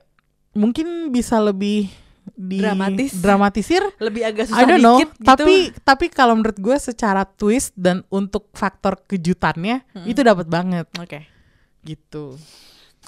Mungkin 0.51 0.85
bisa 1.09 1.37
lebih 1.37 1.87
di 2.31 2.61
Dramatis. 2.61 3.17
dramatisir 3.17 3.81
lebih 3.97 4.21
agak 4.21 4.45
susah 4.45 4.61
I 4.61 4.65
don't 4.67 4.77
know, 4.79 5.01
dikit 5.01 5.11
gitu. 5.11 5.25
tapi 5.25 5.55
tapi 5.81 6.05
kalau 6.07 6.37
menurut 6.37 6.53
gue 6.55 6.77
secara 6.77 7.25
twist 7.25 7.73
dan 7.73 8.05
untuk 8.09 8.45
faktor 8.53 9.01
kejutannya 9.03 9.81
Mm-mm. 9.91 10.05
itu 10.05 10.21
dapat 10.21 10.45
banget 10.45 10.85
Oke. 10.95 11.25
gitu. 11.81 12.37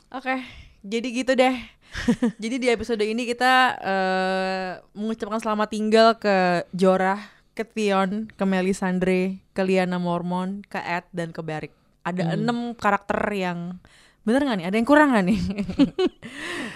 Oke, 0.10 0.42
jadi 0.82 1.08
gitu 1.10 1.34
deh. 1.34 1.56
jadi 2.42 2.56
di 2.58 2.68
episode 2.70 3.02
ini 3.02 3.26
kita 3.28 3.54
eh, 3.78 4.72
mengucapkan 4.92 5.38
selamat 5.38 5.68
tinggal 5.70 6.08
ke 6.18 6.66
Jorah, 6.72 7.22
ke 7.54 7.62
Theon, 7.64 8.26
ke 8.28 8.44
Melisandre, 8.44 9.22
ke 9.52 9.62
Lyanna 9.62 9.98
Mormont, 9.98 10.66
ke 10.66 10.78
Ed, 10.80 11.06
dan 11.12 11.30
ke 11.30 11.40
Beric. 11.40 11.74
Ada 12.02 12.34
Hmm. 12.34 12.38
enam 12.40 12.58
karakter 12.74 13.22
yang 13.30 13.78
bener 14.24 14.42
nggak 14.48 14.58
nih? 14.60 14.68
Ada 14.72 14.76
yang 14.80 14.88
kurang 14.88 15.08
nggak 15.12 15.26
nih? 15.28 15.40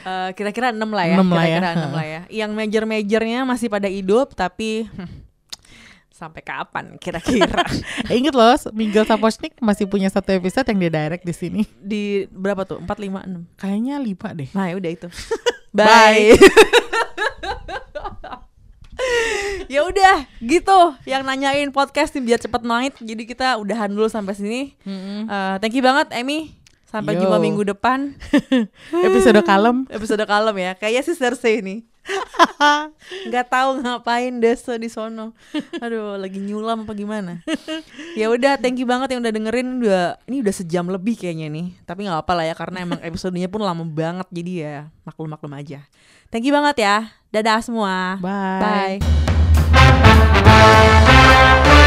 Eh, 0.08 0.30
kira-kira 0.40 0.72
enam 0.72 0.88
lah 0.96 1.04
ya. 1.04 1.20
Enam 1.20 1.28
lah 1.36 1.44
ya. 1.44 1.60
Kira-kira 1.60 1.70
enam 1.76 1.92
lah 1.92 2.06
ya. 2.08 2.22
Yang 2.32 2.52
major-majornya 2.56 3.40
masih 3.44 3.68
pada 3.68 3.92
hidup, 3.92 4.32
tapi 4.32 4.88
hmm, 4.88 5.10
sampai 6.24 6.40
kapan 6.48 6.96
kira-kira? 6.96 7.68
Inget 8.16 8.32
loh, 8.32 8.56
Miguel 8.72 9.04
Sapochnik 9.04 9.60
masih 9.60 9.84
punya 9.84 10.08
satu 10.08 10.32
episode 10.32 10.64
yang 10.72 10.80
dia 10.80 10.92
direct 10.96 11.28
di 11.28 11.36
sini. 11.36 11.62
di 11.76 12.24
berapa 12.32 12.64
tuh? 12.64 12.80
4, 12.80 12.88
5, 12.88 13.60
6. 13.60 13.60
Kayaknya 13.60 13.96
lima 14.00 14.30
deh. 14.32 14.48
Nah, 14.56 14.66
ya 14.72 14.76
udah 14.80 14.92
itu. 14.96 15.08
Bye. 15.76 15.84
Bye. 15.84 16.28
ya 19.68 19.84
udah, 19.84 20.24
gitu. 20.40 20.80
Yang 21.04 21.22
nanyain 21.28 21.70
podcast 21.76 22.16
nih 22.16 22.24
biar 22.24 22.40
cepet 22.40 22.64
naik. 22.64 22.96
Jadi 23.04 23.28
kita 23.28 23.60
udahan 23.60 23.92
dulu 23.92 24.08
sampai 24.08 24.40
sini. 24.40 24.62
Eh, 24.88 25.56
thank 25.60 25.76
you 25.76 25.84
banget 25.84 26.16
Emmy. 26.16 26.56
Sampai 26.88 27.20
Yo. 27.20 27.28
jumpa 27.28 27.36
minggu 27.44 27.68
depan. 27.68 28.16
Episode 29.12 29.44
kalem. 29.44 29.84
Episode 29.92 30.24
kalem 30.24 30.56
ya. 30.56 30.72
Kayaknya 30.80 31.02
sih 31.04 31.20
Cersei 31.20 31.60
nih. 31.60 31.84
Nggak 33.28 33.52
tahu 33.52 33.84
ngapain 33.84 34.40
desa 34.40 34.80
di 34.80 34.88
sono. 34.88 35.36
Aduh, 35.84 36.16
lagi 36.16 36.40
nyulam 36.40 36.88
apa 36.88 36.96
gimana? 36.96 37.44
Ya 38.16 38.32
udah, 38.32 38.56
thank 38.56 38.80
you 38.80 38.88
banget 38.88 39.12
yang 39.12 39.20
udah 39.20 39.36
dengerin. 39.36 39.84
Udah 39.84 40.16
ini 40.32 40.40
udah 40.40 40.56
sejam 40.56 40.88
lebih 40.88 41.20
kayaknya 41.20 41.52
nih. 41.52 41.76
Tapi 41.84 42.08
nggak 42.08 42.24
apa 42.24 42.32
lah 42.32 42.48
ya 42.48 42.56
karena 42.56 42.88
emang 42.88 43.04
episodenya 43.04 43.52
pun 43.52 43.68
lama 43.68 43.84
banget. 43.84 44.28
Jadi 44.32 44.64
ya 44.64 44.88
maklum-maklum 45.04 45.52
aja. 45.60 45.84
Thank 46.32 46.48
you 46.48 46.56
banget 46.56 46.88
ya. 46.88 47.12
Dadah 47.36 47.60
semua. 47.60 48.16
Bye. 48.24 49.04
Bye. 50.40 51.84